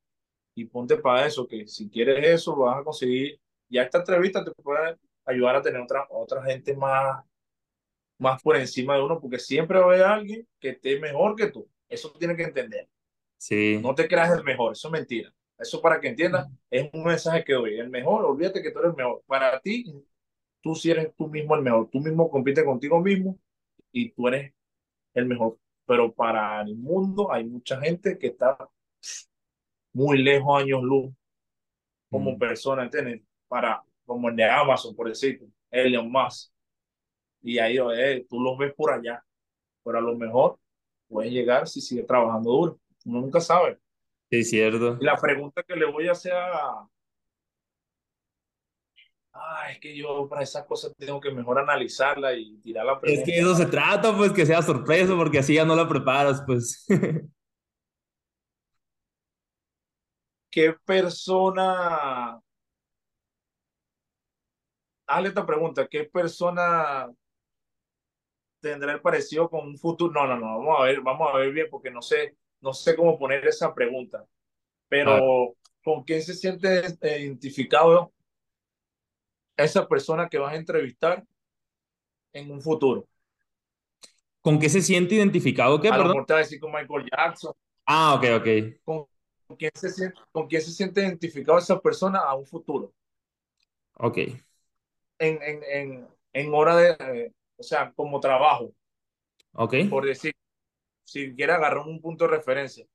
y 0.56 0.65
ponte 0.65 0.98
para 0.98 1.26
eso, 1.26 1.48
que 1.48 1.68
si 1.68 1.90
quieres 1.90 2.26
eso, 2.28 2.56
lo 2.56 2.64
vas 2.64 2.80
a 2.82 2.84
conseguir 2.84 3.40
ya 3.69 3.84
esta 3.84 3.99
entrevista 3.99 4.44
te 4.44 4.52
puede 4.52 4.98
ayudar 5.26 5.57
a 5.57 5.61
tener 5.61 5.82
otra, 5.82 6.07
otra 6.10 6.44
gente 6.44 6.76
más, 6.76 7.24
más 8.18 8.41
por 8.41 8.56
encima 8.56 8.95
de 8.95 9.03
uno, 9.03 9.19
porque 9.19 9.39
siempre 9.39 9.80
va 9.80 9.85
a 9.85 9.88
haber 9.88 10.03
alguien 10.03 10.48
que 10.60 10.69
esté 10.69 10.99
mejor 10.99 11.35
que 11.35 11.48
tú. 11.48 11.68
Eso 11.88 12.11
tienes 12.18 12.38
que 12.38 12.44
entender. 12.44 12.88
Sí. 13.38 13.80
No 13.81 13.94
te 13.95 14.07
creas 14.07 14.31
el 14.38 14.44
mejor, 14.44 14.73
eso 14.73 14.88
es 14.88 14.91
mentira. 14.91 15.34
Eso 15.57 15.81
para 15.81 15.99
que 15.99 16.10
entiendas, 16.10 16.48
es 16.69 16.89
un 16.94 17.03
mensaje 17.03 17.44
que 17.44 17.53
doy. 17.53 17.80
El 17.80 17.89
mejor, 17.89 18.26
olvídate 18.26 18.61
que 18.61 18.72
tú 18.72 18.80
eres 18.80 18.91
el 18.91 18.98
mejor. 18.98 19.23
Para 19.26 19.60
ti, 19.60 19.85
tú 20.61 20.76
sí 20.76 20.91
eres 20.91 21.14
tú 21.15 21.27
mismo 21.27 21.56
el 21.56 21.61
mejor. 21.61 21.89
Tú 21.91 21.99
mismo 21.99 22.30
compites 22.30 22.64
contigo 22.64 22.99
mismo 23.02 23.39
y 23.91 24.11
tú 24.11 24.27
eres 24.27 24.53
el 25.14 25.26
mejor. 25.26 25.57
Pero 25.85 26.11
para 26.11 26.61
el 26.61 26.76
mundo 26.76 27.31
hay 27.31 27.45
mucha 27.45 27.80
gente 27.80 28.18
que 28.18 28.27
está 28.27 28.57
muy 29.94 30.22
lejos, 30.22 30.61
años 30.61 30.84
luz, 30.84 31.11
como 32.10 32.34
mm. 32.34 32.39
persona, 32.39 32.84
¿entiendes? 32.84 33.22
para, 33.48 33.84
como 34.06 34.30
el 34.30 34.35
de 34.35 34.45
Amazon, 34.45 34.95
por 34.95 35.07
decirlo, 35.07 35.48
Elon 35.72 36.11
Musk. 36.11 36.52
Y 37.42 37.60
ahí 37.60 37.78
eh, 37.78 38.26
tú 38.30 38.40
los 38.40 38.58
ves 38.58 38.74
por 38.74 38.92
allá, 38.92 39.24
pero 39.84 39.98
a 40.00 40.02
lo 40.02 40.16
mejor 40.18 40.60
puede 41.08 41.30
llegar 41.30 41.68
si 41.68 41.82
sigue 41.82 42.04
trabajando 42.04 42.52
duro. 42.52 42.80
Uno 43.06 43.22
nunca 43.22 43.40
sabe. 43.40 43.80
Sí, 44.30 44.44
cierto. 44.44 44.98
Y 45.00 45.06
la 45.06 45.16
pregunta 45.16 45.64
que 45.64 45.76
le 45.76 45.86
voy 45.86 46.08
a 46.08 46.12
hacer 46.12 46.34
a... 46.34 46.88
Ah, 49.34 49.72
es 49.72 49.80
que 49.80 49.96
yo 49.96 50.28
para 50.28 50.42
esas 50.42 50.66
cosas 50.66 50.96
tengo 50.98 51.22
que 51.22 51.32
mejor 51.32 51.60
analizarla 51.60 52.34
y 52.34 52.58
tirar 52.58 52.86
la 52.86 53.00
pregunta. 53.00 53.22
Es 53.22 53.26
que 53.26 53.40
eso 53.40 53.56
se 53.56 53.68
trata, 53.68 54.18
pues, 54.18 54.32
que 54.34 54.46
sea 54.46 54.62
sorpresa, 54.64 55.16
porque 55.16 55.40
así 55.40 55.54
ya 55.54 55.64
no 55.64 55.76
la 55.76 55.88
preparas, 55.88 56.44
pues. 56.46 56.86
¿Qué 60.50 60.74
persona 60.84 62.42
hazle 65.08 65.30
esta 65.30 65.46
pregunta, 65.46 65.88
¿qué 65.88 66.04
persona 66.04 67.10
tendrá 68.60 68.94
el 68.94 69.02
parecido 69.02 69.50
con 69.50 69.68
un 69.68 69.78
futuro? 69.78 70.14
No, 70.14 70.28
no, 70.28 70.38
no, 70.40 70.60
vamos 70.60 70.80
a 70.80 70.84
ver, 70.84 71.02
vamos 71.02 71.30
a 71.32 71.38
ver 71.38 71.52
bien, 71.52 71.68
porque 71.70 71.92
no 71.92 72.02
sé, 72.02 72.36
no 72.62 72.74
sé 72.74 72.96
cómo 72.96 73.18
poner 73.18 73.46
esa 73.46 73.74
pregunta. 73.74 74.26
Pero, 74.88 75.56
¿con 75.84 76.04
quién 76.04 76.22
se 76.22 76.34
siente 76.34 76.84
identificado 77.02 78.12
esa 79.56 79.88
persona 79.88 80.30
que 80.30 80.38
vas 80.38 80.54
a 80.54 80.58
entrevistar 80.58 81.24
en 82.34 82.52
un 82.52 82.62
futuro? 82.62 83.08
¿Con 84.42 84.60
qué 84.60 84.70
se 84.70 84.82
siente 84.82 85.16
identificado? 85.16 85.82
¿Qué? 85.82 85.90
A 85.90 85.98
lo 85.98 86.06
mejor 86.06 86.26
te 86.26 86.34
va 86.34 86.40
a 86.40 86.44
decir 86.44 86.60
con 86.60 86.72
Michael 86.72 87.10
Jackson. 87.12 87.54
Ah, 87.86 88.16
ok, 88.16 88.24
ok. 88.40 88.48
¿Con, 88.84 89.58
quién 89.58 89.72
se 89.74 89.90
siente, 89.90 90.20
¿Con 90.32 90.48
quién 90.48 90.62
se 90.62 90.72
siente 90.72 91.02
identificado 91.02 91.58
esa 91.58 91.80
persona 91.80 92.20
a 92.20 92.36
un 92.36 92.46
futuro? 92.46 92.94
Ok 93.96 94.20
en, 95.20 95.42
en, 95.42 95.64
en, 95.64 96.08
en 96.34 96.54
hora 96.54 96.76
de, 96.76 96.98
eh, 97.00 97.32
o 97.58 97.64
sea, 97.64 97.92
como 97.94 98.20
trabajo. 98.20 98.74
Ok. 99.54 99.76
Por 99.90 100.06
decir, 100.06 100.34
si 101.04 101.34
quiere 101.34 101.54
agarrar 101.54 101.86
un 101.86 102.02
punto 102.02 102.26
de 102.26 102.32
referencia. 102.32 102.86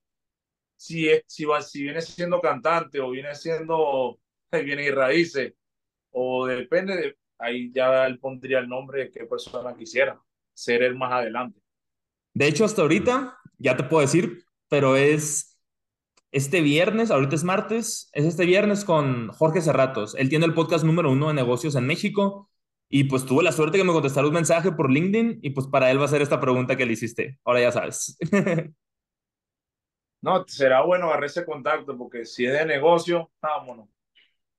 Si, 0.76 1.08
es, 1.08 1.22
si, 1.26 1.44
va, 1.44 1.60
si 1.62 1.82
viene 1.82 2.00
siendo 2.00 2.40
cantante 2.40 3.00
o 3.00 3.10
viene 3.10 3.34
siendo, 3.34 4.18
viene 4.52 4.84
y 4.84 4.90
raíces, 4.90 5.54
o 6.10 6.46
depende 6.46 6.96
de, 6.96 7.16
ahí 7.38 7.72
ya 7.72 8.06
él 8.06 8.18
pondría 8.18 8.58
el 8.58 8.68
nombre 8.68 9.04
de 9.04 9.10
qué 9.10 9.24
persona 9.24 9.74
quisiera 9.76 10.20
ser 10.54 10.82
él 10.82 10.96
más 10.96 11.12
adelante. 11.12 11.60
De 12.34 12.46
hecho, 12.46 12.64
hasta 12.64 12.82
ahorita, 12.82 13.38
ya 13.58 13.76
te 13.76 13.84
puedo 13.84 14.02
decir, 14.02 14.44
pero 14.68 14.96
es 14.96 15.58
este 16.30 16.62
viernes, 16.62 17.10
ahorita 17.10 17.34
es 17.34 17.44
martes, 17.44 18.10
es 18.12 18.24
este 18.24 18.46
viernes 18.46 18.84
con 18.84 19.28
Jorge 19.28 19.60
Cerratos. 19.60 20.14
Él 20.14 20.28
tiene 20.28 20.46
el 20.46 20.54
podcast 20.54 20.84
número 20.84 21.10
uno 21.10 21.28
de 21.28 21.34
negocios 21.34 21.74
en 21.76 21.86
México 21.86 22.50
y 22.94 23.04
pues 23.04 23.24
tuve 23.24 23.42
la 23.42 23.52
suerte 23.52 23.78
que 23.78 23.84
me 23.84 23.92
contestara 23.94 24.26
un 24.26 24.34
mensaje 24.34 24.70
por 24.70 24.90
LinkedIn 24.90 25.38
y 25.40 25.50
pues 25.50 25.66
para 25.66 25.90
él 25.90 25.98
va 25.98 26.04
a 26.04 26.08
ser 26.08 26.20
esta 26.20 26.38
pregunta 26.38 26.76
que 26.76 26.84
le 26.84 26.92
hiciste. 26.92 27.38
Ahora 27.42 27.62
ya 27.62 27.72
sabes. 27.72 28.18
No, 30.24 30.44
será 30.46 30.82
bueno 30.82 31.06
agarrar 31.06 31.24
ese 31.24 31.44
contacto 31.44 31.98
porque 31.98 32.24
si 32.24 32.46
es 32.46 32.52
de 32.52 32.64
negocio, 32.64 33.32
vámonos. 33.42 33.88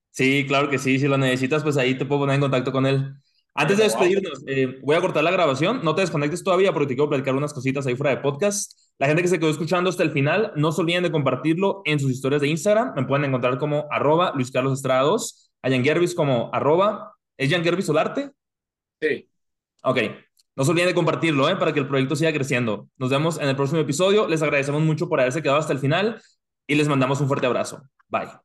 Sí, 0.09 0.43
claro 0.45 0.69
que 0.69 0.77
sí. 0.77 0.99
Si 0.99 1.07
lo 1.07 1.17
necesitas, 1.17 1.63
pues 1.63 1.77
ahí 1.77 1.97
te 1.97 2.05
puedo 2.05 2.23
poner 2.23 2.35
en 2.35 2.41
contacto 2.41 2.73
con 2.73 2.85
él. 2.85 3.13
Antes 3.53 3.77
de 3.77 3.83
despedirnos, 3.83 4.43
eh, 4.45 4.79
voy 4.83 4.97
a 4.97 4.99
cortar 4.99 5.23
la 5.23 5.31
grabación. 5.31 5.79
No 5.81 5.95
te 5.95 6.01
desconectes 6.01 6.43
todavía 6.43 6.73
porque 6.73 6.87
te 6.87 6.95
quiero 6.95 7.07
platicar 7.07 7.33
unas 7.33 7.53
cositas 7.53 7.87
ahí 7.87 7.95
fuera 7.95 8.13
de 8.13 8.21
podcast. 8.21 8.77
La 8.99 9.07
gente 9.07 9.21
que 9.21 9.29
se 9.29 9.39
quedó 9.39 9.49
escuchando 9.49 9.89
hasta 9.89 10.03
el 10.03 10.11
final, 10.11 10.51
no 10.57 10.73
se 10.73 10.81
olviden 10.81 11.03
de 11.03 11.11
compartirlo 11.11 11.81
en 11.85 11.97
sus 11.97 12.11
historias 12.11 12.41
de 12.41 12.49
Instagram. 12.49 12.93
Me 12.97 13.05
pueden 13.05 13.23
encontrar 13.23 13.57
como 13.57 13.87
arroba 13.89 14.33
Luis 14.35 14.51
Carlos 14.51 14.73
Estrada 14.73 15.03
2, 15.03 15.53
a 15.61 15.69
Jan 15.69 15.83
Gervis 15.85 16.13
como 16.13 16.49
arroba. 16.51 17.12
¿Es 17.37 17.49
Gervis 17.49 17.85
Solarte? 17.85 18.31
Sí. 19.01 19.29
Ok. 19.83 19.97
No 20.55 20.63
se 20.63 20.71
olviden 20.71 20.89
de 20.89 20.93
compartirlo 20.93 21.49
¿eh? 21.49 21.55
para 21.55 21.73
que 21.73 21.79
el 21.79 21.87
proyecto 21.87 22.15
siga 22.15 22.31
creciendo. 22.31 22.87
Nos 22.97 23.09
vemos 23.09 23.39
en 23.39 23.49
el 23.49 23.55
próximo 23.55 23.81
episodio. 23.81 24.27
Les 24.27 24.41
agradecemos 24.43 24.81
mucho 24.81 25.09
por 25.09 25.19
haberse 25.19 25.41
quedado 25.41 25.59
hasta 25.59 25.73
el 25.73 25.79
final 25.79 26.21
y 26.67 26.75
les 26.75 26.87
mandamos 26.87 27.19
un 27.21 27.27
fuerte 27.27 27.47
abrazo. 27.47 27.81
Bye. 28.07 28.42